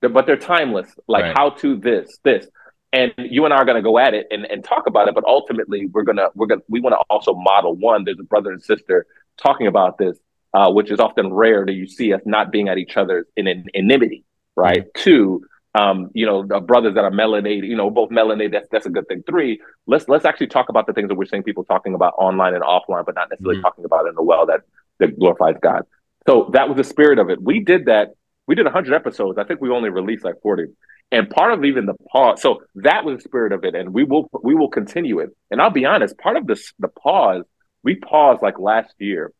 but 0.00 0.26
they're 0.26 0.36
timeless, 0.36 0.88
like 1.06 1.24
right. 1.24 1.36
how 1.36 1.50
to 1.50 1.76
this, 1.76 2.18
this 2.24 2.46
and 2.92 3.12
you 3.18 3.44
and 3.44 3.52
I 3.52 3.58
are 3.58 3.64
going 3.64 3.76
to 3.76 3.82
go 3.82 3.98
at 3.98 4.14
it 4.14 4.26
and, 4.30 4.44
and 4.46 4.64
talk 4.64 4.86
about 4.86 5.08
it. 5.08 5.14
But 5.14 5.24
ultimately, 5.24 5.86
we're 5.86 6.04
gonna 6.04 6.28
we're 6.34 6.46
gonna 6.46 6.62
we 6.68 6.80
want 6.80 6.94
to 6.94 7.04
also 7.10 7.34
model 7.34 7.74
one. 7.74 8.04
There's 8.04 8.18
a 8.18 8.24
brother 8.24 8.50
and 8.50 8.62
sister 8.62 9.06
talking 9.36 9.66
about 9.66 9.98
this, 9.98 10.16
uh, 10.54 10.70
which 10.72 10.90
is 10.90 10.98
often 10.98 11.32
rare 11.32 11.66
that 11.66 11.72
you 11.72 11.86
see 11.86 12.12
us 12.12 12.22
not 12.24 12.50
being 12.50 12.68
at 12.68 12.78
each 12.78 12.96
other 12.96 13.26
in 13.36 13.46
an 13.46 13.66
enmity, 13.74 14.24
right? 14.56 14.84
Mm-hmm. 14.84 15.02
Two, 15.02 15.44
um, 15.78 16.10
you 16.12 16.26
know, 16.26 16.42
brothers 16.42 16.94
that 16.94 17.04
are 17.04 17.10
melanated, 17.10 17.68
you 17.68 17.76
know, 17.76 17.90
both 17.90 18.10
melanated. 18.10 18.52
That's 18.52 18.68
that's 18.70 18.86
a 18.86 18.90
good 18.90 19.06
thing. 19.06 19.22
Three, 19.28 19.60
let's 19.86 20.08
let's 20.08 20.24
actually 20.24 20.48
talk 20.48 20.68
about 20.68 20.86
the 20.86 20.92
things 20.92 21.08
that 21.08 21.14
we're 21.14 21.26
seeing 21.26 21.42
people 21.44 21.64
talking 21.64 21.94
about 21.94 22.14
online 22.18 22.54
and 22.54 22.64
offline, 22.64 23.06
but 23.06 23.14
not 23.14 23.30
necessarily 23.30 23.56
mm-hmm. 23.56 23.62
talking 23.62 23.84
about 23.84 24.06
in 24.06 24.14
a 24.16 24.22
well 24.22 24.46
that 24.46 24.62
that 24.98 25.18
glorifies 25.18 25.54
God. 25.62 25.82
So 26.26 26.50
that 26.52 26.68
was 26.68 26.76
the 26.76 26.84
spirit 26.84 27.18
of 27.18 27.30
it. 27.30 27.40
We 27.40 27.60
did 27.60 27.86
that. 27.86 28.08
We 28.46 28.54
did 28.54 28.64
100 28.64 28.94
episodes. 28.94 29.38
I 29.38 29.44
think 29.44 29.60
we 29.60 29.70
only 29.70 29.90
released 29.90 30.24
like 30.24 30.40
40 30.42 30.64
and 31.10 31.30
part 31.30 31.52
of 31.52 31.64
even 31.64 31.86
the 31.86 31.94
pause 32.12 32.42
so 32.42 32.62
that 32.74 33.04
was 33.04 33.16
the 33.16 33.22
spirit 33.22 33.52
of 33.52 33.64
it 33.64 33.74
and 33.74 33.94
we 33.94 34.04
will 34.04 34.28
we 34.42 34.54
will 34.54 34.68
continue 34.68 35.20
it 35.20 35.30
and 35.50 35.60
i'll 35.60 35.70
be 35.70 35.86
honest 35.86 36.18
part 36.18 36.36
of 36.36 36.46
this 36.46 36.72
the 36.78 36.88
pause 36.88 37.44
we 37.82 37.94
paused 37.94 38.42
like 38.42 38.58
last 38.58 38.94
year 38.98 39.32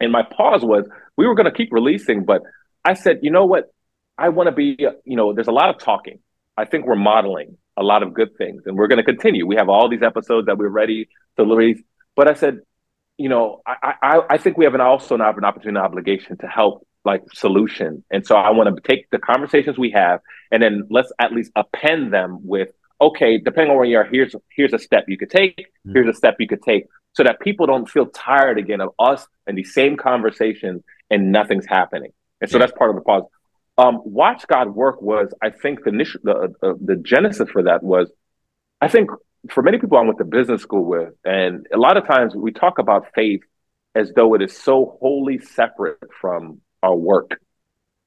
and 0.00 0.12
my 0.12 0.22
pause 0.22 0.64
was 0.64 0.88
we 1.16 1.26
were 1.26 1.34
going 1.34 1.50
to 1.50 1.52
keep 1.52 1.72
releasing 1.72 2.24
but 2.24 2.42
i 2.84 2.94
said 2.94 3.18
you 3.22 3.30
know 3.30 3.44
what 3.44 3.73
i 4.18 4.28
want 4.28 4.48
to 4.48 4.52
be 4.52 4.76
you 5.04 5.16
know 5.16 5.32
there's 5.32 5.48
a 5.48 5.52
lot 5.52 5.70
of 5.70 5.78
talking 5.78 6.18
i 6.56 6.64
think 6.64 6.86
we're 6.86 6.96
modeling 6.96 7.56
a 7.76 7.82
lot 7.82 8.02
of 8.02 8.14
good 8.14 8.36
things 8.36 8.62
and 8.66 8.76
we're 8.76 8.88
going 8.88 8.98
to 8.98 9.04
continue 9.04 9.46
we 9.46 9.56
have 9.56 9.68
all 9.68 9.88
these 9.88 10.02
episodes 10.02 10.46
that 10.46 10.58
we're 10.58 10.68
ready 10.68 11.08
to 11.36 11.44
release 11.44 11.80
but 12.16 12.28
i 12.28 12.34
said 12.34 12.60
you 13.18 13.28
know 13.28 13.60
i 13.66 13.94
i, 14.02 14.20
I 14.30 14.38
think 14.38 14.56
we 14.56 14.64
have 14.64 14.74
an 14.74 14.80
also 14.80 15.16
have 15.18 15.38
an 15.38 15.44
opportunity 15.44 15.78
and 15.78 15.86
obligation 15.86 16.36
to 16.38 16.46
help 16.46 16.86
like 17.04 17.22
solution. 17.32 18.04
And 18.10 18.26
so 18.26 18.34
I 18.34 18.50
want 18.50 18.74
to 18.74 18.82
take 18.82 19.10
the 19.10 19.18
conversations 19.18 19.78
we 19.78 19.90
have 19.90 20.20
and 20.50 20.62
then 20.62 20.86
let's 20.90 21.12
at 21.18 21.32
least 21.32 21.52
append 21.54 22.12
them 22.12 22.38
with, 22.42 22.68
okay, 23.00 23.38
depending 23.38 23.70
on 23.70 23.76
where 23.76 23.86
you 23.86 23.98
are, 23.98 24.04
here's 24.04 24.34
here's 24.50 24.72
a 24.72 24.78
step 24.78 25.04
you 25.08 25.18
could 25.18 25.30
take, 25.30 25.58
mm-hmm. 25.58 25.92
here's 25.92 26.08
a 26.08 26.16
step 26.16 26.36
you 26.38 26.48
could 26.48 26.62
take, 26.62 26.86
so 27.12 27.22
that 27.22 27.40
people 27.40 27.66
don't 27.66 27.88
feel 27.88 28.06
tired 28.06 28.58
again 28.58 28.80
of 28.80 28.90
us 28.98 29.26
and 29.46 29.58
these 29.58 29.74
same 29.74 29.96
conversations 29.96 30.82
and 31.10 31.30
nothing's 31.30 31.66
happening. 31.66 32.12
And 32.40 32.50
so 32.50 32.56
yeah. 32.56 32.66
that's 32.66 32.78
part 32.78 32.90
of 32.90 32.96
the 32.96 33.02
pause. 33.02 33.24
Um, 33.76 34.00
Watch 34.04 34.46
God 34.46 34.74
work 34.74 35.02
was, 35.02 35.32
I 35.42 35.50
think, 35.50 35.84
the 35.84 35.90
initial, 35.90 36.20
the, 36.22 36.54
uh, 36.62 36.74
the 36.80 36.96
genesis 36.96 37.48
for 37.50 37.64
that 37.64 37.82
was, 37.82 38.10
I 38.80 38.88
think, 38.88 39.10
for 39.50 39.62
many 39.62 39.78
people 39.78 39.98
I 39.98 40.02
went 40.02 40.18
to 40.18 40.24
business 40.24 40.62
school 40.62 40.84
with, 40.84 41.12
and 41.24 41.66
a 41.72 41.76
lot 41.76 41.96
of 41.96 42.06
times 42.06 42.34
we 42.34 42.52
talk 42.52 42.78
about 42.78 43.08
faith 43.14 43.42
as 43.94 44.12
though 44.14 44.34
it 44.34 44.42
is 44.42 44.56
so 44.56 44.96
wholly 45.00 45.38
separate 45.38 45.98
from 46.20 46.60
our 46.82 46.94
work 46.94 47.40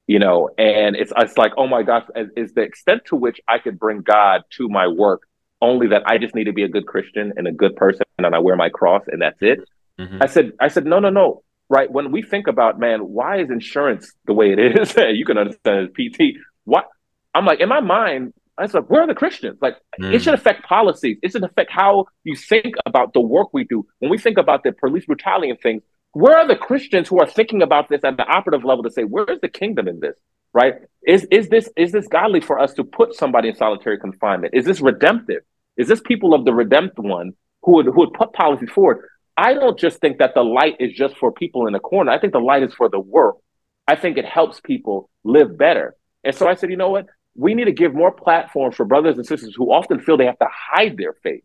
you 0.08 0.18
know 0.18 0.48
and 0.58 0.96
it's 0.96 1.12
it's 1.16 1.38
like 1.38 1.52
oh 1.56 1.68
my 1.68 1.84
gosh 1.84 2.04
is 2.36 2.52
the 2.54 2.62
extent 2.62 3.02
to 3.06 3.14
which 3.14 3.40
i 3.46 3.58
could 3.58 3.78
bring 3.78 4.00
god 4.00 4.42
to 4.50 4.68
my 4.68 4.88
work 4.88 5.22
only 5.60 5.88
that 5.88 6.02
i 6.06 6.18
just 6.18 6.34
need 6.34 6.44
to 6.44 6.52
be 6.52 6.64
a 6.64 6.68
good 6.68 6.86
christian 6.86 7.32
and 7.36 7.46
a 7.46 7.52
good 7.52 7.76
person 7.76 8.04
and 8.18 8.34
i 8.34 8.38
wear 8.38 8.56
my 8.56 8.68
cross 8.68 9.04
and 9.06 9.22
that's 9.22 9.40
it 9.40 9.60
mm-hmm. 9.98 10.20
i 10.20 10.26
said 10.26 10.52
i 10.58 10.66
said 10.66 10.84
no 10.84 10.98
no 10.98 11.10
no 11.10 11.42
right 11.68 11.90
when 11.90 12.10
we 12.10 12.22
think 12.22 12.46
about 12.46 12.78
man 12.78 13.00
why 13.00 13.38
is 13.38 13.50
insurance 13.50 14.12
the 14.26 14.32
way 14.32 14.52
it 14.52 14.58
is 14.58 14.94
you 15.14 15.24
can 15.24 15.38
understand 15.38 15.92
pt 15.94 16.36
what 16.64 16.88
i'm 17.34 17.44
like 17.44 17.60
in 17.60 17.68
my 17.68 17.80
mind 17.80 18.32
I 18.58 18.66
said, 18.66 18.84
where 18.88 19.02
are 19.02 19.06
the 19.06 19.14
Christians? 19.14 19.58
Like, 19.62 19.76
mm. 20.00 20.12
it 20.12 20.22
should 20.22 20.34
affect 20.34 20.64
policies. 20.64 21.18
It 21.22 21.32
should 21.32 21.44
affect 21.44 21.70
how 21.70 22.06
you 22.24 22.34
think 22.34 22.74
about 22.86 23.12
the 23.12 23.20
work 23.20 23.48
we 23.52 23.64
do. 23.64 23.86
When 24.00 24.10
we 24.10 24.18
think 24.18 24.36
about 24.36 24.64
the 24.64 24.72
police 24.72 25.06
brutality 25.06 25.50
and 25.50 25.60
things, 25.60 25.82
where 26.12 26.36
are 26.36 26.48
the 26.48 26.56
Christians 26.56 27.08
who 27.08 27.20
are 27.20 27.26
thinking 27.26 27.62
about 27.62 27.88
this 27.88 28.02
at 28.02 28.16
the 28.16 28.24
operative 28.24 28.64
level 28.64 28.82
to 28.82 28.90
say, 28.90 29.02
where's 29.02 29.40
the 29.40 29.48
kingdom 29.48 29.86
in 29.86 30.00
this? 30.00 30.16
Right? 30.52 30.74
Is 31.06 31.26
is 31.30 31.48
this 31.50 31.68
is 31.76 31.92
this 31.92 32.08
godly 32.08 32.40
for 32.40 32.58
us 32.58 32.72
to 32.74 32.84
put 32.84 33.14
somebody 33.14 33.50
in 33.50 33.54
solitary 33.54 33.98
confinement? 33.98 34.54
Is 34.54 34.64
this 34.64 34.80
redemptive? 34.80 35.42
Is 35.76 35.88
this 35.88 36.00
people 36.00 36.34
of 36.34 36.44
the 36.44 36.54
redempted 36.54 37.04
one 37.04 37.34
who 37.62 37.72
would 37.74 37.86
who 37.86 37.98
would 38.00 38.14
put 38.14 38.32
policies 38.32 38.70
forward? 38.70 39.06
I 39.38 39.54
don't 39.54 39.78
just 39.78 40.00
think 40.00 40.18
that 40.18 40.34
the 40.34 40.42
light 40.42 40.76
is 40.80 40.92
just 40.92 41.16
for 41.16 41.30
people 41.30 41.68
in 41.68 41.72
the 41.72 41.78
corner. 41.78 42.10
I 42.10 42.18
think 42.18 42.32
the 42.32 42.40
light 42.40 42.64
is 42.64 42.74
for 42.74 42.88
the 42.88 42.98
world. 42.98 43.40
I 43.86 43.94
think 43.94 44.18
it 44.18 44.24
helps 44.24 44.60
people 44.60 45.08
live 45.22 45.56
better. 45.56 45.94
And 46.24 46.34
so 46.34 46.48
I 46.48 46.54
said, 46.54 46.70
you 46.70 46.76
know 46.76 46.90
what? 46.90 47.06
We 47.36 47.54
need 47.54 47.66
to 47.66 47.72
give 47.72 47.94
more 47.94 48.10
platforms 48.10 48.74
for 48.74 48.84
brothers 48.84 49.16
and 49.16 49.24
sisters 49.24 49.54
who 49.56 49.72
often 49.72 50.00
feel 50.00 50.16
they 50.16 50.26
have 50.26 50.40
to 50.40 50.48
hide 50.50 50.96
their 50.96 51.14
faith 51.22 51.44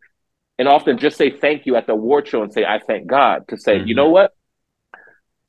and 0.58 0.66
often 0.66 0.98
just 0.98 1.16
say 1.16 1.30
thank 1.30 1.66
you 1.66 1.76
at 1.76 1.86
the 1.86 1.92
award 1.92 2.26
show 2.26 2.42
and 2.42 2.52
say, 2.52 2.64
I 2.64 2.80
thank 2.84 3.06
God 3.06 3.46
to 3.48 3.56
say, 3.56 3.78
mm-hmm. 3.78 3.86
you 3.86 3.94
know 3.94 4.10
what? 4.10 4.32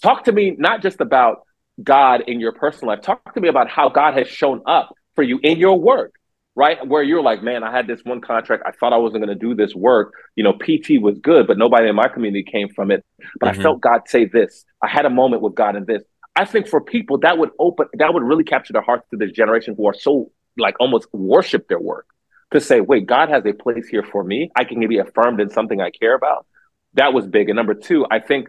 Talk 0.04 0.26
to 0.26 0.32
me 0.32 0.56
not 0.56 0.84
just 0.84 1.02
about 1.02 1.48
God 1.82 2.22
in 2.28 2.40
your 2.40 2.52
personal 2.52 2.94
life. 2.94 3.04
Talk 3.04 3.34
to 3.34 3.42
me 3.42 3.50
about 3.50 3.70
how 3.70 3.90
God 3.90 4.16
has 4.20 4.28
shown 4.28 4.62
up 4.68 4.94
for 5.16 5.24
you 5.24 5.40
in 5.42 5.58
your 5.58 5.80
work, 5.80 6.14
right? 6.56 6.86
Where 6.88 7.04
you're 7.04 7.22
like, 7.22 7.44
man, 7.44 7.64
I 7.64 7.72
had 7.72 7.86
this 7.86 8.02
one 8.04 8.22
contract. 8.22 8.64
I 8.66 8.72
thought 8.72 8.94
I 8.94 8.98
wasn't 8.98 9.24
going 9.26 9.38
to 9.38 9.46
do 9.46 9.54
this 9.54 9.76
work. 9.76 10.14
You 10.36 10.44
know, 10.44 10.54
PT 10.54 11.02
was 11.02 11.18
good, 11.20 11.48
but 11.48 11.58
nobody 11.58 11.90
in 11.90 11.96
my 11.96 12.08
community 12.08 12.50
came 12.50 12.70
from 12.70 12.92
it. 12.92 13.06
But 13.40 13.52
mm-hmm. 13.52 13.60
I 13.60 13.64
felt 13.64 13.82
God 13.82 14.02
say 14.08 14.26
this. 14.26 14.66
I 14.82 14.88
had 14.88 15.06
a 15.06 15.10
moment 15.10 15.42
with 15.42 15.56
God 15.56 15.76
in 15.76 15.86
this. 15.86 16.04
I 16.36 16.46
think 16.46 16.68
for 16.68 16.82
people 16.82 17.20
that 17.20 17.38
would 17.38 17.52
open, 17.60 17.88
that 17.98 18.14
would 18.14 18.24
really 18.24 18.44
capture 18.44 18.74
the 18.74 18.82
hearts 18.82 19.08
of 19.14 19.20
this 19.20 19.32
generation 19.32 19.76
who 19.78 19.88
are 19.88 19.94
so 19.94 20.32
like 20.58 20.76
almost 20.80 21.08
worship 21.14 21.68
their 21.68 21.80
work 21.80 22.08
to 22.52 22.60
say, 22.60 22.82
wait, 22.82 23.06
God 23.06 23.30
has 23.30 23.46
a 23.46 23.54
place 23.54 23.88
here 23.88 24.04
for 24.04 24.24
me. 24.24 24.52
I 24.56 24.64
can 24.64 24.86
be 24.88 24.98
affirmed 24.98 25.42
in 25.42 25.50
something 25.50 25.82
I 25.82 25.92
care 25.92 26.16
about. 26.16 26.46
That 26.94 27.14
was 27.14 27.26
big. 27.28 27.50
And 27.50 27.58
number 27.58 27.74
two, 27.74 28.06
I 28.10 28.20
think 28.20 28.48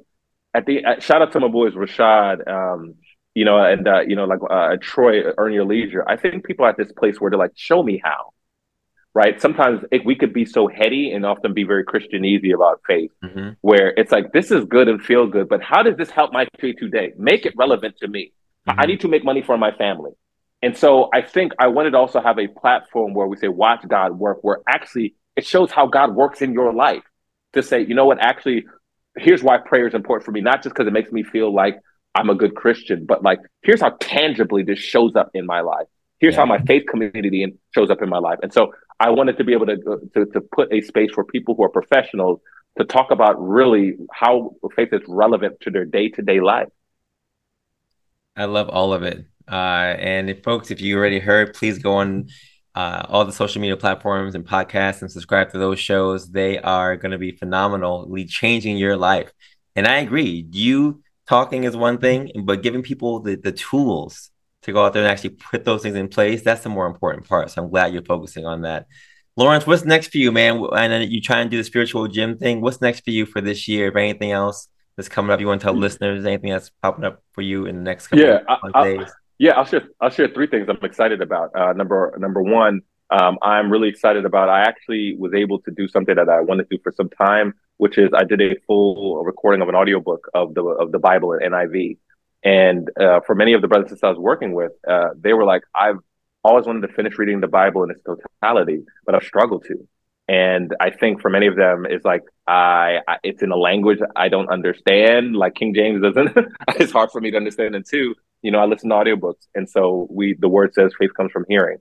at 0.55 0.67
the 0.67 0.85
uh, 0.85 1.01
shout 1.01 1.23
out 1.23 1.33
to 1.33 1.41
my 1.41 1.49
boys 1.49 1.75
Rashad, 1.75 2.47
um, 2.49 2.95
you 3.37 3.45
know, 3.45 3.59
and 3.59 3.87
uh, 3.87 4.01
you 4.01 4.17
know, 4.17 4.25
like 4.25 4.39
uh, 4.49 4.79
Troy, 4.81 5.23
earn 5.37 5.53
your 5.53 5.67
leisure. 5.67 6.03
I 6.09 6.17
think 6.17 6.47
people 6.47 6.65
at 6.65 6.79
this 6.79 6.91
place 6.91 7.21
where 7.21 7.31
they're 7.31 7.39
like, 7.39 7.53
show 7.55 7.83
me 7.83 8.01
how. 8.03 8.33
Right. 9.13 9.41
Sometimes 9.41 9.83
it, 9.91 10.07
we 10.07 10.15
could 10.15 10.33
be 10.33 10.47
so 10.47 10.69
heady 10.69 11.13
and 11.13 11.25
often 11.25 11.53
be 11.53 11.65
very 11.65 11.85
Christianese 11.85 12.55
about 12.55 12.81
faith, 12.87 13.11
mm-hmm. 13.23 13.51
where 13.61 13.89
it's 13.97 14.11
like 14.11 14.33
this 14.33 14.51
is 14.51 14.65
good 14.65 14.89
and 14.89 15.03
feel 15.03 15.27
good, 15.27 15.49
but 15.51 15.63
how 15.63 15.83
does 15.83 15.97
this 15.97 16.11
help 16.11 16.33
my 16.33 16.47
faith 16.61 16.77
today? 16.79 17.13
Make 17.19 17.45
it 17.45 17.55
relevant 17.57 17.99
to 17.99 18.09
me. 18.09 18.33
Mm-hmm. 18.67 18.81
I 18.81 18.87
need 18.87 19.01
to 19.01 19.09
make 19.09 19.23
money 19.23 19.43
for 19.43 19.57
my 19.59 19.73
family. 19.73 20.13
And 20.63 20.77
so 20.77 21.11
I 21.13 21.21
think 21.21 21.53
I 21.59 21.69
wanted 21.69 21.91
to 21.91 21.99
also 21.99 22.21
have 22.21 22.39
a 22.39 22.49
platform 22.49 23.13
where 23.13 23.27
we 23.27 23.37
say, 23.37 23.49
watch 23.49 23.87
God 23.87 24.19
work, 24.19 24.39
where 24.43 24.61
actually 24.67 25.15
it 25.35 25.47
shows 25.47 25.71
how 25.71 25.87
God 25.87 26.15
works 26.15 26.41
in 26.41 26.55
your 26.55 26.73
life 26.73 27.05
to 27.53 27.63
say, 27.63 27.81
you 27.83 27.95
know 27.95 28.07
what, 28.07 28.19
actually, 28.21 28.65
here's 29.17 29.43
why 29.43 29.59
prayer 29.59 29.87
is 29.87 29.95
important 29.95 30.25
for 30.25 30.33
me, 30.33 30.41
not 30.41 30.63
just 30.63 30.75
because 30.75 30.87
it 30.87 30.93
makes 30.93 31.13
me 31.13 31.23
feel 31.23 31.55
like 31.55 31.79
I'm 32.17 32.31
a 32.31 32.35
good 32.35 32.55
Christian, 32.55 33.05
but 33.05 33.23
like 33.23 33.41
here's 33.63 33.83
how 33.83 33.91
tangibly 34.01 34.63
this 34.63 34.79
shows 34.79 35.15
up 35.15 35.31
in 35.35 35.45
my 35.45 35.61
life. 35.61 35.87
Here's 36.19 36.33
yeah. 36.33 36.41
how 36.41 36.47
my 36.47 36.59
faith 36.63 36.85
community 36.91 37.55
shows 37.75 37.91
up 37.91 38.01
in 38.03 38.09
my 38.09 38.19
life. 38.19 38.39
And 38.43 38.53
so 38.53 38.73
I 38.99 39.11
wanted 39.11 39.37
to 39.37 39.45
be 39.45 39.53
able 39.53 39.67
to, 39.67 39.77
to 40.15 40.27
to 40.27 40.41
put 40.41 40.73
a 40.73 40.81
space 40.81 41.11
for 41.15 41.25
people 41.25 41.55
who 41.55 41.63
are 41.65 41.69
professionals 41.69 42.41
to 42.79 42.85
talk 42.85 43.11
about 43.11 43.35
really 43.39 43.97
how 44.13 44.55
faith 44.75 44.89
is 44.93 45.03
relevant 45.07 45.61
to 45.61 45.71
their 45.71 45.85
day 45.85 46.09
to 46.11 46.23
day 46.23 46.41
life. 46.41 46.69
I 48.35 48.47
love 48.47 48.69
all 48.71 48.95
of 48.95 49.03
it. 49.03 49.27
Uh, 49.51 49.95
and 49.99 50.29
if 50.31 50.43
folks, 50.43 50.71
if 50.71 50.81
you 50.81 50.97
already 50.97 51.19
heard, 51.19 51.55
please 51.55 51.79
go 51.79 51.97
on 51.97 52.29
uh, 52.75 53.03
all 53.09 53.25
the 53.25 53.33
social 53.33 53.61
media 53.61 53.77
platforms 53.77 54.35
and 54.35 54.45
podcasts 54.45 55.01
and 55.01 55.11
subscribe 55.11 55.51
to 55.53 55.59
those 55.59 55.79
shows. 55.79 56.31
They 56.31 56.59
are 56.59 56.97
going 56.97 57.13
to 57.13 57.19
be 57.19 57.33
phenomenally 57.33 58.25
changing 58.25 58.77
your 58.77 58.97
life. 58.97 59.33
And 59.75 59.87
I 59.87 59.99
agree, 59.99 60.47
you 60.51 61.03
talking 61.29 61.65
is 61.65 61.77
one 61.77 61.99
thing, 61.99 62.31
but 62.45 62.63
giving 62.63 62.83
people 62.83 63.21
the, 63.21 63.37
the 63.37 63.53
tools 63.53 64.31
to 64.63 64.73
go 64.73 64.85
out 64.85 64.93
there 64.93 65.03
and 65.03 65.11
actually 65.11 65.31
put 65.31 65.65
those 65.65 65.83
things 65.83 65.97
in 65.97 66.09
place, 66.09 66.43
that's 66.43 66.63
the 66.63 66.69
more 66.69 66.87
important 66.87 67.29
part. 67.29 67.51
So 67.51 67.63
I'm 67.63 67.71
glad 67.71 67.93
you're 67.93 68.03
focusing 68.03 68.47
on 68.47 68.63
that. 68.63 68.87
Lawrence, 69.37 69.67
what's 69.67 69.85
next 69.85 70.09
for 70.09 70.19
you, 70.19 70.33
man? 70.33 70.67
I 70.73 70.89
know 70.89 70.99
you 70.99 71.21
try 71.21 71.41
and 71.41 71.51
do 71.51 71.59
the 71.59 71.65
spiritual 71.65 72.09
gym 72.09 72.39
thing. 72.39 72.63
What's 72.63 72.81
next 72.81 73.05
for 73.05 73.11
you 73.11 73.27
for 73.27 73.41
this 73.41 73.69
year? 73.69 73.89
If 73.89 73.97
anything 73.97 74.33
else 74.33 74.69
that's 74.97 75.11
coming 75.11 75.31
up, 75.31 75.41
you 75.41 75.47
want 75.47 75.61
to 75.61 75.65
tell 75.67 75.75
mm. 75.75 75.81
listeners 75.81 76.25
anything 76.25 76.51
that's 76.51 76.71
popping 76.83 77.05
up 77.05 77.23
for 77.33 77.43
you 77.43 77.67
in 77.67 77.77
the 77.77 77.83
next 77.83 78.09
couple 78.09 78.25
yeah, 78.25 78.39
of 78.49 78.71
I, 78.75 78.85
days? 78.85 79.09
Yeah, 79.39 79.53
I'll 79.53 79.67
share. 79.67 79.83
I'll 80.01 80.11
share 80.11 80.29
three 80.29 80.47
things 80.47 80.69
I'm 80.71 80.79
excited 80.83 81.21
about. 81.21 81.55
Uh, 81.55 81.75
number 81.75 82.17
number 82.19 82.43
one, 82.43 82.81
um, 83.11 83.39
I'm 83.43 83.71
really 83.71 83.89
excited 83.89 84.25
about. 84.25 84.49
I 84.49 84.63
actually 84.63 85.17
was 85.19 85.35
able 85.35 85.61
to 85.61 85.71
do 85.71 85.87
something 85.87 86.17
that 86.17 86.31
I 86.31 86.41
wanted 86.41 86.71
to 86.71 86.77
do 86.79 86.83
for 86.83 86.93
some 86.97 87.11
time, 87.11 87.53
which 87.79 87.99
is 87.99 88.11
I 88.15 88.25
did 88.25 88.41
a 88.41 88.57
full 88.67 89.23
recording 89.25 89.63
of 89.63 89.69
an 89.69 89.75
audiobook 89.75 90.29
of 90.35 90.55
the 90.55 90.63
of 90.63 90.93
the 90.93 90.99
Bible 90.99 91.33
in 91.33 91.53
NIV. 91.53 91.99
And 92.45 92.89
uh, 93.01 93.21
for 93.27 93.35
many 93.35 93.55
of 93.55 93.63
the 93.63 93.69
brothers 93.69 93.91
and 93.91 93.97
sisters 93.97 94.07
I 94.07 94.11
was 94.11 94.19
working 94.19 94.53
with, 94.55 94.73
uh, 94.89 95.11
they 95.19 95.33
were 95.33 95.45
like, 95.45 95.63
"I've 95.75 95.99
always 96.45 96.67
wanted 96.67 96.87
to 96.87 96.93
finish 96.95 97.19
reading 97.19 97.41
the 97.41 97.49
Bible 97.49 97.83
in 97.83 97.91
its 97.91 98.01
totality, 98.03 98.85
but 99.05 99.15
I've 99.15 99.25
struggled 99.25 99.65
to." 99.65 99.87
And 100.29 100.75
I 100.81 100.91
think 100.91 101.21
for 101.21 101.31
many 101.31 101.47
of 101.47 101.57
them, 101.57 101.87
it's 101.89 102.05
like 102.05 102.23
I, 102.47 102.99
I 103.07 103.19
it's 103.23 103.43
in 103.43 103.53
a 103.53 103.57
language 103.57 103.99
I 104.17 104.29
don't 104.29 104.49
understand. 104.49 105.37
Like 105.37 105.55
King 105.55 105.75
James 105.75 106.03
doesn't. 106.03 106.37
it's 106.81 106.93
hard 106.93 107.11
for 107.11 107.21
me 107.21 107.31
to 107.31 107.37
understand. 107.37 107.75
And 107.75 107.85
two, 107.89 108.15
you 108.43 108.51
know, 108.51 108.59
I 108.59 108.67
listen 108.67 108.91
to 108.91 108.97
audiobooks. 108.97 109.47
And 109.55 109.69
so 109.69 110.07
we, 110.11 110.37
the 110.39 110.49
word 110.49 110.75
says 110.75 110.93
faith 110.99 111.15
comes 111.17 111.33
from 111.33 111.45
hearing. 111.49 111.79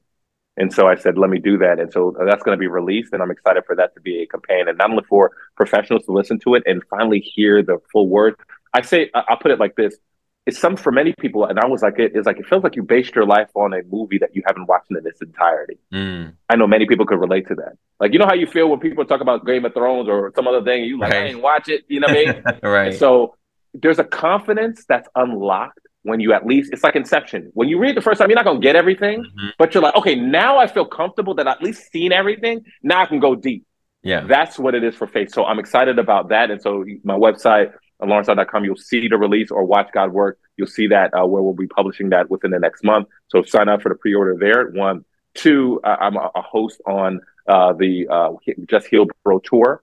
And 0.57 0.71
so 0.73 0.87
I 0.87 0.95
said, 0.95 1.17
let 1.17 1.29
me 1.29 1.39
do 1.39 1.57
that. 1.57 1.79
And 1.79 1.91
so 1.91 2.15
that's 2.25 2.43
going 2.43 2.57
to 2.57 2.59
be 2.59 2.67
released. 2.67 3.13
And 3.13 3.21
I'm 3.21 3.31
excited 3.31 3.63
for 3.65 3.75
that 3.75 3.93
to 3.95 4.01
be 4.01 4.21
a 4.21 4.27
campaign 4.27 4.67
and 4.67 4.77
not 4.77 4.89
only 4.89 5.03
for 5.03 5.31
professionals 5.57 6.05
to 6.05 6.11
listen 6.11 6.39
to 6.39 6.55
it 6.55 6.63
and 6.65 6.81
finally 6.89 7.19
hear 7.19 7.61
the 7.61 7.79
full 7.91 8.07
word. 8.07 8.35
I 8.73 8.81
say, 8.81 9.09
I'll 9.13 9.37
put 9.37 9.51
it 9.51 9.59
like 9.59 9.75
this. 9.75 9.97
It's 10.45 10.59
some 10.59 10.75
for 10.75 10.91
many 10.91 11.11
people, 11.19 11.45
and 11.45 11.59
I 11.59 11.65
was 11.65 11.81
like, 11.81 11.97
it 11.97 12.15
is 12.15 12.27
like 12.27 12.37
it 12.37 12.45
feels 12.45 12.63
like 12.63 12.75
you 12.75 12.83
based 12.83 13.15
your 13.15 13.25
life 13.25 13.49
on 13.55 13.73
a 13.73 13.81
movie 13.89 14.19
that 14.19 14.35
you 14.35 14.43
haven't 14.45 14.67
watched 14.67 14.91
in 14.91 14.97
its 14.97 15.19
entirety. 15.19 15.79
Mm. 15.91 16.35
I 16.47 16.55
know 16.55 16.67
many 16.67 16.85
people 16.85 17.07
could 17.07 17.19
relate 17.19 17.47
to 17.47 17.55
that. 17.55 17.77
Like, 17.99 18.13
you 18.13 18.19
know 18.19 18.27
how 18.27 18.35
you 18.35 18.45
feel 18.45 18.69
when 18.69 18.79
people 18.79 19.03
talk 19.05 19.21
about 19.21 19.43
Game 19.47 19.65
of 19.65 19.73
Thrones 19.73 20.07
or 20.07 20.31
some 20.35 20.47
other 20.47 20.63
thing, 20.63 20.83
you 20.83 20.99
like, 20.99 21.13
right. 21.13 21.23
I 21.23 21.27
ain't 21.29 21.41
watch 21.41 21.67
it. 21.67 21.85
You 21.87 21.99
know 21.99 22.07
what 22.09 22.17
I 22.17 22.33
mean? 22.33 22.43
right. 22.61 22.87
And 22.89 22.95
so 22.95 23.35
there's 23.73 23.97
a 23.97 24.03
confidence 24.03 24.85
that's 24.87 25.09
unlocked 25.15 25.84
when 26.05 26.19
you 26.19 26.33
at 26.33 26.45
least 26.45 26.71
it's 26.71 26.83
like 26.83 26.95
inception. 26.95 27.51
When 27.53 27.67
you 27.67 27.79
read 27.79 27.97
the 27.97 28.01
first 28.01 28.19
time 28.19 28.29
you're 28.29 28.35
not 28.35 28.45
going 28.45 28.61
to 28.61 28.63
get 28.63 28.75
everything 28.75 29.21
mm-hmm. 29.21 29.49
but 29.57 29.73
you're 29.73 29.83
like 29.83 29.95
okay 29.95 30.15
now 30.15 30.59
i 30.59 30.67
feel 30.67 30.85
comfortable 30.85 31.33
that 31.35 31.47
I 31.47 31.53
at 31.53 31.63
least 31.63 31.91
seen 31.91 32.11
everything. 32.11 32.63
Now 32.83 33.01
i 33.01 33.05
can 33.07 33.19
go 33.19 33.35
deep. 33.35 33.65
Yeah. 34.03 34.25
That's 34.27 34.59
what 34.59 34.75
it 34.75 34.83
is 34.83 34.95
for 34.95 35.07
faith. 35.07 35.33
So 35.33 35.45
i'm 35.45 35.59
excited 35.59 35.97
about 35.99 36.29
that. 36.29 36.51
And 36.51 36.61
so 36.61 36.85
my 37.03 37.15
website 37.15 37.73
lawrencecom 38.01 38.63
you'll 38.65 38.75
see 38.75 39.07
the 39.07 39.17
release 39.17 39.49
or 39.49 39.65
watch 39.65 39.89
god 39.93 40.13
work. 40.13 40.39
You'll 40.57 40.67
see 40.67 40.87
that 40.87 41.11
uh, 41.13 41.25
where 41.25 41.41
we'll 41.41 41.53
be 41.53 41.67
publishing 41.67 42.09
that 42.09 42.29
within 42.29 42.51
the 42.51 42.59
next 42.59 42.83
month. 42.83 43.07
So 43.29 43.41
sign 43.43 43.67
up 43.67 43.81
for 43.81 43.89
the 43.89 43.95
pre-order 43.95 44.37
there 44.39 44.69
one. 44.69 45.03
Two 45.33 45.81
uh, 45.83 45.97
i'm 45.99 46.15
a, 46.17 46.29
a, 46.35 46.41
host 46.41 46.81
on 46.85 47.19
uh, 47.47 47.73
the 47.73 48.07
uh, 48.09 48.31
just 48.69 48.87
heal 48.87 49.07
bro 49.23 49.39
tour. 49.39 49.81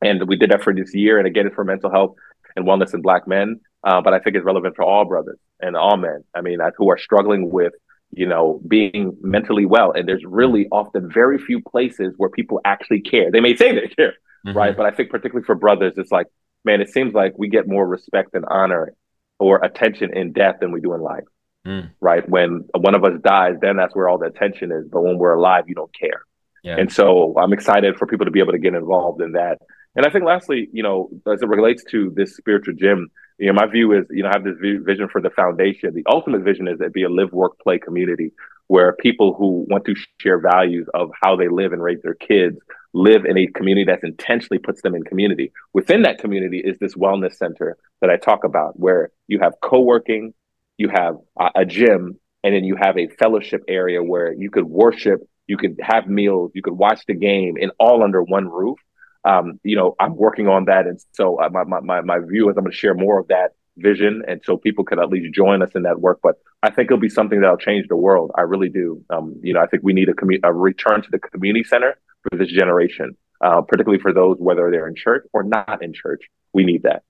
And 0.00 0.28
we 0.28 0.36
did 0.36 0.52
that 0.52 0.62
for 0.62 0.72
this 0.72 0.94
year. 0.94 1.18
And 1.18 1.26
again 1.26 1.46
it's 1.48 1.56
for 1.56 1.64
mental 1.64 1.90
health 1.90 2.14
and 2.54 2.64
wellness 2.64 2.94
in 2.94 3.02
black 3.02 3.26
men 3.26 3.60
uh, 3.84 4.00
but 4.00 4.12
I 4.12 4.18
think 4.18 4.36
it's 4.36 4.44
relevant 4.44 4.76
for 4.76 4.84
all 4.84 5.04
brothers 5.04 5.38
and 5.60 5.76
all 5.76 5.96
men. 5.96 6.24
I 6.34 6.40
mean, 6.40 6.58
who 6.76 6.90
are 6.90 6.98
struggling 6.98 7.50
with, 7.50 7.72
you 8.10 8.26
know, 8.26 8.60
being 8.66 9.16
mentally 9.20 9.66
well. 9.66 9.92
And 9.92 10.08
there's 10.08 10.24
really 10.24 10.68
often 10.70 11.10
very 11.12 11.38
few 11.38 11.60
places 11.62 12.14
where 12.16 12.30
people 12.30 12.60
actually 12.64 13.00
care. 13.00 13.30
They 13.30 13.40
may 13.40 13.56
say 13.56 13.72
they 13.72 13.88
care, 13.88 14.14
mm-hmm. 14.46 14.56
right? 14.56 14.76
But 14.76 14.86
I 14.86 14.90
think 14.92 15.10
particularly 15.10 15.44
for 15.44 15.54
brothers, 15.54 15.94
it's 15.96 16.12
like, 16.12 16.26
man, 16.64 16.80
it 16.80 16.90
seems 16.90 17.14
like 17.14 17.34
we 17.36 17.48
get 17.48 17.68
more 17.68 17.86
respect 17.86 18.34
and 18.34 18.44
honor 18.46 18.94
or 19.38 19.64
attention 19.64 20.16
in 20.16 20.32
death 20.32 20.56
than 20.60 20.72
we 20.72 20.80
do 20.80 20.94
in 20.94 21.00
life, 21.00 21.24
mm. 21.66 21.90
right? 22.00 22.28
When 22.28 22.64
one 22.76 22.94
of 22.94 23.04
us 23.04 23.20
dies, 23.22 23.54
then 23.60 23.76
that's 23.76 23.94
where 23.94 24.08
all 24.08 24.18
the 24.18 24.26
attention 24.26 24.72
is. 24.72 24.88
But 24.90 25.02
when 25.02 25.18
we're 25.18 25.34
alive, 25.34 25.64
you 25.68 25.74
don't 25.74 25.94
care. 25.94 26.22
Yeah. 26.64 26.76
And 26.76 26.92
so 26.92 27.34
I'm 27.38 27.52
excited 27.52 27.96
for 27.96 28.06
people 28.06 28.26
to 28.26 28.32
be 28.32 28.40
able 28.40 28.52
to 28.52 28.58
get 28.58 28.74
involved 28.74 29.22
in 29.22 29.32
that. 29.32 29.58
And 29.94 30.04
I 30.04 30.10
think 30.10 30.24
lastly, 30.24 30.68
you 30.72 30.82
know, 30.82 31.08
as 31.32 31.42
it 31.42 31.48
relates 31.48 31.84
to 31.90 32.12
this 32.16 32.36
spiritual 32.36 32.74
gym, 32.74 33.08
you 33.38 33.46
know, 33.46 33.52
my 33.52 33.66
view 33.66 33.92
is, 33.92 34.04
you 34.10 34.22
know, 34.22 34.28
I 34.28 34.32
have 34.34 34.44
this 34.44 34.56
vision 34.60 35.08
for 35.10 35.20
the 35.20 35.30
foundation. 35.30 35.94
The 35.94 36.04
ultimate 36.10 36.42
vision 36.42 36.66
is 36.66 36.78
that 36.80 36.92
be 36.92 37.04
a 37.04 37.08
live, 37.08 37.32
work, 37.32 37.58
play 37.60 37.78
community 37.78 38.32
where 38.66 38.94
people 38.94 39.34
who 39.34 39.64
want 39.70 39.84
to 39.86 39.94
share 40.20 40.38
values 40.38 40.86
of 40.92 41.10
how 41.22 41.36
they 41.36 41.48
live 41.48 41.72
and 41.72 41.82
raise 41.82 42.02
their 42.02 42.14
kids 42.14 42.58
live 42.92 43.24
in 43.24 43.38
a 43.38 43.46
community 43.46 43.84
that 43.84 44.00
intentionally 44.02 44.58
puts 44.58 44.82
them 44.82 44.94
in 44.94 45.04
community. 45.04 45.52
Within 45.72 46.02
that 46.02 46.18
community 46.18 46.58
is 46.58 46.76
this 46.78 46.94
wellness 46.94 47.34
center 47.34 47.76
that 48.00 48.10
I 48.10 48.16
talk 48.16 48.44
about, 48.44 48.78
where 48.78 49.10
you 49.26 49.38
have 49.40 49.54
co-working, 49.62 50.34
you 50.76 50.88
have 50.88 51.16
a 51.54 51.64
gym, 51.64 52.18
and 52.42 52.54
then 52.54 52.64
you 52.64 52.76
have 52.80 52.98
a 52.98 53.08
fellowship 53.08 53.62
area 53.68 54.02
where 54.02 54.32
you 54.32 54.50
could 54.50 54.64
worship, 54.64 55.20
you 55.46 55.56
could 55.56 55.78
have 55.82 56.06
meals, 56.06 56.52
you 56.54 56.62
could 56.62 56.74
watch 56.74 57.02
the 57.06 57.14
game, 57.14 57.56
and 57.60 57.72
all 57.78 58.02
under 58.02 58.22
one 58.22 58.48
roof 58.48 58.78
um, 59.24 59.60
you 59.62 59.76
know, 59.76 59.96
I'm 60.00 60.16
working 60.16 60.48
on 60.48 60.66
that. 60.66 60.86
And 60.86 61.00
so 61.12 61.40
uh, 61.40 61.48
my, 61.50 61.80
my, 61.80 62.00
my 62.00 62.18
view 62.18 62.48
is 62.48 62.56
I'm 62.56 62.64
going 62.64 62.72
to 62.72 62.76
share 62.76 62.94
more 62.94 63.18
of 63.18 63.28
that 63.28 63.54
vision. 63.76 64.22
And 64.26 64.40
so 64.44 64.56
people 64.56 64.84
could 64.84 64.98
at 64.98 65.08
least 65.08 65.34
join 65.34 65.62
us 65.62 65.70
in 65.74 65.82
that 65.82 66.00
work. 66.00 66.20
But 66.22 66.36
I 66.62 66.70
think 66.70 66.86
it'll 66.86 66.98
be 66.98 67.08
something 67.08 67.40
that'll 67.40 67.56
change 67.56 67.88
the 67.88 67.96
world. 67.96 68.32
I 68.36 68.42
really 68.42 68.68
do. 68.68 69.04
Um, 69.10 69.36
you 69.42 69.54
know, 69.54 69.60
I 69.60 69.66
think 69.66 69.82
we 69.82 69.92
need 69.92 70.08
a, 70.08 70.14
commu- 70.14 70.40
a 70.42 70.52
return 70.52 71.02
to 71.02 71.10
the 71.10 71.18
community 71.18 71.64
center 71.64 71.98
for 72.22 72.36
this 72.36 72.48
generation, 72.48 73.16
uh, 73.40 73.60
particularly 73.62 74.00
for 74.00 74.12
those, 74.12 74.36
whether 74.38 74.70
they're 74.70 74.88
in 74.88 74.94
church 74.94 75.26
or 75.32 75.42
not 75.42 75.82
in 75.82 75.92
church. 75.92 76.24
We 76.52 76.64
need 76.64 76.82
that. 76.82 77.02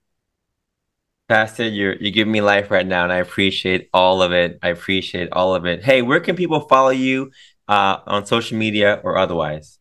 Pastor, 1.29 1.69
you're 1.69 1.95
you 1.97 2.11
give 2.11 2.27
me 2.27 2.41
life 2.41 2.71
right 2.71 2.87
now, 2.87 3.05
and 3.05 3.13
I 3.13 3.17
appreciate 3.17 3.91
all 3.93 4.23
of 4.23 4.33
it. 4.33 4.59
I 4.63 4.69
appreciate 4.69 5.29
all 5.33 5.55
of 5.55 5.67
it. 5.67 5.85
Hey, 5.85 6.01
where 6.01 6.21
can 6.21 6.37
people 6.37 6.61
follow 6.61 6.89
you 6.89 7.33
uh, 7.69 7.99
on 8.07 8.25
social 8.25 8.57
media 8.57 8.99
or 9.05 9.19
otherwise? 9.19 9.79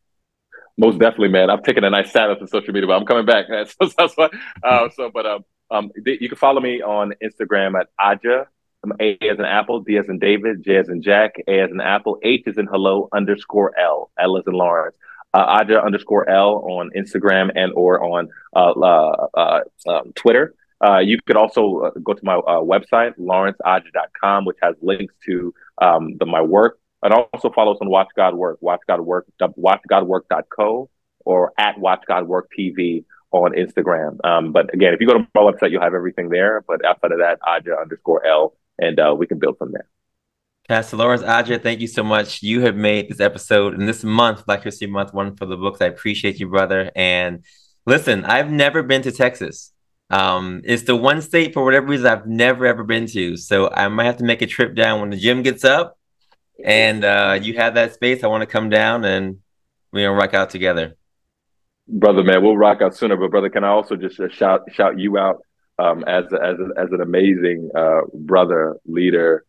Most 0.77 0.99
definitely, 0.99 1.29
man. 1.29 1.49
I've 1.49 1.63
taken 1.63 1.83
a 1.83 1.89
nice 1.89 2.11
Sabbath 2.11 2.39
in 2.39 2.47
social 2.47 2.73
media, 2.73 2.87
but 2.87 2.97
I'm 2.97 3.05
coming 3.05 3.25
back. 3.25 3.45
So, 3.67 3.87
so, 3.87 4.07
so, 4.07 4.29
uh, 4.63 4.89
so 4.95 5.09
but 5.11 5.25
um, 5.25 5.45
um, 5.71 5.91
you 6.05 6.29
can 6.29 6.37
follow 6.37 6.61
me 6.61 6.81
on 6.81 7.13
Instagram 7.23 7.79
at 7.79 7.87
Adjah. 7.99 8.45
A 9.01 9.17
as 9.29 9.39
an 9.39 9.45
apple, 9.45 9.81
D 9.81 9.97
as 9.97 10.05
in 10.07 10.19
David, 10.19 10.63
J 10.63 10.77
as 10.77 10.87
in 10.87 11.01
Jack, 11.01 11.33
A 11.47 11.59
as 11.59 11.71
in 11.71 11.81
apple, 11.81 12.19
H 12.23 12.43
as 12.47 12.57
in 12.57 12.67
hello 12.67 13.09
underscore 13.11 13.77
L, 13.77 14.11
L 14.17 14.37
as 14.37 14.43
in 14.47 14.53
Lawrence. 14.53 14.95
Uh, 15.33 15.59
Adjah 15.59 15.83
underscore 15.83 16.29
L 16.29 16.63
on 16.69 16.89
Instagram 16.95 17.51
and 17.53 17.73
or 17.73 18.01
on 18.01 18.29
uh, 18.55 18.71
uh, 18.71 19.27
uh 19.33 19.61
um, 19.87 20.13
Twitter. 20.15 20.55
Uh, 20.81 20.99
you 20.99 21.17
could 21.25 21.35
also 21.35 21.79
uh, 21.79 21.91
go 22.03 22.13
to 22.13 22.23
my 22.23 22.35
website, 22.35 23.17
lawrenceadjah.com, 23.19 24.45
which 24.45 24.57
has 24.61 24.75
links 24.81 25.13
to 25.25 25.53
um, 25.81 26.15
the, 26.17 26.25
my 26.25 26.41
work, 26.41 26.79
and 27.03 27.13
also 27.13 27.51
follow 27.51 27.73
us 27.73 27.77
on 27.81 27.89
Watch 27.89 28.09
God 28.15 28.35
Work, 28.35 28.57
Watch 28.61 28.81
God 28.87 29.01
Work, 29.01 29.27
watchgodwork.co 29.41 30.89
or 31.25 31.53
at 31.57 31.77
Watch 31.77 32.03
God 32.07 32.27
Work 32.27 32.49
TV 32.57 33.05
on 33.31 33.51
Instagram. 33.51 34.17
Um, 34.25 34.51
but 34.51 34.73
again, 34.73 34.93
if 34.93 35.01
you 35.01 35.07
go 35.07 35.13
to 35.13 35.27
my 35.35 35.41
website, 35.41 35.71
you'll 35.71 35.81
have 35.81 35.93
everything 35.93 36.29
there. 36.29 36.63
But 36.67 36.83
outside 36.85 37.11
of 37.11 37.19
that, 37.19 37.39
Adjah 37.41 37.79
underscore 37.81 38.25
L, 38.25 38.53
and 38.79 38.99
uh, 38.99 39.15
we 39.17 39.27
can 39.27 39.37
build 39.37 39.57
from 39.57 39.73
there. 39.73 39.87
Pastor 40.67 40.97
Lawrence 40.97 41.23
Adjah, 41.23 41.61
thank 41.61 41.79
you 41.79 41.87
so 41.87 42.03
much. 42.03 42.43
You 42.43 42.61
have 42.61 42.75
made 42.75 43.09
this 43.09 43.21
episode 43.21 43.73
and 43.73 43.87
this 43.87 44.03
month, 44.03 44.45
Black 44.45 44.63
History 44.63 44.87
Month, 44.87 45.13
one 45.13 45.35
for 45.35 45.45
the 45.45 45.55
books. 45.55 45.81
I 45.81 45.85
appreciate 45.85 46.39
you, 46.39 46.49
brother. 46.49 46.91
And 46.95 47.45
listen, 47.85 48.25
I've 48.25 48.51
never 48.51 48.83
been 48.83 49.01
to 49.03 49.11
Texas. 49.11 49.71
Um, 50.09 50.61
it's 50.65 50.83
the 50.83 50.95
one 50.95 51.21
state 51.21 51.53
for 51.53 51.63
whatever 51.63 51.87
reason 51.87 52.07
I've 52.07 52.27
never 52.27 52.65
ever 52.65 52.83
been 52.83 53.07
to. 53.07 53.37
So 53.37 53.69
I 53.69 53.87
might 53.87 54.05
have 54.05 54.17
to 54.17 54.25
make 54.25 54.41
a 54.41 54.47
trip 54.47 54.75
down 54.75 54.99
when 54.99 55.09
the 55.09 55.17
gym 55.17 55.41
gets 55.41 55.63
up 55.63 55.97
and 56.63 57.03
uh, 57.03 57.39
you 57.41 57.55
have 57.55 57.75
that 57.75 57.93
space, 57.93 58.23
I 58.23 58.27
want 58.27 58.41
to 58.41 58.47
come 58.47 58.69
down 58.69 59.05
and 59.05 59.39
we 59.91 60.03
gonna 60.03 60.13
rock 60.13 60.33
out 60.33 60.49
together. 60.49 60.95
Brother, 61.87 62.23
man, 62.23 62.43
we'll 62.43 62.57
rock 62.57 62.81
out 62.81 62.95
sooner. 62.95 63.15
But 63.15 63.31
brother, 63.31 63.49
can 63.49 63.63
I 63.63 63.69
also 63.69 63.95
just 63.95 64.19
uh, 64.19 64.29
shout 64.29 64.61
shout 64.71 64.99
you 64.99 65.17
out 65.17 65.41
um, 65.79 66.03
as 66.05 66.25
as 66.33 66.57
as 66.77 66.91
an 66.91 67.01
amazing 67.01 67.69
uh, 67.75 68.01
brother, 68.13 68.77
leader, 68.85 69.45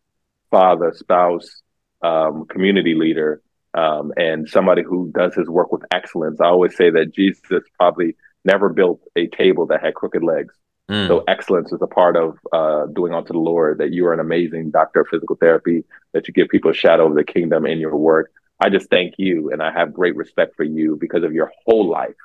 father, 0.49 0.93
spouse, 0.95 1.61
um, 2.01 2.45
community 2.45 2.95
leader, 2.95 3.41
um, 3.73 4.13
and 4.15 4.47
somebody 4.47 4.83
who 4.83 5.11
does 5.13 5.35
his 5.35 5.47
work 5.47 5.71
with 5.71 5.83
excellence. 5.91 6.39
I 6.39 6.45
always 6.45 6.75
say 6.75 6.89
that 6.91 7.13
Jesus 7.13 7.63
probably 7.77 8.15
never 8.45 8.69
built 8.69 9.01
a 9.15 9.27
table 9.27 9.65
that 9.67 9.83
had 9.83 9.95
crooked 9.95 10.23
legs. 10.23 10.53
Mm. 10.89 11.07
So 11.07 11.23
excellence 11.27 11.71
is 11.71 11.81
a 11.81 11.87
part 11.87 12.15
of 12.15 12.37
uh, 12.51 12.87
doing 12.87 13.13
unto 13.13 13.33
the 13.33 13.39
Lord. 13.39 13.77
That 13.77 13.93
you 13.93 14.07
are 14.07 14.13
an 14.13 14.19
amazing 14.19 14.71
doctor 14.71 15.01
of 15.01 15.07
physical 15.07 15.35
therapy. 15.35 15.83
That 16.13 16.27
you 16.27 16.33
give 16.33 16.49
people 16.49 16.71
a 16.71 16.73
shadow 16.73 17.07
of 17.07 17.15
the 17.15 17.23
kingdom 17.23 17.65
in 17.65 17.79
your 17.79 17.95
work. 17.95 18.31
I 18.59 18.69
just 18.69 18.89
thank 18.89 19.15
you, 19.17 19.51
and 19.51 19.61
I 19.61 19.71
have 19.71 19.93
great 19.93 20.15
respect 20.15 20.55
for 20.57 20.63
you 20.63 20.97
because 20.99 21.23
of 21.23 21.31
your 21.31 21.51
whole 21.65 21.87
life. 21.87 22.15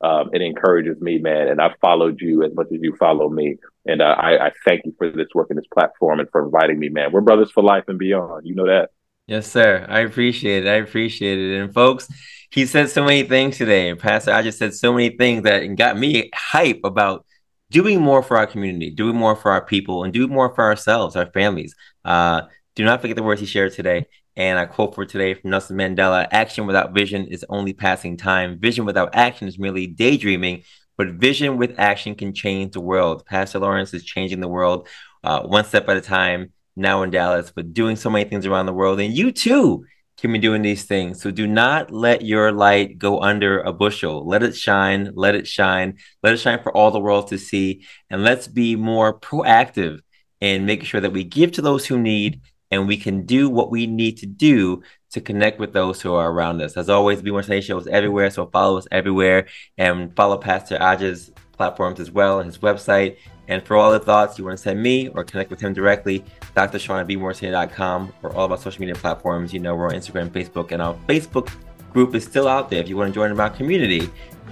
Um, 0.00 0.30
it 0.32 0.42
encourages 0.42 1.00
me, 1.00 1.18
man, 1.18 1.48
and 1.48 1.60
I've 1.60 1.78
followed 1.80 2.20
you 2.20 2.42
as 2.42 2.54
much 2.54 2.66
as 2.74 2.80
you 2.82 2.94
follow 2.96 3.28
me. 3.28 3.56
And 3.86 4.02
uh, 4.02 4.16
I, 4.18 4.46
I 4.46 4.52
thank 4.64 4.84
you 4.84 4.94
for 4.98 5.10
this 5.10 5.28
work 5.34 5.48
and 5.50 5.58
this 5.58 5.66
platform 5.72 6.20
and 6.20 6.28
for 6.30 6.44
inviting 6.44 6.78
me, 6.78 6.88
man. 6.88 7.12
We're 7.12 7.20
brothers 7.20 7.50
for 7.50 7.62
life 7.62 7.84
and 7.88 7.98
beyond. 7.98 8.46
You 8.46 8.54
know 8.54 8.66
that. 8.66 8.90
Yes, 9.26 9.50
sir. 9.50 9.86
I 9.88 10.00
appreciate 10.00 10.66
it. 10.66 10.68
I 10.68 10.74
appreciate 10.74 11.38
it. 11.38 11.60
And 11.60 11.72
folks, 11.72 12.08
he 12.50 12.66
said 12.66 12.90
so 12.90 13.02
many 13.02 13.22
things 13.22 13.56
today. 13.56 13.94
Pastor 13.94 14.32
I 14.32 14.42
just 14.42 14.58
said 14.58 14.74
so 14.74 14.92
many 14.92 15.16
things 15.16 15.44
that 15.44 15.64
got 15.76 15.98
me 15.98 16.30
hype 16.34 16.80
about 16.84 17.24
doing 17.70 18.00
more 18.00 18.22
for 18.22 18.36
our 18.36 18.46
community, 18.46 18.90
doing 18.90 19.16
more 19.16 19.36
for 19.36 19.50
our 19.50 19.64
people, 19.64 20.04
and 20.04 20.12
do 20.12 20.28
more 20.28 20.54
for 20.54 20.64
ourselves, 20.64 21.16
our 21.16 21.30
families. 21.32 21.74
Uh, 22.04 22.42
do 22.76 22.84
not 22.84 23.00
forget 23.00 23.16
the 23.16 23.22
words 23.22 23.40
he 23.40 23.46
shared 23.46 23.72
today. 23.72 24.06
And 24.36 24.58
I 24.58 24.66
quote 24.66 24.94
for 24.94 25.06
today 25.06 25.34
from 25.34 25.50
Nelson 25.50 25.76
Mandela 25.76 26.26
Action 26.30 26.66
without 26.66 26.92
vision 26.92 27.26
is 27.26 27.44
only 27.48 27.72
passing 27.72 28.16
time. 28.16 28.58
Vision 28.58 28.84
without 28.84 29.14
action 29.14 29.46
is 29.46 29.58
merely 29.58 29.86
daydreaming, 29.86 30.64
but 30.96 31.08
vision 31.08 31.56
with 31.56 31.78
action 31.78 32.16
can 32.16 32.34
change 32.34 32.72
the 32.72 32.80
world. 32.80 33.24
Pastor 33.26 33.60
Lawrence 33.60 33.94
is 33.94 34.04
changing 34.04 34.40
the 34.40 34.48
world 34.48 34.88
uh, 35.22 35.42
one 35.42 35.64
step 35.64 35.88
at 35.88 35.96
a 35.96 36.00
time 36.00 36.52
now 36.76 37.02
in 37.02 37.10
Dallas, 37.10 37.52
but 37.54 37.72
doing 37.72 37.96
so 37.96 38.10
many 38.10 38.28
things 38.28 38.46
around 38.46 38.66
the 38.66 38.72
world. 38.72 39.00
And 39.00 39.14
you 39.14 39.32
too 39.32 39.84
can 40.18 40.32
be 40.32 40.38
doing 40.38 40.62
these 40.62 40.84
things. 40.84 41.20
So 41.20 41.30
do 41.30 41.46
not 41.46 41.90
let 41.90 42.22
your 42.22 42.52
light 42.52 42.98
go 42.98 43.20
under 43.20 43.60
a 43.60 43.72
bushel. 43.72 44.26
Let 44.26 44.42
it 44.42 44.56
shine, 44.56 45.10
let 45.14 45.34
it 45.34 45.46
shine, 45.46 45.98
let 46.22 46.34
it 46.34 46.38
shine 46.38 46.62
for 46.62 46.74
all 46.76 46.90
the 46.90 47.00
world 47.00 47.28
to 47.28 47.38
see. 47.38 47.84
And 48.10 48.22
let's 48.22 48.46
be 48.46 48.76
more 48.76 49.18
proactive 49.18 50.00
in 50.40 50.66
making 50.66 50.86
sure 50.86 51.00
that 51.00 51.12
we 51.12 51.24
give 51.24 51.52
to 51.52 51.62
those 51.62 51.86
who 51.86 51.98
need 51.98 52.40
and 52.70 52.88
we 52.88 52.96
can 52.96 53.24
do 53.24 53.48
what 53.48 53.70
we 53.70 53.86
need 53.86 54.18
to 54.18 54.26
do 54.26 54.82
to 55.12 55.20
connect 55.20 55.60
with 55.60 55.72
those 55.72 56.00
who 56.00 56.12
are 56.14 56.30
around 56.30 56.60
us. 56.60 56.76
As 56.76 56.88
always, 56.88 57.22
Be 57.22 57.30
More 57.30 57.42
Sunday 57.42 57.60
shows 57.60 57.86
everywhere, 57.86 58.30
so 58.30 58.46
follow 58.46 58.78
us 58.78 58.88
everywhere 58.90 59.46
and 59.78 60.14
follow 60.16 60.38
Pastor 60.38 60.76
Adjah's 60.76 61.30
platforms 61.54 62.00
as 62.00 62.10
well, 62.10 62.40
and 62.40 62.46
his 62.46 62.58
website. 62.58 63.16
And 63.48 63.64
for 63.64 63.76
all 63.76 63.92
the 63.92 63.98
thoughts 63.98 64.38
you 64.38 64.44
want 64.44 64.56
to 64.56 64.62
send 64.62 64.82
me 64.82 65.08
or 65.08 65.24
connect 65.24 65.50
with 65.50 65.60
him 65.60 65.72
directly, 65.72 66.24
Dr. 66.54 66.78
Sean 66.78 67.00
at 67.00 67.06
BeMoreToday.com 67.06 68.12
or 68.22 68.34
all 68.34 68.46
of 68.46 68.52
our 68.52 68.58
social 68.58 68.80
media 68.80 68.94
platforms. 68.94 69.52
You 69.52 69.60
know, 69.60 69.74
we're 69.74 69.86
on 69.86 69.92
Instagram, 69.92 70.30
Facebook, 70.30 70.72
and 70.72 70.80
our 70.80 70.94
Facebook 71.08 71.52
group 71.92 72.14
is 72.14 72.24
still 72.24 72.48
out 72.48 72.70
there. 72.70 72.80
If 72.80 72.88
you 72.88 72.96
want 72.96 73.08
to 73.10 73.14
join 73.14 73.38
our 73.38 73.50
community, 73.50 74.10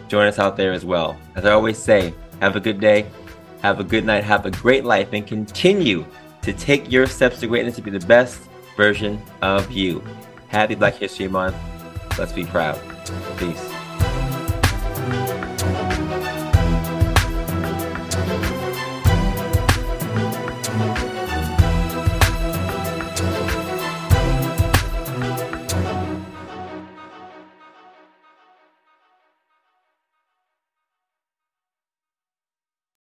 join 0.09 0.27
us 0.27 0.39
out 0.39 0.57
there 0.57 0.73
as 0.73 0.85
well. 0.85 1.17
As 1.35 1.45
I 1.45 1.53
always 1.53 1.79
say, 1.79 2.13
have 2.41 2.57
a 2.57 2.61
good 2.61 2.81
day, 2.81 3.07
have 3.63 3.81
a 3.81 3.85
good 3.85 4.05
night, 4.05 4.25
have 4.25 4.47
a 4.47 4.51
great 4.51 4.85
life, 4.85 5.09
and 5.13 5.27
continue 5.27 6.05
to 6.43 6.53
take 6.53 6.91
your 6.91 7.07
steps 7.07 7.41
to 7.41 7.47
greatness 7.47 7.77
to 7.77 7.83
be 7.83 7.91
the 7.91 8.07
best 8.07 8.43
version 8.77 9.21
of 9.41 9.71
you. 9.71 10.03
Happy 10.49 10.75
Black 10.75 10.95
History 10.95 11.29
Month. 11.29 11.57
Let's 12.19 12.33
be 12.33 12.45
proud. 12.45 12.81
Peace. 13.39 13.72